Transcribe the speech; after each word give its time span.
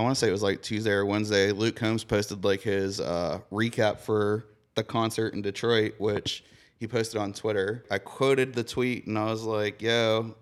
I 0.00 0.02
want 0.02 0.16
to 0.16 0.18
say 0.18 0.28
it 0.28 0.32
was 0.32 0.42
like 0.42 0.62
Tuesday 0.62 0.92
or 0.92 1.04
Wednesday. 1.04 1.52
Luke 1.52 1.76
Combs 1.76 2.04
posted 2.04 2.42
like 2.42 2.62
his 2.62 3.00
uh, 3.00 3.40
recap 3.52 3.98
for 3.98 4.46
the 4.74 4.82
concert 4.82 5.34
in 5.34 5.42
Detroit, 5.42 5.96
which 5.98 6.42
he 6.78 6.86
posted 6.86 7.20
on 7.20 7.34
Twitter. 7.34 7.84
I 7.90 7.98
quoted 7.98 8.54
the 8.54 8.64
tweet 8.64 9.06
and 9.06 9.18
I 9.18 9.26
was 9.26 9.42
like, 9.42 9.82
"Yo, 9.82 10.34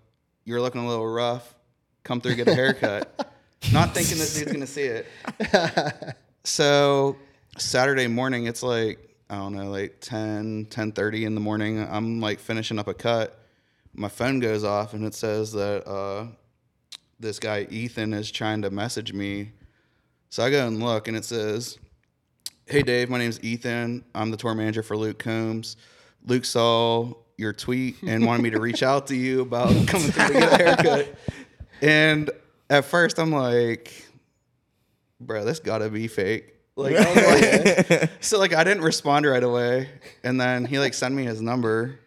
you're 0.45 0.61
looking 0.61 0.79
a 0.79 0.87
little 0.87 1.05
rough. 1.05 1.55
Come 2.03 2.21
through, 2.21 2.35
get 2.35 2.47
a 2.47 2.55
haircut." 2.55 3.35
Not 3.73 3.93
thinking 3.93 4.17
this 4.17 4.33
dude's 4.33 4.53
gonna 4.53 4.65
see 4.65 4.83
it. 4.83 5.05
so 6.45 7.17
Saturday 7.57 8.07
morning, 8.07 8.45
it's 8.45 8.63
like 8.63 9.13
I 9.29 9.35
don't 9.35 9.53
know, 9.57 9.69
like 9.69 9.97
10, 9.99 10.67
10.30 10.67 11.25
in 11.25 11.35
the 11.35 11.41
morning. 11.41 11.85
I'm 11.85 12.21
like 12.21 12.39
finishing 12.39 12.79
up 12.79 12.87
a 12.87 12.93
cut. 12.93 13.37
My 13.93 14.07
phone 14.07 14.39
goes 14.39 14.63
off 14.63 14.93
and 14.93 15.03
it 15.03 15.13
says 15.13 15.51
that 15.51 15.85
uh, 15.85 16.27
this 17.19 17.39
guy 17.39 17.67
Ethan 17.69 18.13
is 18.13 18.31
trying 18.31 18.61
to 18.61 18.69
message 18.69 19.13
me. 19.13 19.51
So 20.29 20.43
I 20.43 20.49
go 20.49 20.65
and 20.65 20.81
look 20.81 21.07
and 21.07 21.17
it 21.17 21.25
says, 21.25 21.77
Hey 22.65 22.81
Dave, 22.81 23.09
my 23.09 23.17
name's 23.17 23.43
Ethan. 23.43 24.05
I'm 24.15 24.31
the 24.31 24.37
tour 24.37 24.53
manager 24.53 24.83
for 24.83 24.95
Luke 24.95 25.19
Combs. 25.19 25.75
Luke 26.25 26.45
saw 26.45 27.13
your 27.37 27.53
tweet 27.53 28.01
and 28.03 28.25
wanted 28.25 28.43
me 28.43 28.49
to 28.51 28.59
reach 28.59 28.83
out 28.83 29.07
to 29.07 29.15
you 29.15 29.41
about 29.41 29.69
coming 29.87 30.11
through 30.11 30.27
to 30.27 30.33
get 30.33 30.53
a 30.53 30.63
haircut. 30.63 31.15
And 31.81 32.29
at 32.69 32.85
first 32.85 33.19
I'm 33.19 33.31
like, 33.31 33.91
bro, 35.19 35.43
this 35.43 35.59
gotta 35.59 35.89
be 35.89 36.07
fake. 36.07 36.55
Like, 36.75 36.97
like 36.97 38.09
so 38.21 38.39
like 38.39 38.53
I 38.53 38.63
didn't 38.63 38.83
respond 38.83 39.25
right 39.25 39.43
away. 39.43 39.89
And 40.23 40.39
then 40.39 40.63
he 40.63 40.79
like 40.79 40.93
sent 40.93 41.13
me 41.13 41.25
his 41.25 41.41
number. 41.41 41.99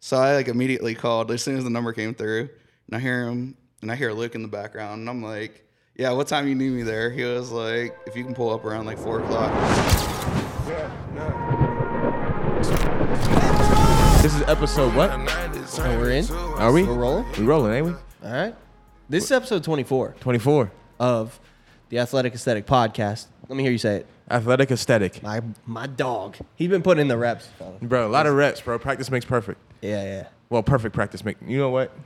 So 0.00 0.16
I 0.16 0.34
like 0.34 0.48
immediately 0.48 0.94
called 0.94 1.30
as 1.30 1.42
soon 1.42 1.56
as 1.56 1.64
the 1.64 1.70
number 1.70 1.92
came 1.92 2.14
through. 2.14 2.48
And 2.86 2.96
I 2.96 2.98
hear 2.98 3.26
him 3.26 3.56
and 3.86 3.92
I 3.92 3.94
hear 3.94 4.12
Luke 4.12 4.34
in 4.34 4.42
the 4.42 4.48
background. 4.48 4.98
And 5.02 5.08
I'm 5.08 5.22
like, 5.22 5.64
Yeah, 5.94 6.10
what 6.10 6.26
time 6.26 6.48
you 6.48 6.56
need 6.56 6.72
me 6.72 6.82
there? 6.82 7.08
He 7.08 7.22
was 7.22 7.52
like, 7.52 7.96
if 8.04 8.16
you 8.16 8.24
can 8.24 8.34
pull 8.34 8.52
up 8.52 8.64
around 8.64 8.84
like 8.84 8.98
four 8.98 9.20
o'clock. 9.20 9.52
This 14.22 14.34
is 14.34 14.42
episode 14.48 14.92
what? 14.96 15.10
Oh, 15.12 15.98
we're 15.98 16.10
in. 16.10 16.28
Are 16.58 16.72
we? 16.72 16.82
We're 16.82 16.94
rolling. 16.94 17.26
We 17.38 17.44
rolling, 17.44 17.74
ain't 17.74 17.86
we? 17.86 17.92
All 18.24 18.32
right. 18.32 18.56
This 19.08 19.22
is 19.22 19.30
episode 19.30 19.62
24 19.62 20.16
24. 20.18 20.72
of 20.98 21.38
the 21.88 22.00
Athletic 22.00 22.34
Aesthetic 22.34 22.66
Podcast. 22.66 23.26
Let 23.48 23.56
me 23.56 23.62
hear 23.62 23.70
you 23.70 23.78
say 23.78 23.98
it. 23.98 24.06
Athletic 24.28 24.72
aesthetic. 24.72 25.22
My 25.22 25.42
my 25.64 25.86
dog. 25.86 26.36
He's 26.56 26.70
been 26.70 26.82
putting 26.82 27.02
in 27.02 27.06
the 27.08 27.16
reps. 27.16 27.46
fella. 27.56 27.74
Bro, 27.80 28.08
a 28.08 28.10
lot 28.10 28.26
of 28.26 28.34
reps, 28.34 28.60
bro. 28.60 28.80
Practice 28.80 29.12
makes 29.12 29.24
perfect. 29.24 29.60
Yeah, 29.80 30.02
yeah. 30.02 30.28
Well, 30.50 30.64
perfect 30.64 30.92
practice 30.92 31.24
make. 31.24 31.36
You 31.46 31.58
know 31.58 31.70
what? 31.70 31.96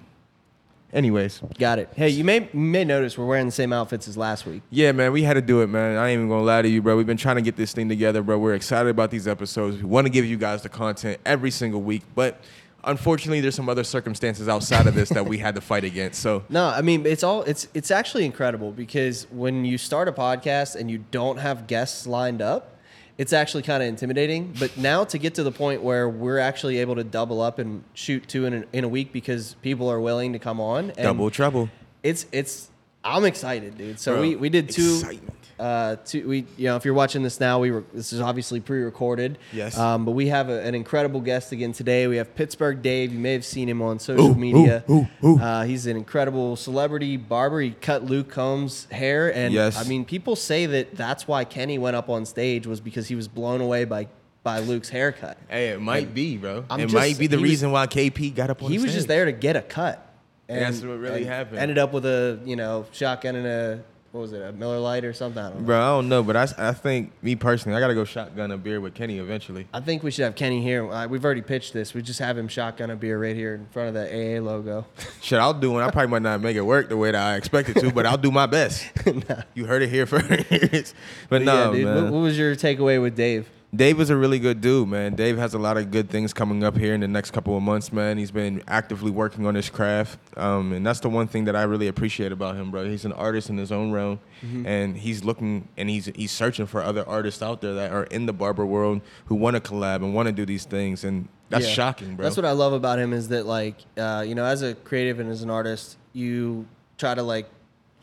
Anyways, 0.92 1.40
Got 1.58 1.78
it. 1.78 1.88
Hey, 1.94 2.08
you 2.08 2.24
may 2.24 2.48
you 2.52 2.58
may 2.58 2.84
notice 2.84 3.16
we're 3.16 3.26
wearing 3.26 3.46
the 3.46 3.52
same 3.52 3.72
outfits 3.72 4.08
as 4.08 4.16
last 4.16 4.44
week. 4.46 4.62
yeah, 4.70 4.90
man, 4.92 5.12
we 5.12 5.22
had 5.22 5.34
to 5.34 5.42
do 5.42 5.60
it, 5.62 5.68
man. 5.68 5.96
I 5.96 6.08
ain't 6.08 6.18
even 6.18 6.28
gonna 6.28 6.42
lie 6.42 6.62
to 6.62 6.68
you, 6.68 6.82
bro. 6.82 6.96
We've 6.96 7.06
been 7.06 7.16
trying 7.16 7.36
to 7.36 7.42
get 7.42 7.56
this 7.56 7.72
thing 7.72 7.88
together, 7.88 8.22
bro. 8.22 8.38
We're 8.38 8.54
excited 8.54 8.88
about 8.90 9.10
these 9.10 9.28
episodes. 9.28 9.76
We 9.76 9.84
want 9.84 10.06
to 10.06 10.10
give 10.10 10.24
you 10.24 10.36
guys 10.36 10.62
the 10.62 10.68
content 10.68 11.20
every 11.24 11.52
single 11.52 11.80
week, 11.80 12.02
but 12.16 12.40
unfortunately, 12.82 13.40
there's 13.40 13.54
some 13.54 13.68
other 13.68 13.84
circumstances 13.84 14.48
outside 14.48 14.86
of 14.86 14.94
this 14.94 15.10
that 15.10 15.26
we 15.26 15.38
had 15.38 15.54
to 15.54 15.60
fight 15.60 15.84
against. 15.84 16.20
So 16.20 16.44
No, 16.48 16.66
I 16.66 16.82
mean 16.82 17.06
it's 17.06 17.22
all 17.22 17.42
it's 17.42 17.68
it's 17.72 17.90
actually 17.92 18.24
incredible 18.24 18.72
because 18.72 19.28
when 19.30 19.64
you 19.64 19.78
start 19.78 20.08
a 20.08 20.12
podcast 20.12 20.74
and 20.74 20.90
you 20.90 21.04
don't 21.12 21.36
have 21.38 21.66
guests 21.68 22.06
lined 22.06 22.42
up, 22.42 22.76
it's 23.20 23.34
actually 23.34 23.62
kind 23.62 23.82
of 23.82 23.88
intimidating. 23.90 24.54
But 24.58 24.78
now 24.78 25.04
to 25.04 25.18
get 25.18 25.34
to 25.34 25.42
the 25.42 25.52
point 25.52 25.82
where 25.82 26.08
we're 26.08 26.38
actually 26.38 26.78
able 26.78 26.94
to 26.94 27.04
double 27.04 27.42
up 27.42 27.58
and 27.58 27.84
shoot 27.92 28.26
two 28.26 28.46
in 28.46 28.54
a, 28.54 28.64
in 28.72 28.82
a 28.82 28.88
week 28.88 29.12
because 29.12 29.56
people 29.60 29.90
are 29.90 30.00
willing 30.00 30.32
to 30.32 30.38
come 30.38 30.58
on. 30.58 30.84
And 30.92 31.02
double 31.02 31.30
trouble. 31.30 31.68
It's 32.02 32.24
it's 32.32 32.70
I'm 33.04 33.26
excited, 33.26 33.76
dude. 33.76 34.00
So 34.00 34.14
Bro, 34.14 34.22
we 34.22 34.36
we 34.36 34.48
did 34.48 34.70
two. 34.70 35.00
excitement. 35.02 35.36
Uh, 35.60 35.96
two, 36.06 36.26
we 36.26 36.46
you 36.56 36.64
know 36.64 36.76
if 36.76 36.86
you're 36.86 36.94
watching 36.94 37.22
this 37.22 37.38
now, 37.38 37.58
we 37.58 37.70
were 37.70 37.84
this 37.92 38.12
is 38.14 38.20
obviously 38.20 38.60
pre-recorded. 38.60 39.36
Yes. 39.52 39.76
Um, 39.78 40.06
but 40.06 40.12
we 40.12 40.28
have 40.28 40.48
a, 40.48 40.62
an 40.62 40.74
incredible 40.74 41.20
guest 41.20 41.52
again 41.52 41.72
today. 41.72 42.06
We 42.06 42.16
have 42.16 42.34
Pittsburgh 42.34 42.80
Dave. 42.80 43.12
You 43.12 43.18
may 43.18 43.34
have 43.34 43.44
seen 43.44 43.68
him 43.68 43.82
on 43.82 43.98
social 43.98 44.34
media. 44.34 44.82
ooh, 44.88 45.06
ooh. 45.22 45.38
Uh, 45.38 45.64
he's 45.64 45.86
an 45.86 45.96
incredible 45.98 46.56
celebrity 46.56 47.18
barber. 47.18 47.60
He 47.60 47.72
cut 47.72 48.04
Luke 48.04 48.30
Combs' 48.30 48.86
hair, 48.90 49.34
and 49.34 49.52
Yes. 49.52 49.76
I 49.78 49.86
mean, 49.86 50.06
people 50.06 50.34
say 50.34 50.64
that 50.64 50.96
that's 50.96 51.28
why 51.28 51.44
Kenny 51.44 51.76
went 51.76 51.94
up 51.94 52.08
on 52.08 52.24
stage 52.24 52.66
was 52.66 52.80
because 52.80 53.08
he 53.08 53.14
was 53.14 53.28
blown 53.28 53.60
away 53.60 53.84
by 53.84 54.08
by 54.42 54.60
Luke's 54.60 54.88
haircut. 54.88 55.36
Hey, 55.50 55.68
it 55.68 55.80
might 55.82 56.14
be, 56.14 56.38
bro. 56.38 56.64
I'm 56.70 56.80
it 56.80 56.84
just- 56.84 56.94
might 56.94 57.18
be 57.18 57.26
the 57.26 57.36
he 57.36 57.42
was- 57.42 57.50
reason 57.50 57.70
why 57.72 57.86
KP 57.86 58.34
got 58.34 58.48
up 58.48 58.62
on 58.62 58.68
stage. 58.68 58.72
he 58.72 58.78
the 58.78 58.84
was 58.84 58.94
just 58.94 59.08
there 59.08 59.26
to 59.26 59.32
get 59.32 59.56
a 59.56 59.60
cut. 59.60 60.06
and 60.48 60.62
That's 60.62 60.80
what 60.82 60.98
really 60.98 61.18
and 61.22 61.26
happened. 61.26 61.58
Ended 61.58 61.76
up 61.76 61.92
with 61.92 62.06
a 62.06 62.40
you 62.46 62.56
know 62.56 62.86
shotgun 62.92 63.36
and 63.36 63.46
a 63.46 63.84
what 64.12 64.22
was 64.22 64.32
it 64.32 64.42
a 64.42 64.52
Miller 64.52 64.78
Lite 64.80 65.04
or 65.04 65.12
something. 65.12 65.40
I 65.40 65.50
don't 65.50 65.60
know. 65.60 65.66
Bro, 65.66 65.80
I 65.80 65.86
don't 65.88 66.08
know, 66.08 66.22
but 66.22 66.36
I, 66.36 66.48
I 66.58 66.72
think 66.72 67.12
me 67.22 67.36
personally, 67.36 67.76
I 67.76 67.80
gotta 67.80 67.94
go 67.94 68.04
shotgun 68.04 68.50
a 68.50 68.58
beer 68.58 68.80
with 68.80 68.94
Kenny 68.94 69.18
eventually. 69.18 69.68
I 69.72 69.80
think 69.80 70.02
we 70.02 70.10
should 70.10 70.24
have 70.24 70.34
Kenny 70.34 70.60
here. 70.62 70.90
Uh, 70.90 71.06
we've 71.06 71.24
already 71.24 71.42
pitched 71.42 71.72
this. 71.72 71.94
We 71.94 72.02
just 72.02 72.18
have 72.18 72.36
him 72.36 72.48
shotgun 72.48 72.90
a 72.90 72.96
beer 72.96 73.20
right 73.22 73.36
here 73.36 73.54
in 73.54 73.66
front 73.66 73.88
of 73.88 73.94
the 73.94 74.08
AA 74.08 74.40
logo. 74.40 74.84
Shit, 75.22 75.38
I'll 75.38 75.54
do 75.54 75.70
one. 75.70 75.82
I 75.82 75.90
probably 75.90 76.08
might 76.08 76.22
not 76.22 76.40
make 76.40 76.56
it 76.56 76.62
work 76.62 76.88
the 76.88 76.96
way 76.96 77.12
that 77.12 77.22
I 77.22 77.36
expected 77.36 77.76
to, 77.76 77.92
but 77.92 78.04
I'll 78.04 78.18
do 78.18 78.30
my 78.30 78.46
best. 78.46 78.90
You 79.54 79.66
heard 79.66 79.82
it 79.82 79.90
here 79.90 80.06
first. 80.06 80.94
but 81.28 81.42
no, 81.42 81.70
yeah, 81.70 81.76
dude. 81.76 81.84
man. 81.84 82.04
What, 82.04 82.12
what 82.12 82.18
was 82.20 82.38
your 82.38 82.54
takeaway 82.56 83.00
with 83.00 83.16
Dave? 83.16 83.48
Dave 83.72 84.00
is 84.00 84.10
a 84.10 84.16
really 84.16 84.40
good 84.40 84.60
dude, 84.60 84.88
man. 84.88 85.14
Dave 85.14 85.38
has 85.38 85.54
a 85.54 85.58
lot 85.58 85.76
of 85.76 85.92
good 85.92 86.10
things 86.10 86.32
coming 86.32 86.64
up 86.64 86.76
here 86.76 86.92
in 86.92 87.00
the 87.00 87.06
next 87.06 87.30
couple 87.30 87.56
of 87.56 87.62
months, 87.62 87.92
man. 87.92 88.18
He's 88.18 88.32
been 88.32 88.64
actively 88.66 89.12
working 89.12 89.46
on 89.46 89.54
his 89.54 89.70
craft, 89.70 90.18
um, 90.36 90.72
and 90.72 90.84
that's 90.84 90.98
the 90.98 91.08
one 91.08 91.28
thing 91.28 91.44
that 91.44 91.54
I 91.54 91.62
really 91.62 91.86
appreciate 91.86 92.32
about 92.32 92.56
him, 92.56 92.72
bro. 92.72 92.84
He's 92.86 93.04
an 93.04 93.12
artist 93.12 93.48
in 93.48 93.56
his 93.58 93.70
own 93.70 93.92
realm, 93.92 94.18
Mm-hmm. 94.44 94.66
and 94.66 94.96
he's 94.96 95.22
looking 95.22 95.68
and 95.76 95.88
he's 95.90 96.06
he's 96.16 96.32
searching 96.32 96.64
for 96.66 96.82
other 96.82 97.06
artists 97.06 97.42
out 97.42 97.60
there 97.60 97.74
that 97.74 97.92
are 97.92 98.04
in 98.04 98.24
the 98.26 98.32
barber 98.32 98.64
world 98.66 99.02
who 99.26 99.34
want 99.36 99.54
to 99.54 99.60
collab 99.60 99.96
and 99.96 100.14
want 100.14 100.26
to 100.26 100.32
do 100.32 100.44
these 100.46 100.64
things, 100.64 101.04
and 101.04 101.28
that's 101.50 101.66
Yeah. 101.68 101.72
shocking, 101.74 102.16
bro. 102.16 102.24
That's 102.24 102.36
what 102.36 102.46
I 102.46 102.52
love 102.52 102.72
about 102.72 102.98
him 102.98 103.12
is 103.12 103.28
that 103.28 103.46
like 103.46 103.76
uh, 103.98 104.24
you 104.26 104.34
know 104.34 104.44
as 104.46 104.62
a 104.62 104.74
creative 104.74 105.20
and 105.20 105.30
as 105.30 105.42
an 105.42 105.50
artist 105.50 105.96
you 106.12 106.66
try 106.98 107.14
to 107.14 107.22
like 107.22 107.48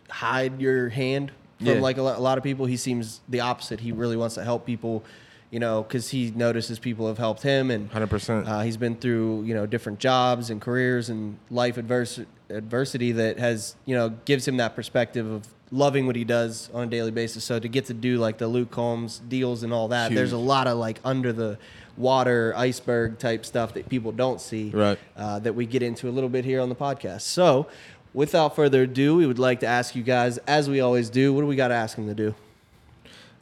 hide 0.09 0.61
your 0.61 0.87
hand 0.89 1.31
from 1.57 1.67
Yeah. 1.67 1.73
like 1.81 1.97
a 1.97 2.03
lot, 2.03 2.17
a 2.17 2.21
lot 2.21 2.37
of 2.37 2.43
people. 2.43 2.67
He 2.67 2.77
seems 2.77 3.19
the 3.27 3.41
opposite. 3.41 3.79
He 3.81 3.91
really 3.91 4.15
wants 4.15 4.35
to 4.35 4.43
help 4.45 4.65
people. 4.65 5.03
You 5.49 5.59
know, 5.59 5.81
because 5.83 6.09
he 6.09 6.31
notices 6.35 6.77
people 6.77 7.07
have 7.07 7.17
helped 7.17 7.41
him, 7.41 7.71
and 7.71 7.89
100%. 7.91 8.45
Uh, 8.47 8.61
he's 8.61 8.75
been 8.75 8.95
through 8.95 9.43
you 9.43 9.53
know 9.53 9.65
different 9.65 9.99
jobs 9.99 10.49
and 10.49 10.59
careers 10.59 11.09
and 11.09 11.37
life 11.49 11.77
advers- 11.77 12.25
adversity 12.49 13.13
that 13.13 13.39
has 13.39 13.75
you 13.85 13.95
know 13.95 14.09
gives 14.25 14.45
him 14.47 14.57
that 14.57 14.75
perspective 14.75 15.25
of 15.25 15.47
loving 15.71 16.05
what 16.05 16.15
he 16.17 16.23
does 16.25 16.69
on 16.73 16.83
a 16.83 16.87
daily 16.87 17.11
basis. 17.11 17.43
So 17.45 17.59
to 17.59 17.67
get 17.69 17.85
to 17.85 17.93
do 17.93 18.17
like 18.17 18.37
the 18.37 18.47
Luke 18.47 18.71
Combs 18.71 19.19
deals 19.27 19.63
and 19.63 19.71
all 19.73 19.87
that, 19.89 20.13
there's 20.13 20.33
a 20.33 20.37
lot 20.37 20.67
of 20.67 20.77
like 20.77 20.99
under 21.05 21.31
the 21.33 21.57
water 21.97 22.53
iceberg 22.55 23.17
type 23.17 23.45
stuff 23.45 23.73
that 23.73 23.89
people 23.89 24.11
don't 24.11 24.39
see 24.39 24.69
Right. 24.69 24.99
uh, 25.17 25.39
that 25.39 25.55
we 25.55 25.65
get 25.65 25.81
into 25.81 26.07
a 26.07 26.11
little 26.11 26.29
bit 26.29 26.45
here 26.45 26.61
on 26.61 26.69
the 26.69 26.75
podcast. 26.75 27.21
So, 27.21 27.67
without 28.13 28.55
further 28.55 28.83
ado, 28.83 29.15
we 29.15 29.25
would 29.25 29.39
like 29.39 29.61
to 29.61 29.65
ask 29.67 29.95
you 29.95 30.03
guys, 30.03 30.37
as 30.39 30.69
we 30.69 30.79
always 30.79 31.09
do, 31.09 31.33
what 31.33 31.41
do 31.41 31.47
we 31.47 31.55
got 31.55 31.69
to 31.69 31.73
ask 31.73 31.95
them 31.95 32.07
to 32.07 32.13
do? 32.13 32.35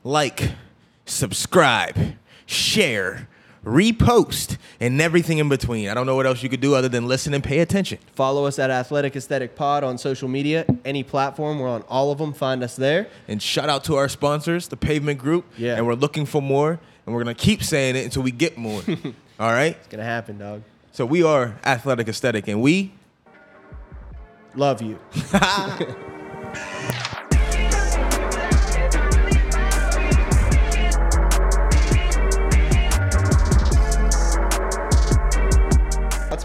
like, 0.04 0.52
subscribe, 1.06 2.16
share, 2.46 3.28
repost, 3.64 4.58
and 4.80 5.02
everything 5.02 5.40
in 5.40 5.50
between. 5.50 5.90
I 5.90 5.94
don't 5.94 6.06
know 6.06 6.16
what 6.16 6.26
else 6.26 6.44
you 6.44 6.50
could 6.50 6.62
do 6.62 6.76
other 6.76 6.90
than 6.90 7.08
listen 7.08 7.34
and 7.34 7.44
pay 7.44 7.60
attention. 7.60 7.98
Follow 8.14 8.46
us 8.46 8.60
at 8.60 8.70
Athletic 8.70 9.16
Aesthetic 9.16 9.56
Pod 9.56 9.84
on 9.84 9.98
social 9.98 10.28
media, 10.28 10.66
any 10.84 11.04
platform. 11.04 11.60
We're 11.60 11.70
on 11.70 11.82
all 11.84 12.12
of 12.12 12.18
them. 12.18 12.34
Find 12.34 12.64
us 12.64 12.76
there. 12.76 13.08
And 13.28 13.42
shout 13.42 13.70
out 13.70 13.84
to 13.86 13.96
our 13.96 14.10
sponsors, 14.10 14.68
the 14.68 14.78
Pavement 14.78 15.20
Group. 15.20 15.46
Yeah. 15.58 15.76
And 15.76 15.88
we're 15.88 15.94
looking 15.96 16.26
for 16.26 16.42
more, 16.42 16.80
and 17.06 17.16
we're 17.16 17.24
gonna 17.24 17.34
keep 17.34 17.64
saying 17.64 17.96
it 17.96 18.06
until 18.06 18.24
we 18.24 18.32
get 18.32 18.58
more. 18.58 18.82
All 19.40 19.52
right. 19.52 19.76
It's 19.76 19.88
gonna 19.88 20.04
happen, 20.04 20.38
dog. 20.38 20.64
So 20.92 21.06
we 21.06 21.24
are 21.24 21.60
Athletic 21.66 22.08
Aesthetic, 22.08 22.48
and 22.48 22.62
we 22.62 22.94
Love 24.56 24.82
you. 24.82 24.98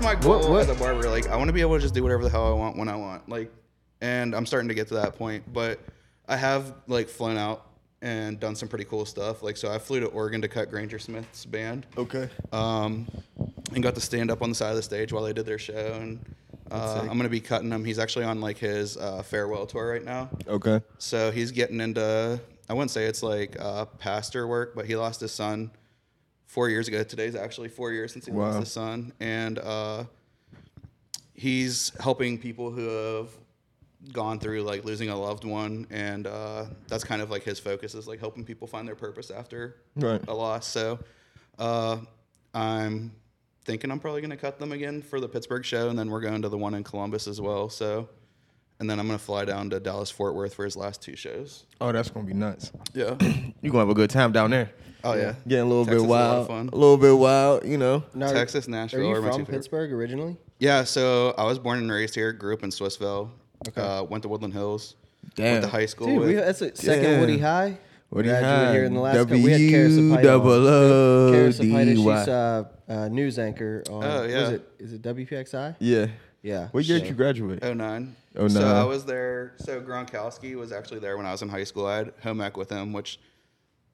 That's 0.01 0.15
my 0.17 0.21
goal 0.23 0.39
What- 0.41 0.51
what- 0.51 0.61
as 0.63 0.69
a 0.71 0.75
barber. 0.81 1.11
Like, 1.11 1.29
I 1.29 1.37
want 1.37 1.49
to 1.49 1.53
be 1.53 1.61
able 1.61 1.75
to 1.77 1.81
just 1.83 1.93
do 1.93 2.03
whatever 2.03 2.23
the 2.23 2.31
hell 2.31 2.47
I 2.47 2.53
want 2.55 2.75
when 2.79 2.89
I 2.89 2.97
want. 2.97 3.29
Like, 3.29 3.53
and 4.01 4.35
I'm 4.35 4.47
starting 4.47 4.69
to 4.69 4.75
get 4.75 4.89
to 4.89 4.95
that 4.95 5.17
point. 5.17 5.53
But 5.53 5.79
I 6.27 6.37
have 6.37 6.73
like 6.87 7.07
flown 7.11 7.37
out 7.37 7.67
and 8.01 8.41
done 8.41 8.57
some 8.57 8.67
pretty 8.67 8.87
cool 8.87 9.05
stuff. 9.05 9.43
Like, 9.43 9.59
so 9.59 9.71
I 9.71 9.77
flew 9.79 10.01
to 10.01 10.07
Oregon 10.07 10.41
to 10.41 10.49
cut 10.49 10.71
Granger 10.71 10.99
Smith's 10.99 11.45
band. 11.45 11.87
okay. 11.99 12.31
Um, 12.51 13.09
and 13.75 13.83
got 13.83 13.95
to 13.95 14.01
stand 14.01 14.31
up 14.31 14.41
on 14.41 14.49
the 14.49 14.55
side 14.55 14.71
of 14.71 14.77
the 14.77 14.83
stage 14.83 15.13
while 15.13 15.23
they 15.23 15.35
did 15.35 15.45
their 15.45 15.59
show. 15.59 15.99
And 16.01 16.19
uh, 16.71 17.01
I'm 17.03 17.19
gonna 17.19 17.29
be 17.29 17.41
cutting 17.41 17.71
him. 17.71 17.85
He's 17.85 17.99
actually 17.99 18.25
on 18.25 18.41
like 18.41 18.57
his 18.57 18.97
uh, 18.97 19.23
farewell 19.23 19.67
tour 19.67 19.87
right 19.91 20.03
now. 20.05 20.31
Okay. 20.49 20.81
So 20.97 21.31
he's 21.31 21.51
getting 21.51 21.79
into, 21.79 22.41
I 22.71 22.73
wouldn't 22.73 22.91
say 22.91 23.05
it's 23.05 23.23
like 23.23 23.55
uh, 23.61 23.85
pastor 23.85 24.47
work, 24.47 24.75
but 24.75 24.87
he 24.87 24.97
lost 24.97 25.21
his 25.21 25.33
son 25.33 25.71
four 26.51 26.69
years 26.69 26.89
ago. 26.89 27.05
Today's 27.05 27.37
actually 27.37 27.69
four 27.69 27.93
years 27.93 28.13
since 28.13 28.27
he 28.27 28.33
Wow. 28.33 28.47
lost 28.49 28.59
his 28.59 28.73
son. 28.73 29.13
And 29.21 29.61
uh, 29.61 30.03
he's 31.35 31.93
helping 32.01 32.39
people 32.39 32.73
who 32.73 32.89
have 32.89 33.29
gone 34.13 34.41
through 34.41 34.63
like 34.63 34.85
losing 34.85 35.11
a 35.11 35.17
loved 35.17 35.45
one, 35.45 35.87
and 35.91 36.27
uh, 36.27 36.65
that's 36.89 37.05
kind 37.05 37.23
of 37.23 37.31
like 37.31 37.45
his 37.45 37.61
focus 37.61 37.95
is 37.95 38.09
like 38.09 38.19
helping 38.19 38.45
people 38.45 38.67
find 38.67 38.89
their 38.89 38.97
purpose 38.97 39.31
after 39.31 39.77
Right. 39.95 40.21
a 40.27 40.35
loss. 40.35 40.67
So 40.67 40.99
uh, 41.59 41.99
I'm 42.53 43.13
thinking 43.65 43.93
I'm 43.93 44.01
probably 44.01 44.21
going 44.23 44.31
to 44.31 44.37
cut 44.37 44.59
them 44.59 44.73
again 44.73 45.03
for 45.03 45.21
the 45.21 45.29
Pittsburgh 45.29 45.65
show, 45.65 45.89
and 45.89 45.97
then 45.99 46.11
we're 46.11 46.21
going 46.21 46.43
to 46.43 46.49
the 46.49 46.59
one 46.59 46.75
in 46.75 46.83
Columbus 46.83 47.29
as 47.29 47.41
well. 47.41 47.69
So, 47.69 48.09
and 48.81 48.89
then 48.91 48.99
I'm 48.99 49.07
going 49.07 49.19
to 49.19 49.25
fly 49.25 49.45
down 49.45 49.71
to 49.71 49.79
Dallas 49.81 50.11
Fort 50.11 50.35
Worth 50.35 50.55
for 50.55 50.65
his 50.65 50.77
last 50.77 51.01
two 51.03 51.15
shows. 51.17 51.65
Oh, 51.81 51.93
that's 51.93 52.11
gonna 52.11 52.27
be 52.27 52.35
nuts. 52.35 52.73
Yeah. 52.95 53.17
You 53.63 53.71
gonna 53.71 53.81
have 53.81 53.91
a 53.91 53.95
good 53.95 54.09
time 54.11 54.33
down 54.33 54.51
there. 54.51 54.71
Oh 55.05 55.13
yeah. 55.15 55.35
Getting 55.47 55.65
a 55.67 55.69
little 55.69 55.85
Texas 55.85 56.03
bit 56.03 56.05
is 56.05 56.09
a 56.09 56.09
wild, 56.11 56.47
fun. 56.47 56.69
a 56.73 56.77
little 56.77 56.97
bit 56.97 57.13
wild. 57.17 57.65
You 57.67 57.77
know. 57.79 58.05
Now, 58.15 58.33
Texas, 58.33 58.67
Are 58.67 58.71
Nashville 58.71 59.03
you 59.05 59.15
are 59.15 59.21
my 59.21 59.29
two 59.29 59.35
from 59.37 59.45
favorite. 59.45 59.59
Pittsburgh 59.59 59.93
originally? 59.93 60.37
Yeah, 60.59 60.85
so 60.85 61.35
I 61.37 61.45
was 61.45 61.59
born 61.59 61.79
and 61.79 61.91
raised 61.91 62.15
here. 62.15 62.33
Grew 62.33 62.55
up 62.55 62.63
in 62.63 62.71
Swissvale. 62.71 63.31
Uh, 63.77 64.05
went 64.09 64.23
to 64.23 64.29
Woodland 64.31 64.55
Hills. 64.55 64.97
Damn. 65.35 65.53
Went 65.53 65.65
to 65.65 65.71
high 65.71 65.87
school. 65.87 66.07
Dude, 66.07 66.19
with, 66.21 66.29
we, 66.29 66.35
that's 66.37 66.63
a 66.63 66.75
second 66.75 67.05
Yeah. 67.05 67.21
Woody 67.21 67.39
High. 67.39 67.79
Woody 68.11 68.29
Graduated 68.31 68.67
High. 68.67 68.73
here 68.73 68.85
in 68.85 68.95
the 68.95 69.01
last 69.01 69.17
couple. 69.19 69.43
We 69.43 69.51
had 69.53 69.61
Kara 69.71 69.89
W 69.89 70.11
Sapito. 70.11 70.23
double 70.23 70.51
O 70.69 71.31
Kara 71.33 71.53
D 71.53 71.59
Sapito, 71.59 71.95
she's 71.97 72.29
uh, 72.29 72.65
uh, 72.89 73.09
news 73.09 73.39
anchor 73.39 73.83
on. 73.91 74.03
Oh, 74.05 74.23
Was 74.23 74.33
yeah. 74.33 74.49
it 74.51 74.69
is 74.79 74.93
it 74.95 75.03
WPXI? 75.03 75.77
Yeah. 75.81 76.07
Yeah. 76.43 76.69
What 76.73 76.85
year 76.87 76.97
so- 76.99 77.03
did 77.05 77.09
you 77.11 77.15
graduate? 77.15 77.63
09. 77.63 78.17
Oh, 78.37 78.43
no. 78.43 78.49
So. 78.49 78.67
I 78.67 78.85
was 78.85 79.05
there. 79.05 79.55
So 79.59 79.81
Gronkowski 79.81 80.55
was 80.55 80.73
actually 80.73 81.01
there 81.01 81.17
when 81.17 81.27
I 81.27 81.33
was 81.33 81.43
in 81.43 81.49
high 81.49 81.65
school. 81.65 81.87
I 81.87 81.97
had 81.99 82.13
home 82.23 82.41
ec 82.41 82.57
with 82.57 82.71
him, 82.71 82.93
which, 82.93 83.19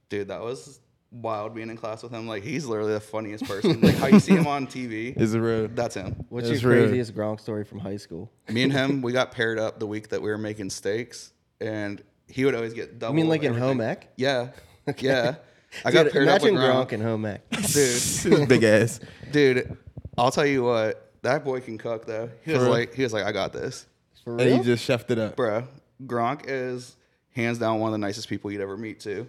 dude, 0.09 0.29
that 0.29 0.43
was 0.43 0.81
wild 1.11 1.55
being 1.55 1.71
in 1.71 1.77
class 1.77 2.03
with 2.03 2.13
him. 2.13 2.27
Like 2.27 2.43
he's 2.43 2.67
literally 2.67 2.93
the 2.93 3.01
funniest 3.01 3.45
person. 3.45 3.81
like 3.83 3.95
how 3.97 4.09
you 4.09 4.21
see 4.21 4.35
him 4.35 4.47
on 4.47 4.67
TV, 4.67 5.17
Is 5.17 5.35
it 5.35 5.39
real? 5.39 5.69
that's 5.69 5.95
him. 5.95 6.27
What's 6.29 6.49
That's 6.49 6.61
your 6.63 6.73
real. 6.73 6.83
craziest 6.89 7.15
Gronk 7.15 7.41
story 7.41 7.65
from 7.65 7.79
high 7.79 7.97
school? 7.97 8.31
Me 8.51 8.63
and 8.63 8.73
him, 8.73 9.01
we 9.03 9.13
got 9.13 9.33
paired 9.33 9.59
up 9.59 9.79
the 9.79 9.87
week 9.87 10.09
that 10.11 10.21
we 10.21 10.29
were 10.31 10.39
making 10.39 10.69
steaks, 10.71 11.33
and 11.61 12.03
he 12.29 12.45
would 12.45 12.55
always 12.55 12.75
get 12.75 12.99
double. 12.99 13.15
I 13.15 13.17
mean, 13.17 13.29
like 13.29 13.41
in 13.43 13.49
everything. 13.55 13.69
home 13.69 13.81
ec? 13.81 14.13
Yeah, 14.17 14.49
yeah. 14.99 15.37
I 15.85 15.91
got 15.91 16.11
paired 16.11 16.29
up 16.29 16.43
with 16.43 16.51
imagine 16.51 16.57
Gronk, 16.57 16.89
Gronk 16.89 16.93
and 16.93 17.03
home 17.03 17.25
ec. 17.25 17.49
dude. 17.51 17.63
His 17.63 18.47
big 18.47 18.65
ass. 18.65 19.01
Dude, 19.33 19.77
I'll 20.19 20.31
tell 20.31 20.47
you 20.47 20.63
what, 20.65 21.13
that 21.23 21.45
boy 21.45 21.61
can 21.61 21.79
cook 21.79 22.05
though. 22.07 22.29
He 22.45 22.53
was 22.53 22.59
For 22.61 22.65
real? 22.65 22.73
like, 22.73 22.95
he 22.95 23.03
was 23.03 23.13
like, 23.13 23.25
I 23.25 23.33
got 23.33 23.53
this, 23.53 23.87
For 24.27 24.33
And 24.33 24.41
real? 24.41 24.57
he 24.59 24.65
just 24.65 24.87
chefed 24.87 25.11
it 25.13 25.19
up. 25.21 25.37
bro. 25.37 25.67
Gronk 26.05 26.43
is 26.49 26.97
hands 27.31 27.59
down 27.59 27.79
one 27.79 27.89
of 27.89 27.93
the 27.93 27.99
nicest 28.05 28.29
people 28.29 28.51
you'd 28.51 28.61
ever 28.61 28.77
meet 28.77 28.99
too. 28.99 29.29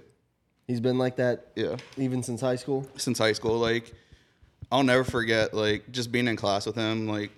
He's 0.66 0.80
been 0.82 0.98
like 0.98 1.18
that 1.18 1.52
Yeah, 1.56 1.78
even 1.98 2.24
since 2.24 2.42
high 2.42 2.56
school. 2.58 2.86
since 2.98 3.20
high 3.20 3.34
school, 3.34 3.60
like 3.60 3.94
I'll 4.72 4.84
never 4.84 5.04
forget, 5.04 5.54
like 5.54 5.92
just 5.92 6.12
being 6.12 6.28
in 6.28 6.36
class 6.36 6.66
with 6.66 6.76
him. 6.76 7.08
Like 7.08 7.30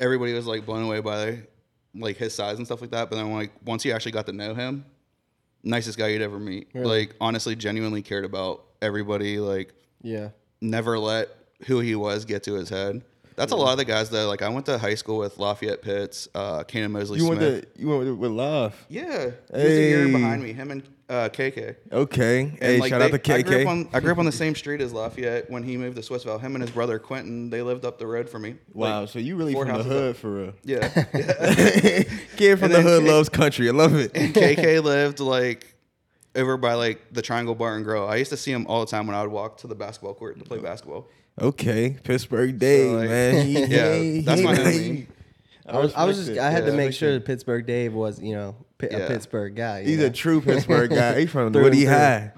everybody 0.00 0.32
was 0.34 0.46
like 0.48 0.66
blown 0.66 0.82
away 0.82 0.98
by 1.00 1.38
like 1.94 2.16
his 2.16 2.34
size 2.34 2.58
and 2.58 2.66
stuff 2.66 2.80
like 2.80 2.90
that. 2.90 3.08
But 3.08 3.16
then 3.16 3.32
like 3.32 3.52
once 3.64 3.84
you 3.84 3.92
actually 3.92 4.12
got 4.12 4.26
to 4.26 4.32
know 4.32 4.52
him, 4.54 4.84
nicest 5.62 5.96
guy 5.96 6.08
you'd 6.08 6.22
ever 6.22 6.40
meet. 6.40 6.68
Really? 6.74 6.86
Like 7.06 7.14
honestly, 7.20 7.54
genuinely 7.54 8.02
cared 8.02 8.24
about 8.24 8.64
everybody. 8.82 9.38
Like 9.38 9.72
Yeah. 10.02 10.30
never 10.60 10.98
let 10.98 11.28
who 11.66 11.78
he 11.80 11.94
was 11.94 12.24
get 12.26 12.42
to 12.42 12.54
his 12.54 12.68
head. 12.68 13.02
That's 13.36 13.52
a 13.52 13.56
lot 13.56 13.72
of 13.72 13.78
the 13.78 13.84
guys 13.84 14.10
that 14.10 14.24
like 14.26 14.42
I 14.42 14.48
went 14.48 14.66
to 14.66 14.78
high 14.78 14.94
school 14.94 15.18
with 15.18 15.38
Lafayette 15.38 15.82
Pitts, 15.82 16.26
uh, 16.34 16.64
Kanan 16.64 16.90
Mosley 16.90 17.18
You 17.18 17.26
Smith. 17.26 17.38
went 17.40 17.74
to 17.74 17.80
you 17.80 17.88
went 17.88 18.00
with, 18.00 18.14
with 18.18 18.30
love. 18.30 18.74
yeah, 18.88 19.30
he 19.52 19.56
was 19.56 19.64
a 19.64 19.68
year 19.68 20.08
behind 20.08 20.42
me. 20.42 20.52
Him 20.54 20.70
and 20.70 20.82
uh, 21.08 21.28
KK. 21.28 21.76
Okay. 21.92 22.40
And, 22.40 22.58
hey, 22.60 22.80
like, 22.80 22.88
shout 22.90 23.00
out 23.00 23.12
they- 23.12 23.18
to 23.18 23.34
I 23.34 23.42
grew, 23.42 23.56
up 23.56 23.62
KK. 23.62 23.68
on, 23.68 23.88
I 23.92 24.00
grew 24.00 24.10
up 24.10 24.18
on 24.18 24.24
the 24.24 24.32
same 24.32 24.54
street 24.56 24.80
as 24.80 24.92
Lafayette 24.92 25.48
when 25.50 25.62
he 25.62 25.76
moved 25.76 25.94
to 25.96 26.02
Swissvale. 26.02 26.40
Him 26.40 26.56
and 26.56 26.62
his 26.62 26.70
brother 26.72 26.98
Quentin, 26.98 27.48
they 27.48 27.62
lived 27.62 27.84
up 27.84 27.98
the 27.98 28.06
road 28.08 28.28
from 28.28 28.42
me. 28.42 28.56
Wow, 28.72 29.00
Like, 29.02 29.10
so 29.10 29.20
you 29.20 29.36
really 29.36 29.52
from 29.54 29.68
the 29.68 29.82
hood 29.84 30.10
up. 30.10 30.16
for 30.16 30.30
real. 30.30 30.52
Yeah. 30.64 30.88
Kid 32.36 32.58
from 32.58 32.64
And 32.66 32.74
the 32.74 32.82
hood 32.82 33.04
K- 33.04 33.08
loves 33.10 33.28
country. 33.28 33.68
I 33.68 33.72
love 33.72 33.94
it. 33.94 34.12
and 34.16 34.34
KK 34.34 34.82
lived 34.82 35.20
like 35.20 35.74
over 36.34 36.56
by 36.56 36.74
like 36.74 37.00
the 37.12 37.22
Triangle 37.22 37.54
Bar 37.54 37.76
and 37.76 37.84
Grill. 37.84 38.06
I 38.08 38.16
used 38.16 38.30
to 38.30 38.36
see 38.36 38.50
him 38.52 38.66
all 38.66 38.80
the 38.80 38.90
time 38.90 39.06
when 39.06 39.14
I 39.16 39.22
would 39.22 39.30
walk 39.30 39.58
to 39.58 39.66
the 39.66 39.74
basketball 39.74 40.14
court 40.14 40.38
to 40.38 40.44
play 40.44 40.58
basketball. 40.58 41.08
Okay, 41.40 41.96
Pittsburgh 42.02 42.58
Dave, 42.58 42.92
like, 42.92 43.08
man. 43.08 43.46
He- 43.46 43.64
yeah, 43.66 43.94
he- 43.94 44.20
that's 44.22 44.40
my 44.42 44.54
he- 44.54 44.62
homie. 44.62 45.06
I 45.68 45.78
was, 45.80 45.94
I 45.94 46.04
was 46.04 46.16
just. 46.26 46.38
I 46.38 46.50
had 46.50 46.64
Yeah. 46.64 46.70
to 46.70 46.76
make 46.76 46.92
sure 46.92 47.12
that 47.12 47.24
Pittsburgh 47.24 47.66
Dave 47.66 47.92
was, 47.92 48.20
you 48.22 48.34
know, 48.34 48.54
Pi- 48.78 48.86
a 48.86 49.06
Pittsburgh 49.08 49.54
guy. 49.56 49.82
He's 49.84 49.98
know? 49.98 50.06
a 50.06 50.10
true 50.10 50.40
Pittsburgh 50.40 50.90
guy. 50.90 51.20
He's 51.20 51.30
from 51.30 51.52
Through 51.52 51.62
Woody 51.64 51.84
and 51.84 51.88
through. 51.88 51.96
High. 51.96 52.32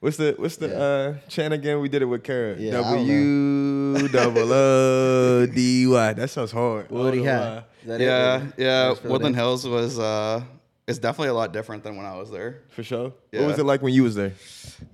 What's 0.00 0.16
the 0.18 0.34
what's 0.38 0.56
the 0.56 0.76
uh 0.78 1.14
chant 1.28 1.52
again? 1.54 1.80
We 1.80 1.88
did 1.88 2.02
it 2.02 2.06
with 2.06 2.22
Kara. 2.24 2.56
Yeah, 2.58 2.72
W 2.72 4.08
double 4.08 4.52
O 4.52 5.46
D 5.46 5.86
Y. 5.86 6.12
That 6.14 6.30
sounds 6.30 6.50
hard. 6.52 6.90
Woody 6.90 7.20
I 7.20 7.24
don't 7.24 7.26
High. 7.26 7.50
why. 7.50 7.58
Is 7.82 7.86
that 7.88 8.00
it? 8.00 8.04
Yeah, 8.04 8.46
yeah. 8.56 8.88
Just 8.90 9.04
Woodland. 9.04 9.36
Hills 9.36 9.66
was 9.66 9.98
uh, 9.98 10.42
it's 10.86 10.98
definitely 10.98 11.28
a 11.28 11.34
lot 11.34 11.52
different 11.52 11.82
than 11.82 11.96
when 11.96 12.06
I 12.06 12.16
was 12.16 12.30
there. 12.30 12.62
For 12.68 12.84
sure. 12.84 13.12
Yeah. 13.32 13.40
What 13.40 13.48
was 13.48 13.58
it 13.58 13.64
like 13.64 13.82
when 13.82 13.92
you 13.92 14.04
was 14.04 14.14
there? 14.14 14.32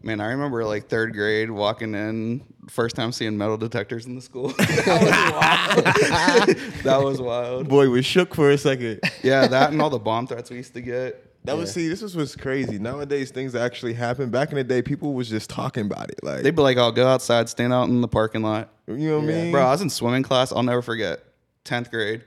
Man, 0.03 0.21
I 0.21 0.31
remember 0.31 0.65
like 0.65 0.89
third 0.89 1.13
grade 1.13 1.51
walking 1.51 1.95
in, 1.95 2.43
first 2.69 2.97
time 2.97 3.13
seeing 3.13 3.37
metal 3.37 3.59
detectors 3.59 4.07
in 4.07 4.15
the 4.15 4.23
school. 4.23 4.49
that 4.59 5.77
was 5.77 6.47
wild. 6.57 6.83
that 6.85 7.03
was 7.03 7.21
wild. 7.21 7.69
Boy 7.69 7.91
we 7.91 8.01
shook 8.01 8.35
for 8.35 8.51
a 8.51 8.59
second. 8.59 9.01
Yeah, 9.23 9.47
that 9.47 9.73
and 9.73 9.83
all 9.83 9.91
the 9.91 9.99
bomb 9.99 10.27
threats 10.27 10.51
we 10.51 10.57
used 10.57 10.75
to 10.75 10.81
get. 10.81 11.29
That 11.45 11.57
was 11.57 11.73
see, 11.73 11.89
this 11.89 12.01
was 12.01 12.17
what's 12.17 12.37
crazy. 12.37 12.79
Nowadays 12.79 13.33
things 13.33 13.57
actually 13.57 13.95
happen. 13.95 14.31
Back 14.31 14.51
in 14.51 14.57
the 14.57 14.65
day, 14.65 14.81
people 14.81 15.13
was 15.13 15.29
just 15.29 15.51
talking 15.51 15.87
about 15.87 16.09
it. 16.11 16.21
Like 16.23 16.43
They'd 16.43 16.55
be 16.55 16.63
like, 16.63 16.79
"I'll 16.79 16.93
go 16.93 17.09
outside, 17.09 17.49
stand 17.49 17.73
out 17.73 17.89
in 17.89 18.01
the 18.01 18.07
parking 18.09 18.43
lot." 18.43 18.71
you 18.87 18.97
know 18.97 19.19
what 19.19 19.25
I 19.25 19.27
mean? 19.27 19.53
Bro, 19.53 19.63
I 19.63 19.71
was 19.73 19.83
in 19.83 19.91
swimming 19.91 20.23
class. 20.23 20.53
I'll 20.53 20.63
never 20.63 20.83
forget. 20.83 21.25
Tenth 21.65 21.91
grade. 21.91 22.25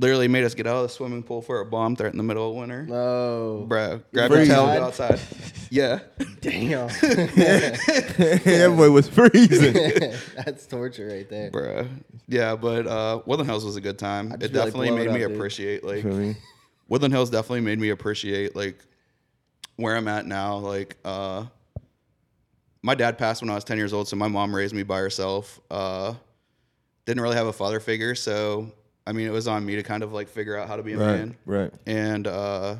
Literally 0.00 0.28
made 0.28 0.44
us 0.44 0.54
get 0.54 0.66
out 0.68 0.76
of 0.76 0.82
the 0.84 0.88
swimming 0.90 1.24
pool 1.24 1.42
for 1.42 1.58
a 1.60 1.66
bomb 1.66 1.96
threat 1.96 2.12
in 2.12 2.18
the 2.18 2.22
middle 2.22 2.48
of 2.48 2.54
winter. 2.56 2.84
No. 2.84 3.64
Bro, 3.66 4.02
grab 4.14 4.30
your 4.30 4.46
towel, 4.46 4.66
go 4.66 4.84
outside. 4.84 5.18
Yeah. 5.70 5.98
Damn. 6.40 6.86
that 6.88 8.74
boy 8.76 8.90
was 8.90 9.08
freezing. 9.08 9.72
That's 10.36 10.66
torture 10.66 11.08
right 11.08 11.28
there. 11.28 11.50
Bruh. 11.50 11.88
Yeah, 12.28 12.54
but 12.54 12.86
uh, 12.86 13.22
Woodland 13.26 13.50
Hills 13.50 13.64
was 13.64 13.74
a 13.76 13.80
good 13.80 13.98
time. 13.98 14.26
It 14.32 14.40
feel 14.40 14.40
like 14.40 14.52
definitely 14.52 14.88
blow 14.90 14.96
it 14.98 15.04
made 15.06 15.12
me 15.14 15.26
dude. 15.26 15.32
appreciate 15.32 15.82
like 15.84 16.02
Feel 16.04 16.14
me? 16.14 16.36
Woodland 16.88 17.12
Hills 17.12 17.30
definitely 17.30 17.62
made 17.62 17.78
me 17.80 17.88
appreciate 17.90 18.54
like 18.54 18.78
where 19.76 19.96
I'm 19.96 20.06
at 20.08 20.26
now. 20.26 20.56
Like 20.58 20.96
uh 21.04 21.46
my 22.82 22.94
dad 22.94 23.18
passed 23.18 23.42
when 23.42 23.50
I 23.50 23.54
was 23.54 23.64
10 23.64 23.76
years 23.78 23.92
old, 23.92 24.06
so 24.06 24.14
my 24.16 24.28
mom 24.28 24.54
raised 24.54 24.74
me 24.74 24.84
by 24.84 24.98
herself. 24.98 25.60
Uh 25.70 26.14
didn't 27.04 27.22
really 27.22 27.36
have 27.36 27.46
a 27.46 27.52
father 27.52 27.80
figure, 27.80 28.14
so 28.14 28.70
I 29.08 29.12
mean 29.12 29.26
it 29.26 29.32
was 29.32 29.48
on 29.48 29.64
me 29.64 29.76
to 29.76 29.82
kind 29.82 30.02
of 30.02 30.12
like 30.12 30.28
figure 30.28 30.56
out 30.56 30.68
how 30.68 30.76
to 30.76 30.82
be 30.82 30.92
a 30.92 30.98
Right, 30.98 31.06
man. 31.18 31.36
right. 31.46 31.72
And 31.86 32.26
uh 32.26 32.76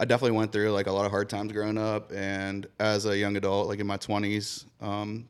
I 0.00 0.04
definitely 0.06 0.36
went 0.38 0.50
through 0.50 0.72
like 0.72 0.86
a 0.86 0.92
lot 0.92 1.04
of 1.04 1.10
hard 1.10 1.28
times 1.28 1.52
growing 1.52 1.76
up 1.78 2.10
and 2.12 2.66
as 2.78 3.04
a 3.04 3.16
young 3.16 3.36
adult, 3.36 3.68
like 3.68 3.80
in 3.80 3.86
my 3.86 3.98
20s, 3.98 4.64
um, 4.80 5.28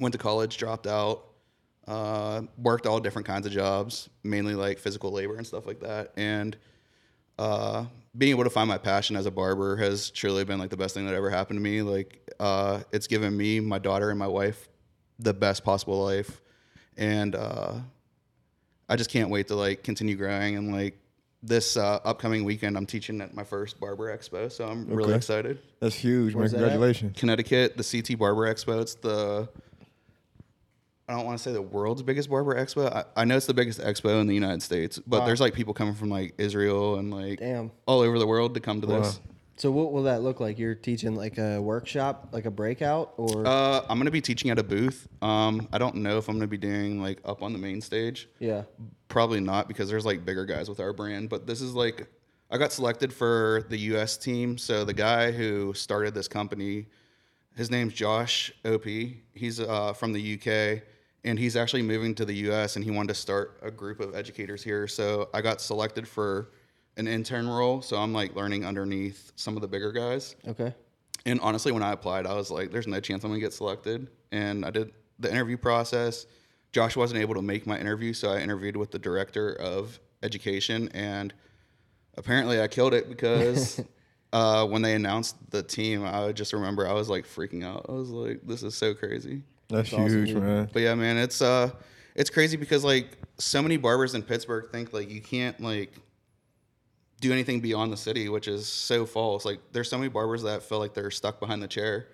went 0.00 0.12
to 0.12 0.18
college, 0.18 0.56
dropped 0.56 0.88
out, 0.88 1.26
uh, 1.86 2.42
worked 2.58 2.86
all 2.88 2.98
different 2.98 3.26
kinds 3.26 3.46
of 3.46 3.52
jobs, 3.52 4.10
mainly 4.24 4.56
like 4.56 4.80
physical 4.80 5.12
labor 5.12 5.36
and 5.36 5.46
stuff 5.46 5.64
like 5.64 5.78
that. 5.80 6.12
And 6.16 6.56
uh, 7.38 7.84
being 8.18 8.30
able 8.30 8.42
to 8.42 8.50
find 8.50 8.68
my 8.68 8.78
passion 8.78 9.14
as 9.14 9.26
a 9.26 9.30
barber 9.30 9.76
has 9.76 10.10
truly 10.10 10.44
been 10.44 10.58
like 10.58 10.70
the 10.70 10.76
best 10.76 10.92
thing 10.94 11.06
that 11.06 11.14
ever 11.14 11.30
happened 11.30 11.58
to 11.58 11.62
me. 11.62 11.80
Like 11.82 12.20
uh, 12.40 12.80
it's 12.90 13.06
given 13.06 13.36
me, 13.36 13.60
my 13.60 13.78
daughter, 13.78 14.10
and 14.10 14.18
my 14.18 14.26
wife 14.26 14.68
the 15.20 15.32
best 15.32 15.62
possible 15.64 16.02
life. 16.04 16.40
And 16.96 17.36
uh, 17.36 17.74
I 18.90 18.96
just 18.96 19.08
can't 19.08 19.30
wait 19.30 19.48
to 19.48 19.54
like 19.54 19.82
continue 19.82 20.16
growing 20.16 20.56
and 20.56 20.72
like 20.72 20.98
this 21.42 21.76
uh, 21.78 22.00
upcoming 22.04 22.44
weekend 22.44 22.76
I'm 22.76 22.84
teaching 22.84 23.20
at 23.22 23.32
my 23.34 23.44
first 23.44 23.80
barber 23.80 24.14
expo, 24.14 24.52
so 24.52 24.66
I'm 24.68 24.86
really 24.86 25.14
excited. 25.14 25.58
That's 25.80 25.94
huge, 25.94 26.34
man. 26.34 26.40
Where's 26.40 26.50
that? 26.52 26.58
Congratulations. 26.58 27.18
Connecticut, 27.18 27.76
the 27.78 27.84
CT 27.84 28.18
Barber 28.18 28.52
Expo. 28.52 28.82
It's 28.82 28.94
the 28.96 29.48
I 31.08 31.14
don't 31.14 31.24
want 31.26 31.38
to 31.38 31.42
say 31.42 31.52
the 31.52 31.62
world's 31.62 32.02
biggest 32.02 32.30
barber 32.30 32.54
expo. 32.54 32.92
I, 32.94 33.04
I 33.16 33.24
know 33.24 33.36
it's 33.36 33.46
the 33.46 33.54
biggest 33.54 33.80
expo 33.80 34.20
in 34.20 34.26
the 34.28 34.34
United 34.34 34.62
States, 34.62 34.98
but 35.06 35.20
Wow. 35.20 35.26
there's 35.26 35.40
like 35.40 35.54
people 35.54 35.74
coming 35.74 35.94
from 35.94 36.08
like 36.08 36.34
Israel 36.38 36.96
and 36.96 37.10
like 37.12 37.40
Damn. 37.40 37.72
all 37.86 38.00
over 38.00 38.18
the 38.18 38.26
world 38.26 38.54
to 38.54 38.60
come 38.60 38.80
to 38.80 38.86
this. 38.86 39.20
So 39.60 39.70
what 39.70 39.92
will 39.92 40.04
that 40.04 40.22
look 40.22 40.40
like? 40.40 40.58
You're 40.58 40.74
teaching 40.74 41.14
like 41.14 41.36
a 41.36 41.60
workshop, 41.60 42.28
like 42.32 42.46
a 42.46 42.50
breakout, 42.50 43.12
or 43.18 43.46
Uh, 43.46 43.82
I'm 43.90 43.98
gonna 43.98 44.10
be 44.10 44.22
teaching 44.22 44.50
at 44.50 44.58
a 44.58 44.62
booth. 44.62 45.06
Um, 45.20 45.68
I 45.70 45.76
don't 45.76 45.96
know 45.96 46.16
if 46.16 46.28
I'm 46.30 46.36
gonna 46.36 46.46
be 46.46 46.56
doing 46.56 47.02
like 47.02 47.20
up 47.26 47.42
on 47.42 47.52
the 47.52 47.58
main 47.58 47.82
stage. 47.82 48.26
yeah. 48.38 48.62
Probably 49.08 49.40
not 49.40 49.68
because 49.68 49.90
there's 49.90 50.06
like 50.06 50.24
bigger 50.24 50.46
guys 50.46 50.70
with 50.70 50.80
our 50.80 50.94
brand. 50.94 51.28
But 51.28 51.46
this 51.46 51.60
is 51.60 51.74
like 51.74 52.08
I 52.50 52.56
got 52.56 52.72
selected 52.72 53.12
for 53.12 53.66
the 53.68 53.76
U.S. 53.92 54.16
team. 54.16 54.56
So 54.56 54.82
the 54.84 54.94
guy 54.94 55.30
who 55.30 55.74
started 55.74 56.14
this 56.14 56.26
company, 56.26 56.86
his 57.54 57.70
name's 57.70 57.92
Josh 57.92 58.52
Op. 58.64 58.84
He's 58.84 59.60
uh, 59.60 59.92
from 59.92 60.14
the 60.14 60.34
UK, 60.36 60.82
and 61.22 61.38
he's 61.38 61.54
actually 61.54 61.82
moving 61.82 62.14
to 62.14 62.24
the 62.24 62.34
U.S. 62.48 62.76
and 62.76 62.84
he 62.84 62.90
wanted 62.90 63.08
to 63.08 63.20
start 63.20 63.58
a 63.62 63.70
group 63.70 64.00
of 64.00 64.14
educators 64.14 64.62
here. 64.62 64.86
So 64.86 65.28
I 65.34 65.42
got 65.42 65.60
selected 65.60 66.08
for 66.08 66.52
an 67.00 67.08
intern 67.08 67.48
role. 67.48 67.82
So 67.82 67.96
I'm 67.96 68.12
like 68.12 68.36
learning 68.36 68.64
underneath 68.64 69.32
some 69.34 69.56
of 69.56 69.62
the 69.62 69.68
bigger 69.68 69.90
guys. 69.90 70.36
Okay. 70.46 70.72
And 71.26 71.40
honestly, 71.40 71.72
when 71.72 71.82
I 71.82 71.92
applied, 71.92 72.26
I 72.26 72.34
was 72.34 72.50
like, 72.50 72.70
"There's 72.70 72.86
no 72.86 73.00
chance 73.00 73.24
I'm 73.24 73.30
gonna 73.30 73.40
get 73.40 73.52
selected." 73.52 74.08
And 74.30 74.64
I 74.64 74.70
did 74.70 74.92
the 75.18 75.30
interview 75.30 75.56
process. 75.56 76.26
Josh 76.72 76.96
wasn't 76.96 77.20
able 77.20 77.34
to 77.34 77.42
make 77.42 77.66
my 77.66 77.78
interview, 77.78 78.12
so 78.12 78.30
I 78.30 78.38
interviewed 78.38 78.76
with 78.76 78.90
the 78.90 78.98
director 78.98 79.54
of 79.54 79.98
education, 80.22 80.88
and 80.94 81.34
apparently 82.16 82.60
I 82.60 82.68
killed 82.68 82.94
it 82.94 83.08
because 83.08 83.82
uh, 84.32 84.66
when 84.66 84.82
they 84.82 84.94
announced 84.94 85.36
the 85.50 85.62
team, 85.62 86.04
I 86.04 86.32
just 86.32 86.52
remember 86.52 86.86
I 86.86 86.92
was 86.92 87.08
like 87.08 87.26
freaking 87.26 87.64
out. 87.64 87.86
I 87.88 87.92
was 87.92 88.10
like, 88.10 88.40
"This 88.46 88.62
is 88.62 88.76
so 88.76 88.94
crazy." 88.94 89.42
That's, 89.68 89.92
awesome, 89.92 90.08
huge, 90.08 90.28
dude. 90.28 90.42
man. 90.42 90.70
But 90.72 90.82
yeah, 90.82 90.94
man, 90.94 91.16
it's 91.16 91.42
uh, 91.42 91.70
it's 92.14 92.30
crazy 92.30 92.56
because 92.56 92.84
like 92.84 93.18
so 93.38 93.62
many 93.62 93.76
barbers 93.76 94.14
in 94.14 94.22
Pittsburgh 94.22 94.70
think 94.70 94.92
like 94.92 95.10
you 95.10 95.20
can't 95.20 95.60
like 95.60 95.92
do 97.20 97.32
anything 97.32 97.60
beyond 97.60 97.92
the 97.92 97.96
city, 97.96 98.28
which 98.28 98.48
is 98.48 98.66
so 98.66 99.06
false. 99.06 99.44
Like 99.44 99.60
there's 99.72 99.88
so 99.88 99.98
many 99.98 100.08
barbers 100.08 100.42
that 100.42 100.62
feel 100.62 100.78
like 100.78 100.94
they're 100.94 101.10
stuck 101.10 101.38
behind 101.38 101.62
the 101.62 101.68
chair. 101.68 102.08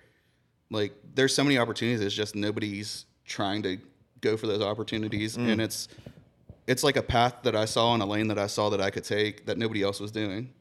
Like 0.69 0.93
there's 1.15 1.33
so 1.33 1.43
many 1.43 1.57
opportunities. 1.57 2.01
It's 2.01 2.15
just 2.15 2.35
nobody's 2.35 3.05
trying 3.25 3.63
to 3.63 3.77
go 4.21 4.35
for 4.37 4.47
those 4.47 4.61
opportunities, 4.61 5.37
and 5.37 5.61
it's 5.61 5.87
it's 6.67 6.83
like 6.83 6.97
a 6.97 7.01
path 7.01 7.35
that 7.43 7.55
I 7.55 7.65
saw 7.65 7.93
and 7.93 8.03
a 8.03 8.05
lane 8.05 8.27
that 8.27 8.37
I 8.37 8.47
saw 8.47 8.69
that 8.69 8.81
I 8.81 8.89
could 8.89 9.05
take 9.05 9.45
that 9.45 9.57
nobody 9.57 9.81
else 9.81 9.99
was 9.99 10.11
doing. 10.11 10.53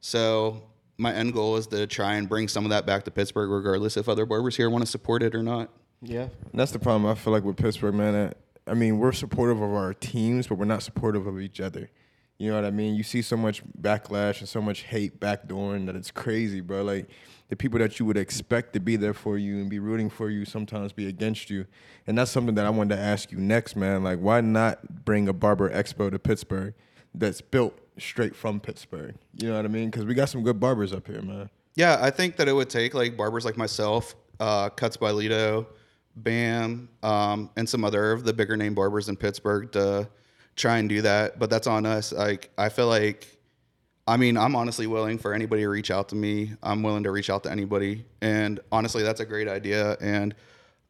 So 0.00 0.62
my 0.98 1.14
end 1.14 1.32
goal 1.32 1.56
is 1.56 1.68
to 1.68 1.86
try 1.86 2.14
and 2.14 2.28
bring 2.28 2.48
some 2.48 2.64
of 2.64 2.70
that 2.70 2.84
back 2.84 3.04
to 3.04 3.10
Pittsburgh, 3.10 3.50
regardless 3.50 3.96
if 3.96 4.08
other 4.08 4.26
barbers 4.26 4.56
here 4.56 4.68
want 4.68 4.84
to 4.84 4.90
support 4.90 5.22
it 5.22 5.34
or 5.34 5.42
not. 5.42 5.70
Yeah. 6.02 6.22
And 6.22 6.54
that's 6.54 6.72
the 6.72 6.78
problem 6.78 7.10
I 7.10 7.14
feel 7.14 7.32
like 7.32 7.44
with 7.44 7.56
Pittsburgh, 7.56 7.94
man. 7.94 8.14
Uh, 8.14 8.32
I 8.66 8.74
mean, 8.74 8.98
we're 8.98 9.12
supportive 9.12 9.60
of 9.60 9.70
our 9.70 9.94
teams, 9.94 10.48
but 10.48 10.56
we're 10.58 10.64
not 10.64 10.82
supportive 10.82 11.26
of 11.26 11.40
each 11.40 11.60
other. 11.60 11.90
You 12.38 12.50
know 12.50 12.54
what 12.54 12.64
I 12.64 12.70
mean? 12.70 12.94
You 12.94 13.02
see 13.02 13.20
so 13.20 13.36
much 13.36 13.62
backlash 13.80 14.38
and 14.38 14.48
so 14.48 14.62
much 14.62 14.82
hate 14.82 15.18
backdooring 15.18 15.86
that 15.86 15.96
it's 15.96 16.12
crazy, 16.12 16.60
bro. 16.60 16.82
Like 16.82 17.08
the 17.48 17.56
people 17.56 17.78
that 17.80 17.98
you 17.98 18.06
would 18.06 18.16
expect 18.16 18.74
to 18.74 18.80
be 18.80 18.94
there 18.96 19.14
for 19.14 19.36
you 19.36 19.56
and 19.56 19.68
be 19.68 19.80
rooting 19.80 20.08
for 20.08 20.30
you 20.30 20.44
sometimes 20.44 20.92
be 20.92 21.08
against 21.08 21.50
you. 21.50 21.66
And 22.06 22.16
that's 22.16 22.30
something 22.30 22.54
that 22.54 22.64
I 22.64 22.70
wanted 22.70 22.94
to 22.96 23.02
ask 23.02 23.32
you 23.32 23.38
next, 23.38 23.74
man. 23.74 24.04
Like, 24.04 24.20
why 24.20 24.40
not 24.40 25.04
bring 25.04 25.28
a 25.28 25.32
barber 25.32 25.68
expo 25.68 26.10
to 26.10 26.18
Pittsburgh 26.18 26.74
that's 27.12 27.40
built 27.40 27.76
straight 27.98 28.36
from 28.36 28.60
Pittsburgh? 28.60 29.16
You 29.36 29.48
know 29.48 29.56
what 29.56 29.64
I 29.64 29.68
mean? 29.68 29.90
Because 29.90 30.04
we 30.04 30.14
got 30.14 30.28
some 30.28 30.44
good 30.44 30.60
barbers 30.60 30.92
up 30.92 31.06
here, 31.06 31.22
man. 31.22 31.50
Yeah, 31.74 31.98
I 32.00 32.10
think 32.10 32.36
that 32.36 32.48
it 32.48 32.52
would 32.52 32.70
take 32.70 32.94
like 32.94 33.16
barbers 33.16 33.44
like 33.44 33.56
myself, 33.56 34.14
uh, 34.38 34.68
Cuts 34.68 34.96
by 34.96 35.10
Lito, 35.10 35.66
Bam, 36.16 36.88
um, 37.02 37.50
and 37.56 37.68
some 37.68 37.84
other 37.84 38.12
of 38.12 38.24
the 38.24 38.32
bigger 38.32 38.56
name 38.56 38.74
barbers 38.74 39.08
in 39.08 39.16
Pittsburgh 39.16 39.72
to 39.72 40.08
try 40.58 40.78
and 40.78 40.88
do 40.88 41.02
that. 41.02 41.38
But 41.38 41.48
that's 41.48 41.66
on 41.66 41.86
us. 41.86 42.12
Like 42.12 42.50
I 42.58 42.68
feel 42.68 42.88
like, 42.88 43.26
I 44.06 44.16
mean, 44.16 44.36
I'm 44.36 44.54
honestly 44.56 44.86
willing 44.86 45.18
for 45.18 45.32
anybody 45.32 45.62
to 45.62 45.68
reach 45.68 45.90
out 45.90 46.10
to 46.10 46.16
me. 46.16 46.52
I'm 46.62 46.82
willing 46.82 47.04
to 47.04 47.10
reach 47.10 47.30
out 47.30 47.44
to 47.44 47.50
anybody, 47.50 48.04
and 48.20 48.60
honestly, 48.70 49.02
that's 49.02 49.20
a 49.20 49.26
great 49.26 49.48
idea. 49.48 49.96
And 50.00 50.34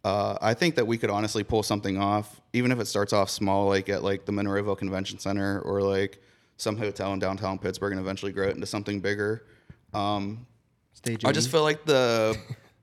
uh, 0.04 0.38
I 0.40 0.54
think 0.54 0.76
that 0.76 0.86
we 0.86 0.98
could 0.98 1.10
honestly 1.10 1.44
pull 1.44 1.62
something 1.62 1.98
off, 1.98 2.40
even 2.52 2.72
if 2.72 2.80
it 2.80 2.86
starts 2.86 3.12
off 3.12 3.30
small, 3.30 3.66
like 3.66 3.88
at 3.88 4.02
like 4.02 4.24
the 4.24 4.32
Monroeville 4.32 4.78
Convention 4.78 5.18
Center 5.18 5.60
or 5.60 5.82
like 5.82 6.22
some 6.56 6.76
hotel 6.76 7.12
in 7.12 7.18
downtown 7.18 7.58
Pittsburgh, 7.58 7.92
and 7.92 8.00
eventually 8.00 8.32
grow 8.32 8.48
it 8.48 8.54
into 8.54 8.66
something 8.66 9.00
bigger. 9.00 9.44
Um, 9.92 10.46
Stage 10.94 11.24
I 11.24 11.30
just 11.30 11.50
feel 11.50 11.62
like 11.62 11.84
the 11.84 12.36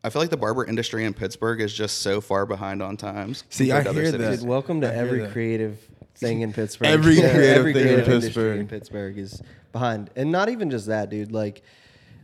I 0.03 0.09
feel 0.09 0.21
like 0.21 0.29
the 0.29 0.37
barber 0.37 0.65
industry 0.65 1.03
in 1.03 1.13
Pittsburgh 1.13 1.59
is 1.61 1.73
just 1.73 1.99
so 1.99 2.21
far 2.21 2.45
behind 2.45 2.81
on 2.81 2.95
times. 2.95 3.43
See, 3.49 3.71
I 3.71 3.83
to 3.83 3.89
other 3.89 4.01
hear 4.03 4.11
cities. 4.11 4.39
Dude, 4.39 4.47
welcome 4.47 4.81
to 4.81 4.91
I 4.91 4.95
every 4.95 5.21
that. 5.21 5.31
creative 5.31 5.79
thing 6.17 6.41
in 6.41 6.53
Pittsburgh. 6.53 6.87
Every 6.87 7.15
Yeah, 7.19 7.33
creative 7.33 7.57
every 7.57 7.73
thing 7.73 7.81
in 7.81 7.87
creative 7.87 8.07
industry 8.07 8.27
Pittsburgh. 8.27 8.59
in 8.59 8.67
Pittsburgh 8.67 9.17
is 9.17 9.41
behind, 9.71 10.09
and 10.15 10.31
not 10.31 10.49
even 10.49 10.69
just 10.69 10.87
that, 10.87 11.09
dude. 11.09 11.31
Like, 11.31 11.63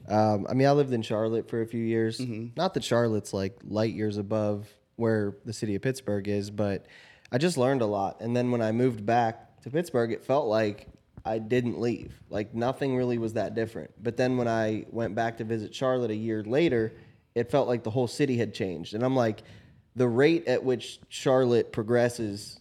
um, 0.07 0.47
I 0.49 0.53
mean, 0.53 0.67
I 0.67 0.71
lived 0.71 0.93
in 0.93 1.01
Charlotte 1.01 1.49
for 1.49 1.61
a 1.61 1.65
few 1.67 1.83
years. 1.83 2.19
Mm-hmm. 2.19 2.47
Not 2.55 2.73
that 2.73 2.83
Charlotte's 2.83 3.33
like 3.33 3.59
light 3.63 3.93
years 3.93 4.17
above 4.17 4.67
where 4.95 5.35
the 5.45 5.53
city 5.53 5.75
of 5.75 5.81
Pittsburgh 5.81 6.27
is, 6.27 6.49
but 6.51 6.85
I 7.31 7.37
just 7.37 7.57
learned 7.57 7.81
a 7.81 7.85
lot. 7.85 8.21
And 8.21 8.35
then 8.35 8.51
when 8.51 8.61
I 8.61 8.71
moved 8.71 9.05
back 9.05 9.61
to 9.61 9.69
Pittsburgh, 9.69 10.11
it 10.11 10.23
felt 10.23 10.47
like 10.47 10.87
I 11.25 11.39
didn't 11.39 11.79
leave. 11.79 12.19
Like 12.29 12.53
nothing 12.53 12.95
really 12.95 13.17
was 13.17 13.33
that 13.33 13.55
different. 13.55 13.91
But 14.01 14.17
then 14.17 14.37
when 14.37 14.47
I 14.47 14.85
went 14.89 15.15
back 15.15 15.37
to 15.37 15.43
visit 15.43 15.73
Charlotte 15.73 16.11
a 16.11 16.15
year 16.15 16.43
later, 16.43 16.93
it 17.35 17.49
felt 17.49 17.67
like 17.67 17.83
the 17.83 17.89
whole 17.89 18.07
city 18.07 18.37
had 18.37 18.53
changed. 18.53 18.93
And 18.93 19.03
I'm 19.03 19.15
like, 19.15 19.43
the 19.95 20.07
rate 20.07 20.47
at 20.47 20.63
which 20.63 20.99
Charlotte 21.09 21.71
progresses, 21.71 22.59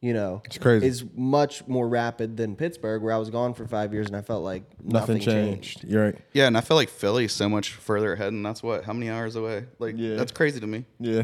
you 0.00 0.12
know, 0.14 0.42
It's 0.44 0.58
crazy. 0.58 0.86
is 0.86 1.04
much 1.16 1.66
more 1.66 1.88
rapid 1.88 2.36
than 2.36 2.54
Pittsburgh, 2.56 3.02
where 3.02 3.12
I 3.12 3.18
was 3.18 3.30
gone 3.30 3.54
for 3.54 3.66
five 3.66 3.92
years 3.92 4.06
and 4.06 4.16
I 4.16 4.20
felt 4.22 4.44
like 4.44 4.62
Nothing, 4.82 5.18
nothing, 5.18 5.20
changed. 5.20 5.84
You're 5.84 6.04
right. 6.04 6.16
Yeah, 6.32 6.46
and 6.46 6.56
I 6.56 6.60
feel 6.60 6.76
like 6.76 6.88
Philly's 6.88 7.32
so 7.32 7.48
much 7.48 7.72
further 7.72 8.12
ahead, 8.12 8.32
and 8.32 8.44
that's 8.46 8.62
what 8.62 8.84
how 8.84 8.92
many 8.92 9.10
hours 9.10 9.34
away? 9.36 9.66
Like 9.78 9.94
Yeah. 9.98 10.14
that's 10.16 10.32
crazy 10.32 10.60
to 10.60 10.66
me. 10.66 10.84
Yeah. 11.00 11.22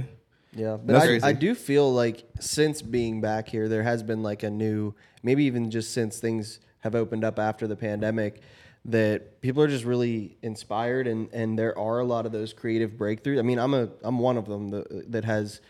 Yeah, 0.57 0.77
but 0.77 0.95
I. 0.97 1.29
I 1.31 1.33
do 1.33 1.55
feel 1.57 1.93
like 1.93 2.25
since 2.39 2.81
being 2.81 3.21
back 3.21 3.49
here, 3.49 3.69
there 3.69 3.83
has 3.83 4.05
been 4.05 4.23
like 4.23 4.45
a 4.45 4.51
new, 4.51 4.95
maybe 5.25 5.45
even 5.45 5.69
just 5.71 5.93
since 5.93 6.21
things 6.21 6.61
have 6.81 6.95
opened 6.95 7.25
up 7.25 7.41
after 7.41 7.67
the 7.67 7.75
pandemic, 7.75 8.41
that 8.85 9.41
people 9.41 9.63
are 9.65 9.67
just 9.69 9.85
really 9.85 10.37
inspired, 10.43 11.09
and 11.09 11.29
and 11.33 11.59
there 11.59 11.77
are 11.77 11.99
a 11.99 12.05
lot 12.05 12.25
of 12.25 12.31
those 12.31 12.53
creative 12.53 12.93
breakthroughs. 12.93 13.41
I 13.41 13.43
mean, 13.43 13.59
I'm 13.59 13.75
a 13.75 13.89
I'm 14.05 14.21
one 14.21 14.37
of 14.37 14.47
them 14.47 14.69
that, 14.71 15.11
that 15.11 15.25
has, 15.25 15.61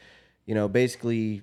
you 0.45 0.55
know, 0.55 0.69
basically 0.69 1.41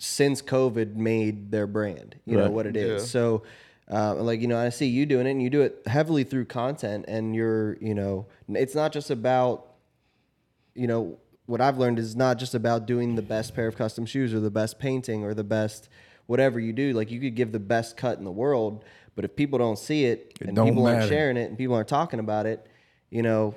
since 0.00 0.42
COVID 0.42 0.96
made 0.96 1.50
their 1.52 1.66
brand. 1.66 2.16
You 2.24 2.36
know 2.38 2.50
what 2.50 2.66
it 2.66 2.76
is. 2.76 3.02
Yeah. 3.02 3.06
So. 3.06 3.42
Uh, 3.92 4.14
like 4.14 4.40
you 4.40 4.46
know, 4.46 4.56
I 4.56 4.68
see 4.68 4.86
you 4.86 5.04
doing 5.04 5.26
it, 5.26 5.32
and 5.32 5.42
you 5.42 5.50
do 5.50 5.62
it 5.62 5.82
heavily 5.84 6.22
through 6.22 6.44
content, 6.44 7.06
and 7.08 7.34
you're, 7.34 7.76
you 7.80 7.92
know, 7.92 8.28
it's 8.48 8.76
not 8.76 8.92
just 8.92 9.10
about 9.10 9.66
you 10.74 10.86
know, 10.86 11.18
what 11.46 11.60
I've 11.60 11.78
learned 11.78 11.98
is 11.98 12.14
not 12.16 12.38
just 12.38 12.54
about 12.54 12.86
doing 12.86 13.16
the 13.16 13.22
best 13.22 13.54
pair 13.54 13.66
of 13.66 13.76
custom 13.76 14.06
shoes 14.06 14.32
or 14.32 14.40
the 14.40 14.50
best 14.50 14.78
painting 14.78 15.24
or 15.24 15.34
the 15.34 15.44
best 15.44 15.88
whatever 16.26 16.60
you 16.60 16.72
do. 16.72 16.92
Like 16.92 17.10
you 17.10 17.20
could 17.20 17.34
give 17.34 17.52
the 17.52 17.58
best 17.58 17.96
cut 17.96 18.18
in 18.18 18.24
the 18.24 18.30
world, 18.30 18.84
but 19.16 19.24
if 19.24 19.34
people 19.34 19.58
don't 19.58 19.78
see 19.78 20.04
it, 20.04 20.36
It 20.40 20.46
and 20.48 20.56
don't 20.56 20.68
people 20.68 20.86
aren't 20.86 21.08
sharing 21.08 21.36
it 21.36 21.48
and 21.48 21.58
people 21.58 21.74
aren't 21.74 21.88
talking 21.88 22.20
about 22.20 22.46
it, 22.46 22.66
you 23.10 23.22
know, 23.22 23.54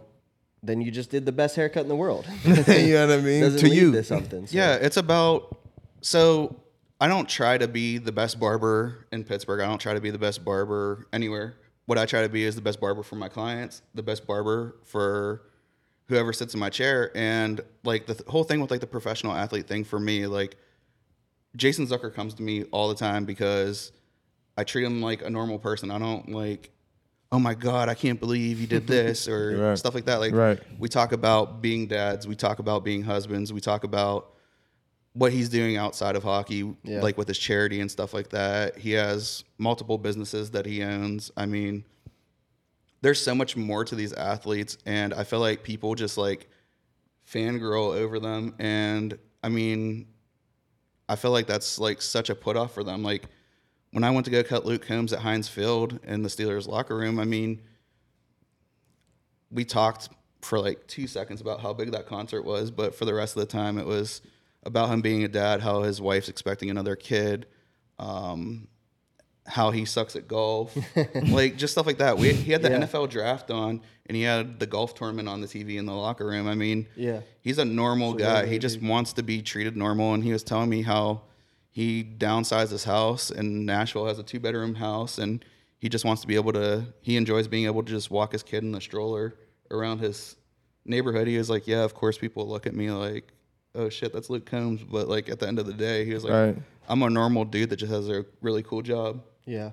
then 0.63 0.81
you 0.81 0.89
just 0.91 1.11
did 1.11 1.25
the 1.25 1.31
best 1.31 1.55
haircut 1.55 1.83
in 1.83 1.89
the 1.89 1.95
world. 1.95 2.25
you 2.43 2.55
know 2.55 3.07
what 3.07 3.19
I 3.19 3.21
mean? 3.21 3.41
Doesn't 3.41 3.59
to 3.59 3.67
lead 3.67 3.75
you. 3.75 3.91
to 3.91 4.03
something. 4.03 4.47
so- 4.47 4.57
Yeah, 4.57 4.75
it's 4.75 4.97
about 4.97 5.59
so 6.03 6.61
I 7.01 7.07
don't 7.07 7.27
try 7.27 7.57
to 7.57 7.67
be 7.67 7.97
the 7.97 8.11
best 8.11 8.39
barber 8.39 9.07
in 9.11 9.23
Pittsburgh. 9.23 9.61
I 9.61 9.65
don't 9.65 9.79
try 9.81 9.93
to 9.95 10.01
be 10.01 10.11
the 10.11 10.19
best 10.19 10.45
barber 10.45 11.07
anywhere. 11.11 11.55
What 11.85 11.97
I 11.97 12.05
try 12.05 12.21
to 12.21 12.29
be 12.29 12.43
is 12.43 12.55
the 12.55 12.61
best 12.61 12.79
barber 12.79 13.01
for 13.03 13.15
my 13.15 13.27
clients, 13.29 13.81
the 13.95 14.03
best 14.03 14.25
barber 14.27 14.75
for 14.83 15.41
whoever 16.07 16.31
sits 16.31 16.53
in 16.53 16.59
my 16.59 16.69
chair, 16.69 17.11
and 17.15 17.59
like 17.83 18.05
the 18.05 18.13
th- 18.13 18.27
whole 18.27 18.43
thing 18.43 18.61
with 18.61 18.69
like 18.71 18.79
the 18.81 18.87
professional 18.87 19.33
athlete 19.33 19.67
thing 19.67 19.83
for 19.83 19.99
me, 19.99 20.27
like 20.27 20.55
Jason 21.55 21.85
Zucker 21.87 22.13
comes 22.13 22.33
to 22.35 22.43
me 22.43 22.63
all 22.65 22.87
the 22.89 22.95
time 22.95 23.25
because 23.25 23.91
I 24.57 24.63
treat 24.63 24.85
him 24.85 25.01
like 25.01 25.21
a 25.23 25.29
normal 25.29 25.59
person. 25.59 25.91
I 25.91 25.99
don't 25.99 26.29
like, 26.31 26.71
oh 27.31 27.39
my 27.39 27.53
god, 27.53 27.89
I 27.89 27.95
can't 27.95 28.19
believe 28.19 28.59
you 28.61 28.67
did 28.67 28.87
this 28.87 29.27
or 29.33 29.57
Right. 29.57 29.77
stuff 29.77 29.93
like 29.95 30.05
that. 30.05 30.19
Like 30.19 30.33
Right. 30.33 30.59
we 30.79 30.87
talk 30.89 31.11
about 31.11 31.61
being 31.61 31.87
dads, 31.87 32.27
we 32.27 32.35
talk 32.35 32.59
about 32.59 32.83
being 32.83 33.03
husbands, 33.03 33.51
we 33.51 33.59
talk 33.61 33.83
about 33.83 34.32
what 35.13 35.31
he's 35.31 35.47
doing 35.49 35.77
outside 35.77 36.15
of 36.15 36.23
hockey, 36.23 36.75
Yeah. 36.83 37.01
like 37.01 37.17
with 37.17 37.27
his 37.27 37.37
charity 37.37 37.79
and 37.81 37.89
stuff 37.91 38.13
like 38.13 38.29
that. 38.29 38.77
He 38.77 38.91
has 38.91 39.43
multiple 39.57 39.97
businesses 39.97 40.51
that 40.51 40.65
he 40.65 40.81
owns. 40.83 41.31
I 41.37 41.45
mean, 41.45 41.85
there's 43.01 43.21
so 43.21 43.35
much 43.35 43.55
more 43.55 43.85
to 43.85 43.95
these 43.95 44.13
athletes, 44.13 44.77
and 44.85 45.13
I 45.13 45.23
feel 45.23 45.39
like 45.39 45.61
people 45.63 45.93
just 45.93 46.17
like 46.17 46.47
fangirl 47.29 47.93
over 47.95 48.19
them. 48.19 48.55
And 48.59 49.17
I 49.43 49.49
mean, 49.49 50.07
I 51.07 51.15
feel 51.15 51.31
like 51.31 51.45
that's 51.47 51.77
like 51.79 52.01
such 52.01 52.29
a 52.29 52.35
put 52.35 52.55
off 52.57 52.73
for 52.73 52.83
them. 52.83 53.03
Like 53.03 53.25
when 53.91 54.03
I 54.03 54.09
went 54.09 54.25
to 54.25 54.31
go 54.31 54.41
cut 54.43 54.65
Luke 54.65 54.87
Combs 54.87 55.13
at 55.13 55.19
Heinz 55.19 55.47
Field 55.47 55.99
in 56.03 56.23
the 56.23 56.29
Steelers 56.29 56.67
locker 56.67 56.95
room, 56.97 57.19
I 57.19 57.25
mean, 57.25 57.61
we 59.51 59.63
talked 59.65 60.09
for 60.41 60.59
like 60.59 60.87
two 60.87 61.05
seconds 61.07 61.39
about 61.41 61.61
how 61.61 61.73
big 61.73 61.91
that 61.91 62.07
concert 62.07 62.43
was, 62.43 62.71
but 62.71 62.95
for 62.95 63.05
the 63.05 63.13
rest 63.13 63.35
of 63.35 63.41
the 63.41 63.45
time, 63.45 63.77
it 63.77 63.85
was 63.85 64.21
about 64.65 64.89
him 64.89 65.01
being 65.01 65.23
a 65.23 65.27
dad, 65.27 65.61
how 65.61 65.83
his 65.83 65.99
wife's 66.01 66.29
expecting 66.29 66.69
another 66.69 66.95
kid, 66.95 67.45
um, 67.99 68.67
how 69.45 69.71
he 69.71 69.83
sucks 69.85 70.15
at 70.15 70.27
golf, 70.27 70.75
like 71.29 71.57
just 71.57 71.73
stuff 71.73 71.85
like 71.85 71.97
that. 71.97 72.17
We, 72.17 72.31
he 72.33 72.51
had 72.53 72.61
the 72.61 72.69
Yeah. 72.69 72.79
NFL 72.79 73.09
draft 73.09 73.51
on, 73.51 73.81
and 74.05 74.15
he 74.15 74.23
had 74.23 74.59
the 74.59 74.65
golf 74.65 74.95
tournament 74.95 75.27
on 75.27 75.41
the 75.41 75.47
TV 75.47 75.77
in 75.77 75.85
the 75.85 75.93
locker 75.93 76.25
room. 76.25 76.47
I 76.47 76.55
mean, 76.55 76.87
Yeah. 76.95 77.21
he's 77.41 77.57
a 77.57 77.65
normal 77.65 78.11
So 78.13 78.17
guy. 78.19 78.45
He 78.45 78.57
just 78.57 78.81
wants 78.81 79.13
to 79.13 79.23
be 79.23 79.41
treated 79.41 79.75
normal, 79.75 80.13
and 80.13 80.23
he 80.23 80.31
was 80.31 80.43
telling 80.43 80.69
me 80.69 80.81
how 80.83 81.23
he 81.69 82.03
downsized 82.03 82.69
his 82.71 82.85
house, 82.85 83.31
and 83.31 83.65
Nashville 83.65 84.05
has 84.05 84.17
a 84.19 84.23
two 84.23 84.39
bedroom 84.39 84.75
house, 84.75 85.17
and 85.17 85.43
he 85.77 85.89
just 85.89 86.05
wants 86.05 86.21
to 86.21 86.27
be 86.27 86.35
able 86.35 86.53
to. 86.53 86.85
He 87.01 87.17
enjoys 87.17 87.47
being 87.49 87.65
able 87.65 87.83
to 87.83 87.91
just 87.91 88.09
walk 88.09 88.31
his 88.31 88.43
kid 88.43 88.63
in 88.63 88.71
the 88.71 88.79
stroller 88.79 89.33
around 89.71 89.99
his 89.99 90.37
neighborhood. 90.85 91.27
He 91.27 91.37
was 91.37 91.49
like, 91.49 91.67
"Yeah, 91.67 91.83
of 91.83 91.93
course, 91.93 92.17
people 92.17 92.47
look 92.47 92.65
at 92.65 92.73
me 92.73 92.91
like." 92.91 93.33
Oh 93.75 93.89
shit, 93.89 94.13
that's 94.13 94.29
Luke 94.29 94.45
Combs. 94.45 94.83
But 94.83 95.07
like 95.07 95.29
at 95.29 95.39
the 95.39 95.47
end 95.47 95.59
of 95.59 95.65
the 95.65 95.73
day, 95.73 96.05
he 96.05 96.13
was 96.13 96.23
like, 96.23 96.33
Right. 96.33 96.57
I'm 96.87 97.01
a 97.01 97.09
normal 97.09 97.45
dude 97.45 97.69
that 97.69 97.77
just 97.77 97.91
has 97.91 98.09
a 98.09 98.25
really 98.41 98.63
cool 98.63 98.81
job. 98.81 99.21
Yeah. 99.45 99.71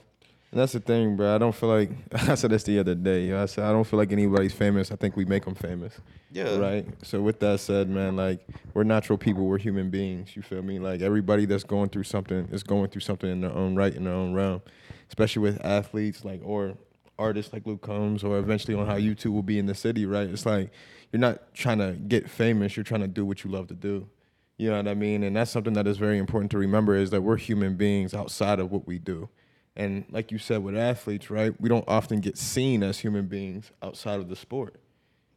And 0.53 0.59
that's 0.59 0.73
the 0.73 0.81
thing, 0.81 1.17
bro. 1.17 1.35
I 1.35 1.39
don't 1.39 1.55
feel 1.55 1.69
like 1.69 1.91
I 2.13 2.35
said 2.35 2.51
this 2.51 2.65
the 2.65 2.79
other 2.79 2.95
day. 2.95 3.25
You 3.25 3.35
know, 3.35 3.43
I 3.43 3.47
said 3.47 3.65
I 3.65 3.73
don't 3.73 3.85
feel 3.85 3.99
like 3.99 4.11
anybody's 4.11 4.53
famous. 4.53 4.91
I 4.91 4.97
think 4.97 5.17
we 5.17 5.25
make 5.25 5.45
them 5.45 5.55
famous. 5.55 5.95
Yeah. 6.33 6.57
Right. 6.57 6.87
So 7.03 7.21
with 7.21 7.41
that 7.41 7.61
said, 7.61 7.89
man, 7.89 8.17
like 8.17 8.45
we're 8.75 8.85
natural 8.85 9.19
people. 9.19 9.47
We're 9.47 9.59
human 9.59 9.91
beings. 9.91 10.35
You 10.35 10.43
feel 10.43 10.63
me? 10.63 10.79
Like 10.79 11.03
everybody 11.03 11.45
that's 11.47 11.65
going 11.65 11.91
through 11.91 12.05
something 12.05 12.49
is 12.51 12.63
going 12.63 12.89
through 12.91 13.03
something 13.03 13.31
in 13.31 13.41
their 13.43 13.53
own 13.53 13.77
right, 13.77 13.95
in 13.95 14.05
their 14.05 14.15
own 14.15 14.33
realm. 14.33 14.63
Especially 15.09 15.43
with 15.43 15.65
athletes, 15.65 16.25
like 16.25 16.41
or 16.45 16.75
artists 17.21 17.53
like 17.53 17.67
Luke 17.67 17.83
Combs, 17.83 18.25
or 18.25 18.39
eventually 18.39 18.75
on 18.75 18.87
how 18.87 18.97
you 18.97 19.15
two 19.15 19.31
will 19.31 19.43
be 19.43 19.59
in 19.59 19.67
the 19.67 19.75
city. 19.75 20.07
Right. 20.07 20.29
It's 20.29 20.47
like 20.47 20.71
you're 21.13 21.21
not 21.21 21.55
trying 21.55 21.79
to 21.79 21.93
get 21.93 22.29
famous. 22.29 22.77
You're 22.77 22.85
trying 22.85 23.03
to 23.03 23.09
do 23.09 23.25
what 23.25 23.45
you 23.45 23.51
love 23.51 23.69
to 23.69 23.75
do. 23.75 24.09
You 24.57 24.71
know 24.71 24.77
what 24.77 24.89
I 24.89 24.95
mean? 24.95 25.23
And 25.23 25.37
that's 25.37 25.51
something 25.51 25.73
that 25.75 25.87
is 25.87 25.97
very 25.97 26.19
important 26.19 26.51
to 26.51 26.59
remember 26.59 26.95
is 26.95 27.11
that 27.11 27.23
we're 27.23 27.37
human 27.37 27.77
beings 27.77 28.13
outside 28.13 28.61
of 28.61 28.71
what 28.71 28.87
we 28.87 28.99
do. 28.99 29.29
And 29.77 30.05
like 30.11 30.31
you 30.31 30.39
said 30.39 30.63
with 30.63 30.77
athletes, 30.77 31.31
right? 31.31 31.59
We 31.59 31.69
don't 31.69 31.89
often 31.89 32.21
get 32.21 32.37
seen 32.37 32.83
as 32.83 32.99
human 32.99 33.27
beings 33.27 33.71
outside 33.83 34.21
of 34.21 34.29
the 34.29 34.37
sport. 34.37 34.77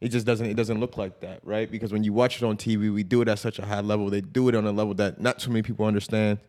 It 0.02 0.10
just 0.10 0.26
doesn't 0.26 0.46
it 0.46 0.56
doesn't 0.56 0.82
look 0.82 0.98
like 0.98 1.22
that, 1.22 1.40
right? 1.44 1.72
Because 1.72 1.94
when 1.94 2.04
you 2.04 2.12
watch 2.12 2.42
it 2.42 2.46
on 2.46 2.58
TV, 2.58 2.94
we 2.94 3.04
do 3.04 3.22
it 3.22 3.30
at 3.30 3.40
such 3.40 3.60
a 3.60 3.66
high 3.66 3.80
level. 3.80 4.10
They 4.10 4.20
do 4.20 4.50
it 4.50 4.56
on 4.56 4.66
a 4.66 4.72
level 4.72 4.94
that 4.96 5.22
not 5.22 5.40
too 5.40 5.50
many 5.50 5.62
people 5.62 5.86
understand. 5.86 6.40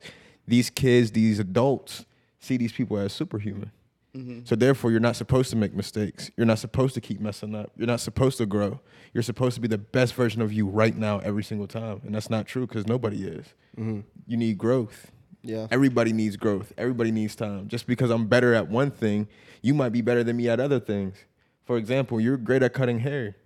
These 0.48 0.70
kids, 0.70 1.12
these 1.12 1.38
adults 1.38 2.04
see 2.40 2.56
these 2.56 2.72
people 2.72 2.98
as 2.98 3.12
superhuman. 3.12 3.70
Mm-hmm. 4.14 4.40
So 4.44 4.54
therefore, 4.54 4.90
you're 4.90 5.00
not 5.00 5.16
supposed 5.16 5.50
to 5.50 5.56
make 5.56 5.74
mistakes. 5.74 6.30
You're 6.36 6.46
not 6.46 6.60
supposed 6.60 6.94
to 6.94 7.00
keep 7.00 7.20
messing 7.20 7.54
up. 7.54 7.72
You're 7.76 7.88
not 7.88 8.00
supposed 8.00 8.38
to 8.38 8.46
grow. 8.46 8.80
You're 9.12 9.22
supposed 9.22 9.56
to 9.56 9.60
be 9.60 9.68
the 9.68 9.78
best 9.78 10.14
version 10.14 10.40
of 10.40 10.52
you 10.52 10.66
right 10.66 10.96
now 10.96 11.18
every 11.18 11.42
single 11.42 11.66
time, 11.66 12.00
and 12.04 12.14
that's 12.14 12.30
not 12.30 12.46
true 12.46 12.66
because 12.66 12.86
nobody 12.86 13.24
is. 13.24 13.46
Mm-hmm. 13.76 14.00
You 14.26 14.36
need 14.36 14.58
growth. 14.58 15.10
Yeah. 15.42 15.66
Everybody 15.70 16.12
needs 16.12 16.36
growth. 16.36 16.72
Everybody 16.78 17.10
needs 17.10 17.34
time. 17.34 17.68
Just 17.68 17.86
because 17.86 18.10
I'm 18.10 18.26
better 18.26 18.54
at 18.54 18.68
one 18.68 18.90
thing, 18.90 19.28
you 19.62 19.74
might 19.74 19.90
be 19.90 20.00
better 20.00 20.24
than 20.24 20.36
me 20.36 20.48
at 20.48 20.60
other 20.60 20.80
things. 20.80 21.16
For 21.64 21.76
example, 21.76 22.20
you're 22.20 22.36
great 22.36 22.62
at 22.62 22.72
cutting 22.72 23.00
hair, 23.00 23.36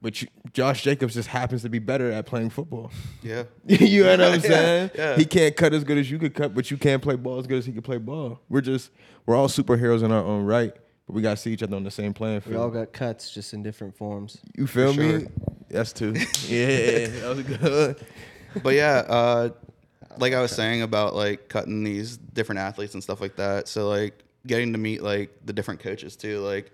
but 0.00 0.22
you, 0.22 0.28
Josh 0.52 0.82
Jacobs 0.82 1.14
just 1.14 1.28
happens 1.28 1.62
to 1.62 1.68
be 1.68 1.78
better 1.78 2.10
at 2.12 2.26
playing 2.26 2.50
football. 2.50 2.90
Yeah. 3.22 3.44
you 3.66 4.04
know 4.04 4.10
what 4.10 4.20
I'm 4.20 4.40
saying? 4.40 4.90
yeah. 4.94 5.16
He 5.16 5.24
can't 5.24 5.56
cut 5.56 5.72
as 5.74 5.84
good 5.84 5.98
as 5.98 6.10
you 6.10 6.18
could 6.18 6.34
cut, 6.34 6.54
but 6.54 6.70
you 6.70 6.76
can't 6.76 7.02
play 7.02 7.16
ball 7.16 7.38
as 7.38 7.46
good 7.46 7.58
as 7.58 7.66
he 7.66 7.72
can 7.72 7.82
play 7.82 7.98
ball. 7.98 8.40
We're 8.48 8.60
just 8.60 8.90
we're 9.26 9.36
all 9.36 9.48
superheroes 9.48 10.02
in 10.02 10.12
our 10.12 10.22
own 10.24 10.44
right, 10.44 10.72
but 11.06 11.12
we 11.14 11.22
gotta 11.22 11.36
see 11.36 11.52
each 11.52 11.62
other 11.62 11.76
on 11.76 11.84
the 11.84 11.90
same 11.90 12.14
playing 12.14 12.40
field. 12.42 12.54
We 12.54 12.60
all 12.60 12.70
got 12.70 12.92
cuts, 12.92 13.30
just 13.30 13.52
in 13.54 13.62
different 13.62 13.96
forms. 13.96 14.38
You 14.56 14.66
feel 14.66 14.94
For 14.94 15.00
me? 15.00 15.10
sure. 15.20 15.28
That's 15.70 15.92
two. 15.92 16.12
yeah, 16.46 17.08
that 17.08 17.34
was 17.36 17.42
good. 17.42 18.06
But 18.62 18.74
yeah, 18.74 19.04
uh, 19.08 19.50
like 20.16 20.32
I 20.32 20.40
was 20.40 20.50
saying 20.52 20.82
about 20.82 21.14
like 21.14 21.48
cutting 21.48 21.84
these 21.84 22.16
different 22.16 22.60
athletes 22.60 22.94
and 22.94 23.02
stuff 23.02 23.20
like 23.20 23.36
that. 23.36 23.68
So 23.68 23.88
like 23.88 24.24
getting 24.46 24.72
to 24.72 24.78
meet 24.78 25.02
like 25.02 25.30
the 25.44 25.52
different 25.52 25.80
coaches 25.80 26.16
too. 26.16 26.38
Like 26.40 26.70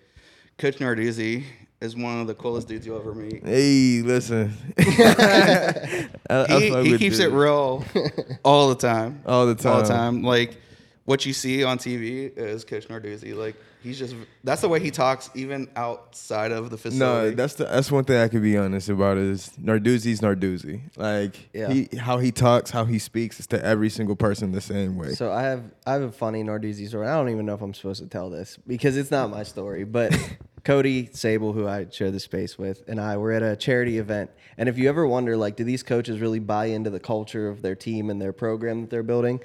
Coach 0.59 0.76
Narduzzi 0.76 1.45
is 1.81 1.95
one 1.97 2.21
of 2.21 2.26
the 2.26 2.35
coolest 2.35 2.69
dudes 2.69 2.87
you'll 2.87 2.99
ever 2.99 3.14
meet. 3.14 3.45
Hey, 3.45 4.00
listen. 4.02 4.52
I- 4.78 6.09
I 6.31 6.59
He, 6.59 6.90
he 6.93 6.99
keeps 6.99 7.19
dude. 7.19 7.33
it 7.33 7.35
real 7.35 7.85
all 8.45 8.69
the 8.69 8.75
time. 8.75 9.23
All 9.26 9.47
the 9.47 9.54
time. 9.54 9.73
All 9.73 9.83
the 9.83 9.88
time. 9.88 10.14
time. 10.16 10.23
Like 10.23 10.57
what 11.04 11.26
you 11.26 11.33
see 11.33 11.64
on 11.64 11.78
TV 11.78 12.37
is 12.37 12.64
Coach 12.64 12.88
Narduzzi. 12.88 13.35
Like 13.37 13.57
he's 13.85 13.99
just 13.99 14.17
that's 14.43 14.62
the 14.62 14.69
way 14.69 14.81
he 14.81 14.91
talks 14.91 15.31
even 15.35 15.69
outside 15.76 16.50
of 16.50 16.71
the 16.71 16.76
facility. 16.76 17.31
No, 17.31 17.37
that's 17.37 17.55
the 17.55 17.64
that's 17.67 17.93
one 17.93 18.03
thing 18.05 18.17
I 18.17 18.26
can 18.26 18.43
be 18.43 18.57
honest 18.59 18.88
about 18.88 19.19
is 19.19 19.50
Narduzzi's 19.62 20.21
Narduzzi. 20.21 20.81
Like 20.97 21.49
Yeah. 21.53 21.71
he 21.73 21.88
how 21.97 22.19
he 22.19 22.33
talks, 22.33 22.71
how 22.71 22.85
he 22.87 22.99
speaks 22.99 23.38
is 23.38 23.47
to 23.49 23.64
every 23.64 23.91
single 23.91 24.17
person 24.17 24.50
the 24.50 24.61
same 24.61 24.97
way. 24.97 25.12
So 25.12 25.31
I 25.31 25.43
have 25.43 25.62
I 25.87 25.93
have 25.93 26.03
a 26.03 26.11
funny 26.12 26.43
Narduzzi 26.43 26.88
story. 26.88 27.07
I 27.07 27.14
don't 27.14 27.29
even 27.29 27.47
know 27.47 27.55
if 27.55 27.61
I'm 27.61 27.75
supposed 27.75 28.03
to 28.03 28.09
tell 28.09 28.31
this 28.31 28.59
because 28.67 28.97
it's 28.97 29.11
not 29.12 29.31
my 29.31 29.43
story. 29.45 29.85
But 29.85 30.17
Cody 30.64 31.11
Sable, 31.12 31.53
who 31.53 31.69
I 31.69 31.87
share 31.91 32.11
the 32.11 32.19
space 32.19 32.57
with, 32.57 32.83
and 32.88 32.99
I 32.99 33.19
were 33.19 33.33
at 33.33 33.43
a 33.43 33.55
charity 33.55 33.99
event. 33.99 34.31
And 34.57 34.67
if 34.67 34.79
you 34.79 34.88
ever 34.88 35.07
wonder, 35.07 35.37
like, 35.37 35.57
do 35.57 35.64
these 35.64 35.83
coaches 35.83 36.21
really 36.21 36.38
buy 36.38 36.67
into 36.67 36.88
the 36.88 37.00
culture 37.00 37.49
of 37.49 37.61
their 37.61 37.75
team 37.75 38.09
and 38.09 38.19
their 38.21 38.33
program 38.33 38.81
that 38.81 38.88
they're 38.91 39.03
building? 39.03 39.41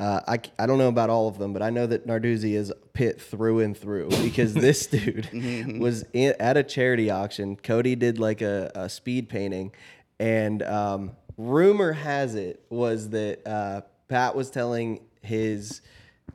Uh, 0.00 0.20
I, 0.26 0.40
I 0.58 0.66
don't 0.66 0.78
know 0.78 0.88
about 0.88 1.10
all 1.10 1.28
of 1.28 1.36
them, 1.38 1.52
but 1.52 1.60
I 1.60 1.68
know 1.68 1.86
that 1.86 2.06
Narduzzi 2.06 2.54
is 2.54 2.72
pit 2.94 3.20
through 3.20 3.60
and 3.60 3.76
through 3.76 4.08
because 4.22 4.54
this 4.54 4.86
dude 4.86 5.28
was 5.78 6.04
in, 6.14 6.34
at 6.40 6.56
a 6.56 6.62
charity 6.62 7.10
auction. 7.10 7.54
Cody 7.56 7.94
did 7.96 8.18
like 8.18 8.40
a, 8.40 8.72
a 8.74 8.88
speed 8.88 9.28
painting, 9.28 9.72
and 10.18 10.62
um, 10.62 11.12
rumor 11.36 11.92
has 11.92 12.34
it 12.34 12.64
was 12.70 13.10
that 13.10 13.46
uh, 13.46 13.82
Pat 14.08 14.34
was 14.34 14.48
telling 14.48 15.00
his 15.20 15.82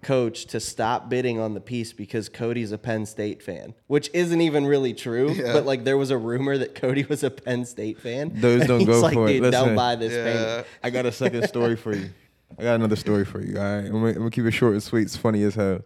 coach 0.04 0.45
to 0.45 0.60
stop 0.60 1.10
bidding 1.10 1.39
on 1.39 1.56
the 1.56 1.60
piece 1.60 1.91
because 1.91 2.30
Cody's 2.30 2.71
a 2.71 2.78
Penn 2.78 3.08
State 3.08 3.41
fan, 3.41 3.73
which 3.88 4.12
isn't 4.13 4.41
even 4.41 4.67
really 4.67 4.93
true. 4.93 5.36
But 5.41 5.65
like 5.65 5.84
there 5.84 5.97
was 5.97 6.12
a 6.12 6.17
rumor 6.19 6.56
that 6.60 6.75
Cody 6.75 7.04
was 7.04 7.23
a 7.23 7.32
Penn 7.32 7.65
State 7.65 7.99
fan. 7.99 8.32
Those 8.36 8.65
don't 8.67 8.86
go 8.86 8.99
like, 8.99 9.15
for 9.15 9.28
it. 9.28 9.39
Dude, 9.39 9.51
don't 9.51 9.75
buy 9.75 9.95
this 9.95 10.13
Yeah. 10.13 10.23
painting. 10.23 10.71
I 10.84 10.89
got 10.91 11.08
a 11.08 11.12
second 11.12 11.47
story 11.47 11.75
for 11.75 11.95
you. 11.95 12.12
I 12.58 12.63
got 12.63 12.75
another 12.75 12.95
story 12.95 13.25
for 13.25 13.41
you. 13.41 13.58
All 13.58 13.63
right, 13.63 13.86
I'm 13.86 13.91
gonna, 13.91 14.08
I'm 14.08 14.13
gonna 14.15 14.31
keep 14.31 14.45
it 14.45 14.51
short 14.51 14.73
and 14.73 14.84
sweet. 14.84 15.03
It's 15.03 15.17
funny 15.17 15.43
as 15.43 15.55
hell. 15.55 15.81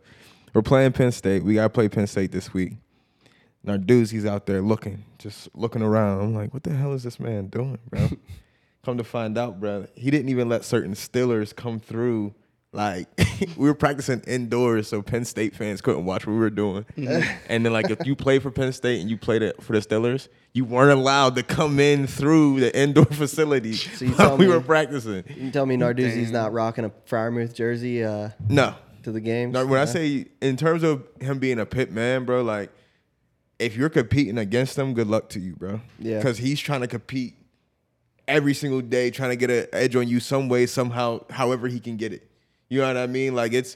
We're 0.54 0.62
playing 0.62 0.94
Penn 0.94 1.12
State. 1.12 1.44
We 1.44 1.56
gotta 1.56 1.70
play 1.70 1.90
Penn 1.90 2.08
State 2.08 2.32
this 2.32 2.54
week. 2.54 2.74
And 3.64 3.72
our 3.72 3.78
dudes, 3.78 4.12
he's 4.12 4.26
out 4.26 4.46
there 4.46 4.62
looking, 4.62 5.04
just 5.18 5.50
looking 5.54 5.82
around. 5.82 6.22
I'm 6.22 6.36
like, 6.36 6.54
what 6.54 6.64
the 6.64 6.74
hell 6.74 6.94
is 6.94 7.04
this 7.04 7.20
man 7.20 7.48
doing, 7.48 7.80
bro? 7.90 8.10
come 8.84 8.98
to 8.98 9.04
find 9.04 9.38
out, 9.38 9.60
bro, 9.60 9.88
he 9.96 10.10
didn't 10.10 10.30
even 10.30 10.50
let 10.50 10.64
certain 10.64 10.94
Stillers 10.94 11.56
come 11.56 11.80
through. 11.80 12.34
Like 12.72 13.08
we 13.58 13.68
were 13.68 13.74
practicing 13.74 14.22
indoors, 14.28 14.88
so 14.88 15.02
Penn 15.02 15.26
State 15.26 15.56
fans 15.56 15.82
couldn't 15.82 16.06
watch 16.06 16.28
what 16.28 16.34
we 16.34 16.40
were 16.40 16.52
doing. 16.52 16.86
and 17.48 17.66
then, 17.66 17.74
like, 17.74 17.90
if 17.90 18.06
you 18.06 18.16
play 18.16 18.38
for 18.38 18.52
Penn 18.52 18.72
State 18.74 19.02
and 19.02 19.10
you 19.10 19.18
played 19.18 19.42
it 19.42 19.62
for 19.64 19.74
the 19.74 19.80
Stillers, 19.80 20.28
you 20.54 20.66
weren't 20.66 20.92
allowed 20.92 21.36
to 21.38 21.44
come 21.44 21.80
in 21.80 22.06
through 22.06 22.60
the 22.60 22.78
indoor 22.78 23.06
facility 23.12 23.74
So 23.74 24.06
you 24.06 24.12
while 24.12 24.28
tell 24.30 24.38
we 24.38 24.46
me- 24.46 24.54
were 24.54 24.62
practicing. 24.62 25.24
You 25.36 25.50
tell 25.50 25.66
me 25.66 25.78
Narduzzi's 25.78 26.32
not 26.32 26.54
rocking 26.54 26.86
a 26.86 26.92
Freiermuth 27.10 27.54
jersey 27.56 28.04
uh, 28.04 28.30
No, 28.48 28.76
to 29.04 29.12
the 29.12 29.22
game. 29.22 29.52
no. 29.52 29.66
When 29.66 29.80
I 29.80 29.86
say 29.86 30.28
in 30.42 30.56
terms 30.56 30.84
of 30.84 31.08
him 31.20 31.40
being 31.40 31.60
a 31.60 31.66
pit 31.66 31.92
man, 31.92 32.24
bro, 32.26 32.44
like 32.44 32.70
if 33.58 33.76
you're 33.76 33.90
competing 33.90 34.38
against 34.38 34.78
him, 34.78 34.94
good 34.94 35.08
luck 35.08 35.30
to 35.30 35.40
you, 35.40 35.56
bro. 35.56 35.82
Yeah. 35.98 36.18
because 36.18 36.38
he's 36.38 36.60
trying 36.60 36.82
to 36.82 36.88
compete 36.88 37.34
every 38.28 38.54
single 38.54 38.82
day, 38.82 39.10
trying 39.10 39.32
to 39.32 39.36
get 39.36 39.50
an 39.50 39.66
edge 39.74 39.96
on 39.96 40.08
you 40.08 40.20
some 40.20 40.50
way, 40.50 40.68
somehow, 40.68 41.26
however 41.32 41.68
he 41.68 41.80
can 41.80 41.98
get 41.98 42.14
it. 42.14 42.29
You 42.70 42.82
know 42.82 42.88
what 42.88 42.98
I 42.98 43.08
mean? 43.08 43.36
Like 43.36 43.54
it's, 43.54 43.76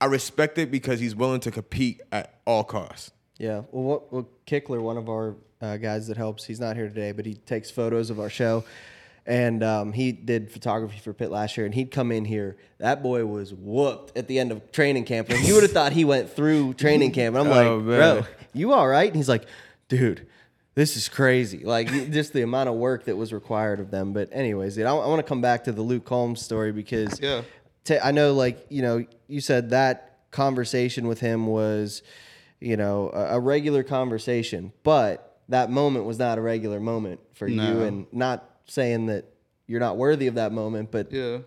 I 0.00 0.06
respect 0.06 0.56
it 0.58 0.70
because 0.70 1.00
he's 1.00 1.14
willing 1.14 1.40
to 1.40 1.50
compete 1.50 2.00
at 2.10 2.40
all 2.46 2.64
costs. 2.64 3.10
Yeah. 3.38 3.62
Well, 3.70 3.82
what, 3.84 4.12
well 4.12 4.28
Kickler, 4.46 4.80
one 4.80 4.96
of 4.96 5.08
our 5.08 5.36
uh, 5.60 5.76
guys 5.76 6.06
that 6.08 6.16
helps, 6.16 6.44
he's 6.44 6.60
not 6.60 6.76
here 6.76 6.88
today, 6.88 7.12
but 7.12 7.26
he 7.26 7.34
takes 7.34 7.70
photos 7.70 8.10
of 8.10 8.18
our 8.20 8.30
show. 8.30 8.64
And 9.26 9.62
um, 9.62 9.92
he 9.92 10.12
did 10.12 10.50
photography 10.50 10.98
for 10.98 11.12
Pitt 11.12 11.30
last 11.30 11.56
year, 11.56 11.66
and 11.66 11.74
he'd 11.74 11.90
come 11.90 12.10
in 12.10 12.24
here. 12.24 12.56
That 12.78 13.02
boy 13.02 13.26
was 13.26 13.52
whooped 13.52 14.16
at 14.16 14.26
the 14.26 14.38
end 14.38 14.50
of 14.50 14.72
training 14.72 15.04
camp. 15.04 15.28
And 15.28 15.38
you 15.46 15.54
would 15.54 15.62
have 15.62 15.72
thought 15.72 15.92
he 15.92 16.04
went 16.06 16.30
through 16.30 16.74
training 16.84 17.12
camp. 17.12 17.36
And 17.36 17.44
I'm 17.46 17.50
like, 17.50 17.66
Oh, 17.66 17.80
man. 17.80 18.22
bro, 18.22 18.26
you 18.54 18.72
all 18.72 18.88
right? 18.88 19.06
And 19.06 19.14
he's 19.16 19.28
like, 19.28 19.44
dude, 19.88 20.26
this 20.74 20.96
is 20.96 21.08
crazy. 21.08 21.58
Like, 21.64 21.88
just 22.10 22.32
the 22.32 22.42
amount 22.42 22.70
of 22.70 22.76
work 22.76 23.04
that 23.04 23.16
was 23.16 23.32
required 23.32 23.78
of 23.78 23.90
them. 23.90 24.14
But, 24.14 24.30
anyways, 24.32 24.76
dude, 24.76 24.86
I, 24.86 24.92
want 24.94 25.18
to 25.18 25.28
come 25.28 25.42
back 25.42 25.64
to 25.64 25.72
the 25.72 25.82
Luke 25.82 26.06
Combs 26.06 26.40
story 26.42 26.72
because 26.72 27.20
Yeah. 27.20 27.42
Ta- 27.84 28.00
I 28.02 28.12
know, 28.12 28.34
like 28.34 28.66
you 28.68 28.82
know, 28.82 29.04
you 29.28 29.40
said 29.40 29.70
that 29.70 30.18
conversation 30.30 31.08
with 31.08 31.20
him 31.20 31.46
was, 31.46 32.02
you 32.60 32.76
know, 32.76 33.10
a, 33.12 33.36
a 33.36 33.40
regular 33.40 33.82
conversation, 33.82 34.72
but 34.82 35.38
that 35.48 35.70
moment 35.70 36.04
was 36.04 36.18
not 36.18 36.38
a 36.38 36.40
regular 36.40 36.80
moment 36.80 37.20
for 37.32 37.48
you, 37.48 37.80
and 37.82 38.06
not 38.12 38.48
saying 38.66 39.06
that 39.06 39.24
you're 39.66 39.80
not 39.80 39.96
worthy 39.96 40.26
of 40.26 40.34
that 40.34 40.52
moment, 40.52 40.90
but 40.90 41.12
yeah. 41.12 41.38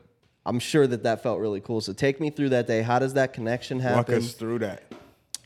I'm 0.46 0.60
sure 0.60 0.86
that 0.88 1.04
that 1.04 1.24
felt 1.24 1.40
really 1.40 1.62
cool. 1.62 1.82
So 1.82 1.94
take 1.94 2.20
me 2.20 2.30
through 2.30 2.50
that 2.50 2.68
day. 2.68 2.82
How 2.82 3.00
does 3.00 3.14
that 3.14 3.34
connection 3.34 3.80
happen? 3.80 3.98
Walk 3.98 4.08
happen? 4.08 4.24
us 4.24 4.34
through 4.34 4.60
that. 4.60 4.84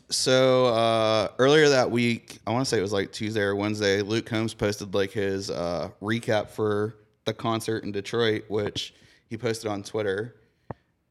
So 0.09 0.67
uh, 0.67 1.27
earlier 1.37 1.69
that 1.69 1.91
week, 1.91 2.39
I 2.47 2.51
want 2.51 2.65
to 2.65 2.69
say 2.69 2.79
it 2.79 2.81
was 2.81 2.93
like 2.93 3.11
Tuesday 3.11 3.41
or 3.41 3.55
Wednesday. 3.55 4.01
Luke 4.01 4.25
Combs 4.25 4.53
posted 4.53 4.93
like 4.93 5.11
his 5.11 5.51
uh, 5.51 5.89
recap 6.01 6.49
for 6.49 6.95
the 7.25 7.33
concert 7.33 7.83
in 7.83 7.91
Detroit, 7.91 8.45
which 8.47 8.93
he 9.29 9.37
posted 9.37 9.69
on 9.69 9.83
Twitter. 9.83 10.35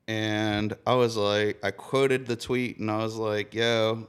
And 0.08 0.76
I 0.86 0.94
was 0.94 1.16
like, 1.16 1.58
I 1.64 1.70
quoted 1.70 2.26
the 2.26 2.36
tweet, 2.36 2.78
and 2.78 2.90
I 2.90 2.98
was 2.98 3.16
like, 3.16 3.54
"Yo, 3.54 4.08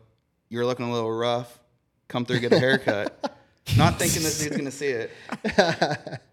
you're 0.49 0.65
looking 0.65 0.86
a 0.88 0.93
little 0.93 1.12
rough. 1.12 1.60
Come 2.07 2.25
through, 2.25 2.39
get 2.39 2.53
a 2.53 2.60
haircut." 2.60 3.36
Not 3.77 3.99
thinking 3.99 4.23
this 4.23 4.39
dude's 4.39 4.55
gonna 4.55 4.71
see 4.71 4.88
it. 4.88 5.12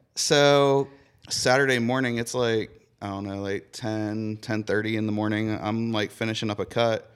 so 0.15 0.89
Saturday 1.29 1.79
morning, 1.79 2.19
it's 2.19 2.35
like 2.35 2.85
I 3.05 3.09
don't 3.09 3.27
know, 3.27 3.43
like 3.43 3.69
10, 3.73 4.39
10.30 4.39 4.95
in 4.95 5.05
the 5.05 5.13
morning. 5.13 5.59
I'm 5.61 5.93
like 5.93 6.11
finishing 6.11 6.49
up 6.49 6.59
a 6.59 6.65
cut. 6.65 7.11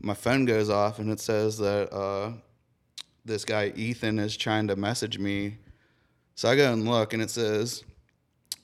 My 0.00 0.14
phone 0.14 0.46
goes 0.46 0.68
off 0.68 0.98
and 0.98 1.12
it 1.12 1.20
says 1.20 1.58
that 1.58 1.92
uh, 1.92 2.32
this 3.24 3.44
guy 3.44 3.72
Ethan 3.76 4.18
is 4.18 4.36
trying 4.36 4.66
to 4.66 4.74
message 4.74 5.16
me. 5.16 5.58
So 6.34 6.48
I 6.48 6.56
go 6.56 6.72
and 6.72 6.88
look 6.88 7.12
and 7.12 7.22
it 7.22 7.30
says, 7.30 7.84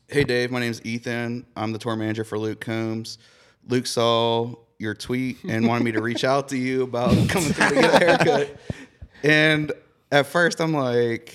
"Hey 0.09 0.25
Dave, 0.25 0.51
my 0.51 0.61
name 0.61 0.71
is 0.71 0.81
Ethan. 0.85 1.47
I'm 1.57 1.73
the 1.73 1.79
tour 1.79 1.97
manager 1.97 2.25
for 2.25 2.38
Luke 2.38 2.61
Combs. 2.61 3.19
Luke 3.67 3.87
saw 3.87 4.55
your 4.79 4.95
tweet 4.95 5.43
and 5.45 5.67
wanted 5.67 5.85
me 5.85 5.93
to 5.93 6.03
reach 6.03 6.25
out 6.25 6.49
to 6.51 6.59
you 6.59 6.83
about 6.83 7.11
coming 7.29 7.53
through 7.53 7.69
to 7.71 7.75
get 7.75 8.03
a 8.03 8.05
haircut. 8.05 8.57
And 9.23 9.73
at 10.12 10.27
first, 10.27 10.61
I'm 10.61 10.75
like, 10.75 11.35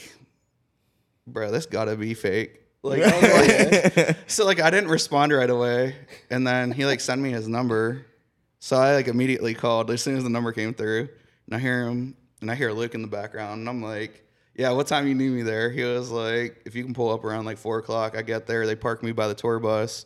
bro, 1.26 1.52
this 1.52 1.66
gotta 1.66 1.96
be 1.96 2.14
fake. 2.14 2.62
Like, 2.84 3.02
like 3.06 4.18
so 4.28 4.46
like 4.46 4.62
I 4.62 4.70
didn't 4.70 4.90
respond 4.90 5.34
right 5.34 5.50
away, 5.50 5.96
and 6.30 6.48
then 6.48 6.72
he 6.72 6.86
like 6.86 7.02
sent 7.02 7.20
me 7.20 7.32
his 7.32 7.48
number, 7.48 8.06
so 8.60 8.78
I 8.78 8.94
like 8.94 9.08
immediately 9.08 9.54
called 9.54 9.92
as 9.92 10.02
soon 10.02 10.16
as 10.16 10.24
the 10.24 10.30
number 10.30 10.54
came 10.54 10.74
through, 10.74 11.10
and 11.48 11.56
I 11.56 11.60
hear 11.60 11.88
him, 11.88 12.16
and 12.40 12.50
I 12.50 12.56
hear 12.56 12.72
Luke 12.72 12.96
in 12.96 13.02
the 13.02 13.08
background, 13.08 13.60
and 13.60 13.68
I'm 13.70 13.82
like, 13.84 14.24
yeah, 14.60 14.72
what 14.72 14.88
time 14.88 15.08
you 15.08 15.16
need 15.16 15.30
me 15.30 15.42
there? 15.42 15.70
He 15.70 15.86
was 15.86 16.12
like, 16.12 16.64
if 16.66 16.76
you 16.76 16.84
can 16.84 16.94
pull 16.94 17.14
up 17.14 17.24
around 17.24 17.46
like 17.46 17.58
four 17.58 17.78
o'clock, 17.78 18.18
I 18.18 18.22
get 18.22 18.46
there. 18.46 18.68
They 18.68 18.76
park 18.76 19.02
me 19.02 19.14
by 19.14 19.30
the 19.30 19.34
tour 19.34 19.58
bus. 19.58 20.06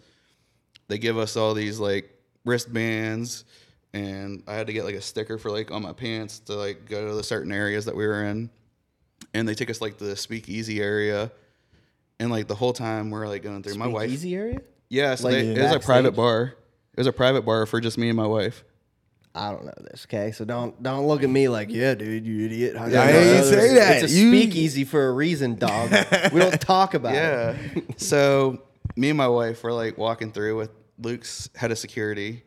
They 0.87 0.99
give 0.99 1.17
us 1.17 1.35
all 1.35 1.55
these 1.55 1.79
like 1.79 2.15
wristbands, 2.45 3.45
and 3.93 4.43
I 4.45 4.53
had 4.53 4.67
to 4.67 4.73
get 4.73 4.85
like 4.85 4.93
a 4.93 5.01
sticker 5.01 5.39
for 5.39 5.49
like 5.49 5.71
on 5.71 5.81
my 5.81 5.91
pants 5.91 6.37
to 6.41 6.53
like 6.53 6.87
go 6.87 7.07
to 7.07 7.15
the 7.15 7.23
certain 7.23 7.51
areas 7.51 7.85
that 7.85 7.95
we 7.95 8.05
were 8.05 8.25
in, 8.25 8.51
and 9.33 9.47
they 9.47 9.55
take 9.55 9.71
us 9.71 9.81
like 9.81 9.97
to 9.97 10.03
the 10.03 10.15
speakeasy 10.15 10.83
area. 10.83 11.31
And 12.19 12.29
like 12.29 12.47
the 12.47 12.53
whole 12.53 12.73
time 12.73 13.09
we're 13.09 13.27
like 13.27 13.41
going 13.41 13.63
I 19.35 19.51
don't 19.51 19.65
know 19.65 19.73
this, 19.89 20.05
okay? 20.07 20.31
So 20.31 20.45
don't 20.45 20.81
don't 20.83 21.07
look 21.07 21.23
at 21.23 21.29
me 21.29 21.47
like, 21.49 21.69
yeah, 21.71 21.95
dude, 21.95 22.25
you 22.25 22.45
idiot. 22.45 22.77
How 22.77 22.85
Yeah, 22.85 23.01
I 23.01 23.07
you 23.07 23.13
know 23.13 23.19
ain't 23.19 23.27
this? 23.45 23.49
say 23.49 23.73
that. 23.75 24.03
It's 24.03 24.13
a 24.13 24.15
You- 24.15 24.29
speakeasy 24.29 24.83
for 24.83 25.07
a 25.07 25.11
reason, 25.11 25.55
dog. 25.55 25.89
we 26.31 26.39
don't 26.39 26.61
talk 26.61 26.93
about 26.93 27.13
Yeah. 27.15 27.55
it. 27.75 27.99
so 28.01 28.61
me 28.95 29.09
and 29.09 29.17
my 29.17 29.27
wife 29.27 29.63
were 29.63 29.73
like 29.73 29.97
walking 29.97 30.31
through 30.31 30.57
with 30.57 30.69
Luke's 30.99 31.49
head 31.55 31.71
of 31.71 31.79
security, 31.79 32.43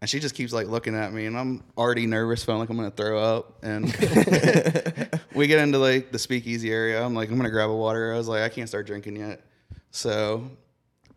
and 0.00 0.08
she 0.08 0.20
just 0.20 0.34
keeps 0.34 0.54
like 0.54 0.68
looking 0.68 0.94
at 0.94 1.12
me, 1.12 1.26
and 1.26 1.36
I'm 1.36 1.62
already 1.76 2.06
nervous, 2.06 2.42
feeling 2.42 2.60
like 2.60 2.70
I'm 2.70 2.76
gonna 2.76 2.90
throw 2.90 3.18
up. 3.18 3.62
And 3.62 3.84
we 5.34 5.46
get 5.46 5.58
into 5.58 5.76
like 5.78 6.12
the 6.12 6.18
speakeasy 6.18 6.72
area. 6.72 7.04
I'm 7.04 7.14
like, 7.14 7.28
I'm 7.30 7.36
gonna 7.36 7.50
grab 7.50 7.68
a 7.68 7.76
water. 7.76 8.14
I 8.14 8.16
was 8.16 8.26
like, 8.28 8.40
I 8.42 8.48
can't 8.48 8.68
start 8.70 8.86
drinking 8.86 9.16
yet. 9.16 9.42
So 9.90 10.50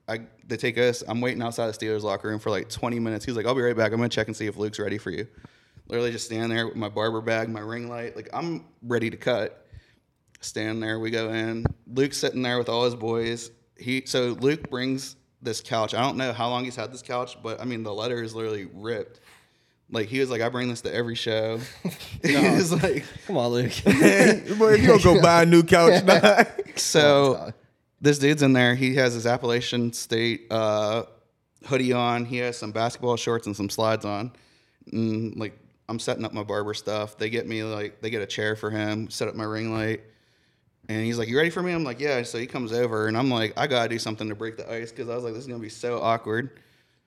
I 0.08 0.22
they 0.46 0.58
take 0.58 0.78
us. 0.78 1.04
I'm 1.08 1.22
waiting 1.22 1.42
outside 1.42 1.68
the 1.68 1.74
Steelers 1.74 2.04
locker 2.04 2.28
room 2.28 2.40
for 2.40 2.50
like 2.50 2.70
20 2.70 3.00
minutes. 3.00 3.26
He's 3.26 3.36
like, 3.36 3.46
I'll 3.46 3.56
be 3.56 3.62
right 3.62 3.76
back. 3.76 3.92
I'm 3.92 3.98
gonna 3.98 4.10
check 4.10 4.28
and 4.28 4.36
see 4.36 4.48
if 4.48 4.58
Luke's 4.58 4.80
ready 4.80 4.98
for 4.98 5.10
you. 5.10 5.28
Literally 5.88 6.12
just 6.12 6.26
stand 6.26 6.52
there 6.52 6.68
with 6.68 6.76
my 6.76 6.90
barber 6.90 7.22
bag, 7.22 7.50
my 7.50 7.60
ring 7.60 7.90
light. 7.90 8.16
Like 8.16 8.30
I'm 8.34 8.66
ready 8.84 9.10
to 9.10 9.18
cut. 9.18 9.66
Stand 10.42 10.82
there. 10.82 11.00
We 11.00 11.10
go 11.10 11.32
in. 11.32 11.66
Luke's 11.88 12.18
sitting 12.18 12.42
there 12.42 12.58
with 12.58 12.70
all 12.70 12.86
his 12.86 12.96
boys. 12.96 13.52
He 13.78 14.04
so 14.06 14.38
Luke 14.40 14.70
brings 14.70 15.16
this 15.42 15.62
couch. 15.62 15.94
I 15.94 16.02
don't 16.02 16.18
know 16.18 16.34
how 16.34 16.50
long 16.50 16.66
he's 16.66 16.76
had 16.76 16.92
this 16.94 17.02
couch, 17.02 17.38
but 17.42 17.60
I 17.60 17.66
mean 17.66 17.84
the 17.84 17.94
leather 17.94 18.22
is 18.22 18.36
literally 18.36 18.68
ripped. 18.74 19.20
Like 19.90 20.08
he 20.08 20.20
was 20.20 20.30
like, 20.30 20.42
I 20.42 20.50
bring 20.50 20.70
this 20.70 20.82
to 20.82 20.94
every 20.94 21.16
show. 21.16 21.60
he 22.24 22.36
was 22.36 22.72
like, 22.84 23.06
Come 23.26 23.38
on, 23.38 23.52
Luke. 23.52 23.74
Boy, 23.86 24.74
if 24.74 24.82
you 24.82 24.88
don't 24.88 25.04
go 25.04 25.22
buy 25.22 25.44
a 25.44 25.46
new 25.46 25.64
couch, 25.64 26.04
nah. 26.04 26.44
So 26.76 27.54
this 28.06 28.20
dude's 28.20 28.44
in 28.44 28.54
there. 28.54 28.76
He 28.76 28.96
has 28.96 29.16
his 29.16 29.26
Appalachian 29.26 29.92
State 29.92 30.46
uh, 30.52 31.06
hoodie 31.66 31.92
on. 31.92 32.24
He 32.24 32.38
has 32.38 32.56
some 32.56 32.72
basketball 32.72 33.18
shorts 33.18 33.48
and 33.48 33.56
some 33.56 33.70
slides 33.70 34.06
on. 34.06 34.32
And 34.92 35.36
like 35.36 35.58
I'm 35.90 35.98
setting 35.98 36.24
up 36.24 36.32
my 36.32 36.44
barber 36.44 36.76
stuff. 36.76 37.18
They 37.18 37.32
get 37.32 37.48
me 37.48 37.64
like 37.64 38.02
they 38.02 38.12
get 38.12 38.22
a 38.22 38.28
chair 38.28 38.56
for 38.56 38.70
him, 38.70 39.10
set 39.10 39.28
up 39.28 39.34
my 39.34 39.44
ring 39.44 39.74
light. 39.74 40.02
And 40.88 41.04
he's 41.04 41.18
like, 41.18 41.28
"You 41.28 41.36
ready 41.36 41.50
for 41.50 41.64
me?" 41.64 41.72
I'm 41.72 41.84
like, 41.84 42.00
"Yeah." 42.00 42.22
So 42.22 42.38
he 42.38 42.46
comes 42.46 42.72
over, 42.72 43.08
and 43.08 43.18
I'm 43.18 43.32
like, 43.32 43.54
"I 43.58 43.66
gotta 43.66 43.90
do 43.90 43.98
something 43.98 44.30
to 44.30 44.36
break 44.36 44.56
the 44.56 44.72
ice," 44.72 44.92
because 44.92 45.10
I 45.10 45.16
was 45.16 45.24
like, 45.24 45.34
"This 45.34 45.42
is 45.42 45.48
gonna 45.48 45.60
be 45.60 45.70
so 45.70 46.00
awkward." 46.00 46.60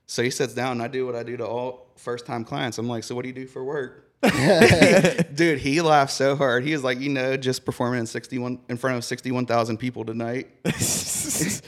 So 0.07 0.25
he 0.25 0.31
sits 0.31 0.53
down, 0.53 0.73
and 0.73 0.83
I 0.83 0.89
do 0.89 1.07
what 1.07 1.15
I 1.15 1.23
do 1.23 1.37
to 1.37 1.47
all 1.47 1.93
first 1.95 2.27
time 2.27 2.45
clients. 2.45 2.79
I'm 2.79 2.89
like, 2.89 3.05
"So 3.05 3.15
what 3.15 3.23
do 3.23 3.29
you 3.29 3.35
do 3.35 3.47
for 3.47 3.63
work?" 3.63 4.08
Dude, 5.35 5.59
he 5.61 5.81
laughed 5.81 6.13
so 6.13 6.35
hard. 6.37 6.65
He 6.65 6.73
was 6.73 6.83
like, 6.83 6.99
"You 7.01 7.09
know, 7.11 7.37
just 7.37 7.65
performing 7.65 8.01
in 8.01 8.07
61 8.07 8.59
in 8.69 8.77
front 8.77 8.97
of 8.97 9.05
61,000 9.05 9.77
people 9.79 10.05
tonight." 10.05 10.49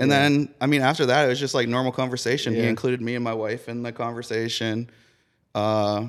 And 0.00 0.08
then, 0.08 0.54
I 0.60 0.66
mean, 0.68 0.80
after 0.82 1.06
that, 1.06 1.24
it 1.24 1.28
was 1.28 1.40
just 1.40 1.54
like 1.54 1.66
normal 1.66 1.90
conversation. 1.90 2.54
He 2.54 2.60
Yeah. 2.60 2.68
included 2.68 3.02
me 3.02 3.16
and 3.16 3.24
my 3.24 3.34
wife 3.34 3.68
in 3.68 3.82
the 3.82 3.90
conversation. 3.90 4.88
Uh, 5.56 6.06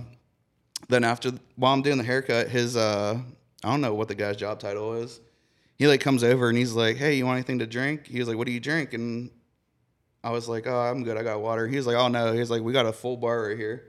then 0.89 1.03
after, 1.03 1.31
while 1.55 1.73
I'm 1.73 1.81
doing 1.81 1.97
the 1.97 2.03
haircut, 2.03 2.49
his, 2.49 2.77
uh, 2.77 3.17
I 3.63 3.71
don't 3.71 3.81
know 3.81 3.95
what 3.95 4.07
the 4.07 4.13
guy's 4.13 4.37
job 4.37 4.59
title 4.59 4.93
is. 4.93 5.19
He 5.75 5.87
like 5.87 6.01
comes 6.01 6.23
over 6.23 6.49
and 6.49 6.55
he's 6.57 6.73
like, 6.73 6.97
"Hey, 6.97 7.15
you 7.15 7.25
want 7.25 7.37
anything 7.37 7.57
to 7.59 7.65
drink?" 7.65 8.05
He 8.05 8.19
was 8.19 8.27
like, 8.27 8.37
"What 8.37 8.45
do 8.45 8.53
you 8.53 8.59
drink?" 8.59 8.93
And 8.93 9.31
I 10.23 10.29
was 10.29 10.47
like, 10.47 10.67
"Oh, 10.67 10.79
I'm 10.81 11.03
good. 11.03 11.17
I 11.17 11.23
got 11.23 11.41
water." 11.41 11.67
He 11.67 11.75
was 11.75 11.87
like, 11.87 11.95
"Oh 11.95 12.09
no." 12.09 12.31
He 12.31 12.39
was 12.39 12.51
like, 12.51 12.61
"We 12.61 12.73
got 12.73 12.85
a 12.85 12.93
full 12.93 13.17
bar 13.17 13.47
right 13.47 13.57
here." 13.57 13.85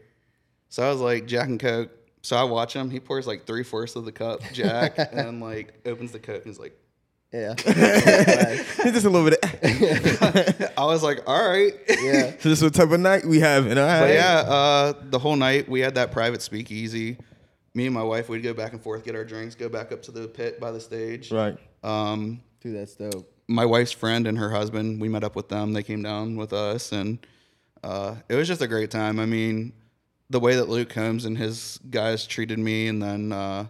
So 0.70 0.82
I 0.82 0.90
was 0.90 1.00
like, 1.00 1.26
"Jack 1.26 1.48
and 1.48 1.60
Coke." 1.60 1.90
So 2.22 2.36
I 2.36 2.44
watch 2.44 2.74
him. 2.74 2.90
He 2.90 3.00
pours 3.00 3.26
like 3.26 3.46
three 3.46 3.62
fourths 3.62 3.96
of 3.96 4.04
the 4.04 4.12
cup 4.12 4.40
Jack, 4.52 4.98
and 4.98 5.18
then 5.18 5.40
like 5.40 5.74
opens 5.86 6.12
the 6.12 6.18
Coke 6.18 6.44
and 6.44 6.46
he's 6.46 6.58
like, 6.58 6.76
yeah. 7.32 7.54
just 7.54 9.04
a 9.04 9.10
little 9.10 9.30
bit. 9.30 9.38
Of, 9.44 10.72
I 10.78 10.84
was 10.84 11.02
like, 11.02 11.22
"All 11.28 11.48
right." 11.48 11.74
yeah. 11.88 12.32
so 12.40 12.48
this 12.48 12.58
is 12.58 12.62
what 12.62 12.74
type 12.74 12.90
of 12.90 12.98
night 12.98 13.24
we 13.24 13.38
having. 13.38 13.78
All 13.78 13.84
right. 13.84 14.00
But 14.00 14.14
yeah, 14.14 14.44
uh, 14.48 14.92
the 15.10 15.18
whole 15.18 15.36
night 15.36 15.68
we 15.68 15.80
had 15.80 15.94
that 15.94 16.10
private 16.10 16.42
speakeasy. 16.42 17.18
Me 17.72 17.86
and 17.86 17.94
my 17.94 18.02
wife, 18.02 18.28
we'd 18.28 18.42
go 18.42 18.52
back 18.52 18.72
and 18.72 18.82
forth, 18.82 19.04
get 19.04 19.14
our 19.14 19.24
drinks, 19.24 19.54
go 19.54 19.68
back 19.68 19.92
up 19.92 20.02
to 20.02 20.10
the 20.10 20.26
pit 20.26 20.58
by 20.58 20.72
the 20.72 20.80
stage. 20.80 21.30
Right. 21.30 21.56
Um, 21.84 22.42
Dude, 22.60 22.74
that's 22.74 22.96
dope. 22.96 23.32
my 23.46 23.64
wife's 23.64 23.92
friend 23.92 24.26
and 24.26 24.36
her 24.36 24.50
husband, 24.50 25.00
we 25.00 25.08
met 25.08 25.22
up 25.22 25.36
with 25.36 25.48
them. 25.48 25.72
They 25.72 25.84
came 25.84 26.02
down 26.02 26.34
with 26.34 26.52
us, 26.52 26.90
and 26.90 27.24
uh, 27.84 28.16
it 28.28 28.34
was 28.34 28.48
just 28.48 28.60
a 28.60 28.66
great 28.66 28.90
time. 28.90 29.20
I 29.20 29.26
mean, 29.26 29.72
the 30.30 30.40
way 30.40 30.54
that 30.56 30.68
Luke 30.68 30.88
Combs 30.88 31.24
and 31.24 31.36
his 31.36 31.78
guys 31.90 32.26
treated 32.26 32.58
me, 32.58 32.86
and 32.86 33.02
then 33.02 33.32
uh, 33.32 33.66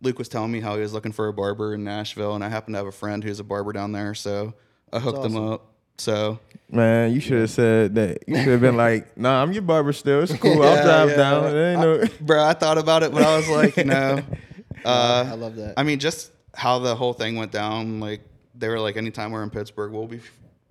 Luke 0.00 0.18
was 0.18 0.28
telling 0.28 0.52
me 0.52 0.60
how 0.60 0.76
he 0.76 0.80
was 0.80 0.92
looking 0.92 1.12
for 1.12 1.28
a 1.28 1.32
barber 1.32 1.74
in 1.74 1.84
Nashville, 1.84 2.34
and 2.34 2.42
I 2.42 2.48
happen 2.48 2.72
to 2.72 2.78
have 2.78 2.86
a 2.86 2.92
friend 2.92 3.22
who's 3.22 3.40
a 3.40 3.44
barber 3.44 3.72
down 3.72 3.92
there, 3.92 4.14
so 4.14 4.54
I 4.92 5.00
hooked 5.00 5.24
him 5.24 5.36
up. 5.36 5.66
So 5.98 6.40
Man, 6.70 7.12
you 7.12 7.20
should 7.20 7.38
have 7.38 7.50
said 7.50 7.94
that. 7.94 8.24
You 8.26 8.36
should 8.36 8.48
have 8.48 8.60
been 8.60 8.76
like, 8.76 9.16
"Nah, 9.16 9.42
I'm 9.42 9.52
your 9.52 9.62
barber 9.62 9.92
still. 9.92 10.22
It's 10.22 10.34
cool. 10.34 10.62
I'll 10.62 10.82
drive 10.82 11.10
yeah. 11.10 11.16
down. 11.16 11.56
It 11.56 11.72
ain't 11.72 11.80
no." 11.80 12.04
bro, 12.20 12.42
I 12.42 12.52
thought 12.52 12.78
about 12.78 13.02
it, 13.02 13.12
but 13.12 13.22
I 13.22 13.36
was 13.36 13.48
like, 13.48 13.76
you 13.76 13.84
know, 13.84 14.22
uh, 14.84 15.28
I 15.30 15.34
love 15.34 15.56
that. 15.56 15.74
I 15.76 15.82
mean, 15.82 15.98
just 15.98 16.32
how 16.54 16.78
the 16.80 16.94
whole 16.96 17.12
thing 17.12 17.36
went 17.36 17.52
down. 17.52 18.00
Like 18.00 18.22
they 18.54 18.68
were 18.68 18.80
like, 18.80 18.96
anytime 18.96 19.30
we're 19.30 19.42
in 19.42 19.50
Pittsburgh, 19.50 19.92
we'll 19.92 20.06
be 20.06 20.20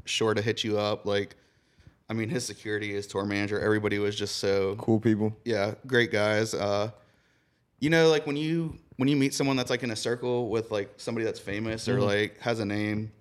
sure 0.06 0.34
to 0.34 0.42
hit 0.42 0.64
you 0.64 0.78
up. 0.78 1.06
Like, 1.06 1.36
I 2.14 2.16
mean, 2.16 2.30
his 2.30 2.46
security, 2.46 2.94
his 2.94 3.08
tour 3.08 3.26
manager, 3.26 3.60
everybody 3.60 3.98
was 3.98 4.16
just 4.16 4.36
so 4.36 4.76
cool 4.76 5.00
people. 5.00 5.36
yeah, 5.46 5.74
great 5.88 6.12
guys. 6.12 6.54
Uh, 6.54 6.92
you 7.80 7.90
know, 7.90 8.10
like 8.10 8.28
when 8.28 8.36
you 8.36 8.78
when 8.98 9.10
you 9.10 9.16
meet 9.16 9.34
someone 9.34 9.56
that's 9.58 9.72
like 9.72 9.82
in 9.82 9.90
a 9.90 9.96
circle 9.96 10.48
with 10.50 10.70
like 10.70 10.94
somebody 10.98 11.26
that's 11.26 11.40
famous 11.40 11.90
or 11.90 12.00
like 12.00 12.38
has 12.40 12.60
a 12.60 12.66
name, 12.66 13.12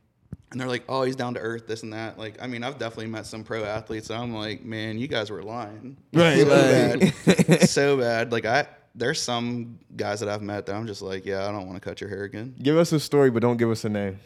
and 0.50 0.60
they're 0.60 0.68
like, 0.68 0.84
oh, 0.90 1.04
he's 1.04 1.16
down 1.16 1.32
to 1.34 1.40
earth, 1.40 1.66
this 1.66 1.82
and 1.84 1.94
that. 1.94 2.18
Like, 2.18 2.36
I 2.42 2.46
mean, 2.46 2.62
I've 2.62 2.76
definitely 2.78 3.06
met 3.06 3.24
some 3.24 3.44
pro 3.44 3.64
athletes, 3.64 4.10
and 4.10 4.20
I'm 4.20 4.34
like, 4.34 4.62
man, 4.62 4.98
you 4.98 5.08
guys 5.08 5.30
were 5.30 5.42
lying, 5.42 5.96
Right, 6.12 6.40
So 6.40 6.44
bad, 6.46 7.60
so 7.68 7.96
bad. 7.96 8.30
Like 8.30 8.44
I. 8.44 8.66
There's 8.94 9.22
some 9.22 9.78
guys 9.96 10.20
that 10.20 10.28
I've 10.28 10.42
met 10.42 10.66
that 10.66 10.76
I'm 10.76 10.86
just 10.86 11.00
like, 11.00 11.24
yeah, 11.24 11.48
I 11.48 11.50
don't 11.50 11.66
want 11.66 11.76
to 11.76 11.80
cut 11.80 12.02
your 12.02 12.10
hair 12.10 12.24
again. 12.24 12.54
Give 12.62 12.76
us 12.76 12.92
a 12.92 13.00
story, 13.00 13.30
but 13.30 13.40
don't 13.40 13.56
give 13.56 13.70
us 13.70 13.86
a 13.86 13.88
name. 13.88 14.20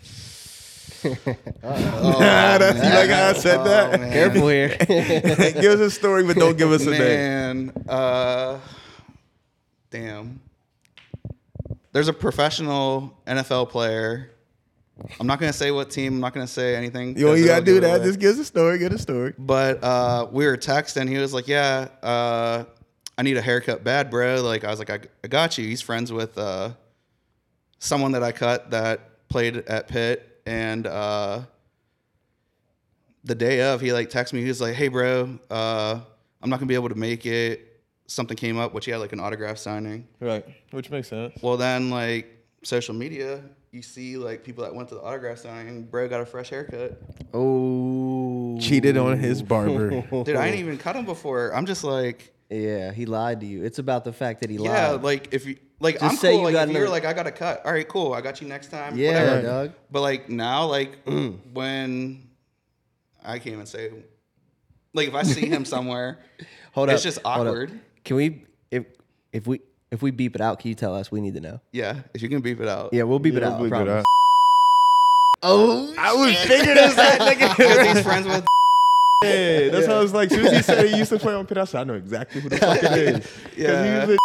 Oh, 1.63 2.17
That's 2.19 2.79
like 2.79 3.11
I 3.11 3.33
said 3.35 3.65
that. 3.65 4.01
man. 4.01 4.13
Careful 4.13 4.49
here. 4.49 4.77
give 4.79 5.73
us 5.73 5.81
a 5.81 5.91
story, 5.91 6.25
but 6.25 6.37
don't 6.37 6.57
give 6.59 6.71
us 6.73 6.87
a 6.87 6.91
name. 6.91 7.73
Uh, 7.89 8.59
damn. 9.91 10.41
There's 11.93 12.09
a 12.09 12.13
professional 12.13 13.17
NFL 13.27 13.71
player. 13.71 14.31
I'm 15.21 15.27
not 15.27 15.39
gonna 15.41 15.53
say 15.53 15.71
what 15.71 15.91
team. 15.91 16.15
I'm 16.15 16.21
not 16.21 16.33
gonna 16.35 16.47
say 16.47 16.75
anything. 16.77 17.17
You, 17.19 17.27
'cause 17.27 17.41
you 17.41 17.47
gotta 17.47 17.65
do 17.65 17.81
that. 17.81 18.03
Just 18.03 18.19
give 18.19 18.33
us 18.35 18.39
a 18.39 18.45
story. 18.45 18.79
Get 18.79 18.93
a 18.93 18.99
story. 18.99 19.35
But 19.39 19.83
uh, 19.85 20.27
we 20.31 20.47
were 20.47 20.57
texting. 20.57 21.09
He 21.09 21.19
was 21.19 21.33
like, 21.35 21.49
"Yeah, 21.49 21.89
uh, 22.03 22.65
I 23.19 23.23
need 23.23 23.37
a 23.37 23.43
haircut 23.43 23.85
bad, 23.85 24.11
bro." 24.11 24.43
Like 24.43 24.65
I 24.65 24.71
was 24.71 24.79
like, 24.79 24.91
"I, 24.91 25.01
I 25.23 25.29
got 25.29 25.59
you." 25.59 25.67
He's 25.67 25.83
friends 25.83 26.13
with 26.13 26.37
uh, 26.39 26.71
someone 27.79 28.13
that 28.13 28.23
I 28.23 28.33
cut 28.33 28.71
that 28.71 29.29
played 29.29 29.57
at 29.57 29.89
Pitt, 29.89 30.36
and 30.47 30.87
uh, 30.87 31.41
the 33.25 33.35
day 33.35 33.61
of, 33.63 33.81
he 33.81 33.93
like 33.93 34.11
texted 34.11 34.35
me. 34.35 34.43
He 34.43 34.49
was 34.49 34.61
like, 34.61 34.75
"Hey, 34.75 34.89
bro, 34.89 35.39
uh, 35.51 36.01
I'm 36.43 36.51
not 36.51 36.59
gonna 36.59 36.69
be 36.69 36.75
able 36.75 36.89
to 36.89 36.95
make 36.95 37.27
it. 37.27 37.83
Something 38.07 38.37
came 38.37 38.57
up, 38.59 38.73
which 38.73 38.85
he 38.85 38.93
had 38.93 38.99
like 38.99 39.13
an 39.13 39.21
autograph 39.21 39.59
signing." 39.59 40.07
Right, 40.21 40.45
which 40.71 40.91
makes 40.91 41.09
sense. 41.09 41.37
Well, 41.43 41.57
then 41.57 41.91
like 41.91 42.29
social 42.63 42.95
media, 42.95 43.43
you 43.73 43.83
see 43.83 44.17
like 44.17 44.45
people 44.45 44.65
that 44.65 44.75
went 44.75 44.89
to 44.91 44.95
the 44.95 45.03
autograph 45.03 45.39
signing. 45.39 45.83
Bro 45.85 46.09
got 46.09 46.21
a 46.21 46.27
fresh 46.27 46.51
haircut. 46.51 47.01
oh. 47.35 48.59
Cheated 48.61 48.97
on 48.97 49.19
his 49.19 49.43
barber. 49.43 49.91
Dude, 50.25 50.37
I 50.37 50.47
ain't 50.47 50.57
even 50.61 50.79
cut 50.79 50.97
him 50.97 51.05
before. 51.05 51.55
I'm 51.55 51.67
just 51.67 51.85
like. 51.85 52.33
Yeah, 52.49 52.93
he 52.93 53.07
lied 53.07 53.41
to 53.41 53.47
you. 53.47 53.65
It's 53.65 53.81
about 53.81 54.05
the 54.05 54.13
fact 54.13 54.41
that 54.43 54.51
he 54.51 54.57
Yeah, 54.57 54.63
lied. 54.63 54.73
Yeah, 54.73 54.91
like 55.03 55.35
if 55.35 55.47
you 55.47 55.57
like, 55.81 55.95
Just 56.01 56.05
I'm 56.05 56.17
say 56.17 56.31
cool. 56.33 56.39
you 56.39 56.45
like 56.47 56.53
got 56.55 56.69
if 56.69 56.73
you're 56.75 56.83
another- 56.85 56.93
like, 56.93 57.05
I 57.05 57.13
got 57.13 57.27
a 57.27 57.33
cut. 57.33 57.65
All 57.67 57.73
right, 57.73 57.87
cool. 57.87 58.13
I 58.15 58.21
got 58.21 58.41
you 58.41 58.49
next 58.49 58.71
time. 58.71 58.97
yeah, 58.97 59.13
whatever. 59.23 59.43
dog. 59.47 59.73
But 59.91 60.01
like 60.03 60.29
now, 60.29 60.67
like 60.67 61.05
mm. 61.07 61.39
when 61.53 62.27
I 63.25 63.39
can't 63.39 63.55
even 63.55 63.67
say 63.67 63.91
Like 64.95 65.09
if 65.09 65.15
I 65.15 65.23
see 65.23 65.47
him 65.47 65.65
somewhere, 65.75 66.19
Hold 66.73 66.91
it's 66.91 67.01
up, 67.03 67.05
just 67.05 67.19
hold 67.27 67.47
up. 67.47 67.53
awkward. 67.53 67.81
Can 68.05 68.17
we 68.17 68.45
if 68.71 68.85
if 69.33 69.47
we 69.47 69.61
if 69.91 70.03
we 70.03 70.11
beep 70.11 70.35
it 70.35 70.41
out? 70.41 70.59
Can 70.61 70.69
you 70.71 70.75
tell 70.75 70.95
us? 70.95 71.11
We 71.13 71.21
need 71.21 71.35
to 71.35 71.41
know. 71.41 71.61
Yeah, 71.73 72.01
if 72.15 72.23
you 72.23 72.29
can 72.29 72.41
beep 72.41 72.61
it 72.61 72.69
out. 72.69 72.93
Yeah, 72.93 73.03
we'll 73.05 73.19
beep 73.19 73.35
it 73.35 73.43
Yeah, 73.43 73.49
out. 73.49 73.55
I 73.55 73.57
we'll 73.59 73.67
it 73.67 73.71
promise. 73.71 73.91
out. 73.99 74.05
Oh, 75.43 75.95
I 75.99 76.15
was 76.15 76.35
figuring 76.45 76.75
this 76.75 76.95
that 76.97 77.19
Because 77.19 77.57
nigga. 77.57 77.87
he's 77.95 78.03
friends 78.03 78.27
with. 78.27 78.47
Yeah, 79.25 79.69
that's 79.69 79.87
how 79.87 79.97
I 79.97 80.01
was 80.03 80.13
like. 80.13 80.31
Soon 80.31 80.47
as 80.47 80.53
he 80.57 80.63
said 80.63 80.87
he 80.89 80.97
used 80.97 81.11
to 81.11 81.19
play 81.19 81.35
on 81.35 81.47
pit, 81.47 81.59
I 81.59 81.65
said, 81.65 81.81
I 81.83 81.85
know 81.85 81.95
exactly 81.95 82.41
who 82.41 82.49
the 82.49 82.57
fuck 82.59 82.83
it 82.83 82.93
is. 82.93 83.27
'Cause 83.27 83.57
Yeah. 83.57 84.01
he 84.07 84.13
was 84.13 84.19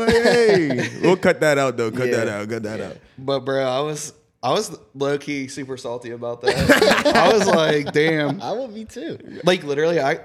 like, 0.00 0.22
hey, 0.22 0.90
we'll 1.02 1.16
cut 1.16 1.40
that 1.40 1.58
out 1.58 1.76
though. 1.76 1.90
Cut 1.90 2.08
Yeah. 2.08 2.24
that 2.24 2.28
out. 2.28 2.48
Cut 2.48 2.62
that 2.64 2.80
out. 2.80 2.96
But 3.18 3.40
bro, 3.40 3.64
I 3.64 3.80
was 3.80 4.12
I 4.42 4.52
was 4.52 4.76
low 4.94 5.18
key 5.18 5.48
super 5.48 5.76
salty 5.76 6.10
about 6.12 6.40
that. 6.42 7.12
I 7.14 7.32
was 7.32 7.46
like, 7.46 7.92
damn. 7.92 8.40
I 8.40 8.52
will 8.52 8.68
be 8.68 8.84
too. 8.84 9.18
Like 9.44 9.64
literally, 9.64 10.00
I 10.00 10.20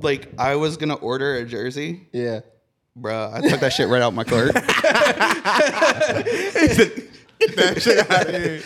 like 0.00 0.32
I 0.38 0.56
was 0.56 0.76
gonna 0.76 0.94
order 0.94 1.36
a 1.36 1.44
jersey, 1.44 2.08
Yeah. 2.12 2.40
bro. 2.94 3.30
I 3.34 3.40
took 3.46 3.60
that 3.60 3.72
shit 3.72 3.88
right 3.88 4.02
out 4.02 4.14
my 4.14 4.24
cart. 4.24 4.54
that 4.54 4.64
shit 7.82 8.10
out 8.10 8.30
here. 8.30 8.60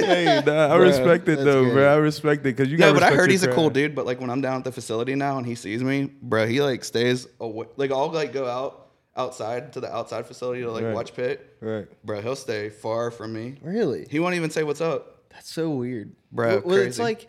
Hey, 0.00 0.42
nah, 0.44 0.74
I 0.74 0.78
Bruh, 0.78 0.80
respect 0.80 1.28
it 1.28 1.44
though, 1.44 1.64
good. 1.64 1.74
bro. 1.74 1.92
I 1.92 1.96
respect 1.96 2.40
it 2.40 2.56
because 2.56 2.70
you 2.70 2.78
No, 2.78 2.92
got. 2.92 3.00
but 3.00 3.12
I 3.12 3.14
heard 3.14 3.30
he's 3.30 3.42
a 3.44 3.52
cool 3.52 3.70
dude. 3.70 3.94
But 3.94 4.06
like 4.06 4.20
when 4.20 4.30
I'm 4.30 4.40
down 4.40 4.56
at 4.58 4.64
the 4.64 4.72
facility 4.72 5.14
now 5.14 5.38
and 5.38 5.46
he 5.46 5.54
sees 5.54 5.84
me, 5.84 6.10
bro, 6.22 6.46
he 6.46 6.60
like 6.62 6.82
stays 6.84 7.28
away. 7.38 7.66
Like 7.76 7.92
I'll 7.92 8.10
like 8.10 8.32
go 8.32 8.46
out 8.46 8.89
outside 9.16 9.72
to 9.74 9.80
the 9.80 9.92
outside 9.94 10.26
facility 10.26 10.62
to 10.62 10.70
like 10.70 10.84
Right. 10.84 10.94
watch 10.94 11.14
pit. 11.14 11.56
Right. 11.60 11.86
Bro, 12.04 12.22
he'll 12.22 12.36
stay 12.36 12.68
far 12.70 13.10
from 13.10 13.32
me. 13.32 13.56
Really? 13.62 14.06
He 14.10 14.20
won't 14.20 14.34
even 14.34 14.50
say 14.50 14.62
what's 14.62 14.80
up. 14.80 15.24
That's 15.30 15.50
so 15.52 15.70
weird, 15.70 16.12
Bro, 16.32 16.62
Well, 16.64 16.76
it's 16.78 16.98
like, 16.98 17.26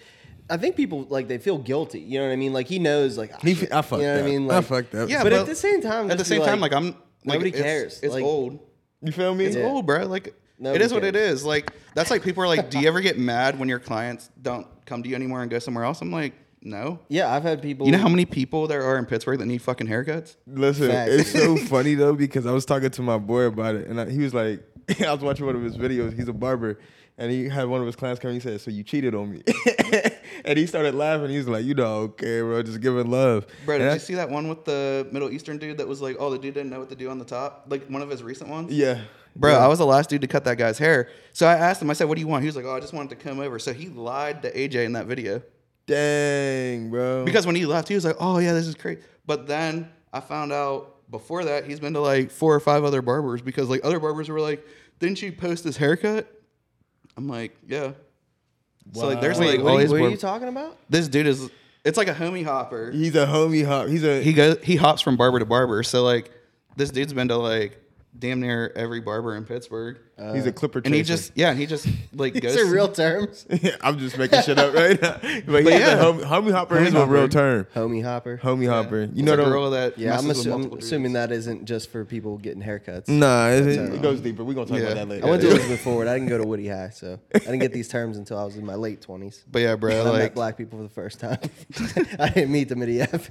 I 0.49 0.57
think 0.57 0.75
people 0.75 1.05
like 1.09 1.27
they 1.27 1.37
feel 1.37 1.57
guilty. 1.57 1.99
You 1.99 2.19
know 2.19 2.27
what 2.27 2.33
I 2.33 2.35
mean? 2.35 2.51
Like 2.53 2.67
he 2.67 2.77
knows, 2.79 3.17
like 3.17 3.31
ah, 3.33 3.39
He, 3.41 3.53
shit, 3.55 3.71
I 3.73 3.81
fucked 3.81 4.01
You 4.01 4.07
know 4.07 4.15
up. 4.15 4.21
what 4.23 4.27
I 4.27 4.31
mean? 4.37 4.51
I 4.51 4.61
fucked 4.61 4.95
up. 4.95 5.09
Yeah, 5.09 5.23
but, 5.23 5.31
but 5.31 5.39
at 5.41 5.45
the 5.47 5.55
same 5.55 5.81
time, 5.81 6.05
At 6.11 6.17
the 6.17 6.23
just 6.23 6.29
be 6.29 6.37
same 6.37 6.45
time, 6.45 6.59
like 6.59 6.73
I'm 6.73 6.85
like, 6.87 6.95
nobody 7.25 7.51
cares. 7.51 7.99
It's 8.01 8.13
Like- 8.13 8.23
old. 8.23 8.59
You 9.03 9.11
feel 9.11 9.33
me? 9.33 9.45
It's 9.45 9.55
Yeah. 9.55 9.65
old, 9.65 9.85
bro. 9.85 10.05
Like 10.05 10.27
it 10.27 10.35
Nobody 10.59 10.83
is 10.83 10.93
what 10.93 11.03
it 11.03 11.15
is. 11.15 11.43
Like 11.43 11.71
that's 11.95 12.11
like 12.11 12.21
people 12.23 12.43
are 12.43 12.47
like, 12.47 12.69
do 12.69 12.79
you 12.79 12.87
ever 12.87 13.01
get 13.01 13.17
mad 13.17 13.57
when 13.59 13.67
your 13.69 13.79
clients 13.79 14.29
don't 14.41 14.67
come 14.85 15.01
to 15.03 15.09
you 15.09 15.15
anymore 15.15 15.41
and 15.41 15.49
go 15.49 15.57
somewhere 15.59 15.83
else? 15.85 16.01
I'm 16.01 16.11
like, 16.11 16.33
no. 16.61 16.99
yeah, 17.09 17.33
I've 17.33 17.43
had 17.43 17.61
people. 17.61 17.85
You 17.85 17.91
know 17.91 17.97
how 17.97 18.09
many 18.09 18.25
people 18.25 18.67
there 18.67 18.83
are 18.83 18.97
in 18.97 19.05
Pittsburgh 19.05 19.39
that 19.39 19.45
need 19.45 19.61
fucking 19.61 19.87
haircuts? 19.87 20.35
Listen, 20.47 20.89
Facts. 20.89 21.11
it's 21.13 21.31
so 21.31 21.57
funny 21.67 21.95
though 21.95 22.13
because 22.13 22.45
I 22.45 22.51
was 22.51 22.65
talking 22.65 22.89
to 22.91 23.01
my 23.01 23.17
boy 23.17 23.43
about 23.43 23.75
it, 23.75 23.87
and 23.87 23.99
I, 23.99 24.09
he 24.09 24.19
was 24.19 24.33
like, 24.33 24.63
I 25.05 25.11
was 25.13 25.21
watching 25.21 25.45
one 25.45 25.55
of 25.55 25.63
his 25.63 25.77
videos. 25.77 26.15
He's 26.15 26.27
a 26.27 26.33
barber, 26.33 26.79
and 27.17 27.31
he 27.31 27.47
had 27.49 27.67
one 27.67 27.79
of 27.81 27.85
his 27.87 27.95
clients 27.95 28.19
come. 28.21 28.31
He 28.31 28.39
said, 28.39 28.61
"So 28.61 28.71
you 28.71 28.83
cheated 28.83 29.15
on 29.15 29.31
me," 29.31 29.41
and 30.45 30.57
he 30.57 30.65
started 30.65 30.95
laughing. 30.95 31.29
He's 31.29 31.47
like, 31.47 31.65
"You 31.65 31.73
know, 31.73 31.95
okay, 32.01 32.41
bro, 32.41 32.61
just 32.63 32.81
giving 32.81 33.09
love." 33.09 33.45
Bro, 33.65 33.75
And 33.75 33.83
did 33.83 33.89
I- 33.91 33.93
you 33.95 33.99
see 33.99 34.15
that 34.15 34.29
one 34.29 34.47
with 34.47 34.65
the 34.65 35.07
Middle 35.11 35.31
Eastern 35.31 35.57
dude 35.57 35.77
that 35.77 35.87
was 35.87 36.01
like, 36.01 36.15
oh, 36.19 36.29
the 36.29 36.37
dude 36.37 36.53
didn't 36.53 36.69
know 36.69 36.79
what 36.79 36.89
to 36.89 36.95
do 36.95 37.09
on 37.09 37.17
the 37.19 37.25
top? 37.25 37.65
Like 37.69 37.87
one 37.87 38.01
of 38.01 38.09
his 38.09 38.21
recent 38.23 38.49
ones? 38.49 38.71
Yeah, 38.71 39.01
Bro, 39.35 39.51
Yeah. 39.53 39.57
I 39.65 39.67
was 39.67 39.79
the 39.79 39.85
last 39.85 40.09
dude 40.09 40.21
to 40.21 40.27
cut 40.27 40.43
that 40.45 40.57
guy's 40.57 40.77
hair. 40.77 41.09
So 41.33 41.47
I 41.47 41.53
asked 41.55 41.81
him, 41.81 41.89
I 41.89 41.93
said, 41.93 42.07
what 42.09 42.15
do 42.15 42.21
you 42.21 42.27
want? 42.27 42.43
He 42.43 42.47
was 42.47 42.55
like, 42.55 42.65
oh, 42.65 42.75
I 42.75 42.79
just 42.81 42.93
wanted 42.93 43.09
to 43.11 43.15
come 43.15 43.39
over. 43.39 43.57
So 43.59 43.71
he 43.73 43.87
lied 43.87 44.41
to 44.43 44.51
AJ 44.53 44.85
in 44.85 44.93
that 44.93 45.05
video. 45.05 45.41
Dang, 45.91 46.89
bro. 46.89 47.25
Because 47.25 47.45
when 47.45 47.55
he 47.55 47.65
left, 47.65 47.87
he 47.87 47.95
was 47.95 48.05
like, 48.05 48.15
oh, 48.19 48.39
yeah, 48.39 48.53
this 48.53 48.65
is 48.67 48.75
great. 48.75 48.99
But 49.25 49.47
then 49.47 49.89
I 50.13 50.19
found 50.21 50.51
out 50.51 50.95
before 51.11 51.43
that, 51.45 51.65
he's 51.65 51.79
been 51.79 51.93
to 51.93 51.99
like 51.99 52.31
four 52.31 52.55
or 52.55 52.59
five 52.59 52.83
other 52.83 53.01
barbers 53.01 53.41
because 53.41 53.69
like 53.69 53.81
other 53.83 53.99
barbers 53.99 54.29
were 54.29 54.39
like, 54.39 54.65
didn't 54.99 55.21
you 55.21 55.31
post 55.31 55.63
his 55.63 55.77
haircut? 55.77 56.27
I'm 57.17 57.27
like, 57.27 57.55
yeah. 57.67 57.91
So 58.93 59.07
like, 59.07 59.21
there's 59.21 59.37
Wow. 59.39 59.45
like 59.45 59.57
Wait, 59.57 59.63
what, 59.63 59.67
are 59.67 59.71
always 59.71 59.85
you, 59.89 59.91
what 59.91 59.97
are 59.97 60.01
barb- 60.01 60.11
you 60.11 60.17
talking 60.17 60.47
about? 60.47 60.77
this 60.89 61.07
dude 61.07 61.27
is, 61.27 61.49
it's 61.83 61.97
like 61.97 62.07
a 62.07 62.13
homie 62.13 62.45
hopper. 62.45 62.91
he's 62.91 63.15
a 63.15 63.25
homie 63.25 63.65
hop. 63.65 63.87
He's 63.87 64.03
a 64.03 64.21
he 64.23 64.33
goes 64.33 64.57
he 64.63 64.75
hops 64.75 65.01
from 65.01 65.17
barber 65.17 65.39
to 65.39 65.45
barber. 65.45 65.81
So 65.83 66.03
like 66.03 66.31
this 66.77 66.91
dude's 66.91 67.11
been 67.13 67.27
to 67.29 67.37
like 67.37 67.77
damn 68.17 68.39
near 68.39 68.71
every 68.75 69.01
barber 69.01 69.35
in 69.35 69.45
Pittsburgh. 69.45 69.97
He's 70.33 70.45
a 70.45 70.51
clipper. 70.51 70.81
and 70.85 70.93
he 70.93 71.01
just 71.03 71.31
yeah, 71.35 71.49
and 71.49 71.59
he 71.59 71.65
just 71.65 71.87
like 72.13 72.33
goes 72.39 72.55
These 72.55 72.65
are 72.67 72.71
real 72.71 72.87
terms. 72.87 73.45
I'm 73.81 73.97
just 73.97 74.17
making 74.17 74.41
shit 74.43 74.59
up 74.59 74.73
right 74.73 75.01
now. 75.01 75.17
But, 75.45 75.63
he's 75.63 75.71
yeah. 75.71 75.93
a 75.99 76.03
homie, 76.03 76.23
homie 76.23 76.51
hopper 76.51 76.75
Homie 76.75 76.87
is 76.87 76.93
a 76.93 77.05
real 77.05 77.27
term. 77.27 77.65
Homie 77.75 78.03
hopper. 78.03 78.37
Homie 78.43 78.67
hopper. 78.69 79.01
You 79.03 79.09
You 79.15 79.23
know 79.23 79.35
know 79.35 79.45
the 79.45 79.49
girl 79.51 79.69
that 79.71 79.97
Yeah, 79.97 80.17
I'm, 80.17 80.27
messes 80.27 80.45
assu- 80.45 80.53
I'm 80.53 80.77
assuming 80.77 81.13
that 81.13 81.31
isn't 81.31 81.65
just 81.65 81.89
for 81.91 82.05
people 82.05 82.37
getting 82.37 82.61
haircuts. 82.61 83.07
Nah, 83.07 83.47
it, 83.49 83.67
it 83.67 83.91
uh, 83.93 83.97
goes 83.97 84.21
deeper. 84.21 84.43
We're 84.43 84.53
gonna 84.53 84.67
talk 84.67 84.77
Yeah. 84.77 84.83
about 84.85 84.95
that 84.95 85.07
later. 85.09 85.25
I 85.25 85.29
went 85.29 85.41
to 85.41 85.49
Elizabeth 85.49 85.81
Forward. 85.81 86.07
I 86.07 86.13
didn't 86.13 86.29
go 86.29 86.37
to 86.37 86.43
Woody 86.45 86.67
High, 86.67 86.89
so 86.89 87.19
I 87.33 87.39
didn't 87.39 87.59
get 87.59 87.73
these 87.73 87.87
terms 87.87 88.17
until 88.17 88.37
I 88.37 88.43
was 88.45 88.55
in 88.57 88.65
my 88.65 88.75
late 88.75 89.01
20s. 89.01 89.43
But 89.51 89.59
yeah, 89.63 89.75
bro, 89.75 90.13
I 90.13 90.17
met 90.19 90.35
black 90.35 90.57
people 90.57 90.77
for 90.79 90.83
the 90.83 90.89
first 90.89 91.19
time. 91.19 91.39
I 92.19 92.29
didn't 92.29 92.51
meet 92.51 92.69
them 92.69 92.81
at 92.83 92.89
EF. 92.89 93.29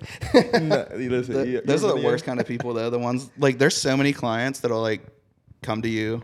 Nah, 0.60 0.84
listen, 0.94 1.34
the- 1.34 1.46
yeah, 1.46 1.60
those 1.64 1.84
are 1.84 1.94
the 1.94 2.02
worst 2.04 2.24
kind 2.24 2.40
of 2.40 2.46
people 2.46 2.74
though. 2.74 2.90
The 2.90 2.98
ones 2.98 3.30
like 3.38 3.58
there's 3.58 3.76
so 3.76 3.96
many 3.96 4.12
clients 4.12 4.60
that'll 4.60 4.80
like 4.82 5.06
come 5.62 5.82
to 5.82 5.88
you. 5.88 6.22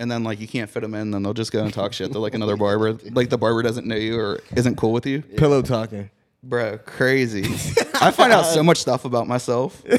And 0.00 0.10
then 0.10 0.24
like 0.24 0.40
you 0.40 0.48
can't 0.48 0.68
fit 0.70 0.80
them 0.80 0.94
in, 0.94 1.10
then 1.10 1.22
they'll 1.22 1.34
just 1.34 1.52
go 1.52 1.62
and 1.62 1.72
talk 1.72 1.92
shit 1.92 2.10
to 2.12 2.18
like 2.18 2.34
another 2.34 2.56
barber. 2.64 2.98
Like 3.12 3.28
the 3.28 3.36
barber 3.38 3.62
doesn't 3.62 3.86
know 3.86 3.96
you 3.96 4.18
or 4.18 4.40
isn't 4.56 4.76
cool 4.76 4.92
with 4.92 5.04
you, 5.06 5.20
Pillow 5.20 5.60
talking. 5.60 6.08
bro. 6.42 6.78
Crazy. 6.78 7.42
I 8.00 8.10
find 8.10 8.32
out 8.32 8.46
so 8.46 8.62
much 8.62 8.78
stuff 8.78 9.04
about 9.04 9.28
myself. 9.28 9.82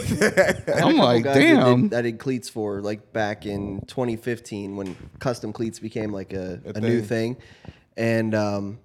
I'm 0.75 0.97
like, 0.97 1.23
guys 1.23 1.35
that 1.35 1.39
damn. 1.39 1.89
did, 1.89 1.93
I 1.93 2.01
did 2.01 2.17
cleats 2.17 2.49
for 2.49 2.81
like 2.81 3.13
back 3.13 3.45
in 3.45 3.81
2015 3.81 4.75
when 4.75 4.95
custom 5.19 5.53
cleats 5.53 5.77
became 5.77 6.11
like 6.11 6.33
a, 6.33 6.59
A 6.65 6.77
a, 6.77 6.81
new 6.81 7.03
thing, 7.03 7.37
and 7.95 8.33
um, 8.33 8.79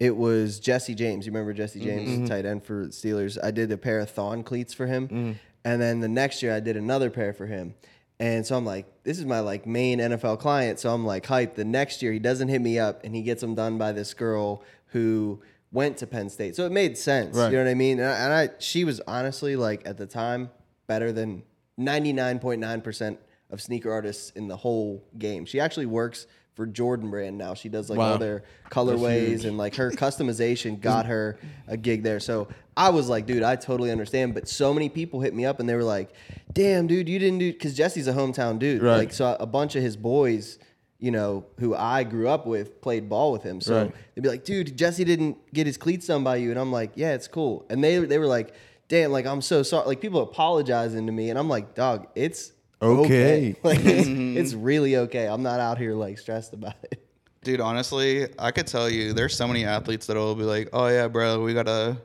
it 0.00 0.16
was 0.16 0.58
Jesse 0.58 0.96
James. 0.96 1.26
You 1.26 1.32
remember 1.32 1.52
Jesse 1.52 1.78
James, 1.78 2.28
tight 2.28 2.44
end 2.44 2.64
for 2.64 2.86
Steelers? 2.88 3.38
I 3.40 3.52
did 3.52 3.70
a 3.70 3.76
pair 3.76 4.00
of 4.00 4.10
Thon 4.10 4.42
cleats 4.42 4.74
for 4.74 4.88
him, 4.88 5.38
and 5.64 5.80
then 5.80 6.00
the 6.00 6.08
next 6.08 6.42
year 6.42 6.52
I 6.52 6.58
did 6.58 6.76
another 6.76 7.08
pair 7.08 7.32
for 7.32 7.46
him. 7.46 7.74
And 8.20 8.46
so 8.46 8.54
I'm 8.54 8.66
like, 8.66 9.02
this 9.02 9.18
is 9.18 9.24
my 9.24 9.40
like 9.40 9.66
main 9.66 9.98
NFL 9.98 10.40
client. 10.40 10.78
So 10.78 10.92
I'm 10.92 11.06
like 11.06 11.26
hyped. 11.26 11.54
The 11.54 11.64
next 11.64 12.02
year 12.02 12.12
he 12.12 12.18
doesn't 12.18 12.48
hit 12.48 12.60
me 12.60 12.78
up 12.78 13.02
and 13.02 13.14
he 13.14 13.22
gets 13.22 13.40
them 13.40 13.54
done 13.54 13.78
by 13.78 13.92
this 13.92 14.12
girl 14.12 14.62
who 14.88 15.40
went 15.72 15.96
to 15.98 16.06
Penn 16.06 16.28
State. 16.28 16.54
So 16.54 16.66
it 16.66 16.72
made 16.72 16.98
sense. 16.98 17.34
Right. 17.34 17.50
You 17.50 17.56
know 17.56 17.64
what 17.64 17.70
I 17.70 17.74
mean? 17.74 17.98
And 17.98 18.08
I, 18.08 18.14
and 18.16 18.32
I 18.34 18.54
she 18.58 18.84
was 18.84 19.00
honestly 19.06 19.56
like 19.56 19.86
at 19.86 19.96
the 19.96 20.06
time 20.06 20.50
better 20.86 21.12
than 21.12 21.44
99.9% 21.78 23.16
of 23.48 23.62
sneaker 23.62 23.90
artists 23.90 24.30
in 24.30 24.48
the 24.48 24.56
whole 24.56 25.02
game. 25.16 25.46
She 25.46 25.58
actually 25.58 25.86
works 25.86 26.26
for 26.54 26.66
Jordan 26.66 27.10
Brand 27.10 27.38
now. 27.38 27.54
She 27.54 27.68
does 27.68 27.88
like 27.88 27.98
Wow. 27.98 28.12
all 28.12 28.18
their 28.18 28.42
colorways 28.70 29.44
and 29.44 29.56
like 29.56 29.74
her 29.76 29.90
customization 29.90 30.80
got 30.80 31.06
her 31.06 31.38
a 31.68 31.76
gig 31.76 32.02
there. 32.02 32.20
So 32.20 32.48
I 32.76 32.90
was 32.90 33.08
like, 33.08 33.26
dude, 33.26 33.42
I 33.42 33.56
totally 33.56 33.90
understand. 33.90 34.34
But 34.34 34.48
so 34.48 34.72
many 34.74 34.88
people 34.88 35.20
hit 35.20 35.34
me 35.34 35.44
up 35.46 35.60
and 35.60 35.68
they 35.68 35.74
were 35.74 35.84
like, 35.84 36.10
damn, 36.52 36.86
dude, 36.86 37.08
you 37.08 37.18
didn't 37.18 37.38
do 37.38 37.52
because 37.52 37.74
Jesse's 37.74 38.08
a 38.08 38.12
hometown 38.12 38.58
dude. 38.58 38.82
Right. 38.82 38.96
Like 38.98 39.12
so 39.12 39.36
a 39.38 39.46
bunch 39.46 39.76
of 39.76 39.82
his 39.82 39.96
boys, 39.96 40.58
you 40.98 41.10
know, 41.10 41.44
who 41.58 41.74
I 41.74 42.04
grew 42.04 42.28
up 42.28 42.46
with, 42.46 42.80
played 42.82 43.08
ball 43.08 43.32
with 43.32 43.42
him. 43.42 43.60
So 43.60 43.82
Right. 43.84 43.94
they'd 44.14 44.20
be 44.22 44.28
like, 44.28 44.44
dude, 44.44 44.76
Jesse 44.76 45.04
didn't 45.04 45.38
get 45.54 45.66
his 45.66 45.76
cleats 45.78 46.06
done 46.08 46.24
by 46.24 46.36
you. 46.36 46.50
And 46.50 46.58
I'm 46.58 46.72
like, 46.72 46.92
yeah, 46.94 47.12
it's 47.14 47.28
cool. 47.28 47.64
And 47.70 47.82
they 47.82 47.98
they 47.98 48.18
were 48.18 48.26
like, 48.26 48.52
damn, 48.88 49.12
like 49.12 49.24
I'm 49.26 49.40
so 49.40 49.62
sorry. 49.62 49.86
Like 49.86 50.00
people 50.00 50.20
apologizing 50.20 51.06
to 51.06 51.12
me, 51.12 51.30
and 51.30 51.38
I'm 51.38 51.48
like, 51.48 51.74
dog, 51.74 52.08
it's 52.14 52.52
Okay. 52.82 53.56
Like 53.62 53.80
it's, 53.80 54.08
mm-hmm. 54.08 54.36
it's 54.38 54.54
really 54.54 54.96
okay. 54.96 55.26
I'm 55.26 55.42
not 55.42 55.60
out 55.60 55.78
here 55.78 55.94
like 55.94 56.18
stressed 56.18 56.52
about 56.54 56.74
it. 56.90 57.06
Dude, 57.42 57.60
honestly, 57.60 58.28
I 58.38 58.50
could 58.50 58.66
tell 58.66 58.88
you 58.88 59.12
there's 59.12 59.34
so 59.36 59.46
many 59.46 59.64
athletes 59.64 60.06
that'll 60.06 60.34
be 60.34 60.42
like, 60.44 60.68
"Oh 60.72 60.88
yeah, 60.88 61.08
bro, 61.08 61.42
we 61.42 61.54
gotta 61.54 61.96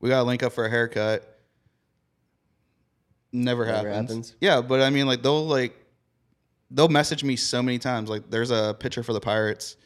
we 0.00 0.08
gotta 0.08 0.24
link 0.24 0.42
up 0.42 0.52
for 0.52 0.64
a 0.64 0.70
haircut." 0.70 1.28
Never, 3.32 3.64
Never 3.64 3.88
happens. 3.88 4.10
happens. 4.10 4.34
Yeah, 4.40 4.60
but 4.60 4.80
I 4.80 4.90
mean, 4.90 5.06
like 5.06 5.22
they'll 5.22 5.46
like 5.46 5.74
they'll 6.70 6.88
message 6.88 7.22
me 7.24 7.36
so 7.36 7.62
many 7.62 7.78
times. 7.78 8.10
Like, 8.10 8.30
there's 8.30 8.50
a 8.50 8.74
pitcher 8.78 9.02
for 9.02 9.12
the 9.12 9.20
Pirates 9.20 9.76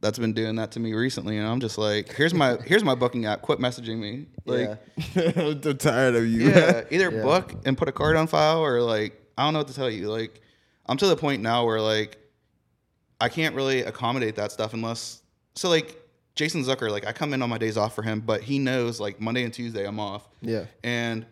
that's 0.00 0.18
been 0.18 0.32
doing 0.32 0.56
that 0.56 0.72
to 0.72 0.80
me 0.80 0.92
recently, 0.94 1.38
and 1.38 1.46
I'm 1.46 1.60
just 1.60 1.78
like, 1.78 2.12
"Here's 2.12 2.34
my 2.34 2.56
here's 2.66 2.84
my 2.84 2.94
booking 2.94 3.24
app. 3.26 3.42
Quit 3.42 3.58
messaging 3.58 3.98
me." 3.98 4.26
Like, 4.44 4.78
yeah. 5.14 5.32
I'm 5.36 5.78
tired 5.78 6.14
of 6.14 6.26
you. 6.26 6.50
yeah, 6.50 6.82
either 6.90 7.10
Yeah. 7.10 7.22
book 7.22 7.54
and 7.64 7.76
put 7.76 7.88
a 7.88 7.92
card 7.92 8.16
on 8.16 8.26
file, 8.26 8.60
or 8.60 8.82
like 8.82 9.18
I 9.42 9.46
don't 9.46 9.54
know 9.54 9.60
what 9.60 9.68
to 9.68 9.74
tell 9.74 9.90
you. 9.90 10.08
Like, 10.08 10.40
I'm 10.86 10.96
to 10.98 11.06
the 11.08 11.16
point 11.16 11.42
now 11.42 11.66
where 11.66 11.80
like 11.80 12.16
I 13.20 13.28
can't 13.28 13.56
really 13.56 13.82
accommodate 13.82 14.36
that 14.36 14.52
stuff 14.52 14.72
unless 14.72 15.20
so 15.56 15.68
like 15.68 15.98
Jason 16.36 16.62
Zucker, 16.62 16.90
like 16.90 17.06
I 17.06 17.12
come 17.12 17.34
in 17.34 17.42
on 17.42 17.50
my 17.50 17.58
days 17.58 17.76
off 17.76 17.92
for 17.94 18.02
him, 18.02 18.20
but 18.20 18.40
he 18.40 18.60
knows 18.60 19.00
like 19.00 19.20
Monday 19.20 19.42
and 19.42 19.52
Tuesday 19.52 19.84
I'm 19.84 19.98
off. 19.98 20.28
Yeah. 20.42 20.66
And 20.84 21.26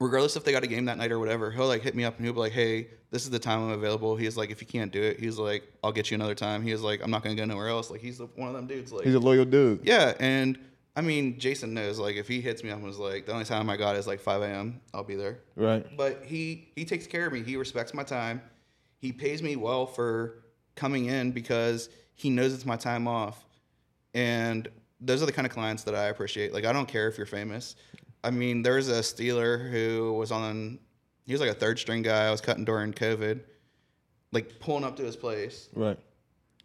regardless 0.00 0.34
if 0.34 0.42
they 0.42 0.50
got 0.50 0.64
a 0.64 0.66
game 0.66 0.86
that 0.86 0.98
night 0.98 1.12
or 1.12 1.20
whatever, 1.20 1.52
he'll 1.52 1.68
like 1.68 1.82
hit 1.82 1.94
me 1.94 2.02
up 2.02 2.16
and 2.16 2.24
he'll 2.26 2.34
be 2.34 2.40
like, 2.40 2.52
Hey, 2.52 2.88
this 3.12 3.22
is 3.22 3.30
the 3.30 3.38
time 3.38 3.62
I'm 3.62 3.70
available. 3.70 4.16
He's 4.16 4.36
like, 4.36 4.50
if 4.50 4.60
you 4.60 4.66
can't 4.66 4.90
do 4.90 5.00
it, 5.00 5.20
he's 5.20 5.38
like, 5.38 5.62
I'll 5.84 5.92
get 5.92 6.10
you 6.10 6.16
another 6.16 6.34
time. 6.34 6.62
He's 6.62 6.80
like, 6.80 7.00
I'm 7.00 7.12
not 7.12 7.22
gonna 7.22 7.36
go 7.36 7.44
nowhere 7.44 7.68
else. 7.68 7.90
Like 7.92 8.00
he's 8.00 8.18
the, 8.18 8.26
one 8.34 8.48
of 8.48 8.54
them 8.54 8.66
dudes. 8.66 8.92
Like 8.92 9.04
He's 9.04 9.14
a 9.14 9.20
loyal 9.20 9.44
dude. 9.44 9.80
yeah, 9.84 10.14
and 10.18 10.58
I 10.96 11.02
mean, 11.02 11.38
Jason 11.38 11.72
knows 11.72 11.98
like 11.98 12.16
if 12.16 12.26
he 12.28 12.40
hits 12.40 12.64
me 12.64 12.70
up 12.70 12.76
and 12.78 12.84
was 12.86 12.98
like, 12.98 13.26
the 13.26 13.32
only 13.32 13.44
time 13.44 13.70
I 13.70 13.76
got 13.76 13.96
is 13.96 14.06
like 14.06 14.20
5 14.20 14.42
a.m. 14.42 14.80
I'll 14.92 15.04
be 15.04 15.14
there. 15.14 15.38
Right. 15.56 15.86
But 15.96 16.24
he 16.24 16.68
he 16.74 16.84
takes 16.84 17.06
care 17.06 17.26
of 17.26 17.32
me. 17.32 17.42
He 17.42 17.56
respects 17.56 17.94
my 17.94 18.02
time. 18.02 18.42
He 18.98 19.12
pays 19.12 19.42
me 19.42 19.56
well 19.56 19.86
for 19.86 20.42
coming 20.74 21.06
in 21.06 21.30
because 21.32 21.88
he 22.14 22.28
knows 22.28 22.52
it's 22.52 22.66
my 22.66 22.76
time 22.76 23.06
off. 23.08 23.44
And 24.14 24.68
those 25.00 25.22
are 25.22 25.26
the 25.26 25.32
kind 25.32 25.46
of 25.46 25.52
clients 25.52 25.84
that 25.84 25.94
I 25.94 26.06
appreciate. 26.06 26.52
Like 26.52 26.64
I 26.64 26.72
don't 26.72 26.88
care 26.88 27.08
if 27.08 27.16
you're 27.16 27.26
famous. 27.26 27.76
I 28.22 28.30
mean, 28.30 28.62
there 28.62 28.74
was 28.74 28.88
a 28.88 29.00
Steeler 29.00 29.70
who 29.70 30.12
was 30.14 30.30
on. 30.32 30.78
He 31.24 31.32
was 31.32 31.40
like 31.40 31.50
a 31.50 31.54
third 31.54 31.78
string 31.78 32.02
guy. 32.02 32.26
I 32.26 32.30
was 32.30 32.40
cutting 32.40 32.64
during 32.64 32.92
COVID, 32.92 33.40
like 34.32 34.58
pulling 34.58 34.84
up 34.84 34.96
to 34.96 35.04
his 35.04 35.16
place, 35.16 35.68
Right. 35.74 35.98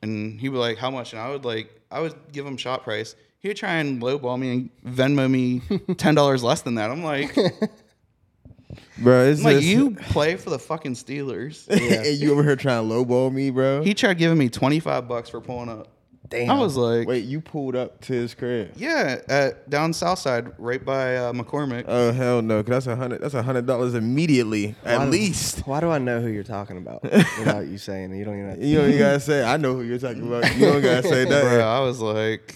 and 0.01 0.39
he 0.41 0.49
would 0.49 0.59
like, 0.59 0.77
"How 0.77 0.89
much?" 0.89 1.13
And 1.13 1.21
I 1.21 1.29
would 1.29 1.45
like, 1.45 1.69
I 1.91 1.99
would 2.01 2.15
give 2.31 2.45
him 2.45 2.57
shot 2.57 2.83
price. 2.83 3.15
He 3.45 3.49
would 3.49 3.58
try 3.58 3.73
and 3.73 4.01
lowball 4.01 4.39
me 4.39 4.49
and 4.49 4.69
Venmo 4.95 5.29
me 5.29 5.62
ten 5.97 6.15
dollars 6.15 6.41
less 6.41 6.63
than 6.63 6.73
that. 6.75 6.89
I'm 6.89 7.03
like, 7.03 7.31
Bro, 8.97 9.25
it's 9.25 9.45
I'm 9.45 9.53
like 9.53 9.63
you 9.63 9.91
play 9.91 10.36
for 10.36 10.49
the 10.49 10.58
fucking 10.58 10.95
Steelers. 10.95 11.67
and 12.08 12.17
you 12.19 12.31
over 12.31 12.41
here 12.41 12.55
trying 12.55 12.89
to 12.89 12.95
lowball 12.95 13.31
me, 13.31 13.51
bro? 13.51 13.84
He 13.84 13.93
tried 13.93 14.17
giving 14.17 14.39
me 14.39 14.49
twenty 14.49 14.79
five 14.79 15.08
bucks 15.08 15.29
for 15.29 15.41
pulling 15.41 15.69
up. 15.69 15.89
Damn. 16.27 16.49
I 16.49 16.58
was 16.60 16.75
like, 16.75 17.08
Wait, 17.08 17.25
you 17.25 17.39
pulled 17.39 17.75
up 17.75 18.01
to 18.05 18.13
his 18.13 18.34
crib? 18.34 18.71
yeah, 18.77 19.17
at 19.29 19.69
down 19.69 19.93
south 19.93 20.17
side, 20.17 20.51
right 20.58 20.84
by 20.84 21.15
uh, 21.17 21.31
McCormick. 21.31 21.86
Oh 21.88 22.12
hell 22.13 22.41
no! 22.41 22.63
Cause 22.63 22.84
that's 22.84 22.88
a 22.88 22.95
hundred. 22.95 23.21
That's 23.21 23.36
a 23.36 23.43
hundred 23.43 23.67
dollars 23.67 23.93
immediately, 23.93 24.73
at 24.84 24.97
Why 24.97 25.05
do- 25.05 25.12
least. 25.12 25.67
Why 25.67 25.81
do 25.81 25.91
I 25.91 25.99
know 25.99 26.19
who 26.19 26.29
you're 26.29 26.41
talking 26.43 26.77
about 26.77 27.03
without 27.03 27.67
you 27.67 27.77
saying 27.77 28.12
it? 28.12 28.17
You 28.17 28.25
don't 28.25 28.39
even 28.39 28.49
have 28.49 28.60
to. 28.60 28.65
You 28.65 28.77
don't 28.77 28.88
even 28.88 28.99
gotta 28.99 29.19
say. 29.19 29.43
I 29.43 29.58
know 29.58 29.75
who 29.75 29.84
you're 29.84 29.99
talking 29.99 30.25
about. 30.25 30.51
You 30.55 30.65
don't 30.65 30.81
gotta 30.81 31.03
say 31.08 31.25
Bro, 31.25 31.43
that. 31.43 31.62
I 31.62 31.81
was 31.81 32.01
like, 32.01 32.55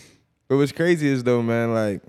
But 0.49 0.57
what's 0.57 0.71
crazy 0.71 1.07
is 1.07 1.23
though, 1.23 1.43
man, 1.43 1.73
like 1.73 2.01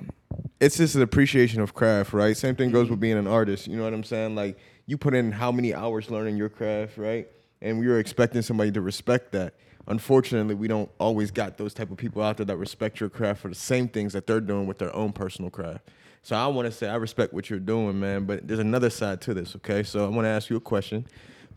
it's 0.60 0.78
just 0.78 0.94
an 0.94 1.02
appreciation 1.02 1.60
of 1.60 1.74
craft, 1.74 2.14
right? 2.14 2.34
Same 2.34 2.56
thing 2.56 2.70
goes 2.70 2.84
mm-hmm. 2.84 2.92
with 2.92 3.00
being 3.00 3.18
an 3.18 3.26
artist. 3.26 3.68
You 3.68 3.76
know 3.76 3.84
what 3.84 3.92
I'm 3.92 4.02
saying? 4.02 4.34
Like 4.34 4.58
you 4.86 4.96
put 4.96 5.14
in 5.14 5.30
how 5.30 5.52
many 5.52 5.74
hours 5.74 6.10
learning 6.10 6.38
your 6.38 6.48
craft, 6.48 6.96
right? 6.96 7.28
And 7.60 7.78
we 7.78 7.86
were 7.86 7.98
expecting 7.98 8.40
somebody 8.40 8.72
to 8.72 8.80
respect 8.80 9.32
that. 9.32 9.54
Unfortunately, 9.86 10.54
we 10.54 10.68
don't 10.68 10.90
always 10.98 11.30
got 11.30 11.58
those 11.58 11.74
type 11.74 11.90
of 11.90 11.98
people 11.98 12.22
out 12.22 12.38
there 12.38 12.46
that 12.46 12.56
respect 12.56 12.98
your 12.98 13.10
craft 13.10 13.42
for 13.42 13.48
the 13.48 13.54
same 13.54 13.88
things 13.88 14.14
that 14.14 14.26
they're 14.26 14.40
doing 14.40 14.66
with 14.66 14.78
their 14.78 14.94
own 14.96 15.12
personal 15.12 15.50
craft. 15.50 15.90
So 16.22 16.34
I 16.34 16.46
want 16.46 16.66
to 16.66 16.72
say 16.72 16.88
I 16.88 16.96
respect 16.96 17.34
what 17.34 17.50
you're 17.50 17.58
doing, 17.58 18.00
man. 18.00 18.24
But 18.24 18.48
there's 18.48 18.60
another 18.60 18.88
side 18.88 19.20
to 19.22 19.34
this, 19.34 19.54
okay? 19.56 19.82
So 19.82 20.06
I 20.06 20.08
want 20.08 20.24
to 20.24 20.30
ask 20.30 20.48
you 20.48 20.56
a 20.56 20.60
question. 20.60 21.06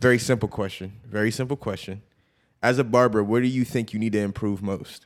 Very 0.01 0.19
simple 0.19 0.49
question. 0.49 0.93
Very 1.05 1.31
simple 1.31 1.55
question. 1.55 2.01
As 2.61 2.77
a 2.77 2.83
barber, 2.83 3.23
where 3.23 3.41
do 3.41 3.47
you 3.47 3.63
think 3.63 3.93
you 3.93 3.99
need 3.99 4.13
to 4.13 4.19
improve 4.19 4.61
most? 4.61 5.05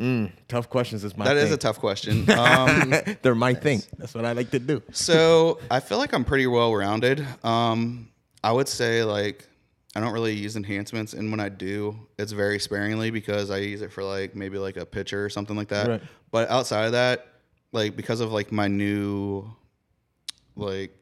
Mm, 0.00 0.32
tough 0.48 0.70
questions 0.70 1.04
is 1.04 1.16
my 1.16 1.24
that 1.26 1.34
thing. 1.34 1.46
is 1.46 1.52
a 1.52 1.56
tough 1.56 1.78
question. 1.78 2.24
Um, 2.30 2.94
They're 3.22 3.34
my 3.34 3.52
thing. 3.54 3.82
That's 3.98 4.14
what 4.14 4.24
I 4.24 4.32
like 4.32 4.50
to 4.52 4.58
do. 4.58 4.82
so 4.92 5.60
I 5.70 5.80
feel 5.80 5.98
like 5.98 6.12
I'm 6.14 6.24
pretty 6.24 6.46
well 6.46 6.74
rounded. 6.74 7.26
Um, 7.44 8.08
I 8.42 8.52
would 8.52 8.68
say 8.68 9.04
like 9.04 9.46
I 9.94 10.00
don't 10.00 10.12
really 10.14 10.32
use 10.32 10.56
enhancements, 10.56 11.12
and 11.12 11.30
when 11.30 11.38
I 11.40 11.50
do, 11.50 11.94
it's 12.18 12.32
very 12.32 12.58
sparingly 12.58 13.10
because 13.10 13.50
I 13.50 13.58
use 13.58 13.82
it 13.82 13.92
for 13.92 14.02
like 14.02 14.34
maybe 14.34 14.56
like 14.58 14.78
a 14.78 14.86
picture 14.86 15.22
or 15.24 15.28
something 15.28 15.54
like 15.56 15.68
that. 15.68 15.86
Right. 15.88 16.02
But 16.30 16.48
outside 16.48 16.86
of 16.86 16.92
that, 16.92 17.26
like 17.72 17.94
because 17.94 18.20
of 18.20 18.32
like 18.32 18.50
my 18.50 18.68
new 18.68 19.44
like 20.56 20.96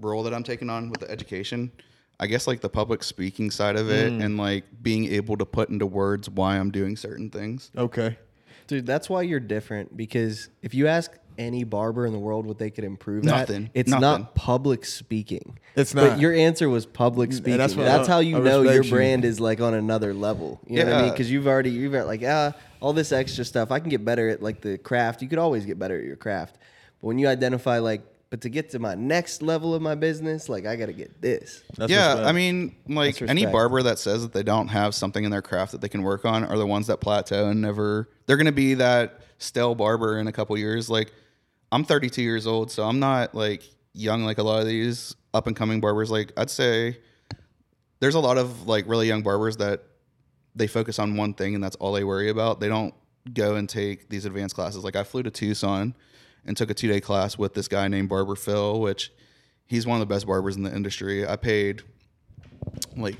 role 0.00 0.24
that 0.24 0.34
I'm 0.34 0.42
taking 0.42 0.68
on 0.68 0.90
with 0.90 1.00
the 1.00 1.10
education, 1.10 1.70
I 2.22 2.26
guess 2.26 2.46
like 2.46 2.60
the 2.60 2.68
public 2.68 3.02
speaking 3.02 3.50
side 3.50 3.74
of 3.74 3.90
it 3.90 4.12
and 4.12 4.36
like 4.38 4.64
being 4.80 5.06
able 5.12 5.36
to 5.38 5.44
put 5.44 5.70
into 5.70 5.86
words 5.86 6.30
why 6.30 6.56
I'm 6.56 6.70
doing 6.70 6.96
certain 6.96 7.30
things. 7.30 7.72
Okay. 7.76 8.16
Dude, 8.68 8.86
that's 8.86 9.10
why 9.10 9.22
you're 9.22 9.40
different 9.40 9.96
because 9.96 10.48
if 10.62 10.72
you 10.72 10.86
ask 10.86 11.10
any 11.36 11.64
barber 11.64 12.06
in 12.06 12.12
the 12.12 12.20
world 12.20 12.46
what 12.46 12.58
they 12.58 12.70
could 12.70 12.84
improve 12.84 13.24
Nothing. 13.24 13.64
at, 13.64 13.70
it's 13.74 13.90
Nothing. 13.90 14.02
not 14.02 14.34
public 14.36 14.84
speaking. 14.84 15.58
It's 15.74 15.94
not. 15.94 16.02
But 16.02 16.08
not. 16.10 16.20
your 16.20 16.32
answer 16.32 16.68
was 16.68 16.86
public 16.86 17.32
speaking. 17.32 17.58
that's 17.58 17.74
That's, 17.74 18.06
how 18.06 18.20
you 18.20 18.36
I 18.36 18.40
know 18.40 18.62
your 18.62 18.70
respect 18.70 18.84
you. 18.84 18.90
brand 18.92 19.24
is 19.24 19.40
like 19.40 19.60
on 19.60 19.74
another 19.74 20.14
level. 20.14 20.60
You 20.68 20.84
know 20.84 20.84
what 20.84 20.94
I 20.94 21.02
mean? 21.02 21.10
Because 21.10 21.28
you've 21.30 21.48
already 21.48 21.70
you've 21.70 21.92
got 21.92 22.06
like 22.06 22.22
ah 22.24 22.52
all 22.80 22.92
this 22.92 23.10
extra 23.10 23.44
stuff. 23.44 23.72
I 23.72 23.80
can 23.80 23.88
get 23.88 24.04
better 24.04 24.28
at 24.28 24.42
like 24.42 24.60
the 24.60 24.78
craft. 24.78 25.22
You 25.22 25.28
could 25.28 25.38
always 25.40 25.66
get 25.66 25.76
better 25.78 25.98
at 25.98 26.04
your 26.04 26.16
craft. 26.16 26.56
But 27.00 27.08
when 27.08 27.18
you 27.18 27.26
identify 27.26 27.78
like, 27.78 28.02
but 28.32 28.40
to 28.40 28.48
get 28.48 28.70
to 28.70 28.78
my 28.78 28.94
next 28.94 29.42
level 29.42 29.74
of 29.74 29.82
my 29.82 29.94
business, 29.94 30.48
like 30.48 30.64
I 30.64 30.74
got 30.74 30.86
to 30.86 30.94
get 30.94 31.20
this. 31.20 31.62
That's 31.76 31.92
yeah, 31.92 32.12
respect. 32.12 32.28
I 32.28 32.32
mean, 32.32 32.74
like 32.88 33.18
That's 33.18 33.30
any 33.30 33.42
respect. 33.42 33.52
barber 33.52 33.82
that 33.82 33.98
says 33.98 34.22
that 34.22 34.32
they 34.32 34.42
don't 34.42 34.68
have 34.68 34.94
something 34.94 35.22
in 35.22 35.30
their 35.30 35.42
craft 35.42 35.72
that 35.72 35.82
they 35.82 35.88
can 35.90 36.02
work 36.02 36.24
on 36.24 36.42
are 36.42 36.56
the 36.56 36.66
ones 36.66 36.86
that 36.86 36.98
plateau 36.98 37.50
and 37.50 37.60
never. 37.60 38.08
They're 38.24 38.38
gonna 38.38 38.50
be 38.50 38.72
that 38.72 39.20
stale 39.36 39.74
barber 39.74 40.18
in 40.18 40.28
a 40.28 40.32
couple 40.32 40.56
years. 40.56 40.88
Like, 40.88 41.12
I'm 41.72 41.84
32 41.84 42.22
years 42.22 42.46
old, 42.46 42.70
so 42.70 42.84
I'm 42.84 42.98
not 42.98 43.34
like 43.34 43.64
young 43.92 44.24
like 44.24 44.38
a 44.38 44.42
lot 44.42 44.62
of 44.62 44.66
these 44.66 45.14
up 45.34 45.46
and 45.46 45.54
coming 45.54 45.82
barbers. 45.82 46.10
Like, 46.10 46.32
I'd 46.34 46.48
say 46.48 46.96
there's 48.00 48.14
a 48.14 48.20
lot 48.20 48.38
of 48.38 48.66
like 48.66 48.88
really 48.88 49.08
young 49.08 49.22
barbers 49.22 49.58
that 49.58 49.82
they 50.54 50.68
focus 50.68 50.98
on 50.98 51.18
one 51.18 51.34
thing 51.34 51.54
and 51.54 51.62
that's 51.62 51.76
all 51.76 51.92
they 51.92 52.02
worry 52.02 52.30
about. 52.30 52.60
They 52.60 52.68
don't 52.68 52.94
go 53.30 53.56
and 53.56 53.68
take 53.68 54.08
these 54.08 54.24
advanced 54.24 54.54
classes. 54.54 54.84
Like 54.84 54.96
I 54.96 55.04
flew 55.04 55.22
to 55.22 55.30
Tucson 55.30 55.94
and 56.46 56.56
took 56.56 56.70
a 56.70 56.74
two 56.74 56.88
day 56.88 57.00
class 57.00 57.38
with 57.38 57.54
this 57.54 57.68
guy 57.68 57.88
named 57.88 58.08
Barber 58.08 58.36
Phil, 58.36 58.80
which 58.80 59.12
he's 59.66 59.86
one 59.86 60.00
of 60.00 60.06
the 60.06 60.12
best 60.12 60.26
barbers 60.26 60.56
in 60.56 60.62
the 60.62 60.74
industry. 60.74 61.26
I 61.26 61.36
paid 61.36 61.82
like 62.96 63.16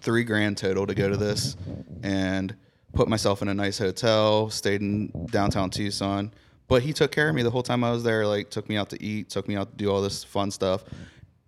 three 0.00 0.24
grand 0.24 0.56
total 0.56 0.86
to 0.86 0.94
go 0.94 1.08
to 1.08 1.16
this 1.16 1.56
and 2.02 2.54
put 2.94 3.08
myself 3.08 3.42
in 3.42 3.48
a 3.48 3.54
nice 3.54 3.78
hotel, 3.78 4.50
stayed 4.50 4.80
in 4.80 5.10
downtown 5.30 5.70
Tucson. 5.70 6.32
But 6.68 6.82
he 6.82 6.92
took 6.92 7.12
care 7.12 7.28
of 7.28 7.34
me 7.34 7.42
the 7.42 7.50
whole 7.50 7.62
time 7.62 7.84
I 7.84 7.92
was 7.92 8.02
there, 8.02 8.26
like 8.26 8.50
took 8.50 8.68
me 8.68 8.76
out 8.76 8.90
to 8.90 9.02
eat, 9.02 9.30
took 9.30 9.46
me 9.46 9.56
out 9.56 9.70
to 9.70 9.76
do 9.76 9.90
all 9.90 10.02
this 10.02 10.24
fun 10.24 10.50
stuff. 10.50 10.84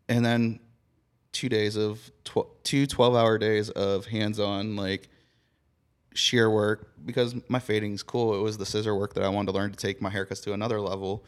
And 0.09 0.25
then 0.25 0.61
two 1.33 1.49
days 1.49 1.77
of 1.77 2.11
tw- 2.25 2.47
two 2.63 2.87
12 2.87 3.15
hour 3.15 3.39
days 3.39 3.71
of 3.71 4.07
hands 4.07 4.39
on 4.41 4.77
like 4.77 5.09
shear 6.15 6.51
work 6.51 6.93
because 7.05 7.35
my 7.49 7.59
fading's 7.59 8.03
cool. 8.03 8.35
It 8.35 8.43
was 8.43 8.59
the 8.59 8.67
scissor 8.67 8.95
work 8.95 9.15
that 9.15 9.25
I 9.25 9.29
wanted 9.29 9.53
to 9.53 9.59
learn 9.59 9.71
to 9.71 9.77
take 9.77 10.01
my 10.03 10.11
haircuts 10.11 10.43
to 10.45 10.53
another 10.53 10.81
level. 10.81 11.25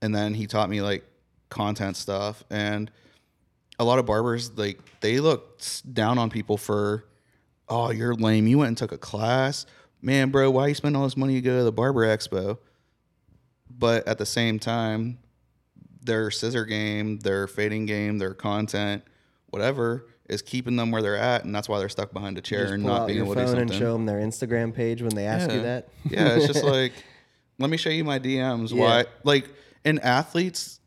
And 0.00 0.14
then 0.14 0.34
he 0.34 0.46
taught 0.46 0.68
me 0.68 0.82
like 0.82 1.04
content 1.52 1.96
stuff 1.96 2.42
and 2.50 2.90
a 3.78 3.84
lot 3.84 3.98
of 3.98 4.06
barbers 4.06 4.56
like 4.56 4.80
they 5.00 5.20
look 5.20 5.60
down 5.92 6.16
on 6.16 6.30
people 6.30 6.56
for 6.56 7.04
oh 7.68 7.90
you're 7.90 8.14
lame 8.14 8.46
you 8.46 8.56
went 8.56 8.68
and 8.68 8.78
took 8.78 8.90
a 8.90 8.96
class 8.96 9.66
man 10.00 10.30
bro 10.30 10.50
why 10.50 10.66
you 10.66 10.74
spend 10.74 10.96
all 10.96 11.04
this 11.04 11.16
money 11.16 11.34
to 11.34 11.40
go 11.42 11.58
to 11.58 11.64
the 11.64 11.72
barber 11.72 12.06
expo 12.06 12.56
but 13.68 14.06
at 14.08 14.16
the 14.16 14.24
same 14.24 14.58
time 14.58 15.18
their 16.00 16.30
scissor 16.30 16.64
game 16.64 17.18
their 17.18 17.46
fading 17.46 17.84
game 17.84 18.16
their 18.16 18.32
content 18.32 19.04
whatever 19.50 20.06
is 20.32 20.42
keeping 20.42 20.76
them 20.76 20.90
where 20.90 21.02
they're 21.02 21.16
at 21.16 21.44
and 21.44 21.54
that's 21.54 21.68
why 21.68 21.78
they're 21.78 21.88
stuck 21.88 22.12
behind 22.12 22.36
a 22.38 22.40
chair 22.40 22.72
and 22.74 22.82
not 22.82 23.06
being 23.06 23.18
able 23.18 23.34
to 23.34 23.40
do 23.40 23.46
phone 23.46 23.56
something 23.58 23.70
and 23.70 23.78
show 23.78 23.92
them 23.92 24.06
their 24.06 24.18
Instagram 24.20 24.74
page 24.74 25.02
when 25.02 25.14
they 25.14 25.26
ask 25.26 25.50
you 25.50 25.62
that. 25.62 25.88
yeah, 26.04 26.34
it's 26.36 26.46
just 26.46 26.64
like, 26.76 26.92
let 27.58 27.70
me 27.70 27.76
show 27.76 27.90
you 27.90 28.02
my 28.04 28.18
DMs. 28.18 28.72
Yeah. 28.72 28.80
Why? 28.80 29.04
Like, 29.24 29.48
in 29.84 29.98
athletes, 30.00 30.80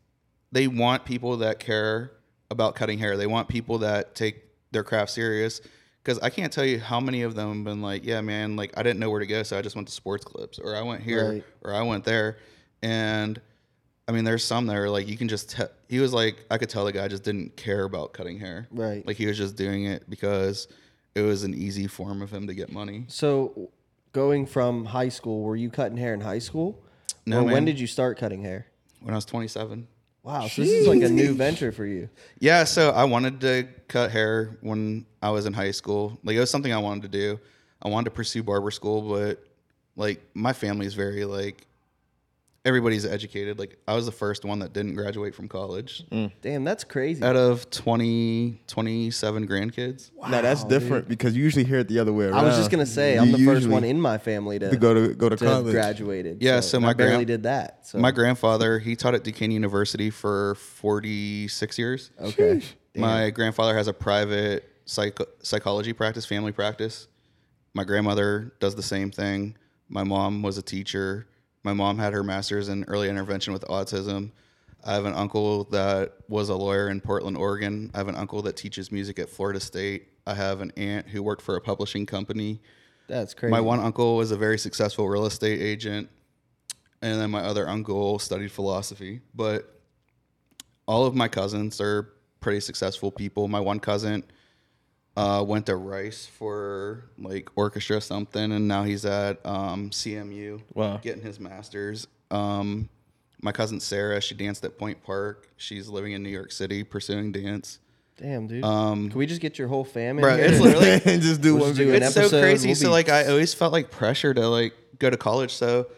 they 0.52 0.68
want 0.68 1.04
people 1.04 1.38
that 1.38 1.58
care 1.58 2.12
about 2.50 2.74
cutting 2.74 2.98
hair. 2.98 3.16
They 3.16 3.26
want 3.26 3.48
people 3.48 3.78
that 3.78 4.14
take 4.14 4.42
their 4.72 4.84
craft 4.84 5.10
serious. 5.10 5.60
Because 6.02 6.18
I 6.20 6.30
can't 6.30 6.52
tell 6.52 6.64
you 6.64 6.78
how 6.78 7.00
many 7.00 7.22
of 7.22 7.34
them 7.34 7.52
have 7.56 7.64
been 7.64 7.82
like, 7.82 8.04
yeah, 8.04 8.20
man, 8.20 8.54
like 8.56 8.72
I 8.76 8.82
didn't 8.82 9.00
know 9.00 9.10
where 9.10 9.20
to 9.20 9.26
go, 9.26 9.42
so 9.42 9.58
I 9.58 9.62
just 9.62 9.74
went 9.74 9.88
to 9.88 9.94
Sports 9.94 10.24
Clips, 10.24 10.58
or 10.58 10.76
I 10.76 10.82
went 10.82 11.02
here, 11.02 11.30
Right. 11.32 11.44
or 11.62 11.74
I 11.74 11.82
went 11.82 12.04
there, 12.04 12.38
and 12.82 13.40
I 14.08 14.12
mean, 14.12 14.24
there's 14.24 14.44
some 14.44 14.66
that 14.66 14.76
are 14.76 14.88
like 14.88 15.08
you 15.08 15.16
can 15.16 15.28
just. 15.28 15.50
Te- 15.50 15.64
he 15.88 15.98
was 15.98 16.12
like, 16.12 16.44
I 16.50 16.58
could 16.58 16.68
tell 16.68 16.84
the 16.84 16.92
guy 16.92 17.08
just 17.08 17.24
didn't 17.24 17.56
care 17.56 17.84
about 17.84 18.12
cutting 18.12 18.38
hair. 18.38 18.68
Right. 18.70 19.06
Like 19.06 19.16
he 19.16 19.26
was 19.26 19.36
just 19.36 19.56
doing 19.56 19.84
it 19.86 20.08
because 20.08 20.68
it 21.14 21.22
was 21.22 21.42
an 21.42 21.54
easy 21.54 21.86
form 21.86 22.22
of 22.22 22.32
him 22.32 22.46
to 22.46 22.54
get 22.54 22.70
money. 22.70 23.04
So, 23.08 23.70
going 24.12 24.46
from 24.46 24.84
high 24.84 25.08
school, 25.08 25.42
were 25.42 25.56
you 25.56 25.70
cutting 25.70 25.96
hair 25.96 26.14
in 26.14 26.20
high 26.20 26.38
school? 26.38 26.82
No, 27.26 27.40
or 27.40 27.44
when 27.44 27.64
did 27.64 27.80
you 27.80 27.86
start 27.86 28.18
cutting 28.18 28.42
hair? 28.42 28.66
When 29.00 29.12
I 29.12 29.16
was 29.16 29.24
27. 29.24 29.88
Wow, 30.22 30.48
so 30.48 30.62
this 30.62 30.72
is 30.72 30.88
like 30.88 31.02
a 31.02 31.08
new 31.08 31.34
venture 31.34 31.70
for 31.70 31.86
you. 31.86 32.08
Yeah, 32.40 32.64
so 32.64 32.90
I 32.90 33.04
wanted 33.04 33.40
to 33.42 33.68
cut 33.86 34.10
hair 34.10 34.58
when 34.60 35.06
I 35.22 35.30
was 35.30 35.46
in 35.46 35.52
high 35.52 35.70
school. 35.70 36.18
Like 36.24 36.36
it 36.36 36.40
was 36.40 36.50
something 36.50 36.72
I 36.72 36.78
wanted 36.78 37.02
to 37.02 37.08
do. 37.08 37.40
I 37.80 37.88
wanted 37.88 38.06
to 38.06 38.10
pursue 38.10 38.42
barber 38.42 38.72
school, 38.72 39.02
but 39.02 39.44
like 39.94 40.20
my 40.34 40.52
family 40.52 40.86
is 40.86 40.94
very 40.94 41.24
like 41.24 41.65
everybody's 42.66 43.06
educated. 43.06 43.58
Like 43.58 43.78
I 43.88 43.94
was 43.94 44.04
the 44.04 44.12
first 44.12 44.44
one 44.44 44.58
that 44.58 44.72
didn't 44.74 44.94
graduate 44.96 45.34
from 45.34 45.48
college. 45.48 46.04
Mm. 46.10 46.32
Damn, 46.42 46.64
that's 46.64 46.84
crazy. 46.84 47.22
Out 47.22 47.36
of 47.36 47.70
20 47.70 48.60
27 48.66 49.46
grandkids. 49.48 50.10
now 50.28 50.42
that's 50.42 50.62
Wow, 50.64 50.68
different 50.68 51.08
because 51.08 51.34
you 51.36 51.42
usually 51.44 51.64
hear 51.64 51.78
it 51.78 51.88
the 51.88 51.98
other 52.00 52.12
way 52.12 52.26
around. 52.26 52.34
I 52.34 52.42
was 52.42 52.56
just 52.58 52.70
gonna 52.70 52.84
say 52.84 53.14
You 53.14 53.20
I'm 53.20 53.32
the 53.32 53.44
first 53.44 53.66
one 53.68 53.84
in 53.84 53.98
my 54.00 54.18
family 54.18 54.58
to, 54.58 54.68
to 54.70 54.76
go 54.76 54.92
to 54.92 55.14
go 55.14 55.28
to 55.30 55.36
to 55.36 55.44
college. 55.44 55.72
graduated. 55.72 56.42
Yeah, 56.42 56.60
so 56.60 56.76
and 56.78 56.84
my 56.84 56.90
I 56.90 56.94
barely 56.94 57.12
grand- 57.14 57.26
did 57.28 57.42
that. 57.44 57.86
So 57.86 57.98
My 57.98 58.10
grandfather, 58.10 58.78
he 58.80 58.96
taught 58.96 59.14
at 59.14 59.22
Duquesne 59.24 59.52
University 59.52 60.10
for 60.10 60.56
46 60.56 61.78
years. 61.78 62.10
okay, 62.20 62.62
My 62.96 63.30
grandfather 63.30 63.76
has 63.76 63.88
a 63.88 63.92
private 63.92 64.64
psych- 64.86 65.18
psychology 65.42 65.92
practice, 65.92 66.26
family 66.26 66.52
practice. 66.52 67.06
My 67.74 67.84
grandmother 67.84 68.52
does 68.58 68.74
the 68.74 68.82
same 68.82 69.10
thing. 69.10 69.56
My 69.88 70.02
mom 70.02 70.42
was 70.42 70.58
a 70.58 70.62
teacher. 70.62 71.26
My 71.66 71.72
mom 71.72 71.98
had 71.98 72.12
her 72.12 72.22
master's 72.22 72.68
in 72.68 72.84
early 72.84 73.08
intervention 73.08 73.52
with 73.52 73.62
autism. 73.62 74.30
I 74.84 74.94
have 74.94 75.04
an 75.04 75.14
uncle 75.14 75.64
that 75.64 76.12
was 76.28 76.48
a 76.48 76.54
lawyer 76.54 76.88
in 76.90 77.00
Portland, 77.00 77.36
Oregon. 77.36 77.90
I 77.92 77.98
have 77.98 78.06
an 78.06 78.14
uncle 78.14 78.40
that 78.42 78.56
teaches 78.56 78.92
music 78.92 79.18
at 79.18 79.28
Florida 79.28 79.58
State. 79.58 80.06
I 80.28 80.34
have 80.34 80.60
an 80.60 80.72
aunt 80.76 81.08
who 81.08 81.24
worked 81.24 81.42
for 81.42 81.56
a 81.56 81.60
publishing 81.60 82.06
company. 82.06 82.60
That's 83.08 83.34
crazy. 83.34 83.50
My 83.50 83.60
one 83.60 83.80
uncle 83.80 84.14
was 84.14 84.30
a 84.30 84.36
very 84.36 84.58
successful 84.58 85.08
real 85.08 85.26
estate 85.26 85.60
agent, 85.60 86.08
and 87.02 87.20
then 87.20 87.32
my 87.32 87.40
other 87.40 87.68
uncle 87.68 88.20
studied 88.20 88.52
philosophy. 88.52 89.22
But 89.34 89.80
all 90.86 91.04
of 91.04 91.16
my 91.16 91.26
cousins 91.26 91.80
are 91.80 92.12
pretty 92.38 92.60
successful 92.60 93.10
people. 93.10 93.48
My 93.48 93.58
one 93.58 93.80
cousin 93.80 94.22
uh, 95.16 95.42
went 95.46 95.66
to 95.66 95.76
Rice 95.76 96.26
for 96.26 97.04
like 97.18 97.48
orchestra 97.56 98.00
something, 98.00 98.52
and 98.52 98.68
now 98.68 98.84
he's 98.84 99.04
at 99.04 99.44
um, 99.46 99.90
CMU, 99.90 100.60
Wow. 100.74 100.98
getting 100.98 101.22
his 101.22 101.40
master's. 101.40 102.06
Um, 102.30 102.88
my 103.40 103.52
cousin 103.52 103.80
Sarah, 103.80 104.20
she 104.20 104.34
danced 104.34 104.64
at 104.64 104.78
Point 104.78 105.02
Park. 105.02 105.48
She's 105.56 105.88
living 105.88 106.12
in 106.12 106.22
New 106.22 106.30
York 106.30 106.52
City, 106.52 106.82
pursuing 106.84 107.32
dance. 107.32 107.78
Damn, 108.16 108.46
dude. 108.46 108.64
Um, 108.64 109.10
Can 109.10 109.18
we 109.18 109.26
just 109.26 109.42
get 109.42 109.58
your 109.58 109.68
whole 109.68 109.84
family? 109.84 110.22
Bro, 110.22 110.36
it's 110.36 110.58
literally 110.58 111.00
just 111.20 111.42
do 111.42 111.54
We'll 111.54 111.66
one 111.66 111.74
do 111.74 111.92
it's 111.92 112.14
so 112.14 112.28
crazy. 112.30 112.68
we'll 112.68 112.74
so 112.76 112.90
like 112.90 113.08
I 113.10 113.26
always 113.26 113.52
felt 113.52 113.72
like 113.74 113.90
pressure 113.90 114.32
to 114.32 114.48
like 114.48 114.72
go 114.98 115.10
to 115.10 115.16
college. 115.18 115.52
So 115.52 115.88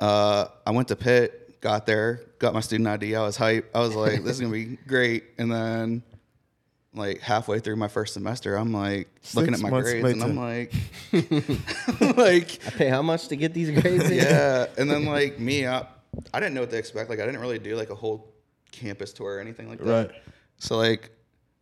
uh, 0.00 0.46
I 0.64 0.70
went 0.70 0.88
to 0.88 0.96
Pitt, 0.96 1.60
got 1.60 1.86
there, 1.86 2.20
got 2.38 2.54
my 2.54 2.60
student 2.60 2.88
ID. 2.88 3.16
I 3.16 3.22
was 3.22 3.36
hype. 3.36 3.68
I 3.74 3.80
was 3.80 3.96
like, 3.96 4.22
this 4.22 4.34
is 4.36 4.40
gonna 4.40 4.52
be 4.52 4.78
great. 4.86 5.24
And 5.38 5.50
then 5.50 6.02
like 6.96 7.20
halfway 7.20 7.60
through 7.60 7.76
my 7.76 7.88
first 7.88 8.14
semester, 8.14 8.56
I'm 8.56 8.72
like 8.72 9.08
looking 9.34 9.54
at 9.54 9.60
my 9.60 9.70
grades 9.70 10.08
and 10.08 10.22
I'm 10.22 10.36
like, 10.36 10.72
like 12.16 12.58
I 12.66 12.70
pay 12.70 12.88
how 12.88 13.02
much 13.02 13.28
to 13.28 13.36
get 13.36 13.54
these 13.54 13.70
grades? 13.70 14.10
yeah. 14.10 14.66
And 14.78 14.90
then 14.90 15.04
like 15.04 15.38
me, 15.38 15.66
I, 15.66 15.86
I 16.32 16.40
didn't 16.40 16.54
know 16.54 16.62
what 16.62 16.70
to 16.70 16.78
expect. 16.78 17.10
Like 17.10 17.20
I 17.20 17.26
didn't 17.26 17.40
really 17.40 17.58
do 17.58 17.76
like 17.76 17.90
a 17.90 17.94
whole 17.94 18.32
campus 18.72 19.12
tour 19.12 19.36
or 19.36 19.40
anything 19.40 19.68
like 19.68 19.78
that. 19.78 20.08
Right. 20.08 20.22
So 20.58 20.76
like, 20.76 21.10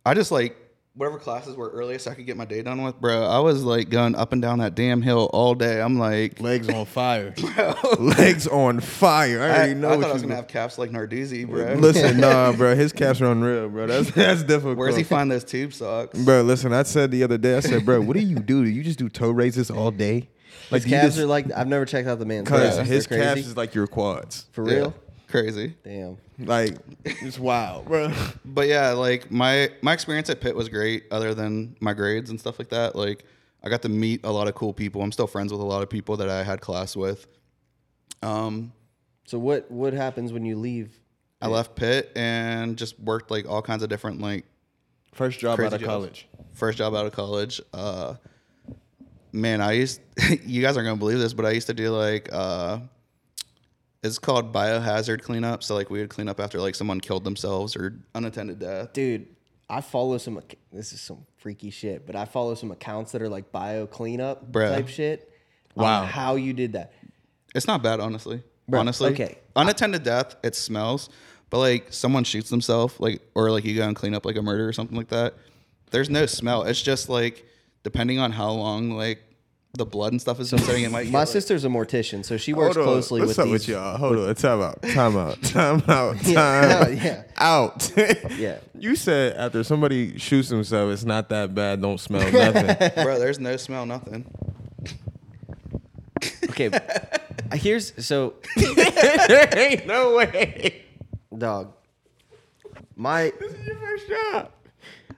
I 0.05 0.13
just 0.13 0.31
like 0.31 0.55
whatever 0.95 1.17
classes 1.19 1.55
were 1.55 1.69
earliest 1.69 2.07
I 2.07 2.13
could 2.13 2.25
get 2.25 2.37
my 2.37 2.45
day 2.45 2.61
done 2.61 2.81
with, 2.83 2.99
bro. 2.99 3.23
I 3.25 3.39
was 3.39 3.63
like 3.63 3.89
going 3.89 4.15
up 4.15 4.31
and 4.33 4.41
down 4.41 4.59
that 4.59 4.75
damn 4.75 5.01
hill 5.01 5.29
all 5.33 5.53
day. 5.55 5.81
I'm 5.81 5.99
like, 5.99 6.39
Legs 6.39 6.69
on 6.69 6.85
fire. 6.85 7.33
Legs 7.99 8.47
on 8.47 8.79
fire. 8.79 9.41
I 9.41 9.45
I, 9.45 9.49
already 9.49 9.71
I 9.71 9.73
know 9.75 9.89
thought 9.89 9.97
what 9.99 10.09
I 10.09 10.13
was 10.13 10.21
gonna 10.21 10.35
have 10.35 10.47
caps 10.47 10.77
like 10.77 10.91
Narduzzi, 10.91 11.47
bro. 11.47 11.73
Listen, 11.73 12.19
nah, 12.19 12.51
bro. 12.53 12.75
His 12.77 12.93
caps 12.93 13.21
are 13.21 13.31
unreal, 13.31 13.69
bro. 13.69 13.87
That's 13.87 14.11
that's 14.11 14.43
difficult. 14.43 14.77
Where's 14.77 14.95
he 14.95 15.03
find 15.03 15.29
those 15.29 15.43
tube 15.43 15.73
socks? 15.73 16.17
Bro, 16.17 16.43
listen, 16.43 16.73
I 16.73 16.83
said 16.83 17.11
the 17.11 17.23
other 17.23 17.37
day, 17.37 17.57
I 17.57 17.59
said, 17.59 17.85
bro, 17.85 18.01
what 18.01 18.15
do 18.15 18.21
you 18.23 18.35
do? 18.39 18.63
Do 18.63 18.69
you 18.69 18.83
just 18.83 18.99
do 18.99 19.09
toe 19.09 19.31
raises 19.31 19.69
all 19.69 19.91
day? 19.91 20.29
His 20.69 20.85
calves 20.85 21.15
just- 21.15 21.19
are 21.19 21.27
like 21.27 21.51
I've 21.55 21.67
never 21.67 21.85
checked 21.85 22.07
out 22.07 22.17
the 22.19 22.25
man's 22.25 22.47
Cause 22.47 22.75
calves. 22.77 22.89
his 22.89 23.05
They're 23.07 23.19
calves 23.19 23.47
is 23.47 23.57
like 23.57 23.75
your 23.75 23.85
quads. 23.87 24.45
for 24.51 24.67
Yeah, 24.69 24.75
real. 24.77 24.93
crazy. 25.27 25.75
Damn. 25.83 26.17
Like 26.37 26.77
it's 27.05 27.39
wild, 27.39 27.85
bro. 27.85 28.11
But 28.45 28.67
yeah, 28.67 28.91
like 28.91 29.31
my 29.31 29.69
my 29.81 29.93
experience 29.93 30.29
at 30.29 30.41
Pitt 30.41 30.55
was 30.55 30.69
great. 30.69 31.05
Other 31.11 31.33
than 31.33 31.75
my 31.79 31.93
grades 31.93 32.29
and 32.29 32.39
stuff 32.39 32.59
like 32.59 32.69
that, 32.69 32.95
like 32.95 33.23
I 33.63 33.69
got 33.69 33.81
to 33.83 33.89
meet 33.89 34.25
a 34.25 34.31
lot 34.31 34.47
of 34.47 34.55
cool 34.55 34.73
people. 34.73 35.01
I'm 35.01 35.11
still 35.11 35.27
friends 35.27 35.51
with 35.51 35.61
a 35.61 35.65
lot 35.65 35.81
of 35.81 35.89
people 35.89 36.17
that 36.17 36.29
I 36.29 36.43
had 36.43 36.61
class 36.61 36.95
with. 36.95 37.25
Um, 38.21 38.71
So 39.25 39.39
what 39.39 39.69
what 39.71 39.93
happens 39.93 40.31
when 40.33 40.45
you 40.45 40.57
leave? 40.57 40.99
I 41.41 41.47
left 41.47 41.75
Pitt 41.75 42.11
and 42.15 42.77
just 42.77 42.99
worked 42.99 43.29
like 43.31 43.47
all 43.47 43.61
kinds 43.61 43.83
of 43.83 43.89
different 43.89 44.19
like 44.21 44.45
First 45.13 45.39
job 45.39 45.55
Crazy 45.57 45.67
out 45.67 45.73
of 45.73 45.79
jobs. 45.79 45.87
college. 45.89 46.27
first 46.53 46.77
job 46.77 46.93
out 46.95 47.05
of 47.05 47.11
college. 47.13 47.61
Uh, 47.73 48.15
man, 49.31 49.61
I 49.61 49.73
used 49.73 50.01
you 50.45 50.61
guys 50.61 50.75
aren't 50.77 50.87
gonna 50.87 50.97
believe 50.97 51.19
this, 51.19 51.33
but 51.33 51.45
I 51.45 51.51
used 51.51 51.67
to 51.67 51.73
do 51.73 51.89
like 51.91 52.29
uh, 52.33 52.79
it's 54.05 54.19
called 54.19 54.53
biohazard 54.53 55.21
cleanup. 55.21 55.63
So 55.63 55.75
like 55.75 55.89
we 55.89 55.99
would 55.99 56.09
clean 56.09 56.27
up 56.29 56.39
after 56.39 56.59
like 56.59 56.75
someone 56.75 57.01
killed 57.01 57.23
themselves 57.23 57.75
or 57.75 57.99
unattended 58.13 58.59
death. 58.59 58.93
Dude, 58.93 59.27
I 59.69 59.81
follow 59.81 60.17
some 60.17 60.39
this 60.71 60.93
is 60.93 61.01
some 61.01 61.25
freaky 61.37 61.69
shit, 61.71 62.05
but 62.05 62.15
I 62.15 62.25
follow 62.25 62.55
some 62.55 62.71
accounts 62.71 63.11
that 63.13 63.21
are 63.21 63.29
like 63.29 63.51
bio 63.51 63.87
cleanup 63.87 64.51
Bruh. 64.51 64.69
type 64.75 64.87
shit. 64.87 65.31
I 65.77 65.81
don't 65.81 65.83
Wow. 65.83 66.03
how 66.05 66.35
you 66.35 66.53
did 66.53 66.73
that. 66.73 66.93
It's 67.53 67.67
not 67.67 67.81
bad, 67.83 67.99
honestly. 67.99 68.43
Bro, 68.67 68.79
honestly, 68.79 69.11
okay. 69.11 69.37
Unattended 69.55 70.03
death, 70.03 70.35
it 70.43 70.55
smells, 70.55 71.09
but 71.49 71.59
like 71.59 71.93
someone 71.93 72.23
shoots 72.23 72.49
themselves, 72.49 72.95
like 72.99 73.21
or 73.35 73.51
like 73.51 73.63
you 73.65 73.75
go 73.75 73.83
and 73.87 73.95
clean 73.95 74.13
up 74.13 74.25
like 74.25 74.35
a 74.37 74.41
murder 74.41 74.67
or 74.67 74.73
something 74.73 74.97
like 74.97 75.09
that. 75.09 75.35
There's 75.91 76.09
no 76.09 76.25
smell. 76.25 76.63
It's 76.63 76.81
just 76.81 77.09
like 77.09 77.45
depending 77.83 78.19
on 78.19 78.31
how 78.31 78.51
long 78.51 78.91
like 78.91 79.21
the 79.77 79.85
blood 79.85 80.11
and 80.13 80.21
stuff 80.21 80.39
is 80.39 80.49
been 80.51 80.59
sitting. 80.59 80.83
It 80.83 80.91
might. 80.91 81.05
My 81.07 81.11
get, 81.11 81.17
like- 81.19 81.27
sister's 81.27 81.65
a 81.65 81.67
mortician, 81.69 82.23
so 82.25 82.37
she 82.37 82.53
works 82.53 82.75
Hold 82.75 82.87
on. 82.87 82.93
closely 82.93 83.19
What's 83.21 83.29
with 83.29 83.39
up 83.39 83.45
these. 83.45 83.51
with 83.53 83.67
y'all? 83.67 83.97
Hold 83.97 84.17
on. 84.17 84.35
Time 84.35 84.61
out. 84.61 84.81
Time 84.83 85.17
out. 85.17 85.41
Time 85.43 85.83
out. 85.89 86.15
Time 86.19 86.25
Yeah, 86.25 86.87
yeah. 86.89 87.23
out. 87.37 87.91
Yeah. 88.37 88.57
You 88.77 88.95
said 88.95 89.35
after 89.37 89.63
somebody 89.63 90.17
shoots 90.17 90.49
himself, 90.49 90.91
it's 90.91 91.03
not 91.05 91.29
that 91.29 91.53
bad. 91.55 91.81
Don't 91.81 91.99
smell 91.99 92.29
nothing. 92.31 93.03
bro. 93.03 93.19
There's 93.19 93.39
no 93.39 93.57
smell, 93.57 93.85
nothing. 93.85 94.25
Okay, 96.49 96.69
here's 97.53 97.91
so 98.05 98.35
there 98.55 99.57
ain't 99.57 99.85
no 99.87 100.15
way. 100.15 100.85
dog. 101.37 101.73
My 102.95 103.33
This 103.39 103.51
is 103.53 103.65
your 103.67 103.75
first 103.77 104.07
job. 104.07 104.51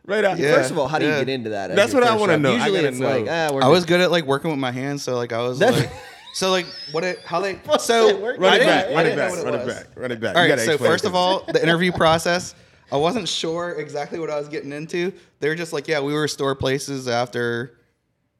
Right 0.07 0.23
out. 0.23 0.39
Yeah. 0.39 0.55
first 0.55 0.71
of 0.71 0.77
all, 0.79 0.87
how 0.87 0.97
do 0.99 1.05
you 1.05 1.11
yeah. 1.11 1.19
get 1.19 1.29
into 1.29 1.49
that? 1.51 1.75
That's 1.75 1.93
what 1.93 2.03
I 2.03 2.15
wanna 2.15 2.37
know. 2.37 2.53
Usually 2.53 2.71
gotta 2.77 2.87
it's 2.87 2.97
know. 2.99 3.09
like 3.19 3.27
ah, 3.29 3.49
we're 3.53 3.61
I 3.63 3.67
was 3.67 3.85
good 3.85 3.99
at 4.01 4.09
like 4.09 4.23
working 4.25 4.49
with 4.49 4.59
my 4.59 4.71
hands, 4.71 5.03
so 5.03 5.15
like 5.15 5.33
I 5.33 5.41
was 5.41 5.59
That's- 5.59 5.81
like, 5.81 5.91
so 6.33 6.49
like 6.49 6.65
what 6.91 7.03
it 7.03 7.19
how 7.25 7.41
they 7.41 7.59
so 7.79 8.19
Run 8.21 8.39
Run 8.39 8.53
it 8.55 8.59
didn't- 8.59 8.67
back. 8.67 8.85
Run 8.95 9.05
it 9.05 9.09
didn't 9.09 9.17
know 9.17 9.27
back. 9.27 9.35
what 9.35 9.45
Run 9.45 9.61
it 9.61 9.67
back. 9.67 9.85
Run 9.97 10.11
it 10.11 10.19
back. 10.21 10.35
All 10.37 10.43
You 10.45 10.51
right, 10.51 10.59
so 10.59 10.71
explain 10.73 10.91
first 10.91 11.03
this. 11.03 11.09
of 11.09 11.15
all, 11.15 11.43
the 11.51 11.61
interview 11.61 11.91
process, 12.03 12.55
I 12.91 12.95
wasn't 12.97 13.27
sure 13.27 13.71
exactly 13.71 14.17
what 14.19 14.29
I 14.29 14.39
was 14.39 14.47
getting 14.47 14.71
into. 14.71 15.11
They 15.41 15.49
were 15.49 15.55
just 15.55 15.73
like, 15.73 15.87
yeah, 15.89 15.99
we 15.99 16.13
were 16.13 16.27
store 16.29 16.55
places 16.55 17.07
after 17.09 17.77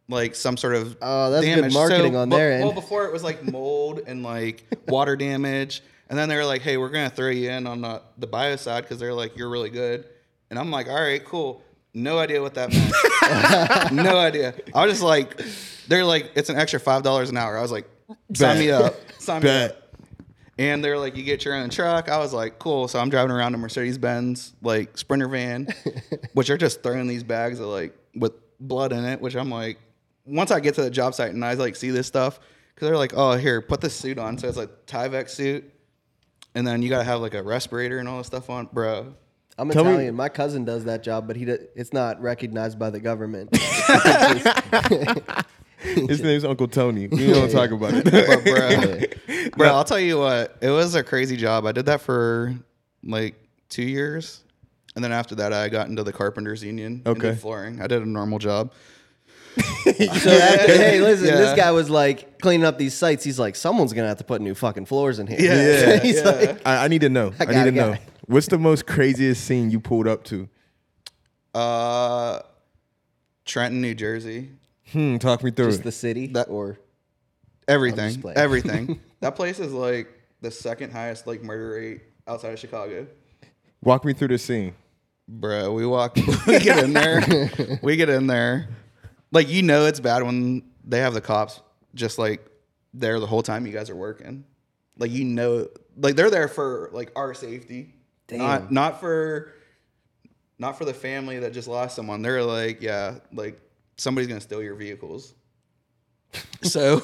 like 0.09 0.35
some 0.35 0.55
sort 0.55 0.75
of 0.75 0.95
Oh, 1.01 1.31
that's 1.31 1.45
good 1.45 1.55
damage. 1.55 1.73
marketing 1.73 2.15
on 2.15 2.29
but- 2.29 2.37
their 2.37 2.53
end. 2.53 2.63
Well, 2.63 2.71
before 2.73 3.05
it 3.07 3.11
was 3.11 3.23
like 3.25 3.43
mold 3.43 4.01
and 4.07 4.23
like 4.23 4.63
water 4.87 5.17
damage, 5.17 5.81
and 6.09 6.17
then 6.17 6.29
they 6.29 6.37
were 6.37 6.45
like, 6.45 6.61
hey, 6.61 6.77
we're 6.77 6.87
gonna 6.89 7.09
throw 7.09 7.29
you 7.29 7.49
in 7.49 7.67
on 7.67 7.81
the, 7.81 8.01
the 8.17 8.27
bio 8.27 8.55
side 8.55 8.83
because 8.83 8.99
they're 8.99 9.13
like, 9.13 9.35
you're 9.37 9.49
really 9.49 9.69
good, 9.69 10.05
and 10.49 10.57
I'm 10.59 10.71
like, 10.71 10.87
all 10.87 10.95
right, 11.01 11.23
cool. 11.23 11.61
No 11.93 12.19
idea 12.19 12.41
what 12.41 12.53
that 12.55 12.71
meant. 12.71 13.91
no 13.93 14.17
idea. 14.17 14.53
I 14.73 14.85
was 14.85 14.93
just 14.93 15.03
like, 15.03 15.41
they're 15.87 16.05
like, 16.05 16.31
it's 16.35 16.49
an 16.49 16.57
extra 16.57 16.79
five 16.79 17.03
dollars 17.03 17.29
an 17.29 17.37
hour. 17.37 17.57
I 17.57 17.61
was 17.61 17.71
like, 17.71 17.89
sign 18.33 18.57
Bet. 18.57 18.59
me 18.59 18.71
up. 18.71 18.95
Sign 19.19 19.41
me 19.41 19.47
Bet. 19.47 19.71
up. 19.71 19.83
And 20.59 20.83
they're 20.83 20.97
like, 20.97 21.15
you 21.15 21.23
get 21.23 21.45
your 21.45 21.55
own 21.55 21.69
truck. 21.69 22.09
I 22.09 22.17
was 22.17 22.33
like, 22.33 22.57
cool. 22.59 22.87
So 22.87 22.99
I'm 22.99 23.09
driving 23.09 23.31
around 23.31 23.53
a 23.53 23.57
Mercedes 23.57 23.97
Benz 23.97 24.53
like 24.61 24.97
Sprinter 24.97 25.27
van, 25.27 25.67
which 26.33 26.49
are 26.49 26.57
just 26.57 26.81
throwing 26.83 27.07
these 27.07 27.23
bags 27.23 27.59
of 27.59 27.67
like 27.67 27.95
with 28.15 28.33
blood 28.59 28.91
in 28.91 29.03
it. 29.05 29.21
Which 29.21 29.35
I'm 29.35 29.49
like, 29.49 29.79
once 30.25 30.51
I 30.51 30.59
get 30.59 30.75
to 30.75 30.81
the 30.83 30.89
job 30.89 31.13
site 31.13 31.31
and 31.31 31.43
I 31.43 31.53
like 31.53 31.75
see 31.75 31.89
this 31.91 32.07
stuff, 32.07 32.39
because 32.73 32.87
they're 32.87 32.97
like, 32.97 33.13
oh, 33.15 33.33
here, 33.37 33.61
put 33.61 33.81
this 33.81 33.95
suit 33.95 34.17
on. 34.19 34.37
So 34.37 34.47
it's 34.47 34.57
like 34.57 34.85
Tyvek 34.85 35.29
suit, 35.29 35.71
and 36.55 36.65
then 36.65 36.81
you 36.81 36.89
gotta 36.89 37.03
have 37.03 37.21
like 37.21 37.33
a 37.33 37.41
respirator 37.43 37.99
and 37.99 38.07
all 38.07 38.17
this 38.17 38.27
stuff 38.27 38.49
on, 38.49 38.67
bro. 38.71 39.15
I'm 39.57 39.69
Tell 39.69 39.83
me- 39.83 39.91
Italian. 39.91 40.15
My 40.15 40.29
cousin 40.29 40.65
does 40.65 40.85
that 40.85 41.03
job, 41.03 41.27
but 41.27 41.35
he 41.35 41.45
do, 41.45 41.57
it's 41.75 41.91
not 41.91 42.21
recognized 42.21 42.77
by 42.77 42.89
the 42.91 42.99
government. 42.99 43.55
His 45.79 46.21
name's 46.21 46.43
Uncle 46.43 46.67
Tony. 46.67 47.07
We 47.07 47.27
don't 47.27 47.51
talk 47.51 47.71
about 47.71 47.93
it. 47.93 48.03
But 48.05 48.43
bro, 48.43 49.49
bro, 49.57 49.67
I'll 49.69 49.83
tell 49.83 49.99
you 49.99 50.19
what, 50.19 50.57
it 50.61 50.69
was 50.69 50.95
a 50.95 51.03
crazy 51.03 51.37
job. 51.37 51.65
I 51.65 51.71
did 51.71 51.85
that 51.85 52.01
for 52.01 52.55
like 53.03 53.35
two 53.69 53.83
years, 53.83 54.43
and 54.95 55.03
then 55.03 55.11
after 55.11 55.35
that, 55.35 55.53
I 55.53 55.69
got 55.69 55.87
into 55.87 56.03
the 56.03 56.11
carpenters 56.13 56.63
union. 56.63 57.03
Okay. 57.05 57.35
flooring. 57.35 57.81
I 57.81 57.87
did 57.87 58.01
a 58.01 58.05
normal 58.05 58.39
job. 58.39 58.73
so 59.85 60.31
after, 60.31 60.73
hey, 60.77 61.01
listen, 61.01 61.27
Yeah. 61.27 61.35
this 61.37 61.55
guy 61.57 61.71
was 61.71 61.89
like 61.89 62.39
cleaning 62.39 62.65
up 62.65 62.77
these 62.77 62.93
sites. 62.93 63.23
He's 63.23 63.39
like, 63.39 63.55
someone's 63.55 63.93
gonna 63.93 64.07
have 64.07 64.17
to 64.17 64.23
put 64.23 64.41
new 64.41 64.53
fucking 64.55 64.85
floors 64.85 65.19
in 65.19 65.27
here. 65.27 65.37
Yeah, 65.39 65.99
He's 66.03 66.17
yeah. 66.17 66.29
like, 66.29 66.61
I, 66.67 66.85
I 66.85 66.87
need 66.87 67.01
to 67.01 67.09
know. 67.09 67.33
I, 67.39 67.45
got 67.45 67.55
need 67.55 67.63
to 67.65 67.71
know. 67.71 67.91
it. 67.93 68.01
What's 68.27 68.47
the 68.47 68.57
most 68.57 68.85
craziest 68.85 69.43
scene 69.45 69.69
you 69.71 69.79
pulled 69.79 70.07
up 70.07 70.23
to? 70.25 70.49
Uh, 71.53 72.39
Trenton, 73.45 73.81
New 73.81 73.95
Jersey. 73.95 74.49
Hmm, 74.91 75.17
talk 75.17 75.43
me 75.43 75.51
through 75.51 75.67
just 75.67 75.79
it. 75.81 75.83
the 75.83 75.91
city 75.91 76.27
That- 76.27 76.49
or 76.49 76.77
Everything, 77.69 78.23
everything. 78.37 79.01
that 79.19 79.35
place 79.35 79.59
is 79.59 79.73
like 79.73 80.07
the 80.39 80.49
second 80.49 80.93
highest 80.93 81.27
like 81.27 81.43
murder 81.43 81.71
rate 81.71 82.01
outside 82.25 82.53
of 82.53 82.59
Chicago. 82.59 83.05
Walk 83.83 84.05
me 84.05 84.13
through 84.13 84.29
the 84.29 84.37
scene. 84.37 84.73
Bro, 85.27 85.73
we 85.73 85.85
walk, 85.85 86.15
we 86.47 86.59
get 86.59 86.81
in 86.81 86.93
there, 86.93 87.21
we 87.81 87.97
get 87.97 88.07
in 88.07 88.27
there. 88.27 88.69
Like 89.31 89.49
you 89.49 89.61
know, 89.63 89.85
it's 89.85 89.99
bad 89.99 90.23
when 90.23 90.63
they 90.83 90.99
have 90.99 91.13
the 91.13 91.21
cops 91.21 91.61
just 91.93 92.17
like 92.17 92.45
there 92.93 93.19
the 93.19 93.27
whole 93.27 93.43
time 93.43 93.65
you 93.65 93.73
guys 93.73 93.89
are 93.89 93.95
working. 93.95 94.45
Like 94.97 95.11
you 95.11 95.23
know, 95.25 95.67
like 95.97 96.15
they're 96.15 96.29
there 96.29 96.47
for 96.47 96.89
like 96.93 97.11
our 97.15 97.33
safety, 97.33 97.93
not 98.31 98.71
not 98.71 98.99
for 98.99 99.53
not 100.59 100.77
for 100.77 100.85
the 100.85 100.93
family 100.93 101.39
that 101.39 101.53
just 101.53 101.67
lost 101.67 101.95
someone. 101.95 102.21
They're 102.21 102.43
like, 102.43 102.81
yeah, 102.81 103.15
like 103.33 103.59
somebody's 103.97 104.27
gonna 104.27 104.41
steal 104.41 104.63
your 104.63 104.75
vehicles. 104.75 105.33
so 106.61 107.03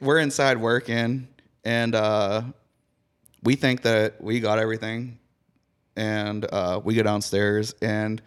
we're 0.00 0.18
inside 0.18 0.58
working, 0.58 1.28
and 1.64 1.94
uh, 1.94 2.42
we 3.42 3.54
think 3.54 3.82
that 3.82 4.20
we 4.22 4.40
got 4.40 4.58
everything 4.58 5.18
and 5.96 6.46
uh, 6.52 6.80
we 6.82 6.94
go 6.94 7.02
downstairs 7.02 7.74
and 7.80 8.20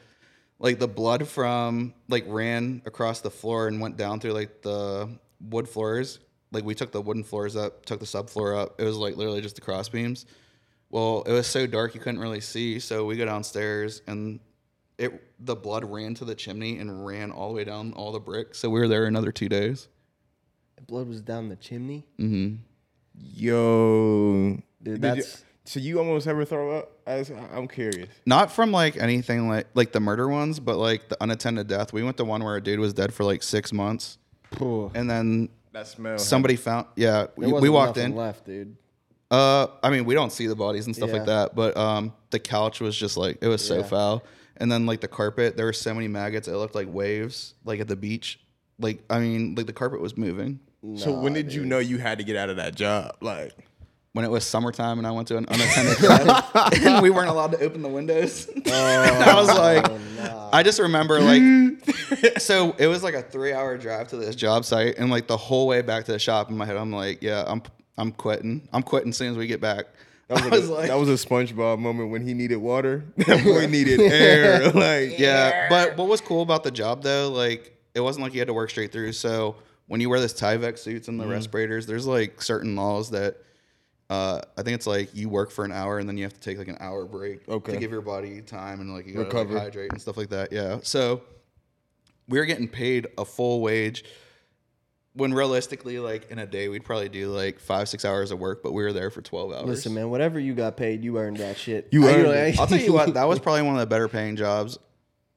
like 0.60 0.78
the 0.78 0.88
blood 0.88 1.28
from 1.28 1.93
like 2.07 2.26
ran 2.28 2.82
across 2.86 3.22
the 3.22 3.32
floor 3.32 3.68
and 3.68 3.80
went 3.80 3.97
down 3.97 4.20
through 4.20 4.34
like 4.34 4.62
the 4.62 5.18
wood 5.41 5.68
floors. 5.68 6.20
Like 6.51 6.66
we 6.66 6.76
took 6.76 6.91
the 6.91 7.01
wooden 7.01 7.24
floors 7.24 7.55
up, 7.55 7.86
took 7.86 7.99
the 7.99 8.05
subfloor 8.05 8.57
up. 8.57 8.80
It 8.80 8.84
was 8.84 8.97
like 8.97 9.16
literally 9.16 9.41
just 9.41 9.55
the 9.55 9.62
cross 9.62 9.88
beams. 9.88 10.26
Well, 10.89 11.24
it 11.26 11.32
was 11.32 11.47
so 11.47 11.66
dark 11.66 11.93
you 11.93 12.01
couldn't 12.01 12.20
really 12.20 12.41
see, 12.41 12.80
so 12.80 13.05
we 13.05 13.16
go 13.16 13.26
downstairs 13.26 14.01
and 14.07 14.39
it 14.97 15.24
the 15.39 15.55
blood 15.55 15.86
ran 15.86 16.14
to 16.16 16.26
the 16.26 16.36
chimney 16.36 16.78
and 16.78 17.05
ran 17.05 17.32
all 17.32 17.49
the 17.49 17.55
way 17.55 17.64
down 17.64 17.93
all 17.93 18.12
the 18.12 18.20
bricks. 18.20 18.60
So 18.60 18.70
we 18.70 18.80
were 18.80 18.88
there 18.88 19.05
another 19.05 19.32
two 19.32 19.47
days. 19.47 19.88
Blood 20.88 21.07
was 21.07 21.22
down 21.22 21.49
the 21.49 21.55
chimney. 21.55 22.05
Mm-hmm. 22.20 22.55
Yo, 23.16 24.62
Dude, 24.82 25.01
that's 25.01 25.43
so 25.70 25.80
you 25.80 26.00
almost 26.00 26.26
ever 26.28 26.46
throw 26.46 26.78
up? 26.78 26.92
I 27.06 27.16
was, 27.18 27.30
I'm 27.30 27.68
curious. 27.68 28.10
Not 28.26 28.52
from 28.52 28.72
like 28.72 28.98
anything 28.98 29.48
like 29.48 29.68
like 29.76 29.92
the 29.92 30.00
murder 30.00 30.28
ones, 30.28 30.60
but 30.60 30.78
like 30.78 31.10
the 31.10 31.18
unattended 31.22 31.68
death. 31.68 31.94
We 31.94 32.02
went 32.04 32.18
to 32.18 32.26
one 32.26 32.44
where 32.44 32.56
a 32.56 32.62
dude 32.62 32.80
was 32.80 32.94
dead 32.94 33.14
for 33.14 33.24
like 33.24 33.44
six 33.44 33.72
months, 33.72 34.18
Ooh. 34.62 34.92
and 34.96 35.10
then 35.10 35.50
That 35.74 35.88
smell. 35.88 36.18
somebody 36.18 36.56
found. 36.56 36.88
Yeah, 36.96 37.28
we, 37.36 37.46
we 37.46 37.52
wasn't 37.54 37.74
walked 37.74 37.98
nothing 37.98 38.12
in. 38.14 38.18
left, 38.18 38.46
dude. 38.46 38.76
Uh, 39.32 39.68
I 39.84 39.92
mean, 39.92 40.06
we 40.06 40.16
don't 40.16 40.32
see 40.32 40.48
the 40.48 40.56
bodies 40.56 40.88
and 40.88 40.96
stuff 40.96 41.10
Yeah. 41.10 41.18
like 41.18 41.26
that, 41.28 41.56
but 41.56 41.78
um, 41.78 42.14
the 42.32 42.40
couch 42.40 42.82
was 42.82 42.98
just 42.98 43.16
like 43.16 43.38
it 43.42 43.48
was 43.48 43.64
so 43.66 43.78
Yeah. 43.78 43.84
foul, 43.84 44.24
and 44.58 44.72
then 44.72 44.88
like 44.88 45.02
the 45.02 45.08
carpet, 45.08 45.56
there 45.56 45.66
were 45.68 45.74
so 45.74 45.94
many 45.94 46.08
maggots. 46.08 46.48
It 46.48 46.54
looked 46.56 46.74
like 46.76 46.88
waves, 46.92 47.54
like 47.64 47.80
at 47.80 47.88
the 47.88 47.96
beach. 47.96 48.40
Like 48.80 49.04
I 49.10 49.20
mean, 49.20 49.54
like 49.56 49.68
the 49.68 49.74
carpet 49.74 50.02
was 50.02 50.18
moving. 50.18 50.60
So 50.96 51.12
when 51.20 51.34
did 51.34 51.54
you 51.54 51.66
know 51.66 51.80
you 51.80 51.98
had 51.98 52.18
to 52.20 52.24
get 52.24 52.38
out 52.38 52.50
of 52.50 52.56
that 52.56 52.74
job? 52.74 53.18
Like, 53.22 53.52
When 54.14 54.26
it 54.26 54.32
was 54.32 54.43
summertime 54.43 54.97
and 54.97 55.05
I 55.05 55.12
went 55.12 55.28
to 55.28 55.38
an 55.38 55.45
unattended 55.49 55.97
death, 56.01 56.84
and 56.84 57.03
we 57.03 57.12
weren't 57.12 57.30
allowed 57.30 57.51
to 57.51 57.60
open 57.60 57.84
the 57.84 57.89
windows. 57.89 58.47
And 58.47 58.68
I 58.68 59.36
was 59.39 59.47
like, 59.49 59.86
I 60.51 60.64
just 60.64 60.80
remember 60.80 61.20
like, 61.22 62.39
so 62.39 62.76
it 62.80 62.88
was 62.88 63.03
like 63.03 63.14
a 63.14 63.22
three-hour 63.22 63.78
drive 63.78 64.07
to 64.07 64.18
this 64.18 64.36
job 64.36 64.66
site, 64.66 64.97
and 64.97 65.12
like 65.12 65.28
the 65.28 65.38
whole 65.38 65.68
way 65.68 65.84
back 65.84 66.05
to 66.05 66.12
the 66.12 66.18
shop 66.20 66.49
in 66.49 66.57
my 66.57 66.66
head, 66.66 66.76
I'm 66.76 66.91
like, 66.91 67.22
yeah, 67.22 67.43
I'm 67.45 67.62
I'm 67.99 68.12
quitting. 68.12 68.68
I'm 68.74 68.82
quitting 68.82 69.10
as 69.10 69.18
soon 69.18 69.30
as 69.32 69.38
we 69.38 69.45
get 69.45 69.62
back. 69.62 69.86
that 70.28 70.41
was, 70.41 70.43
I 70.43 70.47
a, 70.47 70.60
was 70.60 70.70
like, 70.70 70.88
that 70.88 70.97
was 70.97 71.10
a 71.10 71.28
SpongeBob 71.28 71.78
moment 71.78 72.10
when 72.10 72.26
he 72.26 72.34
needed 72.34 72.57
water. 72.57 73.03
That 73.18 73.43
boy 73.43 73.68
needed 73.68 73.99
air. 73.99 74.72
Like, 74.72 75.20
yeah. 75.20 75.70
But 75.70 75.97
what 75.97 76.07
was 76.07 76.20
cool 76.20 76.41
about 76.41 76.64
the 76.64 76.72
job 76.72 77.03
though, 77.03 77.30
like 77.30 77.78
it 77.93 77.99
wasn't 77.99 78.24
like 78.24 78.34
you 78.34 78.39
had 78.39 78.47
to 78.47 78.53
work 78.55 78.72
straight 78.72 78.91
through. 78.91 79.12
So 79.12 79.55
when 79.86 80.01
you 80.01 80.10
wear 80.10 80.20
this 80.20 80.34
Tyvek 80.34 80.80
suits 80.80 81.10
and 81.10 81.20
the 81.20 81.26
Mm-hmm. 81.26 81.34
respirators, 81.34 81.86
there's 81.86 82.07
like 82.07 82.41
certain 82.41 82.76
laws 82.76 83.12
that. 83.12 83.38
Uh, 84.10 84.41
I 84.57 84.64
think 84.64 84.74
it's 84.76 84.88
like 84.88 85.14
you 85.16 85.30
work 85.30 85.51
for 85.51 85.64
an 85.66 85.72
hour 85.72 85.99
and 85.99 86.10
then 86.10 86.18
you 86.18 86.24
have 86.24 86.34
to 86.34 86.39
take 86.39 86.57
like 86.57 86.68
an 86.68 86.78
hour 86.80 87.05
break 87.05 87.47
Okay. 87.47 87.74
to 87.74 87.78
give 87.80 87.91
your 87.91 88.01
body 88.01 88.41
time 88.41 88.80
and 88.80 88.91
like 88.93 89.05
you 89.05 89.14
gotta 89.14 89.26
Recover. 89.26 89.53
like, 89.53 89.64
hydrate 89.64 89.91
and 89.91 90.01
stuff 90.01 90.18
like 90.18 90.30
that. 90.30 90.51
Yeah. 90.51 90.80
So 90.82 91.22
we 92.28 92.39
were 92.39 92.45
getting 92.45 92.68
paid 92.68 93.07
a 93.20 93.26
full 93.26 93.62
wage 93.62 94.03
when 95.14 95.34
realistically, 95.34 95.99
like 95.99 96.32
in 96.32 96.39
a 96.39 96.45
day, 96.47 96.70
we'd 96.70 96.84
probably 96.86 97.10
do 97.10 97.30
like 97.32 97.60
five, 97.60 97.88
six 97.89 98.03
hours 98.05 98.32
of 98.32 98.39
work, 98.39 98.64
but 98.64 98.72
we 98.72 98.82
were 98.84 98.93
there 98.93 99.10
for 99.12 99.22
12 99.22 99.51
hours. 99.53 99.66
Listen, 99.66 99.93
man, 99.93 100.10
whatever 100.10 100.39
you 100.39 100.53
got 100.53 100.76
paid, 100.78 101.03
you 101.03 101.18
earned 101.20 101.38
that 101.38 101.57
shit. 101.57 101.88
You 101.91 102.07
I- 102.07 102.14
earned 102.14 102.24
know, 102.24 102.32
it. 102.32 102.57
I- 102.57 102.62
I'll 102.62 102.68
tell 102.68 102.80
you 102.80 102.93
what, 102.93 103.14
that 103.14 103.28
was 103.28 103.39
probably 103.41 103.62
one 103.64 103.76
of 103.76 103.80
the 103.80 103.88
better 103.88 104.07
paying 104.07 104.36
jobs. 104.36 104.80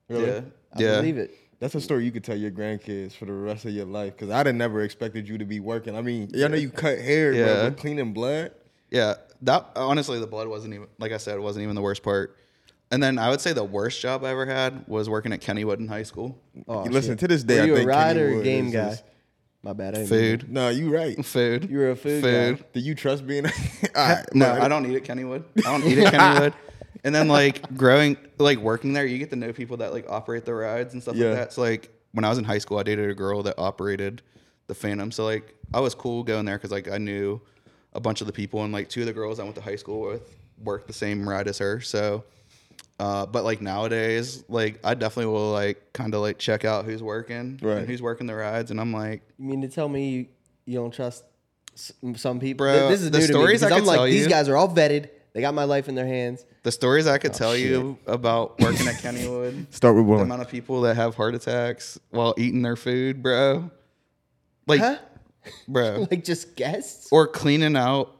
Really? 0.08 0.26
Yeah. 0.26 0.40
I 0.74 0.80
yeah. 0.80 0.96
believe 0.96 1.18
it. 1.18 1.34
That's 1.58 1.74
a 1.74 1.80
story 1.80 2.04
you 2.04 2.10
could 2.10 2.24
tell 2.24 2.36
your 2.36 2.50
grandkids 2.50 3.12
for 3.12 3.24
the 3.26 3.32
rest 3.32 3.64
of 3.66 3.72
your 3.72 3.84
life. 3.86 4.14
Because 4.16 4.30
I'd 4.30 4.46
have 4.46 4.54
never 4.54 4.80
expected 4.82 5.28
you 5.28 5.38
to 5.38 5.44
be 5.44 5.60
working. 5.60 5.94
I 5.96 6.00
mean, 6.02 6.28
y'all 6.32 6.48
know 6.48 6.56
you 6.56 6.70
cut 6.70 6.98
hair, 6.98 7.32
Yeah. 7.32 7.44
bro, 7.44 7.70
but 7.70 7.78
cleaning 7.78 8.12
blood. 8.12 8.52
Yeah, 8.92 9.14
that 9.42 9.70
honestly, 9.74 10.20
the 10.20 10.26
blood 10.28 10.46
wasn't 10.46 10.74
even 10.74 10.86
like 10.98 11.10
I 11.12 11.16
said, 11.16 11.36
it 11.36 11.40
wasn't 11.42 11.64
even 11.64 11.74
the 11.74 11.82
worst 11.82 12.02
part. 12.04 12.36
And 12.90 13.02
then 13.02 13.18
I 13.18 13.30
would 13.30 13.40
say 13.40 13.52
the 13.54 13.64
worst 13.64 14.00
job 14.02 14.22
I 14.22 14.30
ever 14.30 14.44
had 14.46 14.86
was 14.86 15.08
working 15.08 15.32
at 15.32 15.40
Kennywood 15.40 15.78
in 15.78 15.88
high 15.88 16.02
school. 16.02 16.38
Oh, 16.68 16.82
Listen, 16.82 17.12
shit. 17.12 17.20
to 17.20 17.28
this 17.28 17.42
day, 17.42 17.56
Were 17.56 17.62
I 17.62 17.66
you 17.66 17.74
think 17.76 17.86
a 17.86 17.88
rider 17.88 18.28
or 18.28 18.34
Wood 18.36 18.44
game 18.44 18.66
is 18.66 18.72
guy? 18.74 18.90
just- 18.90 19.04
My 19.62 19.72
bad. 19.72 19.94
I 19.94 19.98
didn't 20.04 20.10
mean 20.10 20.38
Food, 20.40 20.52
No, 20.52 20.68
you 20.68 20.94
right. 20.94 21.24
food. 21.34 21.70
You 21.70 21.78
were 21.78 21.90
a 21.92 21.96
food 21.96 22.22
food. 22.22 22.58
guy. 22.58 22.64
Do 22.74 22.80
you 22.80 22.94
trust 22.94 23.26
being? 23.26 23.46
All 23.96 24.08
right, 24.08 24.24
No. 24.34 24.52
I 24.52 24.68
don't 24.68 24.84
eat 24.84 24.94
at 24.96 25.04
Kennywood. 25.04 25.44
I 25.58 25.60
don't 25.62 25.84
eat 25.84 25.98
at 25.98 26.12
Kennywood. 26.12 26.52
And 27.04 27.12
then 27.12 27.26
like 27.26 27.74
growing, 27.76 28.16
like 28.38 28.58
working 28.58 28.92
there, 28.92 29.04
you 29.04 29.18
get 29.18 29.30
to 29.30 29.36
know 29.36 29.52
people 29.52 29.78
that 29.78 29.92
like 29.92 30.06
operate 30.08 30.44
the 30.44 30.54
rides 30.54 30.92
and 30.94 31.02
stuff 31.02 31.16
Yeah. 31.16 31.30
like 31.30 31.36
that. 31.38 31.52
So 31.52 31.62
like 31.62 31.88
when 32.12 32.24
I 32.24 32.28
was 32.28 32.38
in 32.38 32.44
high 32.44 32.58
school, 32.58 32.78
I 32.78 32.84
dated 32.84 33.10
a 33.10 33.14
girl 33.14 33.42
that 33.42 33.56
operated 33.58 34.22
the 34.68 34.74
Phantom. 34.74 35.10
So 35.10 35.24
like 35.24 35.52
I 35.74 35.80
was 35.80 35.96
cool 35.96 36.22
going 36.22 36.44
there 36.44 36.56
because 36.58 36.70
like 36.70 36.88
I 36.88 36.98
knew 36.98 37.40
a 37.94 38.00
bunch 38.00 38.20
of 38.20 38.26
the 38.26 38.32
people 38.32 38.62
and 38.64 38.72
like 38.72 38.88
two 38.88 39.00
of 39.00 39.06
the 39.06 39.12
girls 39.12 39.38
I 39.40 39.44
went 39.44 39.54
to 39.56 39.60
high 39.62 39.76
school 39.76 40.00
with 40.08 40.22
worked 40.62 40.86
the 40.86 40.92
same 40.92 41.28
ride 41.28 41.48
as 41.48 41.58
her. 41.58 41.80
So, 41.80 42.24
uh, 42.98 43.26
but 43.26 43.44
like 43.44 43.60
nowadays, 43.60 44.44
like 44.48 44.78
I 44.84 44.94
definitely 44.94 45.32
will 45.32 45.50
like 45.52 45.92
kind 45.92 46.14
of 46.14 46.20
like 46.20 46.38
check 46.38 46.64
out 46.64 46.84
who's 46.84 47.02
working 47.02 47.58
Right. 47.60 47.78
and 47.78 47.86
who's 47.86 48.00
working 48.02 48.26
the 48.26 48.34
rides, 48.34 48.70
and 48.70 48.80
I'm 48.80 48.92
like, 48.92 49.22
You 49.38 49.46
mean 49.46 49.62
to 49.62 49.68
tell 49.68 49.88
me 49.88 50.08
you, 50.10 50.26
you 50.66 50.78
don't 50.78 50.92
trust 50.92 51.24
s- 51.74 51.92
some 52.16 52.38
people? 52.40 52.64
Bro, 52.66 52.88
this 52.88 53.02
is 53.02 53.10
the 53.10 53.18
new 53.18 53.26
to 53.26 53.32
me 53.32 53.38
stories 53.40 53.62
I 53.62 53.66
because 53.66 53.78
I'm 53.78 53.84
could 53.84 53.88
like 53.88 53.96
tell 53.96 54.04
these 54.06 54.22
you- 54.24 54.28
guys 54.28 54.48
are 54.48 54.56
all 54.56 54.68
vetted. 54.68 55.08
They 55.34 55.40
got 55.40 55.54
my 55.54 55.64
life 55.64 55.88
in 55.88 55.94
their 55.94 56.06
hands. 56.06 56.44
the 56.62 56.70
stories 56.70 57.06
I 57.06 57.16
could 57.18 57.32
tell 57.32 57.56
you 57.56 57.96
about 58.06 58.60
working 58.60 58.86
at 58.86 58.96
Kennywood. 58.96 59.66
Start 59.74 59.96
with 59.96 60.04
one. 60.04 60.18
the 60.18 60.24
amount 60.24 60.42
of 60.42 60.48
people 60.48 60.82
that 60.82 60.94
have 60.96 61.14
heart 61.14 61.34
attacks 61.34 61.98
while 62.10 62.34
eating 62.36 62.60
their 62.62 62.76
food, 62.76 63.22
bro. 63.22 63.70
Like, 64.66 64.80
Huh? 64.80 64.98
Bro. 65.68 66.06
Like 66.10 66.24
just 66.24 66.56
guests? 66.56 67.08
or 67.10 67.26
cleaning 67.26 67.76
out. 67.76 68.14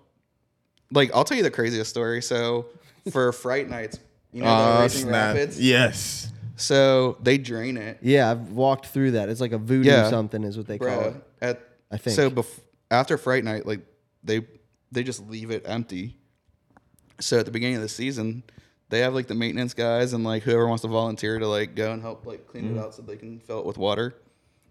Like, 0.91 1.11
I'll 1.15 1.25
tell 1.25 1.37
you 1.37 1.43
the 1.43 1.51
craziest 1.51 1.89
story. 1.89 2.21
So, 2.21 2.67
for 3.11 3.33
Fright 3.33 3.69
Nights, 3.69 3.99
you 4.33 4.43
know, 4.43 4.49
the 4.49 4.53
uh, 4.53 4.77
Oh, 4.77 4.83
Raging 4.83 5.01
snap. 5.01 5.35
Rapids. 5.35 5.61
Yes. 5.61 6.31
So, 6.57 7.17
they 7.23 7.39
drain 7.39 7.77
it. 7.79 7.99
Yeah, 8.03 8.31
I've 8.31 8.53
walked 8.53 8.87
through 8.87 9.13
that. 9.13 9.29
It's 9.31 9.41
like 9.41 9.53
a 9.53 9.59
voodoo 9.59 9.89
Yeah. 9.89 10.11
something 10.11 10.45
is 10.45 10.57
what 10.57 10.67
they 10.67 10.79
call 10.79 10.89
Bro, 10.89 11.09
it. 11.09 11.15
at, 11.41 11.61
I 11.91 11.97
think. 11.97 12.15
So, 12.15 12.31
bef- 12.31 12.61
after 12.91 13.17
Fright 13.17 13.45
Night, 13.45 13.67
like, 13.67 13.81
they 14.23 14.47
they 14.91 15.03
just 15.03 15.27
leave 15.29 15.51
it 15.51 15.63
empty. 15.65 16.19
So, 17.21 17.39
at 17.39 17.47
the 17.47 17.51
beginning 17.51 17.77
of 17.77 17.83
the 17.83 17.89
season, 17.89 18.43
they 18.93 19.01
have 19.01 19.15
like 19.15 19.27
the 19.27 19.35
maintenance 19.35 19.73
guys 19.73 20.13
and 20.13 20.23
like 20.23 20.43
whoever 20.43 20.69
wants 20.69 20.83
to 20.83 20.89
volunteer 20.89 21.39
to 21.39 21.49
like 21.49 21.75
go 21.75 21.93
and 21.93 22.03
help 22.03 22.27
like 22.27 22.47
clean 22.47 22.67
it 22.67 22.69
mm-hmm. 22.73 22.81
out 22.81 22.95
so 22.95 23.01
they 23.01 23.17
can 23.17 23.41
fill 23.41 23.61
it 23.61 23.65
with 23.65 23.79
water. 23.79 24.15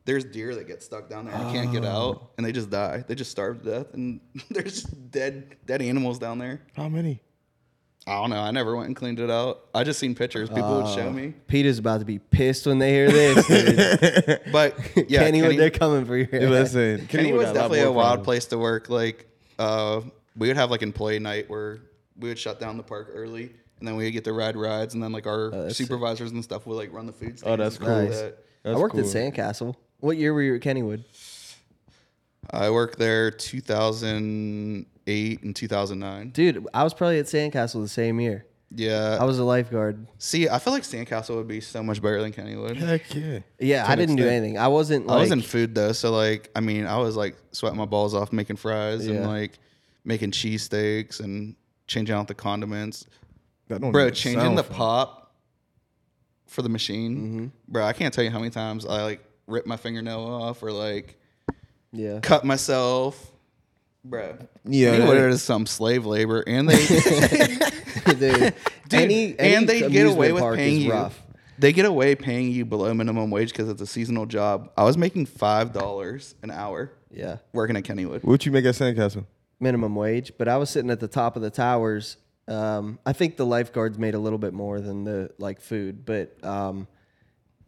There's 0.05 0.23
deer 0.25 0.55
that 0.55 0.67
get 0.67 0.81
stuck 0.81 1.09
down 1.09 1.25
there 1.25 1.35
and 1.35 1.51
can't 1.53 1.71
get 1.71 1.83
Oh. 1.85 1.87
out, 1.87 2.31
and 2.37 2.45
they 2.45 2.51
just 2.51 2.69
die. 2.71 3.03
They 3.07 3.13
just 3.15 3.29
starve 3.31 3.61
to 3.63 3.69
death, 3.69 3.93
and 3.93 4.19
there's 4.49 4.83
dead 4.83 5.55
dead 5.65 5.81
animals 5.81 6.17
down 6.19 6.39
there. 6.39 6.61
How 6.75 6.89
many? 6.89 7.21
I 8.07 8.13
don't 8.13 8.31
know. 8.31 8.39
I 8.39 8.49
never 8.49 8.75
went 8.75 8.87
and 8.87 8.95
cleaned 8.95 9.19
it 9.19 9.29
out. 9.29 9.59
I 9.75 9.83
just 9.83 9.99
seen 9.99 10.15
pictures. 10.15 10.49
People 10.49 10.75
would 10.77 10.85
Oh. 10.87 10.95
show 10.95 11.11
me, 11.11 11.35
Peter's 11.47 11.77
about 11.77 11.99
to 11.99 12.05
be 12.05 12.17
pissed 12.17 12.65
when 12.65 12.79
they 12.79 12.91
hear 12.93 13.11
this. 13.11 14.39
But 14.51 14.75
yeah, 15.07 15.19
Kenny, 15.23 15.41
Kenny, 15.41 15.55
they're 15.55 15.69
coming 15.69 16.05
for 16.05 16.17
you. 16.17 16.27
Listen, 16.31 17.05
Kenny 17.05 17.29
Kennywood 17.29 17.37
was 17.37 17.45
definitely 17.53 17.79
more 17.81 17.87
a 17.89 17.91
wild 17.91 18.07
problems. 18.07 18.25
place 18.25 18.45
to 18.47 18.57
work. 18.57 18.89
Like, 18.89 19.27
uh, 19.59 20.01
we 20.35 20.47
would 20.47 20.57
have 20.57 20.71
like 20.71 20.81
employee 20.81 21.19
night 21.19 21.47
where 21.47 21.77
we 22.17 22.29
would 22.29 22.39
shut 22.39 22.59
down 22.59 22.75
the 22.77 22.83
park 22.83 23.11
early, 23.13 23.51
and 23.77 23.87
then 23.87 23.95
we 23.95 24.05
would 24.05 24.13
get 24.13 24.23
to 24.23 24.33
ride 24.33 24.57
rides, 24.57 24.95
and 24.95 25.03
then 25.03 25.11
like 25.11 25.27
our 25.27 25.51
that's 25.51 25.77
sick. 25.77 25.85
supervisors 25.85 26.31
and 26.31 26.43
stuff 26.43 26.65
would 26.65 26.75
like 26.77 26.91
run 26.91 27.05
the 27.05 27.13
food. 27.13 27.39
Oh, 27.45 27.55
that's 27.55 27.75
and 27.77 27.85
stuff 27.85 27.87
like 27.87 28.09
Nice. 28.09 28.19
that. 28.19 28.37
That's 28.63 28.75
I 28.77 28.79
worked 28.79 28.95
cool. 28.95 29.01
at 29.01 29.05
Sandcastle. 29.07 29.75
What 30.01 30.17
year 30.17 30.33
were 30.33 30.41
you 30.41 30.55
at 30.55 30.61
Kennywood? 30.61 31.03
I 32.51 32.69
worked 32.69 32.99
there 32.99 33.31
2008 33.31 35.43
and 35.43 35.55
2009. 35.55 36.29
Dude, 36.31 36.67
I 36.73 36.83
was 36.83 36.93
probably 36.93 37.19
at 37.19 37.25
Sandcastle 37.25 37.81
the 37.81 37.87
same 37.87 38.19
year. 38.19 38.45
Yeah. 38.73 39.17
I 39.19 39.25
was 39.25 39.37
a 39.37 39.43
lifeguard. 39.43 40.07
See, 40.17 40.49
I 40.49 40.59
feel 40.59 40.73
like 40.73 40.83
Sandcastle 40.83 41.35
would 41.35 41.47
be 41.47 41.61
so 41.61 41.83
much 41.83 42.01
better 42.01 42.21
than 42.21 42.31
Kennywood. 42.31 42.77
Heck 42.77 43.13
yeah. 43.13 43.39
Yeah, 43.59 43.85
I 43.87 43.95
didn't 43.95 44.15
do 44.15 44.23
extent. 44.23 44.43
anything. 44.43 44.57
I 44.57 44.69
wasn't 44.69 45.07
like 45.07 45.17
I 45.17 45.21
was 45.21 45.31
in 45.31 45.41
food 45.41 45.75
though, 45.75 45.91
so 45.91 46.11
like, 46.11 46.49
I 46.55 46.61
mean, 46.61 46.85
I 46.85 46.97
was 46.97 47.15
like 47.15 47.35
sweating 47.51 47.77
my 47.77 47.85
balls 47.85 48.13
off 48.13 48.31
making 48.31 48.55
fries 48.55 49.05
and 49.07 49.27
like 49.27 49.59
making 50.03 50.31
cheesesteaks 50.31 51.19
and 51.19 51.55
changing 51.87 52.15
out 52.15 52.27
the 52.27 52.33
condiments. 52.33 53.05
That 53.67 53.81
don't 53.81 53.91
Bro, 53.91 54.11
changing 54.11 54.55
the 54.55 54.63
fun. 54.63 54.75
pop 54.75 55.35
for 56.47 56.61
the 56.61 56.69
machine. 56.69 57.17
Mm-hmm. 57.17 57.47
Bro, 57.67 57.85
I 57.85 57.93
can't 57.93 58.13
tell 58.13 58.23
you 58.23 58.31
how 58.31 58.39
many 58.39 58.51
times 58.51 58.85
I 58.85 59.03
like 59.03 59.21
ripped 59.51 59.67
my 59.67 59.77
fingernail 59.77 60.19
off 60.25 60.63
or 60.63 60.71
like 60.71 61.19
yeah. 61.91 62.19
cut 62.21 62.43
myself. 62.45 63.31
Bro, 64.03 64.37
Yeah, 64.65 64.95
Kennywood 64.97 65.07
that- 65.15 65.29
is 65.29 65.43
some 65.43 65.67
slave 65.67 66.05
labor, 66.07 66.43
and 66.47 66.67
they 66.67 66.85
Dude, 68.05 68.19
Dude, 68.19 68.53
any, 68.91 69.37
any 69.39 69.55
and 69.55 69.69
they 69.69 69.87
get 69.89 70.07
away 70.07 70.31
with 70.31 70.43
paying 70.55 70.81
you. 70.81 70.91
rough. 70.91 71.21
They 71.59 71.71
get 71.73 71.85
away 71.85 72.15
paying 72.15 72.51
you 72.51 72.65
below 72.65 72.91
minimum 72.95 73.29
wage 73.29 73.51
because 73.51 73.69
it's 73.69 73.81
a 73.81 73.85
seasonal 73.85 74.25
job. 74.25 74.71
I 74.75 74.83
was 74.83 74.97
making 74.97 75.27
five 75.27 75.71
dollars 75.73 76.33
an 76.41 76.49
hour 76.49 76.91
Yeah. 77.11 77.37
working 77.53 77.75
at 77.77 77.83
Kennywood. 77.83 78.23
What 78.23 78.45
you 78.45 78.51
make 78.51 78.65
at 78.65 78.73
Sandcastle? 78.75 79.25
minimum 79.59 79.93
wage, 79.93 80.31
but 80.39 80.47
I 80.47 80.57
was 80.57 80.71
sitting 80.71 80.89
at 80.89 80.99
the 80.99 81.07
top 81.07 81.35
of 81.35 81.43
the 81.43 81.51
towers. 81.51 82.17
Um, 82.47 82.97
I 83.05 83.13
think 83.13 83.37
the 83.37 83.45
lifeguards 83.45 83.99
made 83.99 84.15
a 84.15 84.19
little 84.19 84.39
bit 84.39 84.53
more 84.53 84.81
than 84.81 85.03
the 85.03 85.29
like 85.37 85.61
food, 85.61 86.03
but 86.03 86.43
um, 86.43 86.87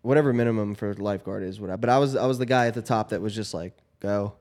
whatever 0.03 0.31
minimum 0.31 0.75
for 0.75 0.93
lifeguard 0.93 1.41
is, 1.41 1.59
what 1.59 1.71
I. 1.71 1.75
But 1.77 1.89
I 1.89 1.97
was 1.97 2.15
I 2.15 2.27
was 2.27 2.37
the 2.37 2.45
guy 2.45 2.67
at 2.67 2.75
the 2.75 2.81
top 2.83 3.09
that 3.09 3.21
was 3.21 3.33
just 3.33 3.53
like 3.55 3.73
go, 3.99 4.33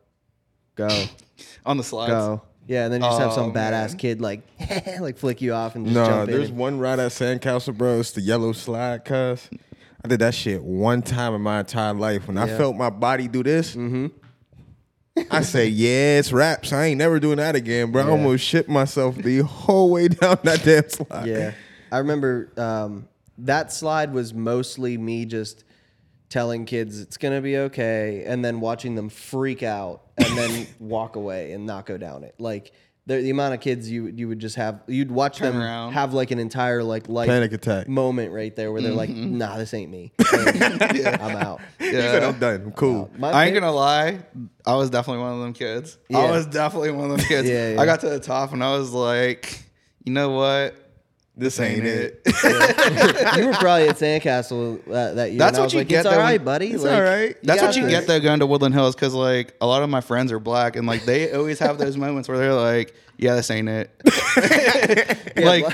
go, 0.76 1.08
on 1.66 1.78
the 1.78 1.84
slides. 1.84 2.12
go. 2.12 2.42
Yeah, 2.68 2.84
and 2.84 2.92
then 2.92 3.00
you 3.00 3.08
just 3.08 3.18
have 3.20 3.32
some 3.32 3.50
Oh, 3.50 3.52
badass 3.52 3.88
man. 3.90 3.96
kid 3.96 4.20
like 4.20 4.42
like 5.00 5.16
flick 5.18 5.40
you 5.42 5.52
off 5.54 5.74
and 5.74 5.84
just 5.86 5.94
No, 5.96 6.06
jump 6.06 6.30
there's 6.30 6.50
in. 6.50 6.56
one 6.56 6.78
ride 6.78 7.00
at 7.00 7.10
Sandcastle, 7.10 7.76
bro. 7.76 7.98
It's 8.00 8.12
the 8.12 8.20
yellow 8.20 8.52
slide, 8.52 9.04
cuz. 9.04 9.48
I 10.04 10.08
did 10.08 10.20
that 10.20 10.34
shit 10.34 10.62
one 10.62 11.02
time 11.02 11.34
in 11.34 11.40
my 11.40 11.60
entire 11.60 11.94
life. 11.94 12.26
When 12.28 12.36
I 12.38 12.46
Yeah. 12.46 12.56
felt 12.58 12.76
my 12.76 12.90
body 12.90 13.26
do 13.28 13.42
this, 13.42 13.76
I 15.30 15.42
say, 15.42 15.66
yeah, 15.68 16.18
it's 16.18 16.32
raps. 16.32 16.72
I 16.72 16.86
ain't 16.86 16.98
never 16.98 17.20
doing 17.20 17.36
that 17.38 17.54
again, 17.56 17.92
bro. 17.92 18.02
I 18.02 18.06
Yeah. 18.06 18.10
almost 18.12 18.44
shit 18.44 18.68
myself 18.68 19.16
the 19.16 19.40
whole 19.40 19.90
way 19.90 20.08
down 20.08 20.38
that 20.44 20.62
damn 20.64 20.88
slide. 20.88 21.26
Yeah, 21.26 21.52
I 21.90 21.98
remember 21.98 22.48
um, 22.56 23.06
that 23.38 23.72
slide 23.72 24.12
was 24.12 24.34
mostly 24.34 24.96
me 24.98 25.24
just 25.24 25.64
telling 26.28 26.64
kids 26.64 27.00
it's 27.00 27.16
gonna 27.18 27.40
be 27.40 27.56
okay, 27.58 28.24
and 28.26 28.44
then 28.44 28.60
watching 28.60 28.94
them 28.94 29.08
freak 29.08 29.62
out 29.62 30.02
and 30.16 30.36
then 30.36 30.66
walk 30.78 31.16
away 31.16 31.52
and 31.52 31.66
not 31.66 31.86
go 31.86 31.96
down 31.98 32.24
it. 32.24 32.34
Like 32.38 32.72
the, 33.04 33.16
the 33.16 33.30
amount 33.30 33.52
of 33.52 33.60
kids 33.60 33.90
you 33.90 34.06
you 34.06 34.28
would 34.28 34.38
just 34.38 34.56
have, 34.56 34.80
you'd 34.86 35.10
watch 35.10 35.38
Turn 35.38 35.54
them 35.54 35.62
around. 35.62 35.92
have 35.92 36.14
like 36.14 36.30
an 36.30 36.38
entire 36.38 36.84
like 36.84 37.08
life 37.08 37.26
Panic 37.28 37.52
attack. 37.52 37.88
moment 37.88 38.32
right 38.32 38.54
there 38.54 38.70
where 38.72 38.80
they're 38.80 38.92
like, 38.92 39.10
mm-hmm. 39.10 39.38
nah, 39.38 39.56
this 39.58 39.74
ain't 39.74 39.90
me. 39.90 40.12
I'm 40.32 41.36
out. 41.36 41.60
He 41.78 41.90
said, 41.98 42.22
I'm 42.22 42.38
done. 42.38 42.62
I'm 42.62 42.72
cool. 42.72 43.10
My 43.18 43.28
I 43.30 43.44
ain't 43.44 43.48
favorite- 43.48 43.60
gonna 43.60 43.76
lie. 43.76 44.20
I 44.64 44.76
was 44.76 44.88
definitely 44.88 45.22
one 45.22 45.32
of 45.34 45.40
them 45.40 45.52
kids. 45.52 45.98
Yeah. 46.08 46.18
I 46.18 46.30
was 46.30 46.46
definitely 46.46 46.92
one 46.92 47.10
of 47.10 47.18
them 47.18 47.26
kids. 47.26 47.46
Yeah, 47.48 47.74
yeah. 47.74 47.80
I 47.82 47.84
got 47.84 48.00
to 48.00 48.08
the 48.08 48.20
top 48.20 48.52
and 48.54 48.64
I 48.64 48.78
was 48.78 48.92
like, 48.92 49.62
you 50.04 50.12
know 50.14 50.30
what? 50.30 50.74
This 51.34 51.58
ain't 51.60 51.84
it. 51.86 52.20
you 53.38 53.46
were 53.46 53.54
probably 53.54 53.88
at 53.88 53.96
Sandcastle 53.96 54.84
that, 54.84 55.16
that 55.16 55.30
year. 55.30 55.38
That's 55.38 55.52
and 55.52 55.56
I 55.56 55.60
what 55.60 55.64
was 55.64 55.72
you 55.72 55.78
like, 55.80 55.88
get 55.88 55.98
It's 56.00 56.06
all 56.06 56.12
though 56.12 56.18
right, 56.18 56.38
when- 56.40 56.44
buddy. 56.44 56.72
It's 56.72 56.82
Like, 56.84 56.92
all 56.92 57.02
right. 57.02 57.36
That's 57.42 57.60
got 57.60 57.66
what 57.68 57.76
you 57.76 57.82
this." 57.84 57.90
get 57.92 58.06
though 58.06 58.20
going 58.20 58.40
to 58.40 58.46
Woodland 58.46 58.74
Hills 58.74 58.94
because 58.94 59.14
like 59.14 59.54
a 59.60 59.66
lot 59.66 59.82
of 59.82 59.88
my 59.88 60.02
friends 60.02 60.30
are 60.30 60.38
black 60.38 60.76
and 60.76 60.86
like 60.86 61.04
they 61.06 61.32
always 61.32 61.58
have 61.60 61.78
those 61.78 61.96
moments 61.96 62.28
where 62.28 62.36
they're 62.36 62.52
like, 62.54 62.94
yeah, 63.16 63.34
this 63.34 63.50
ain't 63.50 63.68
it. 63.68 63.90
like 65.36 65.64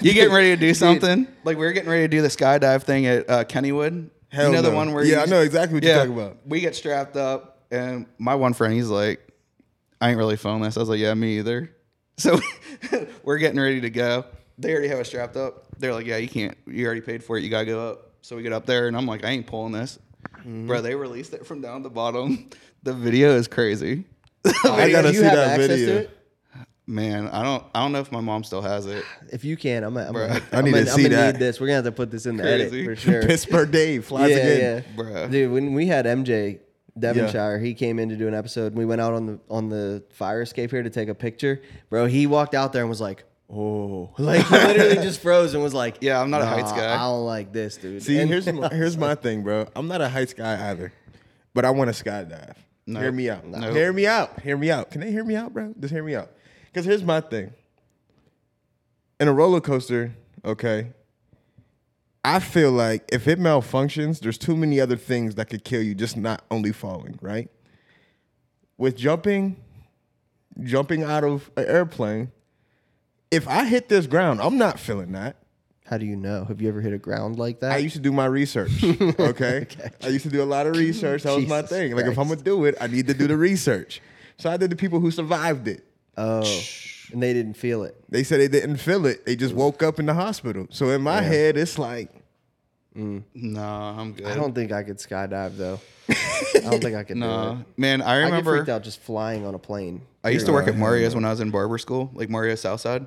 you 0.00 0.12
getting 0.12 0.32
ready 0.32 0.50
to 0.50 0.56
do 0.56 0.72
something. 0.72 1.26
Like 1.44 1.56
we 1.58 1.64
were 1.64 1.72
getting 1.72 1.90
ready 1.90 2.04
to 2.04 2.08
do 2.08 2.22
the 2.22 2.28
skydive 2.28 2.84
thing 2.84 3.06
at 3.06 3.28
uh, 3.28 3.44
Kennywood. 3.44 4.08
Hell 4.28 4.46
you 4.46 4.52
know 4.52 4.62
the 4.62 4.70
no. 4.70 4.76
one 4.76 4.92
where 4.92 5.04
Yeah, 5.04 5.16
you- 5.16 5.22
I 5.22 5.26
know 5.26 5.40
exactly 5.40 5.74
what 5.74 5.82
you're 5.84 5.96
talking 5.96 6.12
about. 6.12 6.36
We 6.46 6.60
get 6.60 6.76
strapped 6.76 7.16
up 7.16 7.58
and 7.72 8.06
my 8.18 8.36
one 8.36 8.52
friend 8.54 8.72
he's 8.72 8.88
like, 8.88 9.20
I 10.00 10.10
ain't 10.10 10.18
really 10.18 10.36
feeling 10.36 10.62
this. 10.62 10.76
I 10.76 10.80
was 10.80 10.88
like, 10.88 11.00
yeah, 11.00 11.12
me 11.14 11.38
either. 11.38 11.74
So 12.18 12.38
we're 13.24 13.38
getting 13.38 13.58
ready 13.60 13.80
to 13.80 13.90
go. 13.90 14.24
They 14.58 14.72
already 14.72 14.88
have 14.88 14.98
us 14.98 15.08
strapped 15.08 15.36
up. 15.36 15.66
They're 15.78 15.94
like, 15.94 16.06
yeah, 16.06 16.18
you 16.18 16.28
can't. 16.28 16.56
You 16.66 16.84
already 16.86 17.00
paid 17.00 17.24
for 17.24 17.36
it. 17.38 17.42
You 17.44 17.50
gotta 17.50 17.66
go 17.66 17.90
up. 17.90 18.10
So 18.22 18.36
we 18.36 18.42
get 18.42 18.52
up 18.52 18.66
there 18.66 18.86
and 18.88 18.96
I'm 18.96 19.06
like, 19.06 19.24
I 19.24 19.30
ain't 19.30 19.46
pulling 19.46 19.72
this. 19.72 19.98
Mm-hmm. 20.38 20.66
Bro, 20.68 20.82
they 20.82 20.94
released 20.94 21.32
it 21.34 21.46
from 21.46 21.60
down 21.60 21.82
the 21.82 21.90
bottom. 21.90 22.50
The 22.84 22.92
video 22.92 23.36
is 23.36 23.46
crazy. 23.46 24.06
I 24.64 24.90
gotta 24.90 25.12
you 25.12 25.18
see 25.18 25.22
have 25.22 25.36
that 25.36 25.48
access 25.50 25.68
to 25.68 25.76
video. 25.76 25.96
it? 25.98 26.10
Man, 26.84 27.28
I 27.28 27.44
don't 27.44 27.64
I 27.72 27.80
don't 27.80 27.92
know 27.92 28.00
if 28.00 28.10
my 28.10 28.20
mom 28.20 28.42
still 28.42 28.60
has 28.60 28.86
it. 28.86 29.04
If 29.32 29.44
you 29.44 29.56
can, 29.56 29.84
I'm, 29.84 29.96
I'm, 29.96 30.12
Bruh. 30.12 30.30
I'm, 30.32 30.42
I 30.52 30.62
need 30.62 30.74
I'm, 30.74 30.84
to 30.86 30.90
I'm 30.90 30.96
see 30.96 31.02
gonna 31.04 31.14
that. 31.14 31.34
need 31.34 31.38
this. 31.38 31.60
We're 31.60 31.68
gonna 31.68 31.76
have 31.76 31.84
to 31.84 31.92
put 31.92 32.10
this 32.10 32.26
in 32.26 32.36
the 32.38 32.42
Crazy. 32.42 32.80
edit 32.82 32.84
for 32.86 32.96
sure. 32.96 33.22
Pittsburgh 33.26 33.70
Dave 33.70 34.04
flies 34.04 34.30
yeah, 34.32 34.36
again. 34.38 34.84
yeah, 34.84 35.00
Bruh. 35.00 35.30
dude. 35.30 35.52
When 35.52 35.74
we 35.74 35.86
had 35.86 36.06
MJ 36.06 36.58
Devonshire, 36.98 37.60
he 37.60 37.72
came 37.72 38.00
in 38.00 38.08
to 38.08 38.16
do 38.16 38.26
an 38.26 38.34
episode. 38.34 38.72
and 38.72 38.76
We 38.76 38.84
went 38.84 39.00
out 39.00 39.14
on 39.14 39.26
the 39.26 39.38
on 39.48 39.68
the 39.68 40.02
fire 40.10 40.42
escape 40.42 40.72
here 40.72 40.82
to 40.82 40.90
take 40.90 41.08
a 41.08 41.14
picture. 41.14 41.62
Bro, 41.88 42.06
he 42.06 42.26
walked 42.26 42.56
out 42.56 42.72
there 42.72 42.82
and 42.82 42.90
was 42.90 43.00
like, 43.00 43.22
"Oh," 43.52 44.10
like 44.18 44.46
he 44.46 44.54
literally 44.54 44.94
just 44.96 45.20
froze 45.20 45.54
and 45.54 45.62
was 45.62 45.74
like, 45.74 45.98
Yeah, 46.00 46.20
I'm 46.20 46.30
not 46.30 46.42
a 46.42 46.46
heights 46.46 46.70
"Nah, 46.70 46.76
guy." 46.78 46.94
I 46.94 46.98
don't 46.98 47.26
like 47.26 47.52
this, 47.52 47.76
dude." 47.76 48.02
See, 48.02 48.18
And- 48.18 48.28
here's 48.30 48.46
my, 48.52 48.68
here's 48.68 48.96
my 48.96 49.14
thing, 49.14 49.42
bro. 49.42 49.68
I'm 49.76 49.88
not 49.88 50.00
a 50.00 50.08
heights 50.08 50.32
guy 50.34 50.70
either, 50.70 50.92
but 51.54 51.64
I 51.64 51.70
want 51.70 51.94
to 51.94 52.04
skydive. 52.04 52.54
No. 52.86 53.00
Hear 53.00 53.12
me 53.12 53.30
out. 53.30 53.46
No. 53.46 53.72
Hear 53.72 53.92
me 53.92 54.06
out. 54.06 54.40
Hear 54.40 54.56
me 54.56 54.70
out. 54.70 54.90
Can 54.90 55.00
they 55.02 55.10
hear 55.12 55.24
me 55.24 55.36
out, 55.36 55.52
bro? 55.52 55.72
Just 55.78 55.92
hear 55.92 56.02
me 56.02 56.16
out. 56.16 56.30
Because 56.66 56.84
here's 56.84 57.04
my 57.04 57.20
thing. 57.20 57.52
In 59.20 59.28
a 59.28 59.32
roller 59.32 59.60
coaster, 59.60 60.12
okay, 60.44 60.88
I 62.24 62.40
feel 62.40 62.72
like 62.72 63.04
if 63.12 63.28
it 63.28 63.38
malfunctions, 63.38 64.18
there's 64.20 64.38
too 64.38 64.56
many 64.56 64.80
other 64.80 64.96
things 64.96 65.36
that 65.36 65.48
could 65.48 65.64
kill 65.64 65.82
you, 65.82 65.94
just 65.94 66.16
not 66.16 66.44
only 66.50 66.72
falling, 66.72 67.18
right? 67.22 67.48
With 68.78 68.96
jumping, 68.96 69.56
jumping 70.62 71.02
out 71.04 71.22
of 71.22 71.50
an 71.56 71.66
airplane, 71.66 72.32
if 73.32 73.48
I 73.48 73.64
hit 73.64 73.88
this 73.88 74.06
ground, 74.06 74.40
I'm 74.40 74.58
not 74.58 74.78
feeling 74.78 75.12
that. 75.12 75.36
How 75.86 75.98
do 75.98 76.06
you 76.06 76.16
know? 76.16 76.44
Have 76.44 76.60
you 76.60 76.68
ever 76.68 76.80
hit 76.80 76.92
a 76.92 76.98
ground 76.98 77.38
like 77.38 77.60
that? 77.60 77.72
I 77.72 77.78
used 77.78 77.96
to 77.96 78.00
do 78.00 78.12
my 78.12 78.26
research. 78.26 78.70
Okay? 79.18 79.62
okay. 79.62 79.90
I 80.02 80.08
used 80.08 80.24
to 80.24 80.30
do 80.30 80.42
a 80.42 80.44
lot 80.44 80.66
of 80.66 80.76
research. 80.76 81.22
That 81.24 81.34
was 81.34 81.46
my 81.46 81.62
Jesus 81.62 81.76
thing. 81.76 81.96
Like 81.96 82.04
if 82.04 82.18
I'm 82.18 82.26
Christ. 82.26 82.44
gonna 82.44 82.56
do 82.56 82.64
it, 82.66 82.76
I 82.80 82.86
need 82.86 83.06
to 83.08 83.14
do 83.14 83.26
the 83.26 83.36
research. 83.36 84.00
So 84.36 84.50
I 84.50 84.56
did 84.56 84.70
the 84.70 84.76
people 84.76 85.00
who 85.00 85.10
survived 85.10 85.66
it. 85.68 85.84
oh, 86.16 86.40
and 87.12 87.22
they 87.22 87.32
didn't 87.32 87.54
feel 87.54 87.82
it. 87.84 87.96
They 88.08 88.22
said 88.22 88.40
they 88.40 88.48
didn't 88.48 88.76
feel 88.78 89.06
it. 89.06 89.24
They 89.26 89.36
just 89.36 89.54
mm. 89.54 89.58
woke 89.58 89.82
up 89.82 89.98
in 89.98 90.06
the 90.06 90.14
hospital. 90.14 90.66
So 90.70 90.90
in 90.90 91.02
my 91.02 91.20
head, 91.20 91.56
it's 91.56 91.78
like 91.78 92.10
mm. 92.96 93.22
No, 93.34 93.62
I'm 93.62 94.12
good. 94.12 94.26
I 94.26 94.34
don't 94.34 94.54
think 94.54 94.72
I 94.72 94.82
could 94.82 94.98
skydive 94.98 95.56
though. 95.56 95.80
I 96.10 96.70
don't 96.70 96.82
think 96.82 96.96
I 96.96 97.04
could 97.04 97.14
do 97.14 97.20
No, 97.20 97.58
it. 97.60 97.78
man, 97.78 98.02
I 98.02 98.16
I 98.16 98.18
get 98.20 98.24
remember 98.26 98.56
freaked 98.56 98.68
out 98.68 98.82
just 98.82 99.00
flying 99.00 99.46
on 99.46 99.54
a 99.54 99.58
plane. 99.58 100.02
I 100.24 100.30
used 100.30 100.46
to 100.46 100.52
work 100.52 100.68
at 100.68 100.76
Mario's 100.76 101.14
when 101.14 101.24
I 101.24 101.30
was 101.30 101.40
in 101.40 101.50
barber 101.50 101.78
school, 101.78 102.10
like 102.14 102.28
Mario 102.30 102.54
Southside. 102.54 103.06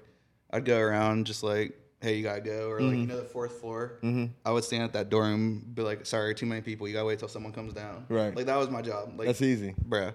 I'd 0.50 0.64
go 0.64 0.78
around 0.78 1.26
just 1.26 1.42
like, 1.42 1.78
hey, 2.00 2.16
you 2.16 2.22
gotta 2.22 2.40
go, 2.40 2.68
or 2.70 2.80
like, 2.80 2.90
Mm-hmm. 2.92 3.00
you 3.02 3.06
know, 3.06 3.16
the 3.18 3.24
fourth 3.24 3.60
floor. 3.60 3.98
I 4.44 4.50
would 4.50 4.64
stand 4.64 4.82
at 4.84 4.92
that 4.94 5.08
door 5.08 5.24
and 5.26 5.74
be 5.74 5.82
like, 5.82 6.04
sorry, 6.06 6.34
too 6.34 6.46
many 6.46 6.60
people. 6.60 6.86
You 6.88 6.94
gotta 6.94 7.06
wait 7.06 7.18
till 7.18 7.28
someone 7.28 7.52
comes 7.52 7.74
down. 7.74 8.06
Right. 8.08 8.34
Like 8.34 8.46
that 8.46 8.56
was 8.56 8.70
my 8.70 8.82
job. 8.82 9.14
Like 9.18 9.26
That's 9.26 9.42
easy. 9.42 9.74
bruh. 9.88 10.14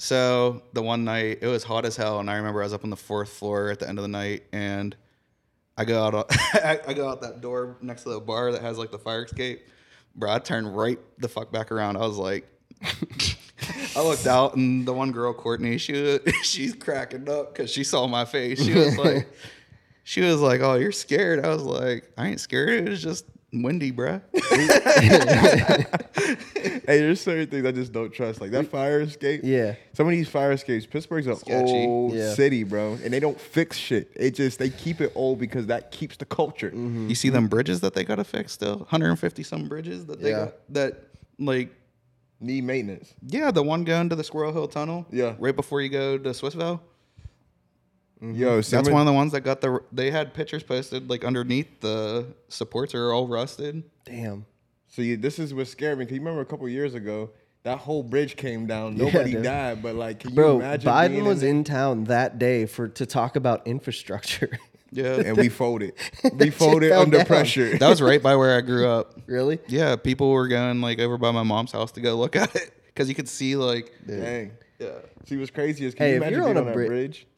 So 0.00 0.62
the 0.72 0.80
one 0.80 1.04
night 1.04 1.40
it 1.42 1.46
was 1.46 1.62
hot 1.62 1.84
as 1.84 1.94
hell, 1.94 2.20
and 2.20 2.30
I 2.30 2.36
remember 2.36 2.62
I 2.62 2.64
was 2.64 2.72
up 2.72 2.84
on 2.84 2.90
the 2.90 2.96
fourth 2.96 3.28
floor 3.28 3.68
at 3.68 3.80
the 3.80 3.86
end 3.86 3.98
of 3.98 4.02
the 4.02 4.08
night, 4.08 4.44
and 4.50 4.96
I 5.76 5.84
go 5.84 6.02
out, 6.02 6.34
I, 6.54 6.94
go 6.94 7.06
out 7.06 7.20
that 7.20 7.42
door 7.42 7.76
next 7.82 8.04
to 8.04 8.08
the 8.08 8.18
bar 8.20 8.50
that 8.52 8.62
has 8.62 8.78
like 8.78 8.90
the 8.90 8.98
fire 8.98 9.24
escape. 9.24 9.60
Bro, 10.16 10.32
I 10.32 10.38
turned 10.38 10.74
right 10.74 10.98
the 11.18 11.28
fuck 11.28 11.52
back 11.52 11.70
around. 11.70 11.98
I 11.98 12.00
was 12.00 12.16
like, 12.16 12.48
I 13.94 14.02
looked 14.02 14.26
out, 14.26 14.56
and 14.56 14.88
the 14.88 14.94
one 14.94 15.12
girl, 15.12 15.34
Courtney, 15.34 15.76
she 15.76 16.18
she's 16.42 16.74
cracking 16.74 17.28
up 17.28 17.52
because 17.52 17.70
she 17.70 17.84
saw 17.84 18.06
my 18.06 18.24
face. 18.24 18.64
She 18.64 18.72
was 18.72 18.96
like, 18.96 19.28
she 20.02 20.22
was 20.22 20.40
like, 20.40 20.62
"Oh, 20.62 20.76
you're 20.76 20.92
scared." 20.92 21.44
I 21.44 21.48
was 21.48 21.62
like, 21.62 22.10
"I 22.16 22.28
ain't 22.28 22.40
scared. 22.40 22.70
It 22.70 22.88
was 22.88 23.02
just 23.02 23.26
windy, 23.52 23.92
bruh." 23.92 24.22
Hey, 26.86 26.98
there's 26.98 27.20
certain 27.20 27.46
things 27.46 27.64
I 27.66 27.72
just 27.72 27.92
don't 27.92 28.12
trust. 28.12 28.40
Like 28.40 28.50
that 28.50 28.66
fire 28.68 29.00
escape. 29.00 29.42
Yeah. 29.44 29.76
Some 29.92 30.06
of 30.06 30.10
these 30.12 30.28
fire 30.28 30.52
escapes, 30.52 30.86
Pittsburgh's 30.86 31.26
an 31.26 31.36
Sketchy. 31.36 31.86
old 31.86 32.14
Yeah. 32.14 32.34
city, 32.34 32.64
bro, 32.64 32.98
and 33.04 33.12
they 33.12 33.20
don't 33.20 33.40
fix 33.40 33.76
shit. 33.76 34.10
It 34.16 34.34
just 34.34 34.58
they 34.58 34.70
keep 34.70 35.00
it 35.00 35.12
old 35.14 35.38
because 35.38 35.66
that 35.66 35.90
keeps 35.92 36.16
the 36.16 36.24
culture. 36.24 36.70
Mm-hmm. 36.70 37.08
You 37.08 37.14
see 37.14 37.28
them 37.28 37.46
bridges 37.48 37.80
that 37.80 37.94
they 37.94 38.02
gotta 38.04 38.24
fix 38.24 38.52
still? 38.52 38.78
150 38.78 39.42
some 39.44 39.68
bridges 39.68 40.06
that 40.06 40.20
they 40.20 40.30
Yeah. 40.30 40.38
got 40.46 40.54
that 40.74 41.04
like 41.38 41.70
Need 42.40 42.64
maintenance. 42.64 43.14
yeah, 43.26 43.50
the 43.50 43.62
one 43.62 43.84
going 43.84 44.08
to 44.08 44.16
the 44.16 44.24
Squirrel 44.24 44.52
Hill 44.52 44.66
Tunnel. 44.66 45.06
Yeah. 45.12 45.34
Right 45.38 45.54
before 45.54 45.80
you 45.82 45.90
go 45.90 46.16
to 46.18 46.30
Swissvale. 46.30 46.80
Mm-hmm. 48.22 48.34
Yo, 48.34 48.60
see. 48.60 48.76
That's 48.76 48.90
one 48.90 49.00
of 49.00 49.06
the 49.06 49.12
ones 49.12 49.32
that 49.32 49.40
got 49.42 49.60
the 49.60 49.80
they 49.92 50.10
had 50.10 50.34
pictures 50.34 50.62
posted 50.62 51.08
like 51.08 51.24
underneath 51.24 51.80
the 51.80 52.26
supports 52.48 52.94
are 52.94 53.12
all 53.12 53.26
rusted. 53.26 53.82
Damn. 54.04 54.44
So 54.88 55.02
you, 55.02 55.16
this 55.16 55.38
is 55.38 55.54
what 55.54 55.68
scared 55.68 55.98
me. 55.98 56.04
Cause 56.04 56.12
you 56.12 56.20
remember 56.20 56.40
a 56.40 56.44
couple 56.46 56.68
years 56.68 56.94
ago, 56.94 57.30
that 57.62 57.78
whole 57.78 58.02
bridge 58.02 58.36
came 58.36 58.66
down. 58.66 58.96
Nobody 58.96 59.32
dude. 59.32 59.44
died, 59.44 59.82
but 59.82 59.94
like, 59.94 60.20
can 60.20 60.30
you 60.30 60.36
Bro, 60.36 60.56
imagine? 60.60 60.90
Biden 60.90 61.10
being 61.12 61.24
was 61.24 61.40
there? 61.40 61.50
in 61.50 61.64
town 61.64 62.04
that 62.04 62.38
day 62.38 62.66
for 62.66 62.88
to 62.88 63.06
talk 63.06 63.36
about 63.36 63.66
infrastructure. 63.66 64.58
Yeah. 64.92 65.20
and 65.24 65.36
we 65.36 65.48
folded. 65.60 65.92
We 66.34 66.50
folded 66.50 66.90
under 66.90 67.18
down. 67.18 67.26
pressure. 67.26 67.78
that 67.78 67.88
was 67.88 68.02
right 68.02 68.20
by 68.20 68.34
where 68.34 68.56
I 68.58 68.60
grew 68.60 68.88
up. 68.88 69.20
really? 69.28 69.60
Yeah, 69.68 69.94
people 69.94 70.30
were 70.32 70.48
going 70.48 70.80
like 70.80 70.98
over 70.98 71.16
by 71.16 71.30
my 71.30 71.44
mom's 71.44 71.70
house 71.70 71.92
to 71.92 72.00
go 72.00 72.16
look 72.16 72.34
at 72.34 72.56
it 72.56 72.72
because 72.86 73.08
you 73.08 73.14
could 73.14 73.28
see 73.28 73.54
like 73.54 73.92
Dang. 74.04 74.50
yeah. 74.80 74.88
See, 75.26 75.36
what's 75.36 75.52
crazy 75.52 75.86
is 75.86 75.94
can 75.94 76.06
Hey, 76.06 76.10
you 76.10 76.16
if 76.16 76.22
imagine 76.22 76.38
you're 76.40 76.46
being 76.48 76.56
on 76.56 76.64
on, 76.64 76.70
a 76.70 76.74
bri- 76.74 76.88
bridge? 76.88 77.28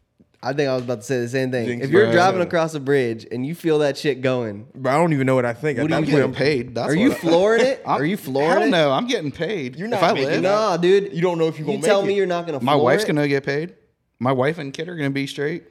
I 0.44 0.52
think 0.52 0.68
I 0.68 0.74
was 0.74 0.82
about 0.82 0.96
to 0.96 1.02
say 1.02 1.20
the 1.20 1.28
same 1.28 1.52
thing. 1.52 1.66
Jinx, 1.66 1.84
if 1.86 1.90
you're 1.92 2.06
bro. 2.06 2.12
driving 2.12 2.40
across 2.40 2.74
a 2.74 2.80
bridge 2.80 3.26
and 3.30 3.46
you 3.46 3.54
feel 3.54 3.78
that 3.78 3.96
shit 3.96 4.22
going, 4.22 4.66
Bro, 4.74 4.92
I 4.92 4.96
don't 4.96 5.12
even 5.12 5.26
know 5.26 5.36
what 5.36 5.44
I 5.44 5.52
think. 5.54 5.78
What 5.78 5.84
At 5.92 6.00
do 6.00 6.06
that 6.06 6.10
you 6.10 6.12
point, 6.14 6.24
I'm 6.24 6.32
do? 6.32 6.36
paid. 6.36 6.74
That's 6.74 6.88
are 6.90 6.94
you 6.96 7.08
what 7.10 7.16
I- 7.18 7.20
flooring 7.20 7.64
it? 7.66 7.82
I'm- 7.86 8.00
Are 8.00 8.04
you 8.04 8.16
flooring 8.16 8.50
it? 8.50 8.54
Hell 8.54 8.62
it? 8.64 8.70
no, 8.70 8.90
I'm 8.90 9.06
getting 9.06 9.30
paid. 9.30 9.76
You're 9.76 9.86
if 9.86 9.92
not 9.92 10.02
I 10.02 10.12
making 10.14 10.28
live. 10.30 10.42
that. 10.42 10.48
Nah, 10.50 10.76
dude. 10.78 11.12
You 11.12 11.20
don't 11.22 11.38
know 11.38 11.46
if 11.46 11.58
you're 11.58 11.66
You 11.68 11.74
gonna 11.74 11.78
You 11.78 11.84
tell 11.92 12.00
make 12.02 12.08
me 12.08 12.14
it. 12.14 12.16
you're 12.16 12.26
not 12.26 12.46
gonna. 12.46 12.60
My 12.60 12.72
floor 12.72 12.84
wife's 12.84 13.04
it? 13.04 13.06
gonna 13.08 13.28
get 13.28 13.44
paid. 13.44 13.74
My 14.18 14.32
wife 14.32 14.58
and 14.58 14.72
kid 14.72 14.88
are 14.88 14.96
gonna 14.96 15.10
be 15.10 15.26
straight. 15.28 15.64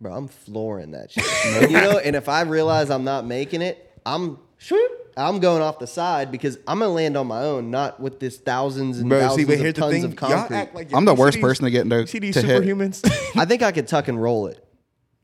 Bro, 0.00 0.12
I'm 0.12 0.28
flooring 0.28 0.90
that 0.92 1.10
shit. 1.10 1.24
And, 1.62 1.70
you 1.72 1.78
know, 1.80 1.98
and 1.98 2.14
if 2.14 2.28
I 2.28 2.42
realize 2.42 2.90
I'm 2.90 3.04
not 3.04 3.26
making 3.26 3.62
it, 3.62 3.90
I'm 4.06 4.38
shoot, 4.58 4.90
I'm 5.18 5.40
going 5.40 5.62
off 5.62 5.78
the 5.78 5.86
side 5.86 6.30
because 6.30 6.56
I'm 6.66 6.78
gonna 6.78 6.92
land 6.92 7.16
on 7.16 7.26
my 7.26 7.42
own, 7.42 7.70
not 7.70 7.98
with 8.00 8.20
this 8.20 8.36
thousands 8.38 8.98
and 9.00 9.08
Bro, 9.08 9.18
see, 9.18 9.22
thousands 9.26 9.46
but 9.48 9.52
of 9.54 9.60
here's 9.60 9.74
the 9.74 9.80
tons 9.80 9.92
thing. 9.94 10.04
of 10.04 10.10
Y'all 10.12 10.30
concrete. 10.30 10.56
act 10.56 10.74
like 10.74 10.94
I'm 10.94 11.04
the 11.04 11.14
see 11.14 11.20
worst 11.20 11.34
these- 11.36 11.42
person 11.42 11.64
to 11.64 11.70
get 11.70 11.82
into 11.82 12.00
You 12.00 12.06
see 12.06 12.18
these 12.20 12.34
to 12.34 12.42
hit. 12.42 12.62
superhumans? 12.62 13.02
I 13.36 13.44
think 13.44 13.62
I 13.62 13.72
could 13.72 13.88
tuck 13.88 14.08
and 14.08 14.20
roll 14.22 14.46
it. 14.46 14.64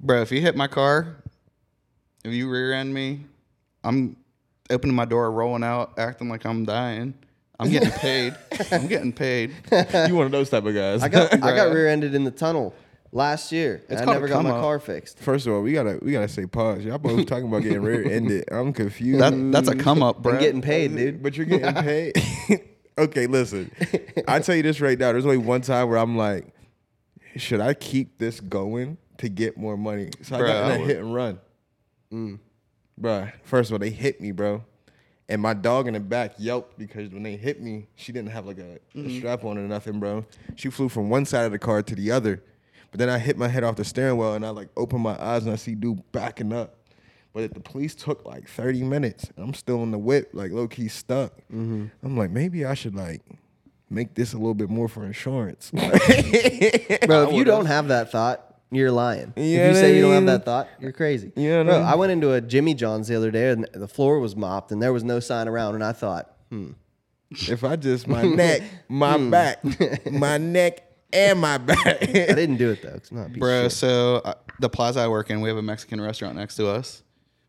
Bro, 0.00 0.22
if 0.22 0.32
you 0.32 0.40
hit 0.40 0.56
my 0.56 0.66
car, 0.66 1.16
if 2.24 2.32
you 2.32 2.50
rear 2.50 2.72
end 2.72 2.92
me, 2.92 3.20
I'm 3.84 4.16
opening 4.70 4.96
my 4.96 5.04
door, 5.04 5.30
rolling 5.30 5.62
out, 5.62 5.92
acting 5.98 6.28
like 6.28 6.44
I'm 6.44 6.64
dying. 6.64 7.14
I'm 7.60 7.70
getting 7.70 7.90
paid. 8.00 8.34
I'm 8.72 8.88
getting 8.88 9.12
paid. 9.12 9.52
you 10.08 10.14
one 10.16 10.26
of 10.26 10.32
those 10.32 10.50
type 10.50 10.64
of 10.64 10.74
guys. 10.74 11.02
I 11.02 11.08
got 11.08 11.32
I 11.34 11.54
got 11.54 11.72
rear-ended 11.72 12.14
in 12.14 12.24
the 12.24 12.30
tunnel 12.32 12.74
last 13.14 13.52
year. 13.52 13.82
It's 13.88 14.02
I 14.02 14.04
never 14.04 14.28
got 14.28 14.42
my 14.42 14.50
up. 14.50 14.60
car 14.60 14.78
fixed. 14.78 15.18
First 15.20 15.46
of 15.46 15.54
all, 15.54 15.62
we 15.62 15.72
gotta 15.72 15.98
we 16.02 16.12
gotta 16.12 16.28
say 16.28 16.44
pause. 16.44 16.84
Y'all 16.84 16.98
both 16.98 17.24
talking 17.26 17.48
about 17.48 17.62
getting 17.62 17.80
rear-ended. 17.80 18.44
I'm 18.50 18.74
confused. 18.74 19.20
That 19.20 19.52
that's 19.52 19.68
a 19.68 19.76
come 19.76 20.02
up, 20.02 20.22
bro. 20.22 20.34
I'm 20.34 20.40
getting 20.40 20.60
paid, 20.60 20.94
dude. 20.94 21.22
But 21.22 21.36
you're 21.36 21.46
getting 21.46 21.74
paid. 21.82 22.12
okay, 22.98 23.26
listen. 23.26 23.70
I 24.28 24.40
tell 24.40 24.56
you 24.56 24.62
this 24.62 24.80
right 24.80 24.98
now. 24.98 25.12
There's 25.12 25.24
only 25.24 25.38
one 25.38 25.62
time 25.62 25.88
where 25.88 25.98
I'm 25.98 26.18
like, 26.18 26.52
should 27.36 27.60
I 27.60 27.72
keep 27.72 28.18
this 28.18 28.40
going 28.40 28.98
to 29.18 29.28
get 29.28 29.56
more 29.56 29.76
money? 29.76 30.10
So 30.22 30.36
I 30.36 30.40
got 30.40 30.64
in 30.64 30.70
I 30.70 30.74
a 30.74 30.86
hit 30.86 30.98
and 30.98 31.14
run. 31.14 31.40
Mm. 32.12 32.38
Bruh, 33.00 33.32
first 33.42 33.70
of 33.70 33.74
all, 33.74 33.78
they 33.78 33.90
hit 33.90 34.20
me, 34.20 34.30
bro. 34.30 34.62
And 35.28 35.40
my 35.40 35.54
dog 35.54 35.88
in 35.88 35.94
the 35.94 36.00
back 36.00 36.34
yelped 36.38 36.78
because 36.78 37.08
when 37.08 37.22
they 37.22 37.36
hit 37.36 37.60
me, 37.60 37.88
she 37.96 38.12
didn't 38.12 38.30
have 38.30 38.46
like 38.46 38.58
a, 38.58 38.74
a 38.74 38.78
mm-hmm. 38.98 39.18
strap 39.18 39.44
on 39.44 39.56
or 39.56 39.62
nothing, 39.62 39.98
bro. 39.98 40.26
She 40.54 40.68
flew 40.68 40.88
from 40.88 41.08
one 41.08 41.24
side 41.24 41.46
of 41.46 41.52
the 41.52 41.58
car 41.58 41.82
to 41.82 41.94
the 41.94 42.10
other. 42.10 42.42
But 42.94 43.00
then 43.00 43.10
I 43.10 43.18
hit 43.18 43.36
my 43.36 43.48
head 43.48 43.64
off 43.64 43.74
the 43.74 43.84
steering 43.84 44.18
wheel 44.18 44.34
and 44.34 44.46
I 44.46 44.50
like 44.50 44.68
open 44.76 45.00
my 45.00 45.20
eyes 45.20 45.42
and 45.42 45.52
I 45.52 45.56
see 45.56 45.74
dude 45.74 46.00
backing 46.12 46.52
up. 46.52 46.76
But 47.32 47.52
the 47.52 47.58
police 47.58 47.92
took 47.96 48.24
like 48.24 48.48
30 48.48 48.84
minutes. 48.84 49.26
I'm 49.36 49.52
still 49.52 49.82
in 49.82 49.90
the 49.90 49.98
whip, 49.98 50.30
like 50.32 50.52
low 50.52 50.68
key 50.68 50.86
stuck. 50.86 51.32
I'm 51.50 51.90
like, 52.04 52.30
maybe 52.30 52.64
I 52.64 52.74
should 52.74 52.94
like 52.94 53.22
make 53.90 54.14
this 54.14 54.32
a 54.32 54.36
little 54.36 54.54
bit 54.54 54.70
more 54.70 54.86
for 54.86 55.04
insurance. 55.04 55.70
Bro, 55.72 57.30
if 57.30 57.34
you 57.34 57.42
don't 57.42 57.66
have 57.66 57.88
that 57.88 58.12
thought, 58.12 58.54
you're 58.70 58.92
lying. 58.92 59.32
You 59.34 59.58
if 59.58 59.74
you 59.74 59.74
say 59.74 59.88
I 59.88 59.96
you 59.96 60.02
don't 60.02 60.12
have 60.12 60.26
that 60.26 60.44
thought, 60.44 60.68
you're 60.78 60.92
crazy. 60.92 61.32
You 61.34 61.50
know 61.50 61.58
what 61.58 61.64
Bro, 61.64 61.74
I 61.74 61.78
mean? 61.78 61.88
I 61.88 61.94
went 61.96 62.12
into 62.12 62.32
a 62.32 62.40
Jimmy 62.40 62.74
John's 62.74 63.08
the 63.08 63.16
other 63.16 63.32
day 63.32 63.50
and 63.50 63.66
the 63.74 63.88
floor 63.88 64.20
was 64.20 64.36
mopped 64.36 64.70
and 64.70 64.80
there 64.80 64.92
was 64.92 65.02
no 65.02 65.18
sign 65.18 65.48
around. 65.48 65.74
And 65.74 65.82
I 65.82 65.90
thought, 65.90 66.32
hmm, 66.48 66.74
if 67.32 67.64
I 67.64 67.74
just 67.74 68.06
my 68.06 68.22
neck, 68.22 68.62
my 68.88 69.18
back, 69.18 69.64
my 70.08 70.38
neck, 70.38 70.92
and 71.12 71.40
my 71.40 71.58
back. 71.58 71.78
I 72.02 72.06
didn't 72.06 72.56
do 72.56 72.70
it 72.70 72.82
though. 72.82 72.98
I'm 73.10 73.16
not 73.16 73.26
a 73.26 73.28
piece 73.28 73.36
of 73.36 73.40
Bro, 73.40 73.62
shit. 73.64 73.72
so 73.72 74.16
uh, 74.24 74.34
the 74.60 74.68
plaza 74.68 75.00
I 75.00 75.08
work 75.08 75.30
in, 75.30 75.40
we 75.40 75.48
have 75.48 75.58
a 75.58 75.62
Mexican 75.62 76.00
restaurant 76.00 76.36
next 76.36 76.56
to 76.56 76.68
us 76.68 77.02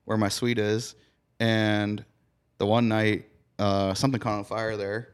where 0.05 0.17
my 0.17 0.29
suite 0.29 0.59
is. 0.59 0.95
And 1.39 2.03
the 2.57 2.65
one 2.65 2.87
night, 2.87 3.25
uh, 3.59 3.93
something 3.93 4.19
caught 4.19 4.37
on 4.37 4.43
fire 4.45 4.77
there. 4.77 5.09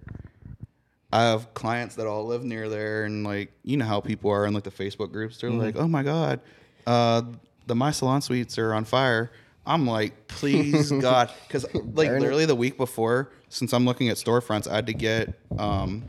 I 1.14 1.24
have 1.24 1.54
clients 1.54 1.96
that 1.96 2.08
all 2.08 2.26
live 2.26 2.44
near 2.46 2.70
there, 2.70 3.04
and 3.04 3.26
like, 3.26 3.52
you 3.64 3.76
know 3.76 3.86
how 3.86 4.00
people 4.00 4.32
are 4.32 4.46
in 4.46 4.54
like 4.54 4.64
the 4.64 4.72
Facebook 4.72 5.12
groups. 5.12 5.38
They're 5.40 5.50
like, 5.50 5.76
oh 5.76 5.88
my 5.88 6.04
God, 6.04 6.40
uh, 6.88 7.24
the 7.68 7.76
My 7.76 7.92
Salon 7.92 8.22
suites 8.22 8.58
are 8.58 8.74
on 8.74 8.86
fire. 8.86 9.32
I'm 9.66 9.86
like, 9.86 10.28
please 10.28 10.90
God. 11.02 11.30
Because 11.48 11.66
like 11.74 12.08
Burn 12.10 12.18
it. 12.18 12.22
literally 12.22 12.46
the 12.46 12.56
week 12.56 12.78
before, 12.78 13.32
since 13.50 13.74
I'm 13.74 13.86
looking 13.86 14.08
at 14.10 14.18
storefronts, 14.18 14.70
I 14.72 14.76
had 14.76 14.88
to 14.88 14.94
get 14.94 15.38
um, 15.60 16.04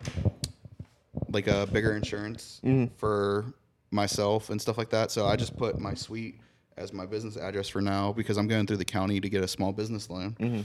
like 1.29 1.47
a 1.47 1.67
bigger 1.67 1.95
insurance 1.95 2.61
mm-hmm. 2.65 2.95
for 2.97 3.53
myself 3.91 4.51
and 4.51 4.61
stuff 4.61 4.79
like 4.79 4.91
that. 4.91 5.11
So 5.11 5.27
I 5.27 5.37
just 5.37 5.57
put 5.57 5.79
my 5.79 5.95
suite 5.95 6.41
as 6.77 6.93
my 6.93 7.07
business 7.07 7.37
address 7.37 7.69
for 7.69 7.81
now 7.81 8.13
because 8.13 8.37
I'm 8.39 8.49
going 8.49 8.67
through 8.67 8.79
the 8.79 8.85
county 8.85 9.21
to 9.21 9.29
get 9.29 9.45
a 9.45 9.49
small 9.49 9.73
business 9.73 10.09
loan. 10.09 10.37
Mm-hmm. 10.41 10.63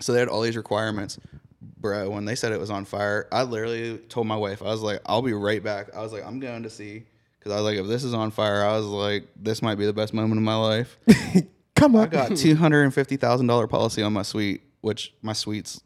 So 0.00 0.12
they 0.12 0.18
had 0.18 0.28
all 0.28 0.40
these 0.40 0.56
requirements. 0.56 1.18
Bro, 1.60 2.10
when 2.10 2.24
they 2.24 2.34
said 2.34 2.52
it 2.52 2.58
was 2.58 2.70
on 2.70 2.84
fire, 2.84 3.28
I 3.30 3.42
literally 3.42 3.98
told 3.98 4.26
my 4.26 4.36
wife, 4.36 4.62
I 4.62 4.66
was 4.66 4.80
like, 4.80 5.00
I'll 5.06 5.22
be 5.22 5.32
right 5.32 5.62
back. 5.62 5.94
I 5.94 6.00
was 6.00 6.12
like, 6.12 6.26
I'm 6.26 6.40
going 6.40 6.64
to 6.64 6.70
see. 6.70 7.04
Because 7.38 7.52
I 7.52 7.56
was 7.56 7.64
like, 7.64 7.78
if 7.78 7.86
this 7.86 8.02
is 8.02 8.14
on 8.14 8.30
fire, 8.30 8.64
I 8.64 8.76
was 8.76 8.86
like, 8.86 9.28
this 9.36 9.62
might 9.62 9.76
be 9.76 9.86
the 9.86 9.92
best 9.92 10.12
moment 10.12 10.38
of 10.38 10.42
my 10.42 10.56
life. 10.56 10.98
Come 11.76 11.94
on. 11.94 12.02
I 12.02 12.06
got 12.06 12.36
two 12.36 12.56
hundred 12.56 12.82
and 12.82 12.92
fifty 12.92 13.16
thousand 13.16 13.46
dollar 13.46 13.68
policy 13.68 14.02
on 14.02 14.12
my 14.12 14.22
suite, 14.22 14.62
which 14.80 15.14
my 15.22 15.32
suite's 15.32 15.80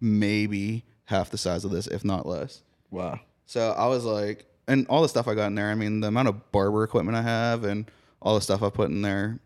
maybe 0.00 0.84
half 1.08 1.30
the 1.30 1.38
size 1.38 1.64
of 1.64 1.70
this, 1.70 1.86
if 1.86 2.04
not 2.04 2.26
less. 2.26 2.62
Wow. 2.90 3.20
So 3.46 3.72
I 3.72 3.86
was 3.86 4.04
like, 4.04 4.44
and 4.66 4.86
all 4.88 5.00
the 5.00 5.08
stuff 5.08 5.26
I 5.26 5.34
got 5.34 5.46
in 5.46 5.54
there. 5.54 5.70
I 5.70 5.74
mean, 5.74 6.00
the 6.00 6.08
amount 6.08 6.28
of 6.28 6.52
barber 6.52 6.84
equipment 6.84 7.16
I 7.16 7.22
have 7.22 7.64
and 7.64 7.90
all 8.20 8.34
the 8.34 8.42
stuff 8.42 8.62
I 8.62 8.68
put 8.68 8.90
in 8.90 9.00
there, 9.00 9.38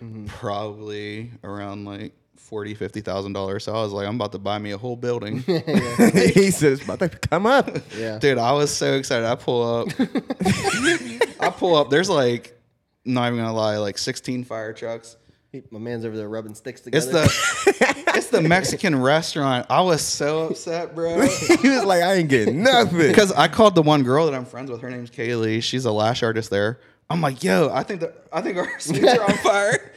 mm-hmm. 0.00 0.26
probably 0.26 1.32
around 1.42 1.84
like 1.84 2.12
forty, 2.36 2.74
fifty 2.74 3.00
thousand 3.00 3.32
dollars. 3.32 3.64
So 3.64 3.74
I 3.74 3.82
was 3.82 3.92
like, 3.92 4.06
I'm 4.06 4.14
about 4.14 4.30
to 4.32 4.38
buy 4.38 4.58
me 4.58 4.70
a 4.70 4.78
whole 4.78 4.94
building, 4.94 5.38
he 6.34 6.52
says, 6.52 6.82
about 6.82 7.00
to 7.00 7.08
come 7.08 7.46
up. 7.46 7.68
yeah. 7.96 8.18
dude. 8.18 8.38
I 8.38 8.52
was 8.52 8.70
so 8.70 8.94
excited. 8.94 9.26
I 9.26 9.34
pull 9.34 9.80
up, 9.80 9.88
I 11.40 11.50
pull 11.50 11.74
up. 11.74 11.90
There's 11.90 12.08
like, 12.08 12.56
not 13.04 13.26
even 13.26 13.40
gonna 13.40 13.52
lie, 13.52 13.78
like 13.78 13.98
16 13.98 14.44
fire 14.44 14.72
trucks. 14.72 15.16
My 15.70 15.80
man's 15.80 16.04
over 16.04 16.16
there 16.16 16.28
rubbing 16.28 16.54
sticks 16.54 16.80
together. 16.80 17.22
It's 17.24 17.64
the 17.64 18.04
it's 18.14 18.28
the 18.28 18.40
Mexican 18.40 19.00
restaurant. 19.00 19.66
I 19.68 19.80
was 19.80 20.00
so 20.00 20.46
upset, 20.48 20.94
bro. 20.94 21.20
he 21.62 21.68
was 21.68 21.84
like, 21.84 22.02
I 22.02 22.14
ain't 22.14 22.28
getting 22.28 22.62
nothing. 22.62 22.98
Because 22.98 23.32
I 23.32 23.48
called 23.48 23.74
the 23.74 23.82
one 23.82 24.04
girl 24.04 24.26
that 24.26 24.34
I'm 24.34 24.44
friends 24.44 24.70
with. 24.70 24.80
Her 24.80 24.90
name's 24.90 25.10
Kaylee. 25.10 25.60
She's 25.60 25.86
a 25.86 25.92
lash 25.92 26.22
artist 26.22 26.50
there. 26.50 26.78
I'm 27.08 27.20
like, 27.20 27.42
yo, 27.42 27.68
I 27.72 27.82
think 27.82 28.00
that 28.00 28.26
I 28.32 28.40
think 28.42 28.58
our 28.58 28.68
suits 28.78 29.02
are 29.04 29.24
on 29.24 29.36
fire. 29.38 29.92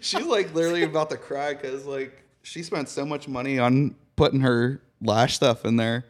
She's 0.00 0.26
like 0.26 0.54
literally 0.54 0.82
about 0.82 1.08
to 1.10 1.16
cry 1.16 1.54
because 1.54 1.86
like 1.86 2.22
she 2.42 2.62
spent 2.62 2.90
so 2.90 3.06
much 3.06 3.26
money 3.26 3.58
on 3.58 3.94
putting 4.16 4.40
her 4.40 4.82
lash 5.00 5.34
stuff 5.34 5.64
in 5.64 5.76
there. 5.76 6.04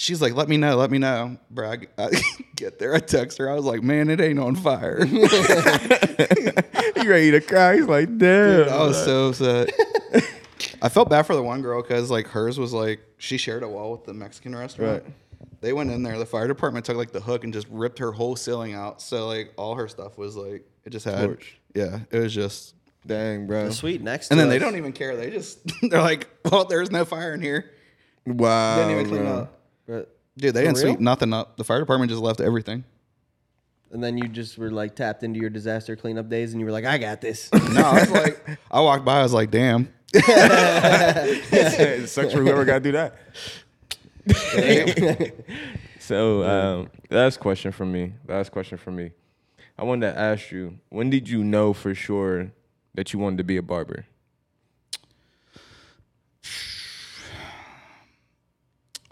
She's 0.00 0.22
like, 0.22 0.34
let 0.34 0.48
me 0.48 0.56
know, 0.56 0.76
let 0.76 0.92
me 0.92 0.98
know. 0.98 1.36
Bro, 1.50 1.72
I, 1.72 1.78
I 1.98 2.10
get 2.54 2.78
there. 2.78 2.94
I 2.94 3.00
text 3.00 3.36
her. 3.38 3.50
I 3.50 3.54
was 3.54 3.64
like, 3.64 3.82
man, 3.82 4.08
it 4.10 4.20
ain't 4.20 4.38
on 4.38 4.54
fire. 4.54 5.04
you 5.04 5.24
ready 7.04 7.32
to 7.32 7.40
cry. 7.40 7.74
He's 7.74 7.86
like, 7.86 8.16
damn. 8.16 8.68
I 8.68 8.80
was 8.84 9.04
so 9.04 9.30
upset. 9.30 9.72
I 10.82 10.88
felt 10.88 11.10
bad 11.10 11.22
for 11.22 11.34
the 11.34 11.42
one 11.42 11.62
girl 11.62 11.82
because 11.82 12.12
like 12.12 12.28
hers 12.28 12.60
was 12.60 12.72
like 12.72 13.00
she 13.16 13.38
shared 13.38 13.64
a 13.64 13.68
wall 13.68 13.90
with 13.90 14.04
the 14.04 14.14
Mexican 14.14 14.54
restaurant. 14.54 15.02
Right. 15.02 15.12
They 15.62 15.72
went 15.72 15.90
in 15.90 16.04
there. 16.04 16.16
The 16.16 16.26
fire 16.26 16.46
department 16.46 16.86
took 16.86 16.96
like 16.96 17.10
the 17.10 17.18
hook 17.20 17.42
and 17.42 17.52
just 17.52 17.66
ripped 17.68 17.98
her 17.98 18.12
whole 18.12 18.36
ceiling 18.36 18.74
out. 18.74 19.02
So 19.02 19.26
like 19.26 19.52
all 19.56 19.74
her 19.74 19.88
stuff 19.88 20.16
was 20.16 20.36
like 20.36 20.64
it 20.84 20.90
just 20.90 21.06
had 21.06 21.28
Torched. 21.28 21.54
yeah. 21.74 21.98
It 22.12 22.20
was 22.20 22.32
just 22.32 22.76
Dang, 23.04 23.48
bro. 23.48 23.64
the 23.64 23.72
suite 23.72 24.00
next 24.02 24.30
and 24.30 24.38
to 24.38 24.42
then 24.44 24.48
they 24.48 24.60
don't 24.60 24.76
even 24.76 24.92
care. 24.92 25.16
They 25.16 25.30
just 25.30 25.58
they're 25.90 26.00
like, 26.02 26.28
well, 26.44 26.66
there's 26.66 26.92
no 26.92 27.04
fire 27.04 27.34
in 27.34 27.42
here. 27.42 27.72
Wow. 28.26 28.76
Didn't 28.76 28.92
even 28.92 29.08
clean 29.08 29.22
bro. 29.22 29.32
up. 29.38 29.57
But- 29.88 30.14
Dude, 30.36 30.54
they 30.54 30.60
For 30.60 30.66
didn't 30.66 30.76
real? 30.84 30.86
sweep 30.94 31.00
nothing 31.00 31.32
up. 31.32 31.56
The 31.56 31.64
fire 31.64 31.80
department 31.80 32.10
just 32.12 32.22
left 32.22 32.40
everything. 32.40 32.84
And 33.90 34.04
then 34.04 34.16
you 34.18 34.28
just 34.28 34.56
were 34.56 34.70
like 34.70 34.94
tapped 34.94 35.24
into 35.24 35.40
your 35.40 35.50
disaster 35.50 35.96
cleanup 35.96 36.28
days 36.28 36.52
and 36.52 36.60
you 36.60 36.66
were 36.66 36.70
like, 36.70 36.84
I 36.84 36.96
got 36.98 37.20
this. 37.20 37.50
No, 37.72 37.82
I 37.82 38.00
was 38.00 38.10
like, 38.12 38.58
I 38.70 38.80
walked 38.80 39.04
by. 39.04 39.18
I 39.18 39.22
was 39.24 39.32
like, 39.32 39.50
damn. 39.50 39.92
it 40.14 42.08
sucks 42.08 42.32
for 42.32 42.40
whoever 42.42 42.64
got 42.64 42.84
to 42.84 42.92
do 42.92 42.92
that. 42.92 43.16
so, 45.98 46.44
um, 46.44 46.90
last 47.10 47.40
question 47.40 47.72
from 47.72 47.90
me. 47.90 48.12
Last 48.28 48.52
question 48.52 48.78
from 48.78 48.94
me. 48.96 49.10
I 49.78 49.84
wanted 49.84 50.12
to 50.12 50.18
ask 50.18 50.50
you, 50.52 50.78
when 50.90 51.10
did 51.10 51.28
you 51.28 51.42
know 51.42 51.72
for 51.72 51.94
sure 51.94 52.52
that 52.94 53.12
you 53.12 53.18
wanted 53.18 53.38
to 53.38 53.44
be 53.44 53.56
a 53.56 53.62
barber? 53.62 54.06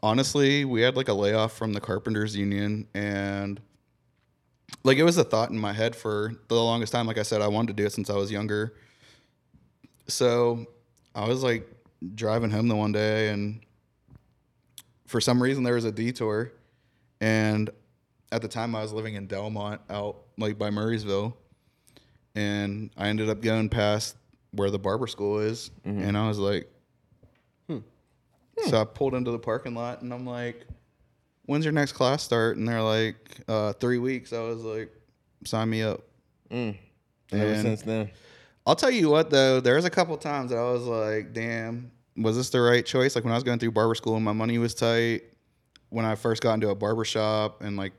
Honestly, 0.02 0.64
we 0.64 0.82
had 0.82 0.96
like 0.96 1.08
a 1.08 1.14
layoff 1.14 1.52
from 1.52 1.72
the 1.72 1.80
carpenters 1.80 2.36
union 2.36 2.86
and 2.94 3.60
like 4.84 4.98
it 4.98 5.04
was 5.04 5.16
a 5.18 5.24
thought 5.24 5.50
in 5.50 5.58
my 5.58 5.72
head 5.72 5.96
for 5.96 6.32
the 6.48 6.54
longest 6.54 6.92
time. 6.92 7.06
Like 7.06 7.18
I 7.18 7.22
said, 7.22 7.40
I 7.40 7.48
wanted 7.48 7.68
to 7.68 7.82
do 7.82 7.86
it 7.86 7.92
since 7.92 8.10
I 8.10 8.14
was 8.14 8.30
younger. 8.30 8.74
So 10.08 10.66
I 11.14 11.26
was 11.26 11.42
like 11.42 11.68
driving 12.14 12.50
home 12.50 12.68
the 12.68 12.76
one 12.76 12.92
day 12.92 13.30
and 13.30 13.60
for 15.06 15.20
some 15.20 15.42
reason 15.42 15.64
there 15.64 15.74
was 15.74 15.84
a 15.84 15.92
detour 15.92 16.52
and 17.20 17.70
at 18.32 18.42
the 18.42 18.48
time 18.48 18.74
I 18.74 18.82
was 18.82 18.92
living 18.92 19.14
in 19.14 19.26
Delmont 19.26 19.80
out 19.88 20.18
like 20.36 20.58
by 20.58 20.70
Murrysville 20.70 21.34
and 22.34 22.90
I 22.96 23.08
ended 23.08 23.30
up 23.30 23.40
going 23.40 23.68
past 23.68 24.16
where 24.52 24.70
the 24.70 24.78
barber 24.78 25.06
school 25.06 25.38
is 25.38 25.70
mm-hmm. 25.86 26.02
and 26.02 26.18
I 26.18 26.28
was 26.28 26.38
like 26.38 26.70
so 28.68 28.80
I 28.80 28.84
pulled 28.84 29.14
into 29.14 29.30
the 29.30 29.38
parking 29.38 29.74
lot 29.74 30.02
and 30.02 30.12
I'm 30.12 30.26
like, 30.26 30.66
when's 31.44 31.64
your 31.64 31.72
next 31.72 31.92
class 31.92 32.22
start? 32.22 32.56
And 32.56 32.66
they're 32.66 32.82
like, 32.82 33.16
uh, 33.48 33.72
three 33.74 33.98
weeks. 33.98 34.32
I 34.32 34.40
was 34.40 34.62
like, 34.62 34.90
sign 35.44 35.70
me 35.70 35.82
up. 35.82 36.00
Ever 36.50 36.74
And- 37.32 37.62
since 37.62 37.82
then. 37.82 38.10
I'll 38.66 38.74
tell 38.76 38.90
you 38.90 39.08
what 39.10 39.30
though, 39.30 39.60
there's 39.60 39.84
a 39.84 39.90
couple 39.90 40.16
times 40.16 40.50
that 40.50 40.58
I 40.58 40.70
was 40.72 40.82
like, 40.84 41.32
damn, 41.32 41.92
was 42.16 42.36
this 42.36 42.50
the 42.50 42.60
right 42.60 42.84
choice? 42.84 43.14
Like 43.14 43.22
when 43.24 43.32
I 43.32 43.36
was 43.36 43.44
going 43.44 43.60
through 43.60 43.70
barber 43.70 43.94
school 43.94 44.16
and 44.16 44.24
my 44.24 44.32
money 44.32 44.58
was 44.58 44.74
tight, 44.74 45.22
when 45.90 46.04
I 46.04 46.16
first 46.16 46.42
got 46.42 46.54
into 46.54 46.70
a 46.70 46.74
barber 46.74 47.04
shop 47.04 47.62
and 47.62 47.76
like 47.76 47.92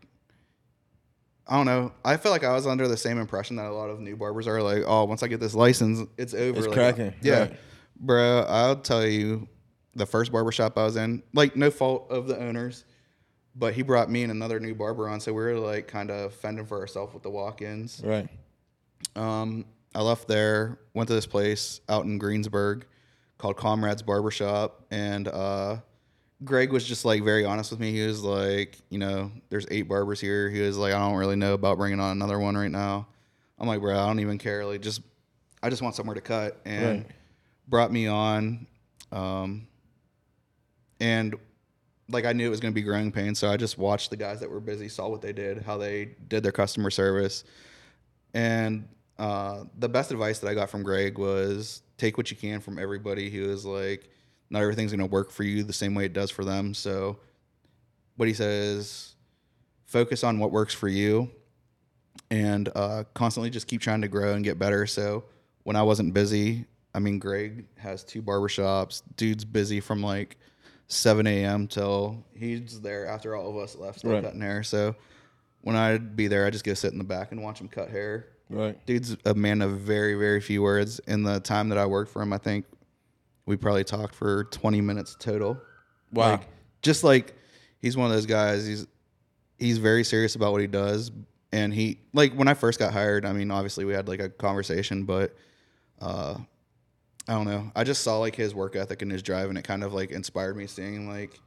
I 1.49 1.55
don't 1.55 1.65
know. 1.65 1.93
I 2.03 2.17
feel 2.17 2.33
like 2.33 2.43
I 2.43 2.53
was 2.53 2.67
under 2.67 2.89
the 2.89 2.97
same 2.97 3.17
impression 3.17 3.55
that 3.55 3.67
a 3.67 3.73
lot 3.73 3.89
of 3.89 4.01
new 4.01 4.17
barbers 4.17 4.47
are 4.47 4.61
like, 4.61 4.83
oh, 4.85 5.05
once 5.05 5.23
I 5.23 5.27
get 5.27 5.39
this 5.39 5.55
license, 5.55 6.05
it's 6.17 6.33
over. 6.33 6.57
It's 6.57 6.67
Like, 6.67 6.75
cracking, 6.75 7.13
Yeah. 7.21 7.39
right. 7.39 7.57
Bro, 7.97 8.45
I'll 8.49 8.75
tell 8.75 9.05
you, 9.07 9.47
the 9.97 10.05
first 10.05 10.31
barber 10.31 10.51
shop 10.51 10.77
I 10.77 10.83
was 10.85 10.95
in, 10.95 11.23
like 11.33 11.55
no 11.55 11.69
fault 11.71 12.07
of 12.09 12.27
the 12.27 12.37
owners, 12.39 12.85
but 13.55 13.73
he 13.73 13.81
brought 13.81 14.09
me 14.09 14.23
and 14.23 14.31
another 14.31 14.59
new 14.59 14.75
barber 14.75 15.09
on, 15.09 15.19
so 15.19 15.33
we 15.33 15.41
were 15.41 15.55
like 15.57 15.87
kind 15.87 16.11
of 16.11 16.33
fending 16.33 16.65
for 16.65 16.79
ourselves 16.79 17.13
with 17.13 17.23
the 17.23 17.29
walk-ins. 17.29 18.01
Right. 18.03 18.29
Um, 19.15 19.65
I 19.95 20.01
left 20.01 20.27
there, 20.27 20.79
went 20.93 21.07
to 21.07 21.13
this 21.15 21.25
place 21.25 21.81
out 21.89 22.05
in 22.05 22.17
Greensburg 22.19 22.85
called 23.37 23.57
Comrades 23.57 24.01
Barbershop, 24.03 24.85
and 24.91 25.27
uh, 25.27 25.77
Greg 26.43 26.71
was 26.71 26.85
just 26.85 27.03
like 27.03 27.23
very 27.23 27.45
honest 27.45 27.71
with 27.71 27.79
me. 27.79 27.91
He 27.91 28.05
was 28.05 28.23
like, 28.23 28.77
you 28.89 28.99
know, 28.99 29.31
there's 29.49 29.65
eight 29.71 29.83
barbers 29.87 30.21
here. 30.21 30.49
He 30.49 30.61
was 30.61 30.77
like, 30.77 30.93
I 30.93 30.99
don't 30.99 31.15
really 31.17 31.35
know 31.35 31.53
about 31.53 31.77
bringing 31.77 31.99
on 31.99 32.11
another 32.11 32.39
one 32.39 32.55
right 32.55 32.71
now. 32.71 33.07
I'm 33.59 33.67
like, 33.67 33.79
bro, 33.81 33.97
I 33.97 34.05
don't 34.05 34.19
even 34.19 34.37
care. 34.37 34.63
Like, 34.65 34.81
just 34.81 35.01
I 35.63 35.71
just 35.71 35.81
want 35.81 35.95
somewhere 35.95 36.13
to 36.13 36.21
cut, 36.21 36.61
and 36.65 36.99
Right. 36.99 37.07
brought 37.67 37.91
me 37.91 38.05
on. 38.07 38.67
Um, 39.11 39.66
and 40.99 41.35
like 42.09 42.25
I 42.25 42.33
knew 42.33 42.47
it 42.47 42.49
was 42.49 42.59
going 42.59 42.73
to 42.73 42.75
be 42.75 42.83
growing 42.83 43.11
pains, 43.11 43.39
so 43.39 43.49
I 43.49 43.57
just 43.57 43.77
watched 43.77 44.09
the 44.09 44.17
guys 44.17 44.39
that 44.39 44.49
were 44.49 44.59
busy, 44.59 44.87
saw 44.87 45.09
what 45.09 45.21
they 45.21 45.33
did, 45.33 45.63
how 45.63 45.77
they 45.77 46.15
did 46.27 46.43
their 46.43 46.51
customer 46.51 46.89
service, 46.89 47.43
and 48.33 48.87
uh, 49.17 49.63
the 49.79 49.89
best 49.89 50.11
advice 50.11 50.39
that 50.39 50.47
I 50.47 50.53
got 50.53 50.69
from 50.69 50.83
Greg 50.83 51.17
was 51.17 51.81
take 51.97 52.17
what 52.17 52.29
you 52.29 52.37
can 52.37 52.61
from 52.61 52.77
everybody. 52.77 53.29
He 53.29 53.39
was 53.39 53.65
like, 53.65 54.09
not 54.49 54.61
everything's 54.61 54.91
going 54.91 55.07
to 55.07 55.11
work 55.11 55.31
for 55.31 55.43
you 55.43 55.63
the 55.63 55.73
same 55.73 55.95
way 55.95 56.05
it 56.05 56.13
does 56.13 56.31
for 56.31 56.45
them. 56.45 56.73
So, 56.73 57.17
what 58.15 58.27
he 58.27 58.33
says, 58.33 59.15
focus 59.85 60.23
on 60.23 60.39
what 60.39 60.51
works 60.51 60.73
for 60.73 60.87
you, 60.87 61.29
and 62.31 62.69
uh, 62.75 63.03
constantly 63.13 63.49
just 63.49 63.67
keep 63.67 63.81
trying 63.81 64.01
to 64.01 64.07
grow 64.07 64.33
and 64.33 64.43
get 64.43 64.57
better. 64.59 64.87
So, 64.87 65.25
when 65.63 65.75
I 65.75 65.83
wasn't 65.83 66.13
busy, 66.13 66.65
I 66.93 66.99
mean, 66.99 67.19
Greg 67.19 67.65
has 67.77 68.03
two 68.03 68.21
barbershops. 68.21 69.01
Dude's 69.17 69.45
busy 69.45 69.79
from 69.79 70.01
like 70.01 70.37
7 70.87 71.25
a.m. 71.27 71.67
till 71.67 72.23
he's 72.33 72.79
there 72.81 73.07
after 73.07 73.35
all 73.35 73.49
of 73.49 73.57
us 73.57 73.75
left, 73.75 73.99
still 73.99 74.11
Right. 74.11 74.23
cutting 74.23 74.41
hair. 74.41 74.63
So, 74.63 74.95
when 75.61 75.75
I'd 75.75 76.15
be 76.15 76.27
there, 76.27 76.45
I 76.45 76.49
just 76.49 76.63
go 76.63 76.73
sit 76.73 76.91
in 76.93 76.97
the 76.97 77.03
back 77.03 77.31
and 77.31 77.43
watch 77.43 77.59
him 77.59 77.67
cut 77.67 77.89
hair. 77.89 78.27
Right. 78.49 78.83
Dude's 78.85 79.17
a 79.25 79.33
man 79.33 79.61
of 79.61 79.79
very, 79.79 80.13
very 80.13 80.39
few 80.39 80.61
words. 80.61 80.99
In 80.99 81.23
the 81.23 81.39
time 81.41 81.69
that 81.69 81.77
I 81.77 81.85
worked 81.85 82.11
for 82.11 82.21
him, 82.21 82.31
I 82.31 82.37
think 82.37 82.65
we 83.45 83.57
probably 83.57 83.83
talked 83.83 84.15
for 84.15 84.45
20 84.45 84.79
minutes 84.79 85.15
total. 85.19 85.59
Wow. 86.13 86.31
Like, 86.31 86.41
just 86.81 87.03
like 87.03 87.33
he's 87.81 87.97
one 87.97 88.05
of 88.07 88.13
those 88.13 88.25
guys. 88.25 88.65
He's 88.65 88.87
he's 89.57 89.77
very 89.79 90.05
serious 90.05 90.35
about 90.35 90.53
what 90.53 90.61
he 90.61 90.67
does, 90.67 91.11
and 91.51 91.73
he 91.73 91.99
like 92.13 92.33
when 92.33 92.47
I 92.47 92.53
first 92.53 92.79
got 92.79 92.93
hired. 92.93 93.25
I 93.25 93.33
mean, 93.33 93.51
obviously 93.51 93.83
we 93.83 93.91
had 93.93 94.07
like 94.07 94.21
a 94.21 94.29
conversation, 94.29 95.03
but 95.03 95.35
uh, 95.99 96.37
I 97.27 97.33
don't 97.33 97.45
know. 97.45 97.71
I 97.75 97.83
just 97.83 98.03
saw 98.03 98.17
like 98.19 98.35
his 98.35 98.55
work 98.55 98.75
ethic 98.75 99.01
and 99.01 99.11
his 99.11 99.21
drive, 99.21 99.49
and 99.49 99.57
it 99.57 99.63
kind 99.63 99.83
of 99.83 99.93
like 99.93 100.11
inspired 100.11 100.55
me. 100.55 100.67
Seeing 100.67 101.09
like 101.09 101.39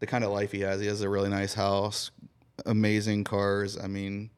the 0.00 0.06
kind 0.06 0.24
of 0.24 0.30
life 0.30 0.52
he 0.52 0.60
has. 0.60 0.80
He 0.80 0.86
has 0.86 1.02
a 1.02 1.08
really 1.08 1.28
nice 1.28 1.54
house, 1.54 2.10
amazing 2.66 3.24
cars. 3.24 3.78
I 3.78 3.86
mean, 3.86 4.30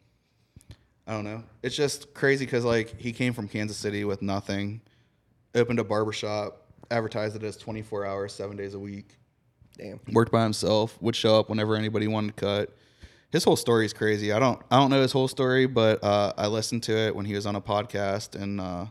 I 1.07 1.13
don't 1.13 1.25
know. 1.25 1.43
It's 1.63 1.77
just 1.77 2.15
crazy 2.15 2.45
because 2.45 2.65
like 2.65 2.99
he 2.99 3.13
came 3.13 3.33
from 3.33 3.49
Kansas 3.49 3.77
City 3.77 4.05
with 4.05 4.23
nothing, 4.23 4.81
opened 5.55 5.79
a 5.79 5.85
barbershop, 5.85 6.67
advertised 6.91 7.37
it 7.37 7.43
as 7.43 7.57
24 7.57 8.05
hours, 8.05 8.33
seven 8.33 8.57
days 8.57 8.75
a 8.75 8.79
week 8.79 9.19
Damn. 9.77 10.01
worked 10.13 10.33
by 10.33 10.43
himself, 10.43 11.01
would 11.01 11.17
show 11.17 11.39
up 11.39 11.49
whenever 11.49 11.77
anybody 11.77 12.09
wanted 12.09 12.37
to 12.37 12.41
cut. 12.41 12.77
His 13.31 13.45
whole 13.45 13.57
story 13.57 13.87
is 13.87 13.93
crazy. 13.93 14.33
I 14.33 14.41
don't 14.41 14.61
I 14.71 14.77
don't 14.79 14.91
know 14.91 15.01
his 15.01 15.13
whole 15.13 15.29
story, 15.29 15.67
but 15.67 16.03
uh, 16.03 16.33
I 16.37 16.49
listened 16.49 16.83
to 16.85 16.97
it 16.97 17.15
when 17.15 17.27
he 17.27 17.35
was 17.35 17.47
on 17.47 17.55
a 17.55 17.61
podcast, 17.61 18.35
and 18.35 18.61
uh, 18.61 18.87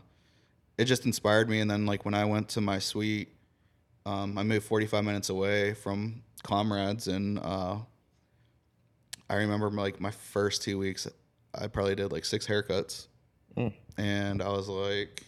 it 0.80 0.86
just 0.86 1.04
inspired 1.04 1.50
me. 1.50 1.60
And 1.60 1.70
then 1.70 1.84
like 1.84 2.06
when 2.06 2.14
I 2.14 2.24
went 2.24 2.48
to 2.50 2.62
my 2.62 2.78
suite, 2.78 3.28
um, 4.06 4.38
I 4.38 4.42
moved 4.42 4.64
45 4.64 5.04
minutes 5.04 5.28
away 5.28 5.74
from 5.74 6.22
comrades, 6.42 7.06
and 7.06 7.38
uh, 7.38 7.76
I 9.28 9.34
remember 9.34 9.70
like 9.70 10.00
my 10.00 10.10
first 10.10 10.62
two 10.62 10.78
weeks, 10.78 11.06
I 11.54 11.66
probably 11.66 11.94
did 11.96 12.10
like 12.10 12.24
six 12.24 12.46
haircuts, 12.46 13.08
and 13.98 14.40
I 14.42 14.48
was 14.48 14.68
like, 14.68 15.22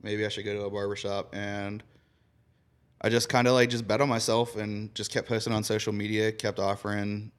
maybe 0.00 0.24
I 0.24 0.28
should 0.28 0.44
go 0.44 0.54
to 0.54 0.62
a 0.62 0.70
barbershop 0.70 1.34
and. 1.34 1.82
I 3.00 3.10
just 3.10 3.28
kind 3.28 3.46
of 3.46 3.54
like 3.54 3.70
just 3.70 3.86
bet 3.86 4.00
on 4.00 4.08
myself 4.08 4.56
and 4.56 4.92
just 4.92 5.12
kept 5.12 5.28
posting 5.28 5.52
on 5.52 5.62
social 5.62 5.92
media, 5.92 6.32
kept 6.32 6.58
offering 6.58 7.30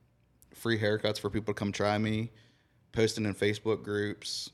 free 0.53 0.79
haircuts 0.79 1.19
for 1.19 1.29
people 1.29 1.53
to 1.53 1.59
come 1.59 1.73
try 1.73 1.97
me, 1.97 2.31
posting 2.93 3.25
in 3.25 3.35
Facebook 3.35 3.83
groups, 3.83 4.51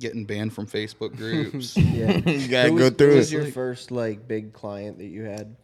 getting 0.00 0.24
banned 0.24 0.52
from 0.52 0.66
Facebook 0.66 1.16
groups. 1.16 1.76
Yeah. 1.76 2.16
you 2.18 2.48
gotta 2.48 2.70
Who 2.70 2.78
go 2.78 2.84
was, 2.84 2.94
through 2.94 3.10
who 3.10 3.16
was 3.16 3.32
your 3.32 3.46
first 3.46 3.90
like 3.90 4.26
big 4.28 4.52
client 4.52 4.98
that 4.98 5.06
you 5.06 5.22
had? 5.24 5.56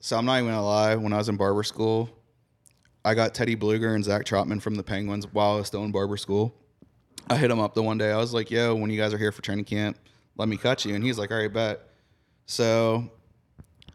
so 0.00 0.16
I'm 0.16 0.24
not 0.24 0.38
even 0.38 0.50
gonna 0.50 0.64
lie, 0.64 0.94
when 0.94 1.12
I 1.12 1.16
was 1.18 1.28
in 1.28 1.36
barber 1.36 1.62
school, 1.64 2.08
I 3.04 3.14
got 3.14 3.34
Teddy 3.34 3.56
Blueger 3.56 3.94
and 3.94 4.04
Zach 4.04 4.24
Trotman 4.24 4.60
from 4.60 4.74
the 4.76 4.82
Penguins 4.82 5.26
while 5.32 5.54
I 5.54 5.56
was 5.56 5.66
still 5.66 5.84
in 5.84 5.90
barber 5.92 6.16
school. 6.16 6.54
I 7.28 7.36
hit 7.36 7.50
him 7.50 7.58
up 7.58 7.74
the 7.74 7.82
one 7.82 7.98
day. 7.98 8.12
I 8.12 8.16
was 8.16 8.32
like, 8.32 8.50
"Yo, 8.50 8.74
when 8.76 8.90
you 8.90 9.00
guys 9.00 9.12
are 9.12 9.18
here 9.18 9.32
for 9.32 9.42
training 9.42 9.64
camp, 9.64 9.98
let 10.36 10.48
me 10.48 10.56
cut 10.56 10.84
you." 10.84 10.94
And 10.94 11.02
he's 11.04 11.18
like, 11.18 11.32
"All 11.32 11.38
right, 11.38 11.52
bet." 11.52 11.80
So 12.46 13.10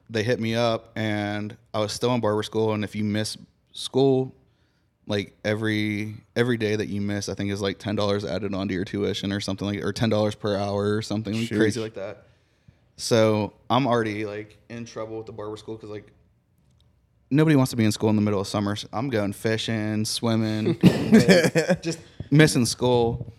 they 0.09 0.23
hit 0.23 0.41
me 0.41 0.55
up, 0.55 0.91
and 0.97 1.55
I 1.73 1.79
was 1.79 1.93
still 1.93 2.13
in 2.13 2.19
barber 2.19 2.43
school. 2.43 2.73
And 2.73 2.84
if 2.84 2.93
you 2.93 3.05
miss 3.05 3.38
school, 3.71 4.36
like 5.12 5.38
every 5.45 6.16
every 6.36 6.57
day 6.57 6.76
that 6.76 6.88
you 6.88 7.01
miss, 7.01 7.30
I 7.30 7.36
think 7.36 7.51
is 7.51 7.62
like 7.62 7.78
ten 7.78 7.95
dollars 7.95 8.26
added 8.26 8.53
onto 8.55 8.74
your 8.74 8.86
tuition 8.86 9.32
or 9.32 9.39
something 9.39 9.68
like, 9.68 9.84
or 9.84 9.93
ten 9.93 10.09
dollars 10.09 10.34
per 10.34 10.55
hour 10.55 10.95
or 10.95 11.01
something 11.01 11.34
Sheesh. 11.34 11.55
crazy 11.55 11.80
like 11.80 11.93
that. 11.95 12.26
So 12.95 13.53
I'm 13.70 13.86
already 13.86 14.26
like 14.26 14.57
in 14.70 14.86
trouble 14.86 15.18
with 15.18 15.26
the 15.26 15.34
barber 15.34 15.57
school 15.57 15.76
because 15.76 15.89
like 15.89 16.12
nobody 17.30 17.55
wants 17.55 17.72
to 17.72 17.78
be 17.78 17.86
in 17.86 17.91
school 17.91 18.09
in 18.09 18.16
the 18.16 18.22
middle 18.22 18.39
of 18.39 18.47
summer. 18.47 18.76
So 18.76 18.88
I'm 18.91 19.09
going 19.09 19.34
fishing, 19.34 20.05
swimming, 20.05 20.80
like, 21.12 21.82
just 21.82 21.99
missing 22.32 22.66
school. 22.66 23.34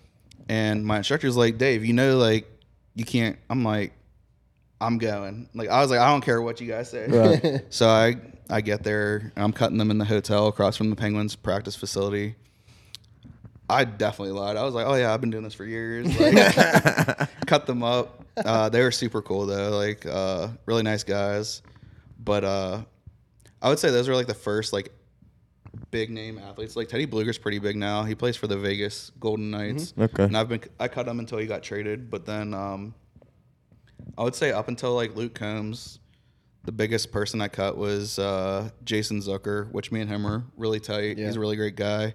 And 0.48 0.84
my 0.84 0.98
instructor's 0.98 1.36
like, 1.36 1.58
Dave, 1.58 1.84
you 1.84 1.94
know, 1.94 2.18
like 2.18 2.46
you 2.94 3.04
can't. 3.04 3.38
I'm 3.48 3.64
like, 3.64 3.92
I'm 4.82 4.98
going. 4.98 5.48
Like 5.54 5.68
I 5.68 5.80
was 5.80 5.90
like, 5.90 6.00
I 6.00 6.10
don't 6.10 6.22
care 6.22 6.42
what 6.42 6.60
you 6.60 6.66
guys 6.66 6.90
say. 6.90 7.06
Right. 7.06 7.64
so 7.70 7.88
I 7.88 8.16
I 8.50 8.60
get 8.60 8.82
there. 8.82 9.32
And 9.36 9.44
I'm 9.44 9.52
cutting 9.52 9.78
them 9.78 9.90
in 9.90 9.98
the 9.98 10.04
hotel 10.04 10.48
across 10.48 10.76
from 10.76 10.90
the 10.90 10.96
Penguins 10.96 11.36
practice 11.36 11.76
facility. 11.76 12.34
I 13.70 13.84
definitely 13.84 14.34
lied. 14.38 14.56
I 14.56 14.64
was 14.64 14.74
like, 14.74 14.86
oh 14.86 14.94
yeah, 14.94 15.14
I've 15.14 15.20
been 15.20 15.30
doing 15.30 15.44
this 15.44 15.54
for 15.54 15.64
years. 15.64 16.06
Like, 16.20 17.46
cut 17.46 17.66
them 17.66 17.82
up. 17.82 18.24
Uh, 18.36 18.68
they 18.68 18.82
were 18.82 18.90
super 18.90 19.22
cool 19.22 19.46
though. 19.46 19.70
Like 19.70 20.04
uh, 20.04 20.48
really 20.66 20.82
nice 20.82 21.04
guys. 21.04 21.62
But 22.18 22.44
uh, 22.44 22.82
I 23.60 23.68
would 23.68 23.78
say 23.78 23.90
those 23.90 24.08
are 24.08 24.16
like 24.16 24.26
the 24.26 24.34
first 24.34 24.72
like 24.72 24.92
big 25.90 26.10
name 26.10 26.38
athletes. 26.38 26.74
Like 26.74 26.88
Teddy 26.88 27.06
Blueger's 27.06 27.38
pretty 27.38 27.60
big 27.60 27.76
now. 27.76 28.02
He 28.02 28.14
plays 28.14 28.36
for 28.36 28.48
the 28.48 28.58
Vegas 28.58 29.12
Golden 29.20 29.50
Knights. 29.50 29.94
Okay. 29.98 30.24
And 30.24 30.36
I've 30.36 30.48
been 30.48 30.62
I 30.80 30.88
cut 30.88 31.06
him 31.06 31.20
until 31.20 31.38
he 31.38 31.46
got 31.46 31.62
traded. 31.62 32.10
But 32.10 32.26
then 32.26 32.52
um, 32.52 32.94
I 34.18 34.22
would 34.24 34.34
say 34.34 34.52
up 34.52 34.68
until 34.68 34.94
like 34.94 35.16
Luke 35.16 35.34
Combs, 35.34 35.98
the 36.64 36.72
biggest 36.72 37.10
person 37.12 37.40
I 37.40 37.48
cut 37.48 37.76
was 37.76 38.18
uh, 38.18 38.70
Jason 38.84 39.18
Zucker, 39.20 39.70
which 39.72 39.90
me 39.90 40.00
and 40.00 40.08
him 40.10 40.26
are 40.26 40.44
really 40.56 40.80
tight. 40.80 41.18
Yeah. 41.18 41.26
He's 41.26 41.36
a 41.36 41.40
really 41.40 41.56
great 41.56 41.76
guy. 41.76 42.14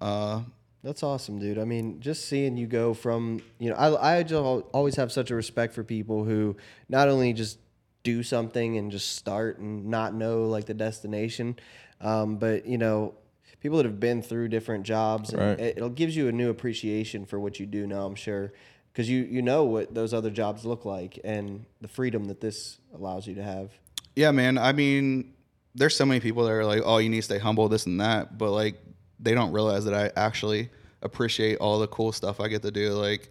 Uh, 0.00 0.42
That's 0.82 1.02
awesome, 1.02 1.38
dude. 1.38 1.58
I 1.58 1.64
mean, 1.64 2.00
just 2.00 2.26
seeing 2.28 2.56
you 2.56 2.66
go 2.66 2.94
from, 2.94 3.42
you 3.58 3.70
know, 3.70 3.76
I, 3.76 4.18
I 4.18 4.22
just 4.22 4.34
always 4.72 4.96
have 4.96 5.10
such 5.12 5.30
a 5.30 5.34
respect 5.34 5.74
for 5.74 5.82
people 5.82 6.24
who 6.24 6.56
not 6.88 7.08
only 7.08 7.32
just 7.32 7.58
do 8.02 8.22
something 8.22 8.76
and 8.78 8.90
just 8.90 9.16
start 9.16 9.58
and 9.58 9.86
not 9.86 10.14
know 10.14 10.44
like 10.44 10.66
the 10.66 10.74
destination, 10.74 11.58
um, 12.00 12.36
but, 12.36 12.64
you 12.66 12.78
know, 12.78 13.14
people 13.60 13.76
that 13.76 13.84
have 13.84 14.00
been 14.00 14.22
through 14.22 14.48
different 14.48 14.84
jobs, 14.84 15.30
and 15.34 15.40
Right. 15.42 15.60
it, 15.60 15.78
it 15.78 15.94
gives 15.96 16.16
you 16.16 16.28
a 16.28 16.32
new 16.32 16.48
appreciation 16.48 17.26
for 17.26 17.38
what 17.38 17.60
you 17.60 17.66
do 17.66 17.86
now, 17.86 18.06
I'm 18.06 18.14
sure. 18.14 18.52
Because 18.92 19.08
you, 19.08 19.22
you 19.22 19.40
know 19.42 19.64
what 19.64 19.94
those 19.94 20.12
other 20.12 20.30
jobs 20.30 20.64
look 20.64 20.84
like 20.84 21.18
and 21.22 21.64
the 21.80 21.88
freedom 21.88 22.24
that 22.26 22.40
this 22.40 22.78
allows 22.94 23.26
you 23.26 23.34
to 23.36 23.42
have. 23.42 23.70
Yeah, 24.16 24.32
man. 24.32 24.58
I 24.58 24.72
mean, 24.72 25.32
there's 25.74 25.94
so 25.96 26.04
many 26.04 26.18
people 26.20 26.44
that 26.44 26.50
are 26.52 26.64
like, 26.64 26.82
"Oh, 26.84 26.98
you 26.98 27.08
need 27.08 27.18
to 27.18 27.22
stay 27.22 27.38
humble, 27.38 27.68
this 27.68 27.86
and 27.86 28.00
that," 28.00 28.36
but 28.36 28.50
like, 28.50 28.80
they 29.20 29.34
don't 29.34 29.52
realize 29.52 29.84
that 29.84 29.94
I 29.94 30.10
actually 30.20 30.70
appreciate 31.02 31.58
all 31.58 31.78
the 31.78 31.86
cool 31.86 32.10
stuff 32.12 32.40
I 32.40 32.48
get 32.48 32.62
to 32.62 32.70
do. 32.72 32.90
Like, 32.94 33.30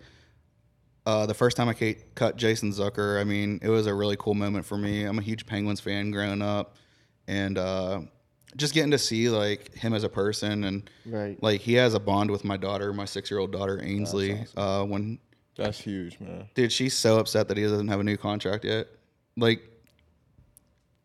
uh, 1.06 1.26
the 1.26 1.34
first 1.34 1.58
time 1.58 1.68
I 1.68 1.74
cut 2.16 2.38
Jason 2.38 2.72
Zucker, 2.72 3.20
I 3.20 3.24
mean, 3.24 3.60
it 3.62 3.70
was 3.70 3.88
a 3.88 3.94
really 3.94 4.16
cool 4.18 4.36
moment 4.36 4.66
for 4.66 4.78
me. 4.78 5.04
I'm 5.04 5.20
a 5.20 5.22
huge 5.22 5.46
Penguins 5.46 5.82
fan 5.82 6.12
growing 6.12 6.42
up, 6.42 6.78
and 7.28 7.58
uh, 7.58 8.02
just 8.56 8.74
getting 8.74 8.92
to 8.92 8.98
see 8.98 9.30
like 9.30 9.76
him 9.76 9.94
as 9.94 10.04
a 10.04 10.10
person 10.10 10.64
and 10.64 10.90
Right. 11.06 11.42
like 11.44 11.62
he 11.62 11.74
has 11.74 11.94
a 11.94 12.00
bond 12.00 12.32
with 12.32 12.44
my 12.46 12.58
daughter, 12.58 12.94
my 12.94 13.06
six 13.06 13.30
year 13.30 13.40
old 13.40 13.52
daughter 13.52 13.82
Ainsley. 13.84 14.46
Uh, 14.56 14.84
when 14.86 15.20
That's 15.56 15.80
huge, 15.80 16.20
man. 16.20 16.48
Dude, 16.56 16.72
she's 16.72 16.94
so 16.96 17.20
upset 17.20 17.48
that 17.50 17.58
he 17.58 17.64
doesn't 17.64 17.88
have 17.90 18.00
a 18.00 18.04
new 18.04 18.18
contract 18.18 18.64
yet. 18.66 18.88
Like, 19.36 19.62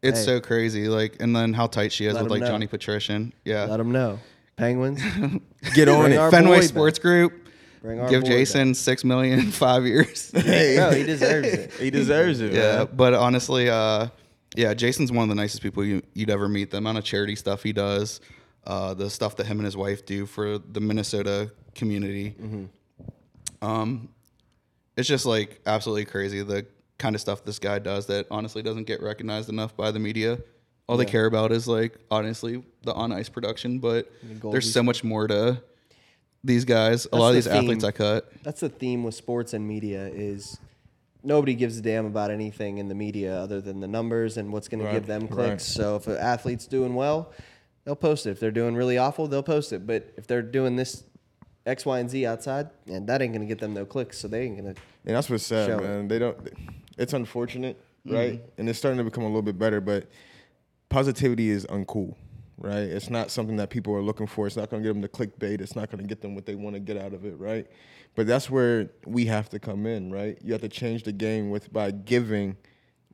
it's 0.03 0.19
Hey. 0.21 0.25
so 0.27 0.41
crazy. 0.41 0.89
Like, 0.89 1.17
and 1.21 1.35
then 1.35 1.53
how 1.55 1.67
tight 1.67 1.93
she 1.93 2.07
is 2.07 2.15
Let 2.15 2.23
with 2.25 2.33
him 2.33 2.39
like 2.39 2.41
know. 2.43 2.49
Johnny 2.55 2.67
Patrician. 2.67 3.33
Yeah. 3.45 3.65
Let 3.65 3.79
them 3.79 3.91
know. 3.93 4.21
Penguins, 4.57 5.01
Get 5.75 5.89
on 5.89 6.03
Bring 6.03 6.13
it. 6.13 6.17
our 6.19 6.31
Fenway 6.31 6.59
boy 6.59 6.67
Sports 6.67 6.99
Group. 7.01 7.49
bring 7.83 7.99
our 7.99 8.09
Give 8.09 8.23
boy 8.23 8.29
Jason 8.29 8.75
six 8.75 9.03
million 9.03 9.41
in 9.41 9.51
five 9.51 9.85
years. 9.85 10.31
back. 10.33 10.45
Bro, 10.45 10.91
he 10.93 11.03
deserves 11.05 11.49
it. 11.49 11.73
He 11.73 11.91
deserves 11.91 12.41
it. 12.41 12.53
yeah, 12.53 12.77
man. 12.85 12.89
but 12.95 13.15
honestly, 13.15 13.69
uh, 13.69 14.07
yeah, 14.55 14.73
Jason's 14.75 15.11
one 15.11 15.25
of 15.25 15.29
the 15.29 15.35
nicest 15.35 15.61
people 15.61 15.85
you, 15.85 16.03
you'd 16.13 16.31
ever 16.31 16.49
meet. 16.49 16.71
The 16.71 16.77
amount 16.77 16.99
of 16.99 17.03
charity 17.05 17.35
stuff 17.35 17.65
he 17.65 17.73
does, 17.73 18.21
uh, 18.65 18.95
the 18.95 19.11
stuff 19.11 19.35
that 19.39 19.47
him 19.47 19.59
and 19.59 19.65
his 19.65 19.77
wife 19.77 20.07
do 20.07 20.25
for 20.27 20.59
the 20.59 20.81
Minnesota 20.81 21.51
community. 21.75 22.37
Um, 23.61 24.09
it's 24.97 25.09
just 25.09 25.27
like 25.27 25.61
absolutely 25.67 26.05
crazy 26.05 26.43
the 26.43 26.67
kind 26.99 27.15
of 27.15 27.21
stuff 27.21 27.45
this 27.45 27.59
guy 27.59 27.79
does 27.79 28.07
that 28.07 28.27
honestly 28.31 28.63
doesn't 28.63 28.85
get 28.85 29.03
recognized 29.03 29.49
enough 29.49 29.77
by 29.77 29.91
the 29.91 29.99
media. 29.99 30.39
All 30.87 30.99
they 30.99 31.07
care 31.07 31.27
about 31.27 31.51
is 31.51 31.67
like 31.67 31.99
honestly 32.11 32.63
the 32.83 32.93
on 32.93 33.11
ice 33.11 33.29
production, 33.29 33.79
but 33.79 34.11
goalies. 34.23 34.53
there's 34.53 34.73
so 34.73 34.83
much 34.83 35.03
more 35.03 35.27
to 35.27 35.63
these 36.45 36.65
guys. 36.67 37.07
A 37.11 37.17
lot 37.17 37.29
of 37.29 37.35
the 37.35 37.41
these 37.41 37.47
athletes. 37.47 37.85
I 37.85 37.91
cut. 37.91 38.31
That's 38.43 38.61
the 38.61 38.69
theme 38.69 39.03
with 39.03 39.15
sports 39.15 39.55
and 39.55 39.67
media 39.67 40.07
is 40.13 40.59
nobody 41.23 41.55
gives 41.55 41.79
a 41.79 41.81
damn 41.81 42.05
about 42.05 42.31
anything 42.31 42.79
in 42.79 42.89
the 42.89 42.95
media 42.95 43.35
other 43.35 43.63
than 43.63 43.81
the 43.81 43.89
numbers 43.89 44.37
and 44.37 44.53
what's 44.53 44.69
going 44.69 44.85
to 44.85 44.93
give 44.93 45.07
them 45.07 45.23
right. 45.23 45.31
clicks. 45.31 45.65
So 45.65 45.97
if 45.97 46.07
an 46.07 46.19
athlete's 46.19 46.67
doing 46.67 46.95
well, 46.95 47.33
they'll 47.85 47.97
post 47.97 48.27
it. 48.27 48.31
If 48.33 48.41
they're 48.41 48.51
doing 48.51 48.77
really 48.77 48.99
awful, 48.99 49.27
they'll 49.27 49.43
post 49.43 49.73
it. 49.73 49.87
But 49.87 50.13
if 50.19 50.27
they're 50.27 50.43
doing 50.43 50.77
this 50.77 51.03
X, 51.67 51.87
Y, 51.87 51.99
and 51.99 52.11
Z 52.11 52.27
outside, 52.27 52.69
and 52.87 53.07
that 53.09 53.23
ain't 53.23 53.35
to 53.35 53.47
get 53.47 53.59
them 53.59 53.73
no 53.73 53.87
clicks, 53.87 54.19
so 54.19 54.29
they 54.29 54.43
ain't 54.43 54.59
to. 54.59 54.65
And 54.65 55.17
that's 55.17 55.31
what's 55.31 55.47
sad, 55.47 55.67
Show 55.67 55.79
it. 55.79 55.83
man. 55.83 56.09
They 56.09 56.19
don't. 56.19 56.37
It's 56.99 57.13
unfortunate, 57.13 57.81
mm-hmm. 58.07 58.17
right? 58.17 58.43
And 58.59 58.69
it's 58.69 58.79
starting 58.79 58.99
to 58.99 59.05
become 59.05 59.25
a 59.25 59.29
little 59.29 59.43
bit 59.43 59.59
better, 59.59 59.81
but 59.81 60.09
positivity 60.91 61.51
is 61.51 61.65
uncool, 61.67 62.17
right? 62.59 62.75
It's 62.77 63.09
not 63.09 63.31
something 63.31 63.57
that 63.57 63.71
people 63.71 63.95
are 63.95 64.03
looking 64.03 64.27
for. 64.27 64.47
It's 64.47 64.57
not 64.57 64.71
to 64.71 64.79
get 64.79 64.89
them 64.89 65.03
to 65.03 65.09
clickbait. 65.09 65.61
It's 65.61 65.75
not 65.75 65.91
to 65.91 65.97
get 65.97 66.21
them 66.21 66.35
what 66.35 66.45
they 66.45 66.55
want 66.55 66.75
to 66.75 66.81
get 66.81 66.99
out 66.99 67.15
of 67.15 67.25
it, 67.25 67.39
right? 67.39 67.67
But 68.15 68.27
that's 68.27 68.51
where 68.51 68.91
we 69.07 69.27
have 69.27 69.49
to 69.51 69.59
come 69.59 69.87
in, 69.87 70.13
right? 70.13 70.39
You 70.43 70.53
have 70.53 70.63
to 70.63 70.69
change 70.69 71.03
the 71.05 71.13
game 71.13 71.51
with 71.51 71.73
by 71.73 71.91
giving 71.91 72.57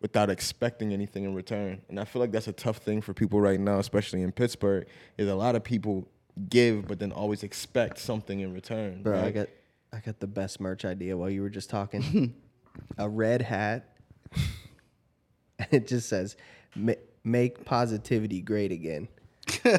without 0.00 0.30
expecting 0.30 0.92
anything 0.92 1.24
in 1.24 1.34
return. 1.34 1.82
And 1.88 2.00
I 2.00 2.04
feel 2.04 2.20
like 2.20 2.32
that's 2.32 2.48
a 2.48 2.52
tough 2.52 2.78
thing 2.78 3.00
for 3.00 3.14
people 3.14 3.40
right 3.40 3.60
now, 3.60 3.78
especially 3.78 4.22
in 4.22 4.32
Pittsburgh. 4.32 4.86
Is 5.18 5.28
a 5.28 5.34
lot 5.34 5.54
of 5.54 5.62
people 5.62 6.08
give, 6.48 6.86
but 6.86 6.98
then 6.98 7.12
always 7.12 7.42
expect 7.42 7.98
something 7.98 8.40
in 8.40 8.52
return. 8.52 9.02
Bro, 9.02 9.20
I 9.22 9.30
got, 9.30 9.48
I 9.92 9.98
got 9.98 10.20
the 10.20 10.26
best 10.26 10.60
merch 10.60 10.84
idea 10.84 11.16
while 11.16 11.30
you 11.30 11.42
were 11.42 11.50
just 11.50 11.70
talking. 11.70 12.34
a 12.98 13.08
red 13.08 13.42
hat, 13.42 13.96
and 15.58 15.68
it 15.70 15.86
just 15.86 16.08
says, 16.08 16.36
"Make 17.24 17.64
positivity 17.64 18.40
great 18.40 18.72
again." 18.72 19.08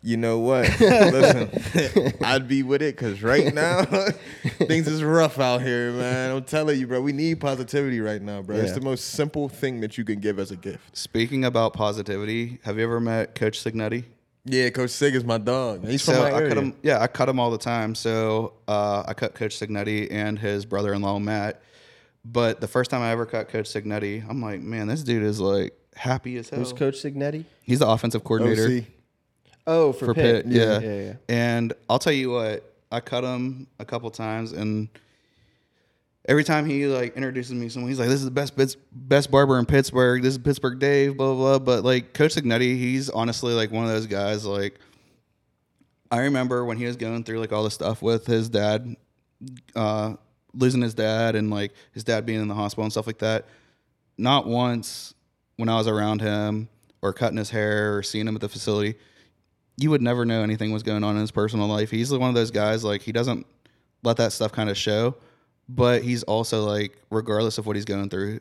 You 0.00 0.16
know 0.16 0.38
what? 0.38 0.78
Listen, 0.78 2.12
I'd 2.24 2.46
be 2.46 2.62
with 2.62 2.82
it 2.82 2.94
because 2.94 3.20
right 3.20 3.52
now 3.52 3.84
things 3.84 4.86
is 4.86 5.02
rough 5.02 5.40
out 5.40 5.60
here, 5.60 5.90
man. 5.92 6.30
I'm 6.30 6.44
telling 6.44 6.78
you, 6.78 6.86
bro. 6.86 7.00
We 7.00 7.12
need 7.12 7.40
positivity 7.40 8.00
right 8.00 8.22
now, 8.22 8.42
bro. 8.42 8.56
It's 8.56 8.74
the 8.74 8.80
most 8.80 9.06
simple 9.06 9.48
thing 9.48 9.80
that 9.80 9.98
you 9.98 10.04
can 10.04 10.20
give 10.20 10.38
as 10.38 10.52
a 10.52 10.56
gift. 10.56 10.96
Speaking 10.96 11.44
about 11.44 11.72
positivity, 11.72 12.60
have 12.62 12.78
you 12.78 12.84
ever 12.84 13.00
met 13.00 13.34
Coach 13.34 13.62
Cignetti? 13.62 14.04
Yeah, 14.48 14.70
Coach 14.70 14.90
Sig 14.90 15.14
is 15.14 15.24
my 15.24 15.38
dog. 15.38 15.86
He's 15.86 16.02
so 16.02 16.12
from 16.12 16.22
my 16.22 16.28
I 16.30 16.32
area. 16.34 16.48
cut 16.48 16.58
him. 16.58 16.74
Yeah, 16.82 17.00
I 17.00 17.06
cut 17.06 17.28
him 17.28 17.38
all 17.38 17.50
the 17.50 17.58
time. 17.58 17.94
So 17.94 18.54
uh, 18.66 19.04
I 19.06 19.14
cut 19.14 19.34
Coach 19.34 19.58
Cignetti 19.58 20.08
and 20.10 20.38
his 20.38 20.64
brother-in-law 20.64 21.18
Matt. 21.18 21.62
But 22.24 22.60
the 22.60 22.68
first 22.68 22.90
time 22.90 23.02
I 23.02 23.10
ever 23.10 23.26
cut 23.26 23.48
Coach 23.48 23.66
Cignetti, 23.66 24.28
I'm 24.28 24.42
like, 24.42 24.60
man, 24.60 24.86
this 24.86 25.02
dude 25.02 25.22
is 25.22 25.40
like 25.40 25.74
happy 25.94 26.36
as 26.36 26.48
hell. 26.48 26.58
Who's 26.58 26.72
Coach 26.72 26.96
Cignetti? 27.02 27.44
He's 27.62 27.78
the 27.80 27.88
offensive 27.88 28.24
coordinator 28.24 28.78
OC. 28.78 28.84
Oh, 29.66 29.92
for, 29.92 30.06
for 30.06 30.14
Pitt. 30.14 30.46
Pitt. 30.46 30.54
Yeah. 30.54 30.80
yeah, 30.80 31.00
yeah. 31.00 31.12
And 31.28 31.72
I'll 31.90 31.98
tell 31.98 32.12
you 32.12 32.30
what, 32.30 32.74
I 32.90 33.00
cut 33.00 33.22
him 33.24 33.66
a 33.78 33.84
couple 33.84 34.10
times, 34.10 34.52
and 34.52 34.88
every 36.28 36.44
time 36.44 36.66
he 36.66 36.86
like 36.86 37.16
introduces 37.16 37.54
me 37.54 37.66
to 37.66 37.70
someone, 37.70 37.90
he's 37.90 37.98
like, 37.98 38.08
"This 38.08 38.20
is 38.20 38.24
the 38.24 38.30
best 38.30 38.56
best, 38.56 38.76
best 38.92 39.30
barber 39.30 39.58
in 39.58 39.66
Pittsburgh. 39.66 40.22
This 40.22 40.34
is 40.34 40.38
Pittsburgh 40.38 40.78
Dave." 40.78 41.16
Blah 41.16 41.34
blah. 41.34 41.58
blah. 41.58 41.58
But 41.58 41.84
like 41.84 42.12
Coach 42.12 42.34
Cignetti, 42.34 42.76
he's 42.78 43.10
honestly 43.10 43.54
like 43.54 43.72
one 43.72 43.84
of 43.84 43.90
those 43.90 44.06
guys. 44.06 44.46
Like 44.46 44.78
I 46.10 46.20
remember 46.20 46.64
when 46.64 46.76
he 46.76 46.84
was 46.84 46.96
going 46.96 47.24
through 47.24 47.40
like 47.40 47.52
all 47.52 47.64
the 47.64 47.70
stuff 47.70 48.02
with 48.02 48.26
his 48.26 48.48
dad, 48.48 48.94
uh, 49.74 50.14
losing 50.54 50.82
his 50.82 50.94
dad, 50.94 51.34
and 51.34 51.50
like 51.50 51.72
his 51.92 52.04
dad 52.04 52.26
being 52.26 52.40
in 52.40 52.48
the 52.48 52.54
hospital 52.54 52.84
and 52.84 52.92
stuff 52.92 53.06
like 53.06 53.18
that. 53.18 53.46
Not 54.16 54.46
once 54.46 55.14
when 55.56 55.68
I 55.68 55.76
was 55.76 55.88
around 55.88 56.20
him 56.20 56.68
or 57.02 57.12
cutting 57.12 57.38
his 57.38 57.50
hair 57.50 57.96
or 57.96 58.02
seeing 58.02 58.28
him 58.28 58.34
at 58.34 58.40
the 58.40 58.48
facility 58.48 58.96
you 59.78 59.90
would 59.90 60.02
never 60.02 60.24
know 60.24 60.42
anything 60.42 60.72
was 60.72 60.82
going 60.82 61.04
on 61.04 61.14
in 61.14 61.20
his 61.20 61.30
personal 61.30 61.68
life. 61.68 61.90
He's 61.90 62.10
one 62.10 62.28
of 62.28 62.34
those 62.34 62.50
guys 62.50 62.82
like 62.82 63.00
he 63.00 63.12
doesn't 63.12 63.46
let 64.02 64.16
that 64.16 64.32
stuff 64.32 64.50
kind 64.50 64.68
of 64.68 64.76
show, 64.76 65.14
but 65.68 66.02
he's 66.02 66.22
also 66.24 66.64
like 66.64 66.96
regardless 67.10 67.58
of 67.58 67.66
what 67.66 67.76
he's 67.76 67.84
going 67.84 68.08
through, 68.08 68.40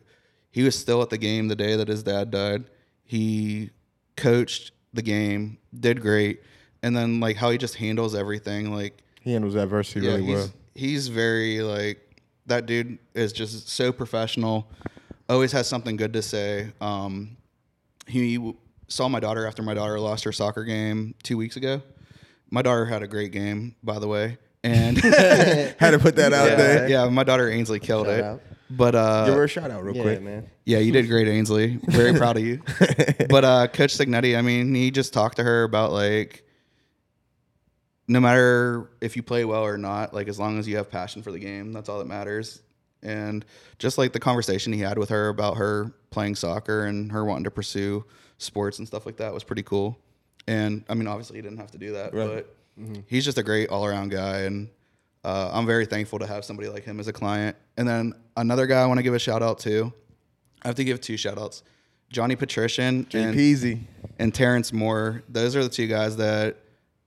he 0.52 0.64
was 0.64 0.78
still 0.78 1.02
at 1.02 1.10
the 1.10 1.18
game 1.18 1.48
the 1.48 1.56
day 1.56 1.76
that 1.76 1.88
his 1.88 2.04
dad 2.04 2.32
died. 2.32 2.66
He 3.04 3.72
coached 4.16 4.72
the 4.94 5.02
game, 5.02 5.58
did 5.78 6.02
great, 6.02 6.42
and 6.82 6.96
then 6.96 7.20
like 7.20 7.36
how 7.36 7.50
he 7.52 7.58
just 7.58 7.76
handles 7.76 8.16
everything 8.16 8.74
like 8.74 9.04
He 9.22 9.34
handles 9.34 9.56
adversity 9.56 10.06
yeah, 10.06 10.14
really 10.14 10.24
he's 10.26 10.36
well. 10.36 10.50
he's 10.76 11.08
very 11.10 11.62
like 11.62 12.22
that 12.46 12.66
dude 12.66 12.98
is 13.14 13.34
just 13.34 13.70
so 13.70 13.92
professional. 13.92 14.68
Always 15.30 15.52
has 15.52 15.68
something 15.68 15.98
good 15.98 16.14
to 16.14 16.22
say. 16.22 16.72
Um, 16.80 17.36
he 18.08 18.54
saw 18.88 19.10
my 19.10 19.20
daughter 19.20 19.46
after 19.46 19.62
my 19.62 19.74
daughter 19.74 20.00
lost 20.00 20.24
her 20.24 20.32
soccer 20.32 20.64
game 20.64 21.14
two 21.24 21.38
weeks 21.38 21.58
ago. 21.58 21.82
My 22.50 22.62
daughter 22.62 22.86
had 22.86 23.04
a 23.04 23.08
great 23.08 23.34
game, 23.34 23.76
by 23.84 24.00
the 24.00 24.08
way, 24.08 24.38
and 24.64 24.98
Had 25.80 25.92
to 25.92 26.00
put 26.00 26.16
that 26.18 26.34
out 26.34 26.50
yeah, 26.50 26.56
there. 26.56 26.90
yeah, 26.90 27.10
my 27.10 27.24
daughter 27.24 27.50
Ainsley 27.50 27.80
killed 27.80 28.08
Shout 28.08 28.20
it. 28.20 28.24
out. 28.24 28.42
But 28.70 28.96
uh, 28.96 29.26
Give 29.26 29.36
her 29.36 29.44
a 29.46 29.48
shout 29.48 29.72
out 29.72 29.84
real 29.84 29.96
Yeah, 29.96 30.02
quick. 30.02 30.22
man. 30.22 30.50
yeah, 30.66 30.80
you 30.80 30.92
did 30.92 31.08
great, 31.08 31.28
Ainsley. 31.28 31.80
Very 31.88 32.14
proud 32.18 32.36
of 32.38 32.44
you. 32.44 32.62
But 33.30 33.46
uh, 33.46 33.68
Coach 33.68 33.98
Cignetti, 33.98 34.38
I 34.38 34.42
mean, 34.42 34.74
he 34.76 34.92
just 34.92 35.14
talked 35.14 35.38
to 35.38 35.44
her 35.44 35.64
about 35.64 35.92
like, 35.94 36.44
no 38.08 38.20
matter 38.20 38.90
if 39.02 39.16
you 39.16 39.24
play 39.24 39.46
well 39.46 39.64
or 39.64 39.78
not, 39.78 40.14
like 40.14 40.28
as 40.28 40.40
long 40.40 40.60
as 40.60 40.68
you 40.68 40.78
have 40.78 40.90
passion 40.90 41.22
for 41.22 41.32
the 41.32 41.40
game, 41.40 41.74
that's 41.74 41.90
all 41.90 42.00
that 42.00 42.08
matters. 42.08 42.62
And 43.04 43.46
just 43.80 43.98
like 43.98 44.12
the 44.14 44.20
conversation 44.20 44.74
he 44.74 44.80
had 44.80 44.98
with 44.98 45.10
her 45.10 45.30
about 45.30 45.58
her 45.58 45.94
playing 46.10 46.36
soccer 46.36 46.86
and 46.86 47.12
her 47.12 47.24
wanting 47.26 47.44
to 47.46 47.52
pursue 47.52 48.06
sports 48.38 48.80
and 48.80 48.88
stuff 48.88 49.06
like 49.06 49.18
that 49.18 49.34
was 49.34 49.44
pretty 49.44 49.64
cool. 49.64 50.00
And 50.48 50.84
I 50.90 50.94
mean, 50.94 51.08
obviously, 51.08 51.38
he 51.38 51.42
didn't 51.42 51.58
have 51.60 51.72
to 51.72 51.78
do 51.78 51.94
that, 51.94 52.14
Right. 52.14 52.28
but 52.28 52.56
he's 53.08 53.26
just 53.26 53.38
a 53.38 53.44
great 53.44 53.70
all 53.70 53.86
around 53.86 54.12
guy. 54.12 54.40
And 54.40 54.70
uh, 55.24 55.52
I'm 55.54 55.66
very 55.66 55.86
thankful 55.86 56.20
to 56.20 56.28
have 56.28 56.46
somebody 56.46 56.70
like 56.70 56.84
him 56.84 57.00
as 57.00 57.08
a 57.08 57.14
client. 57.14 57.56
And 57.78 57.88
then 57.88 58.14
another 58.36 58.68
guy 58.68 58.82
I 58.82 58.86
want 58.86 58.98
to 59.00 59.04
give 59.04 59.14
a 59.14 59.20
shout 59.20 59.44
out 59.44 59.60
to. 59.60 59.92
I 60.64 60.68
have 60.68 60.76
to 60.76 60.84
give 60.84 61.02
two 61.02 61.18
shout 61.18 61.38
outs 61.38 61.64
Johnny 62.10 62.36
Petrishen 62.36 63.14
and, 63.14 63.36
Peasy. 63.36 63.82
and 64.20 64.34
Terrence 64.34 64.72
Moore. 64.72 65.24
Those 65.30 65.56
are 65.56 65.64
the 65.64 65.70
two 65.70 65.88
guys 65.88 66.18
that 66.18 66.58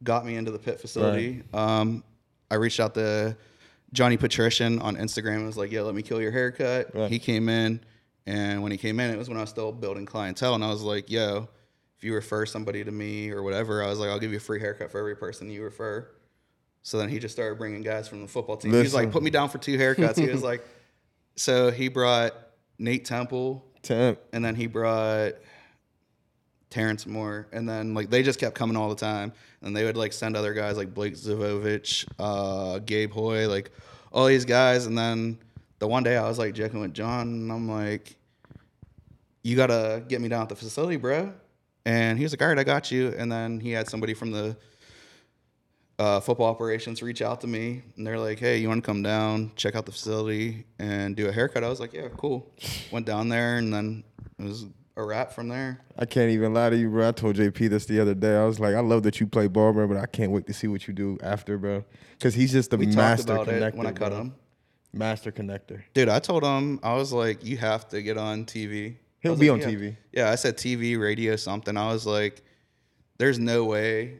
got 0.02 0.24
me 0.24 0.36
into 0.36 0.50
the 0.50 0.58
pit 0.58 0.80
facility. 0.80 1.42
Um, 1.52 2.04
I 2.50 2.56
reached 2.56 2.80
out 2.80 2.94
to 2.94 3.36
Johnny 3.92 4.16
Petrishen 4.16 4.82
on 4.82 4.96
Instagram 4.96 5.36
and 5.36 5.46
was 5.46 5.56
like, 5.56 5.72
"Yo, 5.72 5.84
let 5.84 5.94
me 5.94 6.02
kill 6.02 6.20
your 6.20 6.30
haircut." 6.30 6.94
Right. 6.94 7.10
He 7.10 7.18
came 7.18 7.48
in, 7.48 7.80
and 8.26 8.62
when 8.62 8.72
he 8.72 8.78
came 8.78 9.00
in, 9.00 9.10
it 9.10 9.16
was 9.18 9.28
when 9.28 9.38
I 9.38 9.42
was 9.42 9.50
still 9.50 9.72
building 9.72 10.06
clientele, 10.06 10.54
and 10.54 10.64
I 10.64 10.68
was 10.68 10.82
like, 10.82 11.10
"Yo, 11.10 11.48
if 12.00 12.04
you 12.04 12.14
refer 12.14 12.46
somebody 12.46 12.82
to 12.82 12.90
me 12.90 13.30
or 13.30 13.42
whatever, 13.42 13.84
I 13.84 13.88
was 13.88 13.98
like, 13.98 14.08
I'll 14.08 14.18
give 14.18 14.30
you 14.30 14.38
a 14.38 14.40
free 14.40 14.58
haircut 14.58 14.90
for 14.90 14.98
every 14.98 15.14
person 15.14 15.50
you 15.50 15.62
refer." 15.62 16.08
So 16.82 16.96
then 16.96 17.10
he 17.10 17.18
just 17.18 17.34
started 17.34 17.58
bringing 17.58 17.82
guys 17.82 18.08
from 18.08 18.22
the 18.22 18.26
football 18.26 18.56
team. 18.56 18.72
He 18.72 18.78
was 18.78 18.94
like, 18.94 19.12
"Put 19.12 19.22
me 19.22 19.28
down 19.28 19.50
for 19.50 19.58
two 19.58 19.76
haircuts." 19.76 20.16
he 20.16 20.30
was 20.30 20.42
like, 20.50 20.66
so 21.36 21.70
he 21.70 21.88
brought 21.88 22.32
Nate 22.78 23.04
Temple 23.04 23.66
Temp. 23.82 24.18
and 24.32 24.42
then 24.42 24.54
he 24.54 24.66
brought 24.66 25.34
Terrence 26.70 27.06
Moore, 27.06 27.48
and 27.52 27.68
then 27.68 27.92
like 27.92 28.08
they 28.08 28.22
just 28.22 28.40
kept 28.40 28.54
coming 28.54 28.78
all 28.78 28.88
the 28.88 28.94
time, 28.94 29.34
and 29.60 29.76
they 29.76 29.84
would 29.84 29.98
like 29.98 30.14
send 30.14 30.38
other 30.38 30.54
guys 30.54 30.78
like 30.78 30.94
Blake 30.94 31.16
Zubovic, 31.16 32.08
uh, 32.18 32.78
Gabe 32.78 33.12
Houy, 33.12 33.46
like 33.46 33.72
all 34.10 34.24
these 34.24 34.46
guys, 34.46 34.86
and 34.86 34.96
then 34.96 35.38
the 35.80 35.86
one 35.86 36.02
day 36.02 36.16
I 36.16 36.26
was 36.26 36.38
like 36.38 36.54
joking 36.54 36.80
with 36.80 36.94
John, 36.94 37.28
and 37.28 37.52
I'm 37.52 37.68
like, 37.68 38.16
"You 39.42 39.54
gotta 39.54 40.02
get 40.08 40.22
me 40.22 40.28
down 40.28 40.40
at 40.42 40.48
the 40.48 40.56
facility, 40.56 40.96
bro," 40.96 41.34
and 41.84 42.18
he 42.18 42.24
was 42.24 42.32
like, 42.32 42.42
"All 42.42 42.48
right, 42.48 42.58
I 42.58 42.64
got 42.64 42.90
you," 42.90 43.14
and 43.16 43.30
then 43.30 43.60
he 43.60 43.70
had 43.72 43.88
somebody 43.88 44.14
from 44.14 44.30
the 44.32 44.56
uh, 45.98 46.18
football 46.20 46.46
operations 46.46 47.02
reach 47.02 47.20
out 47.20 47.40
to 47.42 47.46
me 47.46 47.82
and 47.96 48.06
they're 48.06 48.18
like, 48.18 48.38
"Hey, 48.38 48.58
you 48.58 48.68
want 48.68 48.82
to 48.82 48.86
come 48.86 49.02
down, 49.02 49.52
check 49.56 49.74
out 49.74 49.84
the 49.86 49.92
facility, 49.92 50.64
and 50.78 51.14
do 51.16 51.28
a 51.28 51.32
haircut?" 51.32 51.62
I 51.64 51.68
was 51.68 51.80
like, 51.80 51.92
"Yeah, 51.92 52.08
cool." 52.16 52.50
Went 52.90 53.06
down 53.06 53.28
there, 53.28 53.56
and 53.56 53.72
then 53.72 54.04
it 54.38 54.44
was 54.44 54.66
a 54.96 55.04
wrap 55.04 55.32
from 55.32 55.48
there. 55.48 55.80
I 55.98 56.06
can't 56.06 56.30
even 56.30 56.54
lie 56.54 56.70
to 56.70 56.76
you, 56.76 56.88
bro. 56.90 57.08
I 57.08 57.12
told 57.12 57.36
JP 57.36 57.68
this 57.70 57.86
the 57.86 58.00
other 58.00 58.14
day. 58.14 58.36
I 58.36 58.44
was 58.44 58.58
like, 58.58 58.74
I 58.74 58.80
love 58.80 59.02
that 59.04 59.20
you 59.20 59.26
play 59.26 59.46
ball, 59.46 59.72
bro, 59.72 59.86
but 59.86 59.96
I 59.98 60.06
can't 60.06 60.32
wait 60.32 60.46
to 60.46 60.52
see 60.54 60.66
what 60.68 60.86
you 60.88 60.94
do 60.94 61.18
after, 61.22 61.58
bro. 61.58 61.84
Because 62.12 62.34
he's 62.34 62.52
just 62.52 62.70
the 62.70 62.76
We 62.78 62.86
master 62.86 63.34
connector. 63.34 63.68
it 63.68 63.74
when 63.74 63.86
I 63.86 63.92
cut 63.92 64.10
bro. 64.10 64.20
him, 64.20 64.34
Master 64.92 65.30
connector. 65.30 65.82
dude. 65.94 66.08
I 66.08 66.18
told 66.18 66.42
him 66.42 66.80
I 66.82 66.94
was 66.94 67.12
like, 67.12 67.44
"You 67.44 67.56
have 67.58 67.88
to 67.90 68.02
get 68.02 68.16
on 68.18 68.44
TV." 68.46 68.96
I 69.22 69.28
He'll 69.28 69.36
be 69.36 69.50
like, 69.50 69.62
on 69.66 69.70
yeah. 69.70 69.76
TV. 69.78 69.96
Yeah, 70.12 70.30
I 70.30 70.34
said 70.36 70.56
TV, 70.56 70.98
radio, 70.98 71.36
something. 71.36 71.76
I 71.76 71.92
was 71.92 72.06
like, 72.06 72.42
"There's 73.18 73.38
no 73.38 73.64
way." 73.64 74.18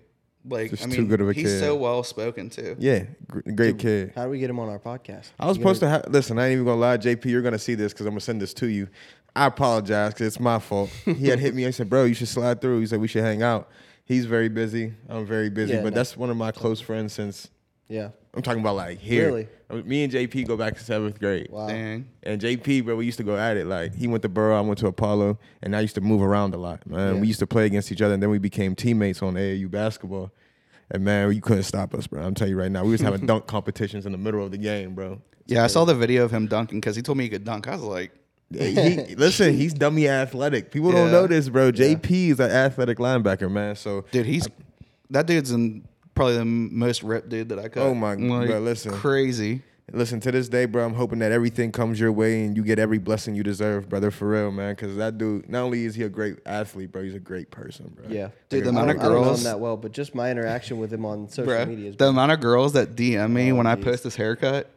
Like, 0.49 0.71
Just 0.71 0.83
I 0.85 0.87
mean, 0.87 0.97
too 0.97 1.07
good 1.07 1.21
of 1.21 1.29
a 1.29 1.33
he's 1.35 1.45
kid. 1.45 1.61
so 1.61 1.77
well 1.77 2.03
spoken 2.03 2.49
too. 2.49 2.75
Yeah, 2.79 3.05
gr- 3.29 3.41
great 3.55 3.79
kid. 3.79 4.13
How 4.15 4.25
do 4.25 4.31
we 4.31 4.39
get 4.39 4.49
him 4.49 4.59
on 4.59 4.71
our 4.71 4.79
podcast? 4.79 5.29
I 5.39 5.47
was 5.47 5.59
supposed 5.59 5.81
to 5.81 5.89
have, 5.89 6.07
listen, 6.09 6.39
I 6.39 6.47
ain't 6.47 6.53
even 6.55 6.65
gonna 6.65 6.81
lie, 6.81 6.97
JP, 6.97 7.27
you're 7.27 7.43
gonna 7.43 7.59
see 7.59 7.75
this 7.75 7.93
because 7.93 8.07
I'm 8.07 8.13
gonna 8.13 8.21
send 8.23 8.41
this 8.41 8.55
to 8.55 8.67
you. 8.67 8.89
I 9.37 9.47
apologize 9.47 10.15
because 10.15 10.27
it's 10.29 10.41
my 10.41 10.59
fault. 10.59 10.89
he 11.05 11.29
had 11.29 11.39
hit 11.41 11.55
me. 11.55 11.67
I 11.67 11.71
said, 11.73 11.91
bro, 11.91 12.05
you 12.05 12.15
should 12.15 12.29
slide 12.29 12.63
through. 12.63 12.81
He 12.81 12.87
said, 12.87 13.01
we 13.03 13.07
should 13.09 13.23
hang 13.23 13.43
out. 13.43 13.69
He's 14.07 14.25
very 14.25 14.49
busy. 14.49 14.95
I'm 15.11 15.27
very 15.27 15.51
busy, 15.51 15.75
Yeah, 15.75 15.83
but 15.83 15.91
no. 15.93 15.97
that's 15.97 16.17
one 16.17 16.31
of 16.31 16.37
my 16.39 16.53
close 16.53 16.81
friends 16.81 17.13
since 17.13 17.49
Yeah. 17.91 18.11
I'm 18.33 18.43
talking 18.43 18.61
about 18.61 18.77
like 18.77 18.99
here. 18.99 19.27
Really? 19.27 19.49
I 19.69 19.75
mean, 19.75 19.89
me 19.89 20.05
and 20.05 20.13
JP 20.13 20.47
go 20.47 20.57
back 20.57 20.75
to 20.77 20.85
seventh 20.85 21.19
grade. 21.19 21.49
Wow. 21.51 21.67
Dang. 21.67 22.09
And 22.23 22.41
JP, 22.41 22.85
bro, 22.85 22.95
we 22.97 23.05
used 23.05 23.19
to 23.19 23.25
go 23.25 23.37
at 23.37 23.57
it. 23.57 23.67
Like 23.67 23.95
he 23.95 24.07
went 24.07 24.23
to 24.23 24.29
Borough, 24.29 24.57
I 24.57 24.61
went 24.61 24.79
to 24.79 24.87
Apollo, 24.87 25.39
and 25.63 25.75
I 25.75 25.81
used 25.81 25.97
to 25.97 26.01
move 26.01 26.23
around 26.23 26.55
a 26.55 26.57
lot. 26.57 26.87
Man, 26.87 27.17
Yeah. 27.17 27.21
we 27.21 27.27
used 27.27 27.41
to 27.41 27.47
play 27.47 27.67
against 27.67 27.91
each 27.91 28.01
other, 28.01 28.15
and 28.15 28.23
then 28.23 28.31
we 28.31 28.39
became 28.39 28.75
teammates 28.77 29.21
on 29.23 29.35
AAU 29.35 29.69
basketball. 29.69 30.31
And 30.93 31.05
man, 31.05 31.33
you 31.33 31.41
couldn't 31.41 31.65
stop 31.65 31.93
us, 31.95 32.07
bro. 32.07 32.23
I'm 32.23 32.35
telling 32.35 32.53
you 32.53 32.59
right 32.59 32.71
now, 32.71 32.85
we 32.85 32.91
was 32.93 33.01
having 33.01 33.27
dunk 33.27 33.47
competitions 33.49 34.07
in 34.07 34.13
the 34.13 34.19
middle 34.19 34.45
of 34.45 34.51
the 34.53 34.59
game, 34.59 34.95
bro. 34.95 35.21
Yeah, 35.47 35.65
I 35.65 35.67
saw 35.67 35.85
the 35.85 35.95
video 35.95 36.25
of 36.25 36.31
him 36.31 36.47
dunking 36.47 36.81
because 36.81 36.95
he 36.97 37.03
told 37.03 37.19
me 37.19 37.25
he 37.25 37.31
could 37.31 37.45
dunk. 37.45 37.67
I 37.67 37.73
was 37.73 37.83
like, 37.83 38.13
He, 38.53 38.73
listen, 39.17 39.55
he's 39.55 39.75
dummy 39.75 40.09
athletic. 40.09 40.71
People 40.71 40.93
don't 40.93 41.11
know 41.11 41.27
this, 41.27 41.49
bro. 41.49 41.73
JP 41.73 42.11
is 42.31 42.41
an 42.41 42.51
athletic 42.53 42.99
linebacker, 42.99 43.51
man. 43.51 43.75
So 43.75 44.05
dude, 44.13 44.27
he's 44.27 44.47
that 45.11 45.27
dude's 45.27 45.51
in 45.51 45.85
probably 46.21 46.37
the 46.39 46.45
most 46.45 47.03
ripped 47.03 47.29
dude 47.31 47.49
that 47.49 47.59
I 47.59 47.69
cut. 47.69 47.83
Oh 47.83 47.95
my- 47.95 48.15
like, 48.15 48.49
listen. 48.61 48.93
crazy. 48.93 49.63
Listen, 49.93 50.21
to 50.21 50.31
this 50.31 50.49
day, 50.49 50.67
bro, 50.67 50.85
I'm 50.87 50.95
hoping 50.95 51.19
that 51.19 51.33
everything 51.33 51.73
comes 51.73 51.99
your 51.99 52.13
way 52.13 52.45
and 52.45 52.57
you 52.57 52.63
get 52.63 52.79
every 52.79 52.99
blessing 52.99 53.35
you 53.35 53.43
deserve, 53.43 53.89
brother, 53.89 54.13
for 54.13 54.29
real, 54.29 54.53
man. 54.53 54.75
Because 54.77 54.97
that 54.99 55.19
dude, 55.19 55.49
not 55.49 55.63
only 55.65 55.85
is 55.85 55.97
he 55.97 56.05
a 56.05 56.09
great 56.09 56.37
athlete, 56.47 56.93
bro, 56.93 57.03
he's 57.03 57.17
a 57.17 57.19
great 57.19 57.51
person, 57.51 57.91
bro. 57.97 58.05
Yeah. 58.09 58.29
Dude, 58.51 58.63
the 58.63 58.69
I 58.69 58.71
amount 58.71 58.87
don't, 58.87 58.97
of 58.99 59.03
I 59.03 59.05
don't 59.07 59.15
know 59.15 59.25
girls- 59.25 59.39
him 59.41 59.45
that 59.45 59.59
well, 59.59 59.77
but 59.77 59.91
just 59.91 60.15
my 60.15 60.31
interaction 60.31 60.79
with 60.79 60.93
him 60.93 61.05
on 61.05 61.29
social 61.31 61.53
Bruh, 61.53 61.67
media 61.67 61.91
is 61.91 61.97
the 61.97 62.07
amount 62.07 62.31
of 62.31 62.39
girls 62.39 62.75
that 62.75 62.95
DM 62.95 63.31
me 63.33 63.51
Oh, 63.51 63.57
when 63.57 63.67
I 63.67 63.75
post 63.75 64.05
this 64.05 64.15
haircut, 64.15 64.71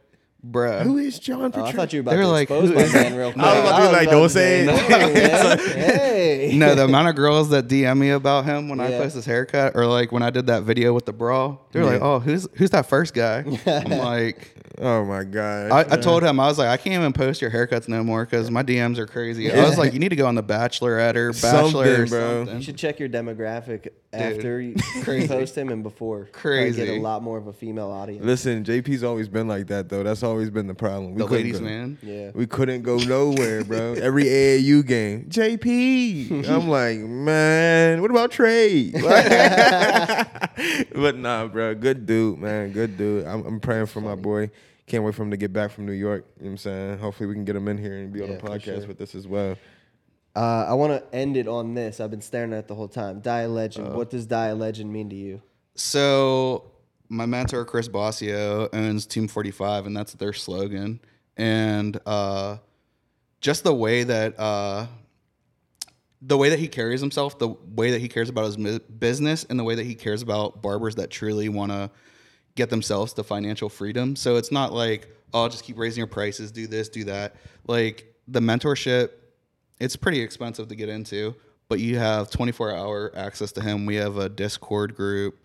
bruh. 0.44 0.82
Who 0.82 0.98
is 0.98 1.18
John 1.18 1.40
Oh, 1.42 1.44
I 1.46 1.48
Patricia? 1.50 1.76
thought 1.76 1.92
you 1.92 1.98
were 1.98 2.00
about 2.02 2.10
They're 2.12 2.22
to 2.22 2.28
like, 2.28 2.50
expose 2.50 2.68
who 2.68 2.74
my 2.74 2.82
is- 2.82 2.92
man 2.94 3.14
real 3.16 3.32
quick. 3.32 3.44
I 3.44 3.52
was 3.60 3.68
about 3.68 3.78
to 3.80 3.86
be 3.88 3.92
like, 3.96 4.10
don't 4.10 4.28
say 4.28 4.66
to 4.66 4.72
it. 4.72 5.60
Hey, 5.60 6.48
hey. 6.50 6.56
no, 6.56 6.74
the 6.74 6.84
amount 6.84 7.08
of 7.08 7.14
girls 7.16 7.48
that 7.50 7.68
DM 7.68 7.98
me 7.98 8.10
about 8.10 8.44
him 8.44 8.68
when 8.68 8.80
I 8.80 8.90
Yeah. 8.90 8.98
post 8.98 9.14
this 9.14 9.24
haircut, 9.24 9.74
or 9.74 9.86
like 9.86 10.12
when 10.12 10.22
I 10.22 10.30
did 10.30 10.46
that 10.48 10.62
video 10.64 10.92
with 10.92 11.06
the 11.06 11.12
bra, 11.12 11.56
they're 11.72 11.84
like, 11.84 12.00
"Oh, 12.02 12.20
who's 12.20 12.46
who's 12.54 12.70
that 12.70 12.86
first 12.86 13.14
guy?" 13.14 13.38
I'm 13.66 13.90
like, 13.98 14.54
oh 14.78 15.04
my 15.04 15.24
god. 15.24 15.70
I, 15.72 15.94
I 15.94 15.96
told 15.96 16.22
him 16.22 16.38
I 16.40 16.46
was 16.46 16.58
like, 16.58 16.68
I 16.68 16.76
can't 16.76 16.94
even 16.94 17.12
post 17.12 17.40
your 17.40 17.50
haircuts 17.50 17.88
no 17.88 18.02
more 18.02 18.24
because 18.24 18.50
my 18.50 18.62
DMs 18.62 18.98
are 18.98 19.06
crazy. 19.06 19.52
I 19.52 19.64
was 19.64 19.78
like, 19.78 19.92
you 19.92 19.98
need 19.98 20.10
to 20.10 20.16
go 20.16 20.26
on 20.26 20.34
the 20.34 20.42
Bachelorette 20.42 21.16
or 21.16 21.32
Bachelor, 21.32 21.82
or 21.82 22.06
Something, 22.06 22.08
bro. 22.08 22.38
something. 22.44 22.56
You 22.58 22.62
should 22.62 22.76
check 22.76 22.98
your 23.00 23.08
demographic 23.08 23.88
after 24.14 24.60
you 24.60 24.74
crazy. 25.02 25.28
post 25.28 25.56
him 25.56 25.68
and 25.68 25.82
before. 25.82 26.28
Probably 26.32 26.72
Get 26.72 26.88
a 26.88 27.00
lot 27.00 27.22
more 27.22 27.38
of 27.38 27.46
a 27.46 27.52
female 27.52 27.90
audience. 27.90 28.24
Listen, 28.24 28.64
JP's 28.64 29.02
always 29.04 29.28
been 29.28 29.48
like 29.48 29.66
that 29.68 29.88
though. 29.88 30.02
That's 30.02 30.22
always 30.22 30.50
been 30.50 30.66
the 30.66 30.74
problem. 30.74 31.14
We 31.14 31.18
The 31.18 31.26
couldn't 31.28 31.44
ladies, 31.44 31.60
go- 31.60 31.66
man. 31.66 31.98
Yeah. 32.02 32.30
We 32.34 32.46
couldn't 32.46 32.82
go 32.82 32.96
nowhere, 32.98 33.64
bro. 33.64 33.94
Every 33.94 34.24
AAU 34.24 34.86
game, 34.86 35.26
JP. 35.28 36.48
I'm 36.48 36.68
like, 36.68 36.98
man, 36.98 38.00
what 38.02 38.10
about 38.10 38.30
Trey? 38.30 38.90
but 40.94 41.16
nah, 41.16 41.46
bro, 41.46 41.74
good 41.74 42.06
dude, 42.06 42.38
man, 42.38 42.72
good 42.72 42.96
dude. 42.96 43.26
I'm, 43.26 43.44
I'm 43.46 43.60
praying 43.60 43.86
for 43.86 44.00
my 44.00 44.14
boy. 44.14 44.50
Can't 44.86 45.02
wait 45.02 45.14
for 45.14 45.22
him 45.22 45.30
to 45.30 45.36
get 45.38 45.52
back 45.52 45.70
from 45.70 45.86
New 45.86 45.92
York. 45.92 46.26
You 46.36 46.42
know 46.44 46.48
what 46.48 46.50
I'm 46.52 46.56
saying? 46.58 46.98
Hopefully, 46.98 47.26
we 47.26 47.34
can 47.34 47.44
get 47.46 47.56
him 47.56 47.68
in 47.68 47.78
here 47.78 47.94
and 47.96 48.12
be 48.12 48.22
on 48.22 48.28
Yeah, 48.30 48.36
the 48.36 48.42
podcast 48.42 48.64
sure. 48.80 48.88
with 48.88 49.00
us 49.00 49.14
as 49.14 49.26
well. 49.26 49.56
Uh, 50.36 50.66
I 50.68 50.74
want 50.74 50.92
to 50.92 51.16
end 51.16 51.36
it 51.36 51.46
on 51.46 51.74
this. 51.74 52.00
I've 52.00 52.10
been 52.10 52.20
staring 52.20 52.52
at 52.52 52.60
it 52.60 52.68
the 52.68 52.74
whole 52.74 52.88
time. 52.88 53.20
Die 53.20 53.46
Legend. 53.46 53.88
Uh, 53.88 53.90
what 53.92 54.10
does 54.10 54.26
Die 54.26 54.52
Legend 54.52 54.92
mean 54.92 55.10
to 55.10 55.16
you? 55.16 55.40
So 55.76 56.72
my 57.08 57.26
mentor 57.26 57.64
Chris 57.64 57.88
Bossio 57.88 58.68
owns 58.72 59.06
Team 59.06 59.28
45, 59.28 59.86
and 59.86 59.96
that's 59.96 60.14
their 60.14 60.32
slogan. 60.32 61.00
And 61.36 61.98
uh, 62.06 62.58
just 63.40 63.64
the 63.64 63.74
way 63.74 64.04
that 64.04 64.38
uh, 64.38 64.86
the 66.20 66.38
way 66.38 66.48
that 66.48 66.58
he 66.58 66.68
carries 66.68 67.00
himself, 67.00 67.38
the 67.38 67.48
way 67.48 67.90
that 67.92 68.00
he 68.00 68.08
cares 68.08 68.28
about 68.28 68.46
his 68.46 68.56
business, 68.78 69.44
and 69.44 69.58
the 69.58 69.64
way 69.64 69.74
that 69.74 69.84
he 69.84 69.94
cares 69.94 70.22
about 70.22 70.62
barbers 70.62 70.96
that 70.96 71.10
truly 71.10 71.48
want 71.48 71.70
to 71.70 71.90
get 72.54 72.70
themselves 72.70 73.12
to 73.14 73.22
financial 73.22 73.68
freedom. 73.68 74.16
So 74.16 74.36
it's 74.36 74.52
not 74.52 74.72
like, 74.72 75.08
oh, 75.32 75.48
just 75.48 75.64
keep 75.64 75.78
raising 75.78 76.00
your 76.00 76.06
prices, 76.06 76.50
do 76.50 76.66
this, 76.66 76.88
do 76.88 77.04
that. 77.04 77.36
Like 77.66 78.14
the 78.28 78.40
mentorship, 78.40 79.10
it's 79.80 79.96
pretty 79.96 80.20
expensive 80.20 80.68
to 80.68 80.74
get 80.74 80.88
into, 80.88 81.34
but 81.68 81.80
you 81.80 81.98
have 81.98 82.30
24 82.30 82.72
hour 82.74 83.12
access 83.16 83.52
to 83.52 83.60
him. 83.60 83.86
We 83.86 83.96
have 83.96 84.16
a 84.16 84.28
Discord 84.28 84.94
group 84.94 85.38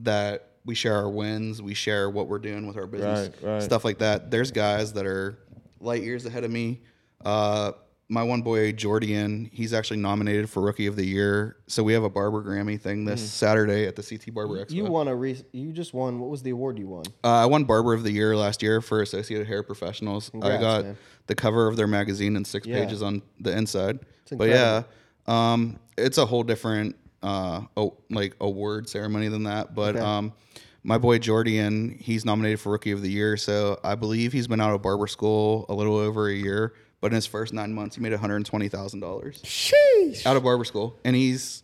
that 0.00 0.48
we 0.64 0.74
share 0.74 0.96
our 0.96 1.08
wins, 1.10 1.60
we 1.60 1.74
share 1.74 2.08
what 2.08 2.28
we're 2.28 2.38
doing 2.38 2.66
with 2.66 2.76
our 2.76 2.86
business, 2.86 3.30
Right, 3.42 3.52
right. 3.54 3.62
stuff 3.62 3.84
like 3.84 3.98
that. 3.98 4.30
There's 4.30 4.50
guys 4.52 4.92
that 4.94 5.06
are 5.06 5.38
light 5.80 6.02
years 6.02 6.24
ahead 6.26 6.44
of 6.44 6.50
me. 6.50 6.80
Uh, 7.24 7.72
my 8.12 8.22
one 8.22 8.42
boy 8.42 8.72
Jordian, 8.72 9.48
he's 9.50 9.72
actually 9.72 9.96
nominated 9.96 10.50
for 10.50 10.60
Rookie 10.60 10.86
of 10.86 10.96
the 10.96 11.04
Year. 11.04 11.56
So 11.66 11.82
we 11.82 11.94
have 11.94 12.04
a 12.04 12.10
Barber 12.10 12.42
Grammy 12.42 12.78
thing 12.78 13.06
this 13.06 13.22
Saturday 13.32 13.86
at 13.86 13.96
the 13.96 14.02
CT 14.02 14.34
Barber 14.34 14.56
Expo. 14.62 14.72
Mm. 14.72 14.74
You 14.74 14.84
won 14.84 15.08
a 15.08 15.16
re- 15.16 15.42
You 15.52 15.72
just 15.72 15.94
won. 15.94 16.18
What 16.20 16.28
was 16.28 16.42
the 16.42 16.50
award 16.50 16.78
you 16.78 16.88
won? 16.88 17.04
Uh, 17.24 17.28
I 17.28 17.46
won 17.46 17.64
Barber 17.64 17.94
of 17.94 18.02
the 18.02 18.10
Year 18.12 18.36
last 18.36 18.62
year 18.62 18.82
for 18.82 19.00
Associated 19.00 19.46
Hair 19.46 19.62
Professionals. 19.62 20.30
I 20.42 20.58
got 20.58 20.84
man. 20.84 20.98
the 21.26 21.34
cover 21.34 21.66
of 21.66 21.76
their 21.76 21.86
magazine 21.86 22.36
and 22.36 22.46
six 22.46 22.66
Yeah. 22.66 22.84
pages 22.84 23.02
on 23.02 23.22
the 23.40 23.56
inside. 23.56 24.00
But 24.30 24.50
yeah, 24.50 24.82
um, 25.26 25.78
it's 25.96 26.18
a 26.18 26.26
whole 26.26 26.42
different 26.42 26.96
uh, 27.22 27.62
oh, 27.78 27.96
like 28.10 28.36
award 28.42 28.90
ceremony 28.90 29.28
than 29.28 29.44
that. 29.44 29.74
But 29.74 29.96
Okay. 29.96 30.04
um, 30.04 30.34
my 30.82 30.98
boy 30.98 31.18
Jordian, 31.18 31.96
he's 31.98 32.26
nominated 32.26 32.60
for 32.60 32.72
Rookie 32.72 32.90
of 32.92 33.00
the 33.00 33.10
Year. 33.10 33.38
So 33.38 33.80
I 33.82 33.94
believe 33.94 34.34
he's 34.34 34.48
been 34.48 34.60
out 34.60 34.74
of 34.74 34.82
barber 34.82 35.06
school 35.06 35.64
a 35.70 35.74
little 35.74 35.96
over 35.96 36.28
a 36.28 36.34
year. 36.34 36.74
But 37.02 37.08
in 37.08 37.16
his 37.16 37.26
first 37.26 37.52
nine 37.52 37.74
months, 37.74 37.96
he 37.96 38.00
made 38.00 38.12
one 38.12 38.20
hundred 38.20 38.46
twenty 38.46 38.68
thousand 38.68 39.00
dollars 39.00 39.42
Sheesh. 39.42 40.24
out 40.24 40.36
of 40.38 40.42
barber 40.44 40.64
school, 40.64 40.98
and 41.04 41.14
he's 41.14 41.62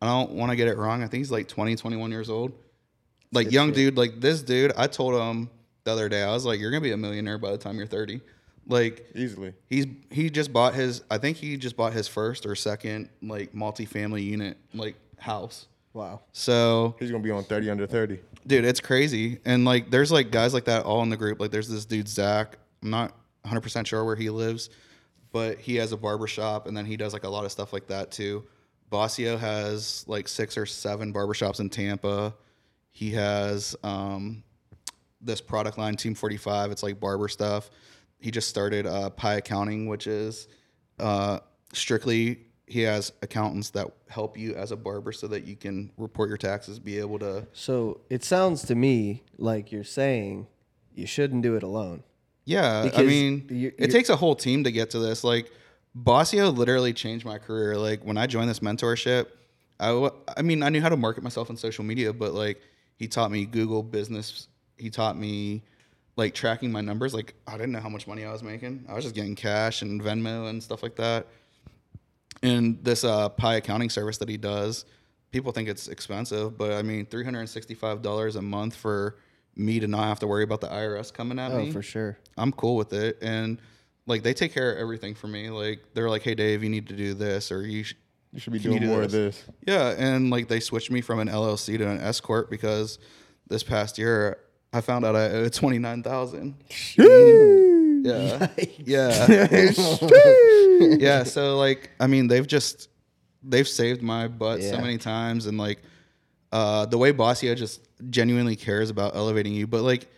I 0.00 0.06
don't 0.06 0.32
want 0.32 0.50
to 0.50 0.56
get 0.56 0.68
it 0.68 0.76
wrong. 0.76 1.02
I 1.02 1.08
think 1.08 1.22
he's 1.22 1.30
like 1.32 1.48
20, 1.48 1.74
21 1.74 2.10
years 2.12 2.28
old. 2.30 2.52
Like 3.32 3.50
young 3.50 3.72
dude, 3.72 3.96
like 3.96 4.20
this 4.20 4.42
dude. 4.42 4.72
I 4.76 4.86
told 4.86 5.14
him 5.20 5.50
the 5.84 5.90
other 5.92 6.08
day, 6.08 6.22
I 6.22 6.32
was 6.32 6.44
like, 6.44 6.60
"You're 6.60 6.70
gonna 6.70 6.80
be 6.82 6.92
a 6.92 6.96
millionaire 6.96 7.38
by 7.38 7.50
the 7.50 7.58
time 7.58 7.76
you're 7.78 7.86
30." 7.86 8.20
Like 8.68 9.06
Easily. 9.14 9.54
he's 9.68 9.86
he 10.10 10.28
just 10.28 10.52
bought 10.52 10.74
his. 10.74 11.02
I 11.10 11.18
think 11.18 11.36
he 11.38 11.56
just 11.56 11.76
bought 11.76 11.92
his 11.92 12.06
first 12.08 12.44
or 12.46 12.54
second 12.54 13.08
like 13.22 13.52
multifamily 13.52 14.24
unit 14.24 14.58
like 14.74 14.96
house. 15.18 15.66
Wow. 15.94 16.20
So 16.32 16.94
He's 16.98 17.10
gonna 17.10 17.22
be 17.22 17.30
on 17.30 17.44
30 17.44 17.70
under 17.70 17.86
30. 17.86 18.18
dude, 18.46 18.64
it's 18.66 18.80
crazy. 18.80 19.38
And 19.46 19.64
like, 19.64 19.90
there's 19.90 20.12
like 20.12 20.30
guys 20.30 20.52
like 20.52 20.66
that 20.66 20.84
all 20.84 21.02
in 21.02 21.08
the 21.08 21.16
group. 21.16 21.40
Like, 21.40 21.50
there's 21.50 21.68
this 21.70 21.86
dude 21.86 22.06
Zach. 22.08 22.58
I'm 22.82 22.90
not 22.90 23.14
100 23.46 23.60
percent 23.60 23.86
sure 23.86 24.04
where 24.04 24.16
he 24.16 24.28
lives, 24.28 24.70
but 25.32 25.58
he 25.58 25.76
has 25.76 25.92
a 25.92 25.96
barber 25.96 26.26
shop, 26.26 26.66
and 26.66 26.76
then 26.76 26.84
he 26.84 26.96
does 26.96 27.12
like 27.12 27.24
a 27.24 27.28
lot 27.28 27.44
of 27.44 27.52
stuff 27.52 27.72
like 27.72 27.86
that 27.86 28.10
too. 28.10 28.44
Bossio 28.90 29.38
has 29.38 30.04
like 30.06 30.28
six 30.28 30.56
or 30.58 30.66
seven 30.66 31.12
barbershops 31.12 31.60
in 31.60 31.70
Tampa. 31.70 32.34
He 32.92 33.10
has 33.12 33.76
um, 33.82 34.42
this 35.20 35.40
product 35.40 35.78
line, 35.78 35.96
Team 35.96 36.14
45. 36.14 36.70
It's 36.70 36.82
like 36.82 37.00
barber 37.00 37.28
stuff. 37.28 37.70
He 38.18 38.30
just 38.30 38.48
started 38.48 38.86
uh, 38.86 39.10
Pie 39.10 39.34
Accounting, 39.34 39.86
which 39.86 40.06
is 40.06 40.48
uh, 40.98 41.40
strictly 41.72 42.46
he 42.66 42.80
has 42.80 43.12
accountants 43.22 43.70
that 43.70 43.88
help 44.08 44.36
you 44.36 44.54
as 44.54 44.72
a 44.72 44.76
barber 44.76 45.12
so 45.12 45.28
that 45.28 45.44
you 45.44 45.54
can 45.54 45.92
report 45.96 46.28
your 46.28 46.38
taxes, 46.38 46.78
be 46.78 46.98
able 46.98 47.18
to 47.20 47.46
So 47.52 48.00
it 48.10 48.24
sounds 48.24 48.62
to 48.66 48.74
me 48.74 49.22
like 49.38 49.70
you're 49.70 49.84
saying 49.84 50.48
you 50.94 51.06
shouldn't 51.06 51.42
do 51.42 51.54
it 51.54 51.62
alone. 51.62 52.02
Yeah, 52.46 52.90
I 52.94 53.02
mean, 53.02 53.46
you- 53.50 53.72
it 53.76 53.90
takes 53.90 54.08
a 54.08 54.16
whole 54.16 54.34
team 54.34 54.64
to 54.64 54.72
get 54.72 54.90
to 54.90 54.98
this. 54.98 55.22
Like, 55.24 55.50
Bossio 55.96 56.56
literally 56.56 56.92
changed 56.94 57.26
my 57.26 57.38
career. 57.38 57.76
Like, 57.76 58.04
when 58.04 58.16
I 58.16 58.26
joined 58.26 58.48
this 58.48 58.60
mentorship, 58.60 59.26
I—I 59.80 60.42
mean, 60.42 60.62
I 60.62 60.68
knew 60.70 60.80
how 60.80 60.88
to 60.88 60.96
market 60.96 61.22
myself 61.24 61.50
on 61.50 61.56
social 61.56 61.84
media, 61.84 62.12
but 62.12 62.32
like, 62.32 62.60
he 62.96 63.08
taught 63.08 63.30
me 63.30 63.44
Google 63.46 63.82
business. 63.82 64.48
He 64.78 64.88
taught 64.90 65.18
me 65.18 65.62
like 66.16 66.32
tracking 66.34 66.72
my 66.72 66.80
numbers. 66.80 67.12
Like, 67.12 67.34
I 67.46 67.52
didn't 67.58 67.72
know 67.72 67.80
how 67.80 67.88
much 67.90 68.06
money 68.06 68.24
I 68.24 68.32
was 68.32 68.42
making. 68.42 68.86
I 68.88 68.94
was 68.94 69.04
just 69.04 69.14
getting 69.14 69.34
cash 69.34 69.82
and 69.82 70.00
Venmo 70.00 70.48
and 70.48 70.62
stuff 70.62 70.82
like 70.82 70.96
that. 70.96 71.26
And 72.42 72.78
this 72.82 73.02
uh, 73.04 73.28
Pi 73.30 73.56
accounting 73.56 73.90
service 73.90 74.18
that 74.18 74.28
he 74.28 74.36
does, 74.36 74.84
people 75.32 75.52
think 75.52 75.68
it's 75.68 75.88
expensive, 75.88 76.56
but 76.56 76.72
I 76.72 76.82
mean, 76.82 77.06
three 77.06 77.24
hundred 77.24 77.40
and 77.40 77.48
sixty-five 77.50 78.02
dollars 78.02 78.36
a 78.36 78.42
month 78.42 78.76
for 78.76 79.16
me 79.56 79.80
to 79.80 79.86
not 79.88 80.04
have 80.04 80.18
to 80.20 80.26
worry 80.26 80.42
about 80.44 80.60
the 80.60 80.68
IRS 80.68 81.12
coming 81.12 81.38
at 81.38 81.50
Oh, 81.50 81.58
me. 81.58 81.68
Oh, 81.68 81.72
for 81.72 81.82
sure. 81.82 82.18
I'm 82.36 82.52
cool 82.52 82.76
with 82.76 82.92
it. 82.92 83.18
And 83.22 83.58
like 84.06 84.22
they 84.22 84.34
take 84.34 84.52
care 84.52 84.72
of 84.72 84.78
everything 84.78 85.14
for 85.14 85.26
me. 85.28 85.48
Like 85.50 85.80
they're 85.94 86.10
like, 86.10 86.22
hey 86.22 86.34
Dave, 86.34 86.62
you 86.62 86.68
need 86.68 86.86
to 86.88 86.94
do 86.96 87.14
this 87.14 87.50
or 87.50 87.62
you 87.66 87.82
sh- 87.84 87.94
You 88.32 88.40
should 88.40 88.52
be 88.52 88.58
doing 88.58 88.80
do 88.80 88.86
more 88.86 89.02
of 89.02 89.10
this. 89.10 89.42
yeah. 89.66 89.94
And 89.96 90.30
like 90.30 90.48
they 90.48 90.60
switched 90.60 90.90
me 90.90 91.00
from 91.00 91.18
an 91.20 91.28
LLC 91.28 91.78
to 91.78 91.88
an 91.88 91.98
S 92.00 92.20
corp 92.20 92.50
because 92.50 92.98
this 93.48 93.62
past 93.62 93.96
year 93.98 94.38
I 94.72 94.80
found 94.82 95.04
out 95.06 95.16
I 95.16 95.30
owed 95.30 95.52
twenty 95.60 95.78
nine 95.78 96.02
thousand. 96.02 96.56
Yeah. 96.96 98.48
Yeah. 98.84 99.46
yeah. 100.98 101.22
So 101.24 101.56
like, 101.56 101.90
I 101.98 102.06
mean, 102.06 102.28
they've 102.28 102.46
just 102.46 102.88
they've 103.42 103.66
saved 103.66 104.02
my 104.02 104.28
butt 104.28 104.62
so 104.62 104.78
many 104.80 104.98
times, 104.98 105.46
and 105.46 105.56
like 105.58 105.80
uh, 106.52 106.86
the 106.86 106.98
way 106.98 107.12
Bossio 107.12 107.56
just 107.56 107.80
genuinely 108.10 108.56
cares 108.56 108.90
about 108.90 109.14
elevating 109.16 109.52
you, 109.54 109.66
but 109.66 109.82
like 109.82 110.08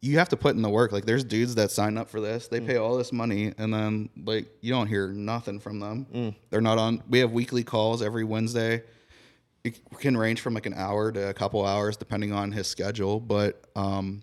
you 0.00 0.18
have 0.18 0.28
to 0.28 0.36
put 0.36 0.54
in 0.54 0.60
the 0.62 0.68
work. 0.68 0.92
Like 0.92 1.06
there's 1.06 1.24
dudes 1.24 1.54
that 1.54 1.70
sign 1.70 1.96
up 1.96 2.08
for 2.10 2.20
this, 2.20 2.48
they 2.48 2.60
pay 2.60 2.76
all 2.76 2.96
this 2.96 3.12
money, 3.12 3.52
and 3.58 3.72
then 3.72 4.10
like 4.24 4.46
you 4.60 4.70
don't 4.72 4.86
hear 4.86 5.08
nothing 5.08 5.58
from 5.60 5.80
them. 5.80 6.34
They're 6.50 6.60
not 6.60 6.78
on. 6.78 7.02
We 7.08 7.20
have 7.20 7.32
weekly 7.32 7.64
calls 7.64 8.02
every 8.02 8.24
Wednesday. 8.24 8.82
it 9.64 9.80
can 9.98 10.14
range 10.16 10.40
from 10.42 10.52
like 10.54 10.66
an 10.66 10.74
hour 10.74 11.10
to 11.10 11.28
a 11.30 11.32
couple 11.34 11.64
hours 11.64 11.96
depending 11.96 12.32
on 12.32 12.52
his 12.52 12.66
schedule. 12.66 13.18
But 13.18 13.64
um, 13.74 14.22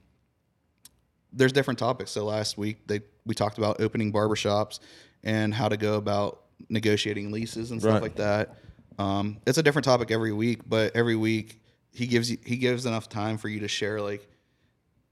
there's 1.33 1.51
different 1.51 1.79
topics. 1.79 2.11
So 2.11 2.25
last 2.25 2.57
week 2.57 2.85
they 2.87 3.01
we 3.25 3.35
talked 3.35 3.57
about 3.57 3.79
opening 3.81 4.11
barbershops 4.11 4.79
and 5.23 5.53
how 5.53 5.69
to 5.69 5.77
go 5.77 5.95
about 5.95 6.41
negotiating 6.69 7.31
leases 7.31 7.71
and 7.71 7.79
stuff 7.81 7.93
Right. 7.93 8.01
like 8.01 8.15
that. 8.15 8.55
Um, 8.99 9.37
it's 9.47 9.57
a 9.57 9.63
different 9.63 9.85
topic 9.85 10.11
every 10.11 10.33
week, 10.33 10.61
but 10.67 10.95
every 10.95 11.15
week 11.15 11.60
he 11.93 12.07
gives 12.07 12.31
you 12.31 12.37
he 12.45 12.57
gives 12.57 12.85
enough 12.85 13.09
time 13.09 13.37
for 13.37 13.49
you 13.49 13.59
to 13.61 13.67
share 13.67 14.01
like 14.01 14.27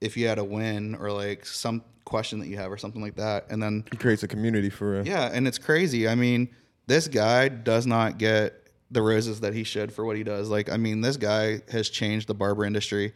if 0.02 0.16
you 0.16 0.28
had 0.28 0.40
a 0.40 0.44
win 0.44 0.96
or 0.96 1.12
like 1.12 1.46
some 1.46 1.84
question 2.06 2.40
that 2.40 2.48
you 2.48 2.58
have 2.58 2.72
or 2.72 2.78
something 2.78 3.02
like 3.02 3.16
that, 3.18 3.46
and 3.52 3.62
then 3.62 3.84
He 3.92 3.98
creates 3.98 4.24
a 4.24 4.28
community 4.28 4.70
for 4.70 4.92
real. 4.94 5.06
yeah, 5.08 5.30
and 5.32 5.48
it's 5.48 5.58
crazy. 5.58 6.08
I 6.08 6.16
mean, 6.16 6.50
this 6.88 7.08
guy 7.08 7.50
does 7.50 7.86
not 7.86 8.18
get 8.18 8.68
the 8.92 9.02
roses 9.02 9.42
that 9.42 9.54
he 9.54 9.64
should 9.64 9.92
for 9.92 10.04
what 10.06 10.16
he 10.18 10.24
does. 10.24 10.50
Like, 10.50 10.72
I 10.72 10.78
mean, 10.78 11.02
this 11.02 11.18
guy 11.18 11.62
has 11.72 11.90
changed 11.90 12.28
the 12.28 12.34
barber 12.34 12.66
industry. 12.66 13.14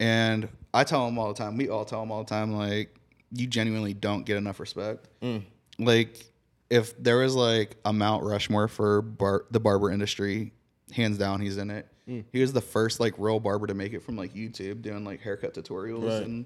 And 0.00 0.48
I 0.72 0.84
tell 0.84 1.06
him 1.06 1.18
all 1.18 1.28
the 1.28 1.34
time, 1.34 1.58
we 1.58 1.68
all 1.68 1.84
tell 1.84 2.02
him 2.02 2.10
all 2.10 2.24
the 2.24 2.30
time, 2.30 2.52
like, 2.56 2.96
you 3.32 3.46
genuinely 3.46 3.92
don't 3.92 4.24
get 4.24 4.36
enough 4.38 4.58
respect. 4.60 5.08
Mm. 5.20 5.42
Like, 5.78 6.24
if 6.70 6.96
there 7.02 7.18
was 7.18 7.34
like 7.34 7.76
a 7.84 7.92
Mount 7.92 8.24
Rushmore 8.24 8.68
for 8.68 9.02
bar- 9.02 9.44
the 9.50 9.60
barber 9.60 9.90
industry, 9.90 10.52
hands 10.92 11.18
down, 11.18 11.40
he's 11.42 11.58
in 11.58 11.70
it. 11.70 11.86
He 12.06 12.40
was 12.40 12.52
the 12.52 12.60
first 12.60 12.98
like 13.00 13.14
real 13.18 13.38
barber 13.40 13.66
to 13.68 13.74
make 13.74 13.92
it 13.92 14.02
from 14.02 14.16
like 14.16 14.34
YouTube, 14.34 14.82
doing 14.82 15.04
like 15.04 15.20
haircut 15.20 15.54
tutorials 15.54 16.04
Right. 16.18 16.26
and 16.26 16.44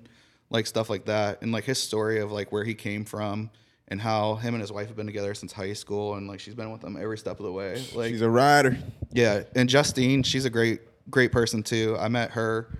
like 0.50 0.66
stuff 0.66 0.90
like 0.90 1.06
that. 1.06 1.42
And 1.42 1.50
like 1.52 1.64
his 1.64 1.78
story 1.82 2.20
of 2.20 2.30
like 2.30 2.52
where 2.52 2.62
he 2.64 2.74
came 2.74 3.04
from 3.04 3.50
and 3.88 4.00
how 4.00 4.34
him 4.34 4.54
and 4.54 4.60
his 4.60 4.70
wife 4.70 4.88
have 4.88 4.96
been 4.96 5.06
together 5.06 5.32
since 5.34 5.52
high 5.52 5.72
school 5.72 6.14
and 6.14 6.28
like 6.28 6.40
she's 6.40 6.54
been 6.54 6.70
with 6.72 6.82
him 6.84 6.96
every 7.00 7.16
step 7.18 7.38
of 7.40 7.46
the 7.46 7.52
way. 7.52 7.82
Like 7.94 8.10
She's 8.10 8.20
a 8.20 8.28
rider. 8.30 8.76
yeah, 9.12 9.42
and 9.54 9.68
Justine, 9.68 10.22
she's 10.22 10.44
a 10.44 10.50
great 10.50 10.80
great 11.10 11.32
person 11.32 11.62
too. 11.62 11.96
I 11.98 12.08
met 12.08 12.32
her 12.32 12.78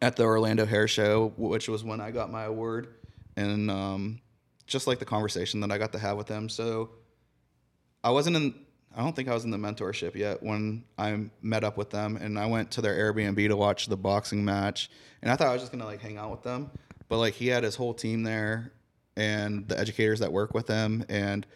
at 0.00 0.16
the 0.16 0.22
Orlando 0.24 0.64
Hair 0.66 0.88
Show, 0.88 1.32
which 1.36 1.68
was 1.68 1.82
when 1.84 2.00
I 2.00 2.10
got 2.10 2.30
my 2.30 2.44
award, 2.44 2.88
and 3.36 3.70
um, 3.70 4.20
just 4.66 4.86
like 4.86 4.98
the 4.98 5.04
conversation 5.04 5.60
that 5.60 5.70
I 5.72 5.78
got 5.78 5.92
to 5.92 5.98
have 5.98 6.16
with 6.16 6.26
them. 6.28 6.48
So 6.48 6.90
I 8.02 8.10
wasn't 8.10 8.36
in. 8.36 8.54
I 8.96 9.02
don't 9.02 9.14
think 9.14 9.28
I 9.28 9.34
was 9.34 9.44
in 9.44 9.50
the 9.50 9.56
mentorship 9.56 10.14
yet 10.14 10.42
when 10.42 10.84
I 10.96 11.26
met 11.42 11.64
up 11.64 11.76
with 11.76 11.90
them, 11.90 12.16
and 12.16 12.38
I 12.38 12.46
went 12.46 12.70
to 12.72 12.80
their 12.80 12.94
Airbnb 12.94 13.48
to 13.48 13.56
watch 13.56 13.86
the 13.86 13.96
boxing 13.96 14.44
match. 14.44 14.90
And 15.22 15.30
I 15.30 15.36
thought 15.36 15.48
I 15.48 15.52
was 15.52 15.62
just 15.62 15.72
gonna 15.72 15.84
like 15.84 16.00
hang 16.00 16.16
out 16.16 16.30
with 16.30 16.42
them, 16.42 16.70
but 17.08 17.18
like 17.18 17.34
he 17.34 17.48
had 17.48 17.64
his 17.64 17.76
whole 17.76 17.94
team 17.94 18.22
there, 18.22 18.72
and 19.16 19.68
the 19.68 19.78
educators 19.78 20.20
that 20.20 20.32
work 20.32 20.54
with 20.54 20.68
him, 20.68 21.04
and 21.08 21.46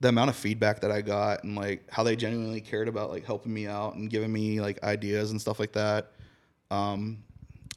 the 0.00 0.08
amount 0.08 0.30
of 0.30 0.36
feedback 0.36 0.80
that 0.80 0.90
I 0.90 1.00
got, 1.00 1.44
and 1.44 1.56
like 1.56 1.90
how 1.90 2.02
they 2.02 2.16
genuinely 2.16 2.60
cared 2.60 2.88
about 2.88 3.10
like 3.10 3.24
helping 3.24 3.54
me 3.54 3.66
out 3.66 3.94
and 3.94 4.10
giving 4.10 4.32
me 4.32 4.60
like 4.60 4.82
ideas 4.82 5.30
and 5.30 5.40
stuff 5.40 5.58
like 5.58 5.72
that. 5.72 6.12
Um, 6.70 7.24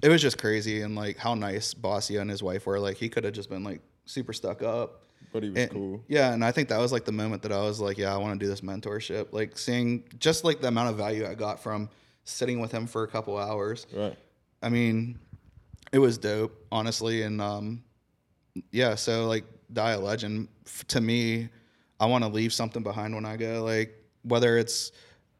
it 0.03 0.09
was 0.09 0.21
just 0.21 0.37
crazy, 0.37 0.81
and 0.81 0.95
like 0.95 1.17
how 1.17 1.35
nice 1.35 1.73
Bossio 1.73 2.19
and 2.19 2.29
his 2.29 2.43
wife 2.43 2.65
were. 2.65 2.79
Like 2.79 2.97
he 2.97 3.07
could 3.07 3.23
have 3.23 3.33
just 3.33 3.49
been 3.49 3.63
like 3.63 3.81
super 4.05 4.33
stuck 4.33 4.61
up. 4.61 5.05
But 5.36 5.44
he 5.44 5.49
was 5.49 5.60
And- 5.64 5.72
cool. 5.72 6.02
Yeah, 6.07 6.32
and 6.32 6.45
I 6.45 6.53
think 6.53 6.70
that 6.70 6.78
was 6.78 6.94
like 6.94 7.03
the 7.03 7.12
moment 7.12 7.41
that 7.41 7.52
I 7.52 7.60
was 7.60 7.82
like, 7.82 7.98
yeah, 7.98 8.14
I 8.14 8.18
want 8.18 8.40
to 8.40 8.45
do 8.45 8.49
this 8.49 8.62
mentorship. 8.62 9.34
Like 9.34 9.57
seeing 9.57 10.06
just 10.18 10.45
like 10.45 10.62
the 10.62 10.70
amount 10.70 10.91
of 10.91 10.95
value 10.95 11.28
I 11.28 11.34
got 11.34 11.62
from 11.62 11.90
sitting 12.24 12.62
with 12.62 12.72
him 12.72 12.88
for 12.88 13.03
a 13.03 13.07
couple 13.10 13.38
hours. 13.38 13.86
Right. 13.94 14.18
I 14.64 14.70
mean, 14.70 15.20
it 15.91 15.99
was 15.99 16.18
dope, 16.18 16.66
honestly, 16.72 17.24
and 17.24 17.41
um, 17.41 17.84
yeah. 18.72 18.95
So 18.95 19.28
like, 19.28 19.44
die 19.74 19.91
a 19.91 19.99
legend 19.99 20.48
f- 20.66 20.88
to 20.88 21.02
me. 21.02 21.49
I 21.99 22.06
want 22.06 22.24
to 22.24 22.30
leave 22.30 22.53
something 22.53 22.82
behind 22.82 23.14
when 23.14 23.26
I 23.26 23.36
go. 23.36 23.62
Like 23.62 23.94
whether 24.24 24.57
it's 24.57 24.94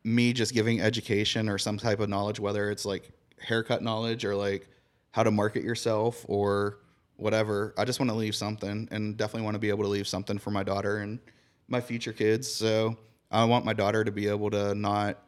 me 0.04 0.34
just 0.34 0.54
giving 0.54 0.82
education 0.82 1.48
or 1.48 1.58
some 1.58 1.78
type 1.78 2.02
of 2.02 2.10
knowledge, 2.10 2.38
whether 2.42 2.70
it's 2.70 2.84
like 2.86 3.12
haircut 3.40 3.82
knowledge 3.82 4.26
or 4.26 4.36
like 4.36 4.68
how 5.12 5.24
to 5.24 5.32
market 5.32 5.64
yourself 5.64 6.26
or 6.28 6.80
whatever. 7.18 7.74
I 7.78 7.86
just 7.86 8.00
want 8.00 8.10
to 8.10 8.16
leave 8.16 8.36
something, 8.36 8.88
and 8.92 9.18
definitely 9.18 9.44
want 9.44 9.56
to 9.56 9.60
be 9.60 9.70
able 9.70 9.84
to 9.84 9.90
leave 9.90 10.08
something 10.08 10.38
for 10.38 10.52
my 10.52 10.64
daughter 10.64 10.98
and 10.98 11.20
my 11.68 11.82
future 11.82 12.14
kids. 12.14 12.52
So 12.52 12.98
I 13.32 13.44
want 13.46 13.66
my 13.66 13.74
daughter 13.74 14.04
to 14.04 14.12
be 14.12 14.28
able 14.28 14.50
to 14.52 14.76
not 14.76 15.20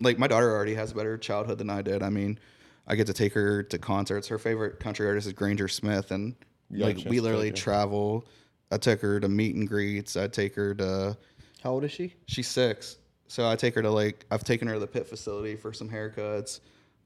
like 0.00 0.18
my 0.18 0.26
daughter 0.28 0.50
already 0.50 0.74
has 0.74 0.92
a 0.92 0.94
better 0.94 1.18
childhood 1.18 1.58
than 1.58 1.70
I 1.70 1.82
did. 1.82 2.02
I 2.02 2.10
mean, 2.10 2.38
I 2.86 2.94
get 2.94 3.06
to 3.08 3.12
take 3.12 3.32
her 3.34 3.62
to 3.64 3.78
concerts. 3.78 4.28
Her 4.28 4.38
favorite 4.38 4.80
country 4.80 5.06
artist 5.06 5.26
is 5.26 5.32
Granger 5.32 5.68
Smith, 5.68 6.10
and 6.10 6.34
a 6.72 6.76
like 6.78 6.98
we 7.06 7.20
literally 7.20 7.50
take 7.50 7.56
travel. 7.56 8.26
I 8.70 8.76
took 8.78 9.00
her 9.00 9.18
to 9.20 9.28
meet 9.28 9.56
and 9.56 9.66
greets. 9.66 10.16
I 10.16 10.28
take 10.28 10.54
her 10.54 10.74
to. 10.76 11.16
How 11.62 11.72
old 11.72 11.84
is 11.84 11.92
she? 11.92 12.14
She's 12.26 12.46
six, 12.46 12.98
so 13.26 13.48
I 13.48 13.56
take 13.56 13.74
her 13.74 13.82
to 13.82 13.90
like 13.90 14.24
I've 14.30 14.44
taken 14.44 14.68
her 14.68 14.74
to 14.74 14.80
the 14.80 14.86
pit 14.86 15.06
facility 15.06 15.56
for 15.56 15.72
some 15.72 15.88
haircuts. 15.88 16.60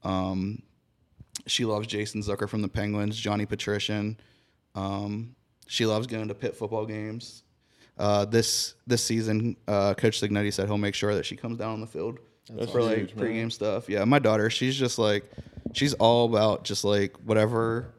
Um, 0.05 0.63
she 1.47 1.65
loves 1.65 1.87
Jason 1.87 2.21
Zucker 2.23 2.49
from 2.49 2.63
the 2.63 2.69
Penguins, 2.69 3.17
Johnny 3.19 3.47
Petrishen. 3.47 4.17
Um, 4.75 5.35
she 5.67 5.87
loves 5.87 6.07
going 6.07 6.29
to 6.29 6.35
pit 6.35 6.57
football 6.57 6.87
games. 6.87 7.43
Uh, 7.99 8.25
this 8.25 8.75
this 8.87 9.03
season, 9.05 9.57
uh, 9.69 9.95
Coach 9.95 10.21
Cignetti 10.21 10.53
said 10.53 10.67
he'll 10.67 10.79
make 10.79 10.95
sure 10.95 11.15
that 11.15 11.27
she 11.27 11.37
comes 11.37 11.59
down 11.59 11.71
on 11.75 11.81
the 11.81 11.87
field 11.87 12.19
That's 12.51 12.73
for 12.73 12.83
like 12.83 12.97
huge, 12.99 13.15
man. 13.15 13.27
pregame 13.27 13.53
stuff. 13.53 13.89
Yeah, 13.89 14.05
my 14.05 14.19
daughter, 14.19 14.49
she's 14.51 14.75
just 14.77 14.99
like, 14.99 15.31
she's 15.73 15.93
all 15.95 16.25
about 16.27 16.65
just 16.65 16.85
like 16.85 17.17
whatever. 17.25 17.93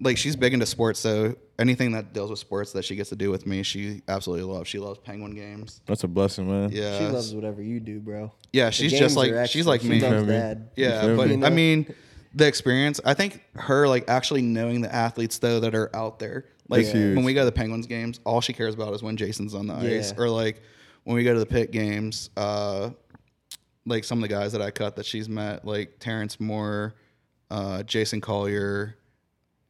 Like 0.00 0.18
she's 0.18 0.34
big 0.36 0.52
into 0.52 0.66
sports, 0.66 0.98
so 1.00 1.36
anything 1.58 1.92
that 1.92 2.12
deals 2.12 2.28
with 2.28 2.40
sports 2.40 2.72
that 2.72 2.84
she 2.84 2.96
gets 2.96 3.08
to 3.10 3.16
do 3.16 3.30
with 3.30 3.46
me, 3.46 3.62
she 3.62 4.02
absolutely 4.08 4.52
loves. 4.52 4.68
She 4.68 4.78
loves 4.80 4.98
Penguin 4.98 5.34
games. 5.34 5.80
That's 5.86 6.02
a 6.04 6.08
blessing, 6.08 6.48
man. 6.50 6.70
Yeah, 6.72 6.98
She 6.98 7.04
loves 7.06 7.32
whatever 7.34 7.62
you 7.62 7.78
do, 7.80 8.00
bro. 8.00 8.32
yeah, 8.52 8.66
The 8.66 8.72
she's 8.72 8.92
just 8.92 9.16
like 9.16 9.30
extra. 9.30 9.46
she's 9.46 9.66
like 9.66 9.80
She 9.80 9.88
me. 9.88 10.00
loves 10.00 10.16
feel 10.16 10.26
dad. 10.26 10.70
Yeah, 10.76 11.14
but 11.14 11.28
me? 11.28 11.44
I 11.44 11.50
mean, 11.50 11.94
the 12.34 12.46
experience. 12.46 13.00
I 13.04 13.14
think 13.14 13.42
her 13.54 13.86
like 13.88 14.04
actually 14.08 14.42
knowing 14.42 14.80
the 14.80 14.94
athletes 14.94 15.38
though 15.38 15.60
that 15.60 15.74
are 15.74 15.94
out 15.94 16.18
there. 16.18 16.46
Like 16.68 16.82
That's 16.84 16.94
huge. 16.94 17.16
when 17.16 17.24
we 17.24 17.34
go 17.34 17.40
to 17.42 17.44
the 17.46 17.52
Penguins 17.52 17.86
games, 17.86 18.20
all 18.24 18.40
she 18.40 18.52
cares 18.52 18.74
about 18.74 18.92
is 18.94 19.02
when 19.02 19.16
Jason's 19.16 19.54
on 19.54 19.66
the 19.66 19.74
ice, 19.74 20.12
Yeah. 20.16 20.22
or 20.22 20.28
like 20.30 20.62
when 21.04 21.14
we 21.16 21.22
go 21.24 21.32
to 21.34 21.38
the 21.40 21.46
pit 21.46 21.70
games. 21.70 22.30
Uh, 22.36 22.90
like 23.86 24.02
some 24.04 24.18
of 24.18 24.22
the 24.22 24.34
guys 24.34 24.52
that 24.52 24.62
I 24.62 24.70
cut 24.70 24.96
that 24.96 25.04
she's 25.04 25.28
met, 25.28 25.66
like 25.66 25.98
Terrence 25.98 26.40
Moore, 26.40 26.94
uh, 27.50 27.82
Jason 27.82 28.20
Collier, 28.22 28.96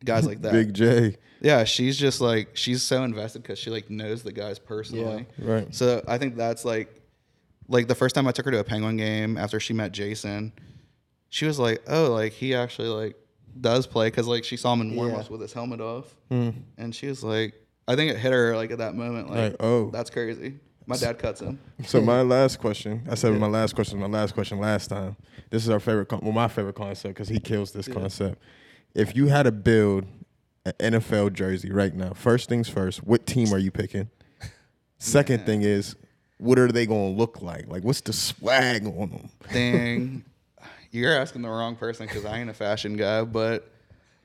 guys 0.04 0.24
like 0.24 0.40
that. 0.42 0.52
Big 0.52 0.72
J. 0.72 1.16
Yeah, 1.40 1.64
she's 1.64 1.98
just 1.98 2.20
like 2.20 2.50
she's 2.56 2.82
so 2.82 3.02
invested 3.02 3.42
because 3.42 3.58
she 3.58 3.70
like 3.70 3.90
knows 3.90 4.22
the 4.22 4.32
guys 4.32 4.58
personally. 4.60 5.26
Right. 5.36 5.74
So 5.74 6.02
I 6.06 6.16
think 6.18 6.36
that's 6.36 6.64
like, 6.64 6.94
like 7.68 7.88
the 7.88 7.94
first 7.96 8.14
time 8.14 8.28
I 8.28 8.32
took 8.32 8.44
her 8.44 8.52
to 8.52 8.60
a 8.60 8.64
Penguin 8.64 8.96
game 8.96 9.36
after 9.36 9.58
she 9.58 9.72
met 9.74 9.90
Jason, 9.90 10.52
she 11.35 11.47
was 11.47 11.59
like, 11.59 11.82
"Oh, 11.89 12.12
like 12.12 12.32
he 12.32 12.55
actually 12.55 12.86
like 12.89 13.16
does 13.61 13.89
play," 13.89 14.06
because 14.06 14.28
like 14.28 14.44
she 14.44 14.56
saw 14.56 14.73
him 14.73 14.82
in 14.82 14.93
warmups 14.93 15.24
Yeah. 15.24 15.31
with 15.31 15.40
his 15.40 15.52
helmet 15.52 15.81
off, 15.81 16.15
hmm. 16.31 16.51
and 16.78 16.94
she 16.94 17.09
was 17.09 17.24
like, 17.24 17.55
I 17.89 17.97
think 17.97 18.12
it 18.12 18.19
hit 18.19 18.31
her 18.32 18.55
like 18.55 18.70
at 18.70 18.78
that 18.78 18.94
moment, 18.94 19.31
like, 19.31 19.39
Like, 19.39 19.56
oh. 19.59 19.90
that's 19.90 20.11
crazy. 20.11 20.61
My 20.86 20.97
dad 20.97 21.19
cuts 21.19 21.40
him. 21.40 21.59
So 21.86 22.01
my 22.01 22.23
last 22.23 22.61
question, 22.61 23.02
I 23.11 23.16
said 23.16 23.36
my 23.36 23.48
last 23.48 23.74
question, 23.74 23.98
my 23.98 24.06
last 24.06 24.32
question 24.32 24.61
last 24.61 24.89
time. 24.90 25.16
This 25.51 25.65
is 25.65 25.70
our 25.70 25.81
favorite, 25.81 26.06
con- 26.06 26.20
well, 26.23 26.32
my 26.32 26.47
favorite 26.47 26.77
concept 26.77 27.15
because 27.15 27.28
he 27.28 27.40
kills 27.40 27.73
this 27.73 27.89
concept. 27.89 28.40
If 28.94 29.16
you 29.16 29.27
had 29.27 29.43
to 29.43 29.52
build 29.52 30.05
an 30.65 30.73
NFL 30.78 31.32
jersey 31.32 31.73
right 31.73 31.93
now, 31.94 32.12
first 32.12 32.48
things 32.48 32.69
first, 32.69 33.02
what 33.02 33.27
team 33.27 33.52
are 33.52 33.59
you 33.59 33.73
picking? 33.73 34.09
Second 34.98 35.44
thing 35.47 35.62
is, 35.62 35.97
what 36.39 36.61
are 36.61 36.69
they 36.70 36.86
gonna 36.86 37.09
look 37.09 37.43
like? 37.43 37.66
Like, 37.66 37.82
what's 37.82 38.02
the 38.02 38.12
swag 38.12 38.86
on 38.86 39.11
them? 39.11 39.31
Dang, 39.52 40.24
you're 40.94 41.16
asking 41.16 41.42
the 41.42 41.48
wrong 41.50 41.76
person 41.76 42.06
because 42.06 42.24
I 42.24 42.38
ain't 42.38 42.50
a 42.50 42.54
fashion 42.54 42.96
guy, 42.96 43.22
but 43.24 43.68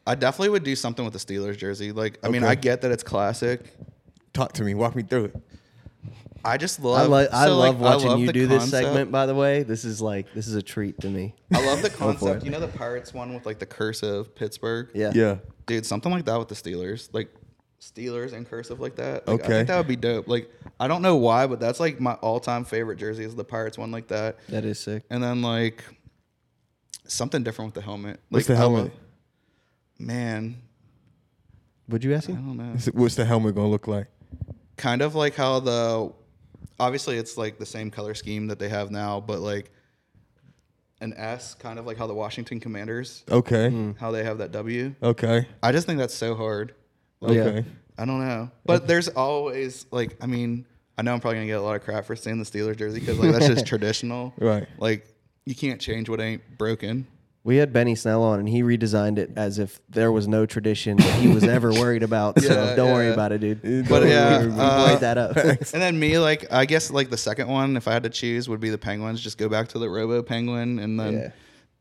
I 0.08 0.16
definitely 0.16 0.50
would 0.50 0.64
do 0.64 0.76
something 0.76 1.04
with 1.06 1.14
the 1.14 1.20
Steelers 1.20 1.58
jersey. 1.58 1.92
Like, 1.92 2.20
I 2.24 2.30
mean, 2.30 2.44
Okay. 2.44 2.52
I 2.52 2.56
get 2.56 2.82
that 2.82 2.92
it's 2.92 3.04
classic. 3.04 3.62
Talk 4.34 4.54
to 4.54 4.64
me, 4.64 4.74
walk 4.76 4.96
me 4.96 5.04
through 5.04 5.26
it. 5.26 5.36
I 6.46 6.56
just 6.58 6.80
love. 6.82 6.98
I, 6.98 7.02
love. 7.02 7.10
lo- 7.12 7.38
I 7.38 7.46
so, 7.48 7.58
love 7.58 7.82
like, 7.82 7.92
I 7.92 7.96
watching 7.96 8.10
love 8.10 8.20
you 8.22 8.28
the 8.28 8.34
do 8.34 8.48
this 8.48 8.60
concept. 8.64 8.86
segment. 8.86 9.12
By 9.12 9.26
the 9.26 9.36
way, 9.36 9.64
this 9.64 9.84
is 9.84 10.02
like 10.02 10.34
this 10.34 10.48
is 10.48 10.56
a 10.56 10.62
treat 10.62 10.98
to 11.02 11.10
me. 11.10 11.36
I 11.54 11.66
love 11.66 11.82
the 11.82 11.90
for 11.90 11.98
concept. 11.98 12.44
it. 12.44 12.46
You 12.46 12.52
know 12.52 12.62
the 12.62 12.70
Pirates 12.70 13.14
one 13.14 13.34
with 13.34 13.46
like 13.46 13.60
the 13.60 13.66
cursive 13.66 14.34
Pittsburgh. 14.36 14.90
Yeah. 14.94 15.12
Yeah, 15.14 15.38
dude, 15.66 15.86
something 15.86 16.12
like 16.12 16.24
that 16.26 16.40
with 16.40 16.48
the 16.48 16.56
Steelers, 16.56 17.10
like 17.12 17.30
Steelers 17.82 18.32
and 18.32 18.50
cursive 18.50 18.80
like 18.80 18.96
that. 18.96 19.28
Like, 19.28 19.42
I 19.42 19.44
Okay. 19.44 19.48
think 19.54 19.68
that 19.68 19.78
would 19.80 19.88
be 19.88 19.98
dope. 19.98 20.30
Like, 20.30 20.50
I 20.80 20.88
don't 20.88 21.02
know 21.02 21.18
why, 21.18 21.46
but 21.46 21.60
that's 21.60 21.80
like 21.82 22.00
my 22.00 22.14
all-time 22.16 22.64
favorite 22.64 22.98
jersey 23.00 23.26
is 23.26 23.36
the 23.36 23.44
Pirates 23.44 23.78
one 23.78 23.92
like 23.92 24.08
that. 24.08 24.38
That 24.48 24.64
is 24.64 24.80
sick. 24.80 25.04
And 25.10 25.22
then 25.22 25.42
like 25.42 25.84
something 27.10 27.44
different 27.44 27.70
with 27.70 27.76
the 27.76 27.82
helmet. 27.82 28.20
What's 28.30 28.48
like, 28.48 28.56
the 28.56 28.58
helmet? 28.58 28.84
love- 28.86 28.92
man, 30.00 30.56
Would 31.90 32.04
you 32.04 32.14
ask 32.14 32.30
I 32.30 32.34
him? 32.34 32.46
don't 32.46 32.58
know. 32.58 32.74
It- 32.76 32.96
what's 32.96 33.16
the 33.16 33.26
helmet 33.26 33.56
gonna 33.56 33.68
look 33.70 33.88
like? 33.88 34.08
kind 34.78 35.02
of 35.02 35.14
like 35.14 35.36
how 35.36 35.60
the 35.60 36.10
obviously 36.80 37.18
it's 37.18 37.36
like 37.38 37.60
the 37.60 37.66
same 37.66 37.92
color 37.92 38.14
scheme 38.14 38.48
that 38.48 38.60
they 38.60 38.70
have 38.70 38.92
now, 38.92 39.20
but 39.20 39.40
like 39.40 39.72
an 41.02 41.14
S, 41.18 41.54
kind 41.56 41.78
of 41.80 41.86
like 41.86 41.98
how 41.98 42.08
the 42.08 42.14
Washington 42.14 42.60
Commanders, 42.62 43.24
Okay, 43.30 43.70
hmm. 43.70 43.92
how 44.00 44.12
they 44.12 44.24
have 44.24 44.38
that 44.38 44.52
W. 44.54 44.96
okay, 45.04 45.48
I 45.64 45.72
just 45.74 45.86
think 45.88 46.00
that's 46.00 46.14
so 46.14 46.34
hard. 46.36 46.74
okay. 47.22 47.66
I 47.98 48.06
don't 48.06 48.26
know, 48.26 48.50
but 48.66 48.88
there's 48.88 49.10
always 49.10 49.86
like 49.92 50.16
I 50.22 50.26
mean 50.28 50.66
I 50.98 51.02
know 51.02 51.14
I'm 51.14 51.20
probably 51.20 51.38
gonna 51.40 51.48
get 51.48 51.60
a 51.60 51.62
lot 51.62 51.76
of 51.76 51.82
crap 51.84 52.06
for 52.06 52.16
saying 52.16 52.38
the 52.40 52.46
Steelers 52.46 52.78
jersey 52.78 53.02
because 53.02 53.20
like 53.20 53.32
that's 53.34 53.48
just 53.48 53.66
traditional. 53.74 54.34
Right. 54.38 54.68
Like 54.78 55.06
you 55.50 55.56
can't 55.56 55.82
change 55.82 56.08
what 56.10 56.22
ain't 56.22 56.44
broken. 56.60 57.08
We 57.44 57.56
had 57.58 57.74
Benny 57.74 57.96
Snell 57.96 58.22
on, 58.22 58.38
and 58.40 58.48
he 58.48 58.62
redesigned 58.62 59.18
it 59.18 59.32
as 59.36 59.58
if 59.58 59.80
there 59.90 60.12
was 60.12 60.28
no 60.28 60.46
tradition 60.46 60.98
that 60.98 61.20
he 61.20 61.28
was 61.34 61.44
ever 61.44 61.72
worried 61.82 62.04
about. 62.04 62.40
so 62.40 62.54
Yeah, 62.54 62.76
don't 62.76 62.94
worry 62.94 63.12
about 63.12 63.32
it, 63.32 63.40
dude. 63.40 63.90
But 63.90 64.04
yeah, 64.08 64.46
we, 64.46 64.52
uh, 64.56 64.96
that 65.00 65.18
up. 65.18 65.36
And 65.74 65.82
then 65.82 66.00
me, 66.00 66.20
like 66.20 66.52
I 66.52 66.66
guess 66.66 66.92
like 66.92 67.10
the 67.10 67.18
second 67.18 67.48
one, 67.48 67.78
if 67.78 67.88
I 67.88 67.94
had 67.94 68.04
to 68.04 68.10
choose, 68.10 68.48
would 68.48 68.60
be 68.60 68.70
the 68.70 68.78
Penguins. 68.78 69.22
Just 69.22 69.40
go 69.40 69.50
back 69.50 69.70
to 69.70 69.80
the 69.80 69.90
Robo 69.90 70.22
Penguin 70.22 70.78
and 70.78 71.00
then 71.00 71.14
Yeah. 71.14 71.32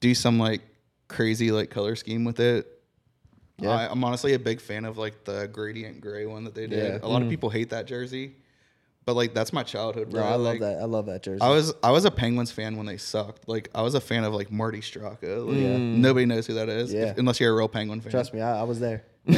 do 0.00 0.14
some 0.14 0.38
like 0.38 0.62
crazy 1.08 1.50
like 1.50 1.68
color 1.68 1.94
scheme 1.96 2.24
with 2.24 2.40
it. 2.40 2.66
Yeah. 3.58 3.70
I, 3.70 3.90
I'm 3.90 4.02
honestly 4.04 4.32
a 4.34 4.38
big 4.38 4.60
fan 4.62 4.84
of 4.86 4.96
like 4.96 5.24
the 5.24 5.48
gradient 5.48 6.00
gray 6.00 6.24
one 6.24 6.44
that 6.44 6.54
they 6.54 6.68
did. 6.68 6.92
Yeah. 7.02 7.06
A 7.06 7.08
lot 7.08 7.20
of 7.20 7.28
people 7.28 7.50
hate 7.50 7.70
that 7.70 7.86
jersey, 7.86 8.36
but 9.08 9.14
like 9.14 9.32
that's 9.32 9.54
my 9.54 9.62
childhood. 9.62 10.10
Bro, 10.10 10.20
Bro. 10.20 10.30
I 10.30 10.34
love 10.34 10.58
that. 10.58 10.80
I 10.80 10.84
love 10.84 11.06
that 11.06 11.22
jersey. 11.22 11.40
I 11.40 11.48
was 11.48 11.72
I 11.82 11.90
was 11.92 12.04
a 12.04 12.10
Penguins 12.10 12.50
fan 12.52 12.76
when 12.76 12.84
they 12.84 12.98
sucked. 12.98 13.48
Like 13.48 13.70
I 13.74 13.80
was 13.80 13.94
a 13.94 14.02
fan 14.02 14.22
of 14.22 14.34
like 14.34 14.52
Marty 14.52 14.80
Straka. 14.80 15.46
Like, 15.46 15.56
mm. 15.56 15.96
Nobody 15.96 16.26
knows 16.26 16.46
who 16.46 16.52
that 16.54 16.68
is 16.68 16.92
Yeah. 16.92 17.12
if- 17.12 17.16
unless 17.18 17.40
you're 17.40 17.50
a 17.50 17.56
real 17.56 17.68
Penguin 17.70 18.02
fan. 18.02 18.10
Trust 18.10 18.34
me, 18.34 18.42
I, 18.42 18.60
I 18.60 18.62
was 18.64 18.80
there. 18.80 19.04
he 19.24 19.32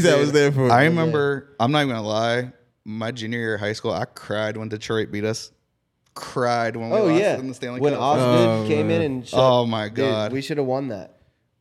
said 0.00 0.14
I 0.14 0.20
was 0.20 0.30
there 0.30 0.52
for. 0.52 0.70
I 0.70 0.84
remember. 0.84 1.56
I'm 1.58 1.72
not 1.72 1.82
even 1.82 1.96
gonna 1.96 2.06
lie. 2.06 2.52
My 2.84 3.10
junior 3.10 3.40
year 3.40 3.54
of 3.56 3.60
high 3.60 3.72
school, 3.72 3.90
I 3.92 4.04
cried 4.04 4.56
when 4.56 4.68
Detroit 4.68 5.10
beat 5.10 5.24
us. 5.24 5.50
Cried 6.14 6.76
when 6.76 6.90
we 6.90 6.96
Oh 6.96 7.06
lost 7.06 7.20
yeah, 7.20 7.36
in 7.38 7.48
the 7.48 7.54
Stanley 7.54 7.80
when 7.80 7.94
Cup. 7.94 8.00
Osgood 8.02 8.48
Oh, 8.48 8.68
came 8.68 8.90
in 8.90 9.02
and 9.02 9.26
shut, 9.28 9.40
Oh, 9.40 9.66
my 9.66 9.88
Dude, 9.88 9.96
God. 9.96 10.32
we 10.32 10.40
should 10.40 10.56
have 10.58 10.66
won 10.66 10.88
that. 10.88 11.15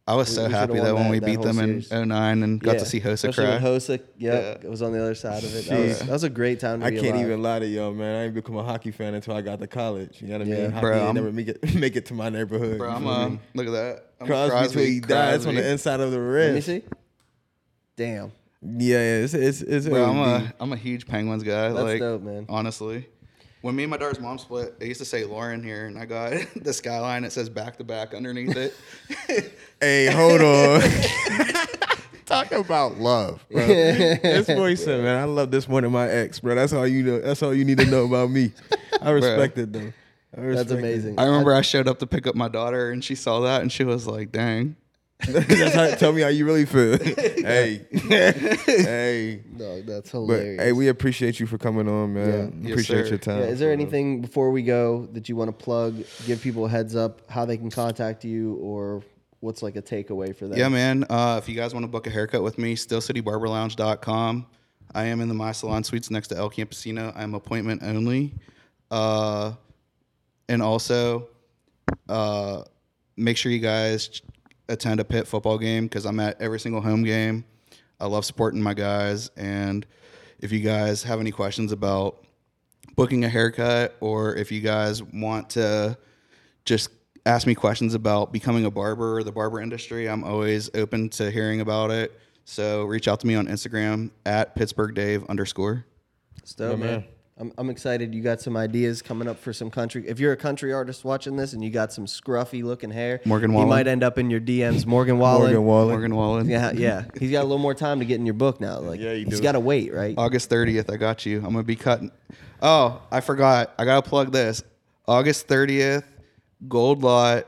I 0.07 0.13
was 0.13 0.29
we- 0.29 0.35
so 0.35 0.41
we 0.43 0.45
should've 0.49 0.59
happy 0.59 0.73
won 0.73 0.83
that 0.83 0.93
when 0.93 1.03
that- 1.05 1.09
we 1.11 1.19
beat 1.19 1.35
whole 1.37 1.45
them 1.45 1.59
in 1.59 1.81
series. 1.81 1.91
09 1.91 2.43
and 2.43 2.59
got 2.61 2.73
Yeah, 2.73 2.79
to 2.79 2.85
see 2.85 2.99
Hossa 3.01 3.13
especially 3.13 3.45
cry. 3.45 3.53
When 3.55 3.63
Hossa, 3.63 3.99
yeah, 4.19 4.55
Yeah. 4.63 4.69
was 4.69 4.81
on 4.83 4.91
the 4.93 5.01
other 5.01 5.15
side 5.15 5.43
of 5.43 5.55
it. 5.55 5.65
That 5.67 5.79
was, 5.79 5.99
that 5.99 6.09
was 6.09 6.23
a 6.23 6.29
great 6.29 6.59
time 6.59 6.81
to 6.81 6.85
I 6.85 6.91
be 6.91 6.97
can't 6.97 7.15
alive. 7.15 7.25
even 7.25 7.41
lie 7.41 7.59
to 7.59 7.65
y'all, 7.67 7.91
man. 7.91 8.15
I 8.15 8.23
didn't 8.25 8.35
become 8.35 8.55
a 8.57 8.63
hockey 8.63 8.91
fan 8.91 9.15
until 9.15 9.33
I 9.35 9.41
got 9.41 9.59
to 9.59 9.67
college. 9.67 10.21
You 10.21 10.27
know 10.27 10.37
what 10.37 10.47
I 10.47 10.49
Yeah. 10.51 10.57
mean? 10.61 10.71
Hockey 10.71 10.81
Bro, 10.81 10.93
ain't 10.95 11.03
I'm- 11.05 11.15
never 11.15 11.31
make 11.31 11.47
it 11.47 11.75
make 11.75 11.95
it 11.95 12.05
to 12.07 12.13
my 12.13 12.29
neighborhood. 12.29 12.77
Bro, 12.77 12.89
I'm 12.89 13.01
feel 13.01 13.09
uh, 13.11 13.29
look 13.55 13.65
at 13.67 13.71
that. 13.73 14.05
I'm 14.21 14.27
Crosby, 14.27 14.73
till 14.73 14.83
he 14.85 14.99
dies 14.99 15.45
on 15.47 15.55
the 15.55 15.71
inside 15.71 15.99
of 15.99 16.11
the 16.11 16.19
wrist. 16.21 16.67
Let 16.67 16.75
me 16.75 16.81
see. 16.81 16.87
Damn, 17.97 18.31
Yeah, 18.61 18.97
yeah, 18.97 19.23
it's 19.23 19.33
it's 19.33 19.61
it's. 19.61 19.87
Bro, 19.87 20.03
I'm 20.05 20.17
a 20.19 20.53
I'm 20.59 20.71
a 20.73 20.77
huge 20.77 21.07
Penguins 21.07 21.43
guy. 21.43 21.69
that's 21.69 21.79
like 21.81 21.99
dope, 21.99 22.21
man. 22.21 22.45
honestly. 22.47 23.07
When 23.65 23.75
me 23.75 23.81
and 23.81 23.89
my 23.89 23.97
daughter's 23.97 24.19
mom 24.19 24.37
split, 24.37 24.79
they 24.79 24.85
used 24.85 24.99
to 24.99 25.05
say 25.05 25.25
Lauren 25.25 25.63
here, 25.63 25.87
and 25.87 25.97
I 25.97 26.05
got 26.05 26.33
the 26.55 26.71
skyline 26.71 27.23
that 27.23 27.31
says 27.31 27.49
back 27.49 27.77
to 27.77 27.83
back 27.83 28.13
underneath 28.13 28.55
it. 28.55 28.75
Hey, 29.81 30.05
hold 30.05 30.39
on. 30.41 30.81
Talk 32.25 32.51
about 32.51 32.99
love, 32.99 33.43
bro. 33.51 33.65
this 33.65 34.45
boy 34.47 34.75
said, 34.75 35.03
"Man, 35.03 35.19
I 35.19 35.23
love 35.25 35.49
this 35.51 35.67
one 35.67 35.83
of 35.83 35.91
my 35.91 36.07
ex, 36.07 36.39
bro. 36.39 36.53
That's 36.55 36.73
all 36.73 36.87
you 36.87 37.03
know. 37.03 37.19
That's 37.19 37.41
all 37.43 37.53
you 37.53 37.65
need 37.65 37.79
to 37.79 37.85
know 37.85 38.05
about 38.05 38.29
me. 38.29 38.53
I 39.01 39.09
respect 39.09 39.57
it, 39.57 39.73
though. 39.73 39.79
I 39.79 40.41
That's 40.41 40.45
respect 40.45 40.71
it. 40.71 40.77
amazing. 40.79 41.19
I 41.19 41.25
remember 41.25 41.53
I 41.53 41.61
showed 41.61 41.87
up 41.87 41.99
to 41.99 42.07
pick 42.07 42.25
up 42.25 42.35
my 42.35 42.47
daughter, 42.47 42.91
and 42.91 43.03
she 43.03 43.15
saw 43.15 43.41
that, 43.41 43.61
and 43.61 43.71
she 43.71 43.83
was 43.83 44.07
like, 44.07 44.31
"Dang." 44.31 44.75
That's 45.27 45.73
how, 45.73 45.95
tell 45.95 46.11
me 46.13 46.21
how 46.21 46.27
you 46.27 46.45
really 46.45 46.65
feel. 46.65 46.97
hey, 47.03 47.85
hey. 47.91 49.41
No, 49.53 49.81
that's 49.81 50.11
But 50.11 50.17
hilarious. 50.17 50.61
hey, 50.61 50.71
we 50.73 50.87
appreciate 50.89 51.39
you 51.39 51.47
for 51.47 51.57
coming 51.57 51.87
on, 51.87 52.13
man. 52.13 52.59
Yes, 52.61 52.71
appreciate 52.71 53.03
sir. 53.05 53.09
your 53.09 53.17
time. 53.17 53.39
Yeah, 53.39 53.45
is 53.45 53.59
there 53.59 53.69
for 53.69 53.73
anything 53.73 54.21
before 54.21 54.51
we 54.51 54.61
go 54.61 55.07
that 55.13 55.29
you 55.29 55.35
want 55.35 55.47
to 55.57 55.63
plug? 55.63 56.03
Give 56.27 56.39
people 56.41 56.65
a 56.65 56.69
heads 56.69 56.95
up 56.95 57.29
how 57.29 57.45
they 57.45 57.57
can 57.57 57.69
contact 57.71 58.23
you, 58.25 58.55
or 58.55 59.03
what's 59.39 59.63
like 59.63 59.75
a 59.77 59.81
takeaway 59.81 60.35
for 60.35 60.47
them? 60.47 60.57
Yeah, 60.57 60.67
man. 60.67 61.05
Uh, 61.09 61.39
if 61.41 61.47
you 61.49 61.55
guys 61.55 61.73
want 61.73 61.85
to 61.85 61.87
book 61.87 62.07
a 62.07 62.09
haircut 62.09 62.43
with 62.43 62.57
me, 62.57 62.75
steelcitybarberlounge.com. 62.75 64.45
I 64.93 65.05
am 65.05 65.19
in 65.21 65.27
the 65.27 65.33
My 65.33 65.51
Salon 65.51 65.83
Suites 65.83 66.09
next 66.11 66.27
to 66.29 66.37
El 66.37 66.49
Campesino. 66.49 67.11
I'm 67.15 67.33
appointment 67.33 67.83
only. 67.83 68.33
Uh, 68.91 69.53
and 70.47 70.61
also, 70.61 71.27
uh, 72.07 72.63
make 73.17 73.35
sure 73.37 73.51
you 73.51 73.59
guys 73.59 74.07
ch- 74.09 74.21
attend 74.69 74.99
a 74.99 75.05
Pitt 75.05 75.27
football 75.27 75.57
game 75.57 75.85
because 75.85 76.05
I'm 76.05 76.19
at 76.19 76.41
every 76.41 76.59
single 76.59 76.81
home 76.81 77.03
game. 77.03 77.45
I 77.99 78.07
love 78.07 78.25
supporting 78.25 78.61
my 78.61 78.73
guys. 78.73 79.29
And 79.37 79.85
if 80.39 80.51
you 80.51 80.59
guys 80.59 81.03
have 81.03 81.19
any 81.19 81.31
questions 81.31 81.71
about 81.71 82.23
booking 82.95 83.23
a 83.25 83.29
haircut 83.29 83.95
or 83.99 84.35
if 84.35 84.51
you 84.51 84.61
guys 84.61 85.01
want 85.03 85.49
to 85.51 85.97
just 86.65 86.89
ask 87.25 87.47
me 87.47 87.55
questions 87.55 87.93
about 87.93 88.31
becoming 88.31 88.65
a 88.65 88.71
barber 88.71 89.17
or 89.17 89.23
the 89.23 89.31
barber 89.31 89.59
industry, 89.61 90.07
I'm 90.07 90.23
always 90.23 90.69
open 90.75 91.09
to 91.11 91.31
hearing 91.31 91.61
about 91.61 91.91
it. 91.91 92.19
So 92.45 92.83
reach 92.83 93.07
out 93.07 93.19
to 93.21 93.27
me 93.27 93.35
on 93.35 93.47
Instagram 93.47 94.11
at 94.25 94.55
Pittsburgh 94.55 94.93
Dave 94.93 95.25
underscore. 95.29 95.85
It's 96.37 96.53
dope, 96.53 96.79
Yeah, 96.79 96.85
man. 96.85 97.05
Man. 97.37 97.47
I'm, 97.47 97.53
I'm 97.57 97.69
excited. 97.69 98.13
You 98.13 98.21
got 98.21 98.41
some 98.41 98.55
ideas 98.57 99.01
coming 99.01 99.27
up 99.27 99.37
for 99.39 99.53
some 99.53 99.69
country. 99.69 100.07
If 100.07 100.19
you're 100.19 100.33
a 100.33 100.37
country 100.37 100.73
artist 100.73 101.03
watching 101.03 101.35
this 101.35 101.53
and 101.53 101.63
you 101.63 101.69
got 101.69 101.91
some 101.93 102.05
scruffy 102.05 102.63
looking 102.63 102.91
hair, 102.91 103.21
Morgan 103.25 103.51
he 103.51 103.59
you 103.59 103.65
might 103.65 103.87
end 103.87 104.03
up 104.03 104.17
in 104.17 104.29
your 104.29 104.39
DMs. 104.41 104.85
Morgan 104.85 105.17
Wallen. 105.17 105.41
Morgan 105.53 105.65
Wallen. 105.65 105.89
Morgan 105.89 106.15
Wallen. 106.15 106.49
Yeah, 106.49 106.71
yeah. 106.71 107.05
He's 107.19 107.31
got 107.31 107.41
a 107.41 107.47
little 107.47 107.57
more 107.57 107.73
time 107.73 107.99
to 107.99 108.05
get 108.05 108.15
in 108.19 108.25
your 108.25 108.33
book 108.35 108.59
now. 108.61 108.79
Like, 108.79 108.99
Yeah, 108.99 109.13
you 109.13 109.25
he's 109.25 109.37
do. 109.37 109.43
got 109.43 109.53
to 109.53 109.59
wait, 109.59 109.93
right? 109.93 110.15
August 110.17 110.49
30th, 110.49 110.91
I 110.91 110.97
got 110.97 111.25
you. 111.25 111.37
I'm 111.37 111.43
going 111.53 111.57
to 111.57 111.63
be 111.63 111.75
cutting. 111.75 112.11
Oh, 112.61 113.01
I 113.11 113.21
forgot. 113.21 113.73
I 113.77 113.85
got 113.85 114.03
to 114.03 114.09
plug 114.09 114.31
this. 114.31 114.63
August 115.07 115.47
30th, 115.47 116.03
Gold 116.67 117.03
Lot. 117.03 117.47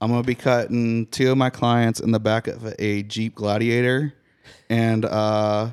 I'm 0.00 0.10
going 0.10 0.22
to 0.22 0.26
be 0.26 0.34
cutting 0.34 1.06
two 1.06 1.32
of 1.32 1.38
my 1.38 1.50
clients 1.50 2.00
in 2.00 2.12
the 2.12 2.20
back 2.20 2.46
of 2.48 2.74
a 2.78 3.02
Jeep 3.02 3.34
Gladiator. 3.34 4.12
And 4.68 5.04
uh, 5.04 5.72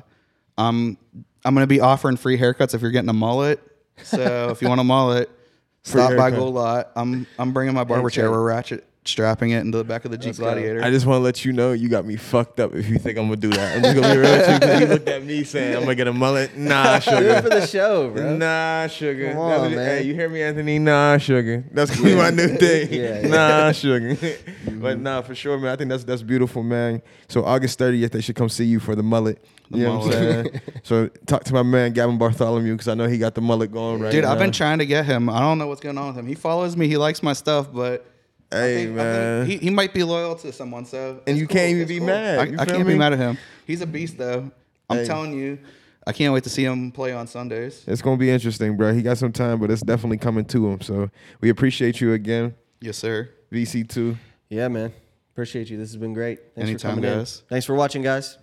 I'm 0.56 0.96
I'm 1.44 1.54
going 1.54 1.62
to 1.62 1.68
be 1.68 1.80
offering 1.80 2.16
free 2.16 2.38
haircuts 2.38 2.74
if 2.74 2.82
you're 2.82 2.90
getting 2.90 3.10
a 3.10 3.14
mullet. 3.14 3.60
So 4.02 4.48
if 4.50 4.62
you 4.62 4.68
want 4.68 4.80
a 4.80 4.84
mullet, 4.84 5.30
stop 5.82 6.16
by. 6.16 6.30
Gold 6.30 6.54
Lot. 6.54 6.90
I'm 6.96 7.26
I'm 7.38 7.52
bringing 7.52 7.74
my 7.74 7.84
barber 7.84 8.10
chair. 8.10 8.30
We're 8.30 8.42
ratchet 8.42 8.84
strapping 9.06 9.50
it 9.50 9.60
into 9.60 9.76
the 9.78 9.84
back 9.84 10.04
of 10.04 10.10
the 10.10 10.16
Jeep 10.18 10.36
go. 10.36 10.44
Gladiator. 10.44 10.82
I 10.82 10.90
just 10.90 11.04
want 11.06 11.18
to 11.18 11.22
let 11.22 11.44
you 11.44 11.52
know 11.52 11.72
you 11.72 11.88
got 11.88 12.06
me 12.06 12.16
fucked 12.16 12.58
up 12.60 12.74
if 12.74 12.88
you 12.88 12.98
think 12.98 13.18
I'm 13.18 13.24
gonna 13.26 13.36
do 13.36 13.50
that. 13.50 13.76
I'm 13.76 13.82
just 13.82 13.94
gonna 13.96 14.14
be 14.14 14.20
real 14.20 14.30
with 14.30 14.48
you 14.48 14.58
because 14.58 14.80
you 14.80 14.86
looked 14.86 15.08
at 15.08 15.24
me 15.24 15.44
saying 15.44 15.76
I'm 15.76 15.82
gonna 15.82 15.94
get 15.94 16.06
a 16.08 16.12
mullet. 16.12 16.56
Nah, 16.56 16.82
Do 16.84 16.96
it 16.96 17.02
sugar. 17.02 17.42
for 17.42 17.48
the 17.50 17.66
show, 17.66 18.10
bro. 18.10 18.36
Nah, 18.36 18.86
sugar. 18.86 19.30
Come 19.32 19.38
on, 19.40 19.50
That's 19.50 19.60
what- 19.62 19.70
man. 19.72 19.86
Hey, 19.98 20.02
you 20.04 20.14
hear 20.14 20.28
me, 20.28 20.42
Anthony? 20.42 20.78
Nah, 20.78 21.18
sugar. 21.18 21.64
That's 21.72 21.90
gonna 21.94 22.02
be 22.08 22.14
my 22.16 22.30
new 22.30 22.48
thing. 22.56 22.92
Yeah, 22.92 23.20
yeah. 23.20 23.28
Nah, 23.28 23.72
sugar. 23.72 24.16
Mm-hmm. 24.64 24.80
But 24.80 24.98
nah, 24.98 25.20
for 25.20 25.34
sure, 25.34 25.58
man. 25.58 25.72
I 25.72 25.76
think 25.76 25.90
that's 25.90 26.04
that's 26.04 26.22
beautiful, 26.22 26.62
man. 26.62 27.02
So 27.28 27.44
August 27.44 27.78
30th, 27.78 28.10
they 28.12 28.22
should 28.22 28.34
come 28.34 28.48
see 28.48 28.64
you 28.64 28.80
for 28.80 28.94
the 28.96 29.02
mullet. 29.02 29.44
The 29.70 29.78
you 29.78 29.84
know 29.84 29.98
what 29.98 30.06
I'm 30.06 30.12
saying? 30.12 30.60
so 30.82 31.08
talk 31.26 31.44
to 31.44 31.52
my 31.54 31.62
man 31.62 31.92
Gavin 31.92 32.16
Bartholomew 32.16 32.72
because 32.72 32.88
I 32.88 32.94
know 32.94 33.06
he 33.06 33.18
got 33.18 33.34
the 33.34 33.40
mullet 33.42 33.70
going 33.72 34.00
right 34.00 34.10
Dude, 34.10 34.24
now. 34.24 34.32
I've 34.32 34.38
been 34.38 34.52
trying 34.52 34.78
to 34.78 34.86
get 34.86 35.04
him. 35.04 35.28
I 35.28 35.40
don't 35.40 35.58
know 35.58 35.66
what's 35.66 35.82
going 35.82 35.98
on 35.98 36.08
with 36.08 36.16
him. 36.18 36.26
He 36.26 36.34
follows 36.34 36.76
me. 36.78 36.88
He 36.88 36.96
likes 36.96 37.22
my 37.22 37.34
stuff, 37.34 37.70
but 37.72 38.06
I 38.54 38.60
Hey, 38.60 38.74
think- 38.86 38.98
I 38.98 39.02
think 39.02 39.14
man. 39.14 39.46
he, 39.46 39.56
he 39.58 39.70
might 39.70 39.92
be 39.94 40.02
loyal 40.04 40.34
to 40.36 40.52
someone. 40.52 40.84
So 40.84 41.20
And 41.26 41.36
you 41.36 41.46
cool. 41.46 41.54
can't 41.56 41.70
even 41.70 41.82
It's 41.82 41.88
be 41.88 41.98
cool. 41.98 42.06
mad. 42.06 42.38
I, 42.38 42.62
I 42.62 42.64
can't 42.64 42.86
me? 42.86 42.92
be 42.94 42.98
mad 42.98 43.12
at 43.12 43.18
him. 43.18 43.36
He's 43.66 43.80
a 43.80 43.86
beast, 43.86 44.16
though. 44.18 44.50
I'm 44.88 44.98
Hey. 44.98 45.04
telling 45.06 45.32
you. 45.32 45.58
I 46.06 46.12
can't 46.12 46.34
wait 46.34 46.44
to 46.44 46.50
see 46.50 46.64
him 46.64 46.92
play 46.92 47.12
on 47.14 47.26
Sundays. 47.26 47.82
It's 47.86 48.02
gonna 48.02 48.18
be 48.18 48.28
interesting, 48.30 48.76
bro. 48.76 48.92
He 48.92 49.00
got 49.00 49.16
some 49.16 49.32
time, 49.32 49.58
but 49.58 49.70
it's 49.70 49.80
definitely 49.80 50.18
coming 50.18 50.44
to 50.46 50.68
him. 50.68 50.80
So 50.82 51.08
we 51.40 51.48
appreciate 51.48 51.98
you 52.00 52.12
again, 52.12 52.54
Yes, 52.82 52.98
sir. 52.98 53.30
VC2. 53.50 54.14
Yeah, 54.50 54.68
man. 54.68 54.92
Appreciate 55.32 55.70
you. 55.70 55.78
This 55.78 55.88
has 55.88 55.96
been 55.96 56.12
great. 56.12 56.40
Thanks 56.54 56.68
Anytime, 56.68 56.96
for 56.96 57.00
coming 57.00 57.18
guys. 57.18 57.38
in. 57.40 57.48
Thanks 57.48 57.64
for 57.64 57.74
watching, 57.74 58.02
guys. 58.02 58.36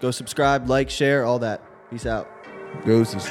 Go 0.00 0.10
subscribe, 0.10 0.68
like, 0.68 0.90
share, 0.90 1.24
all 1.24 1.38
that. 1.38 1.62
Peace 1.88 2.04
out. 2.04 2.28
Doses. 2.84 3.28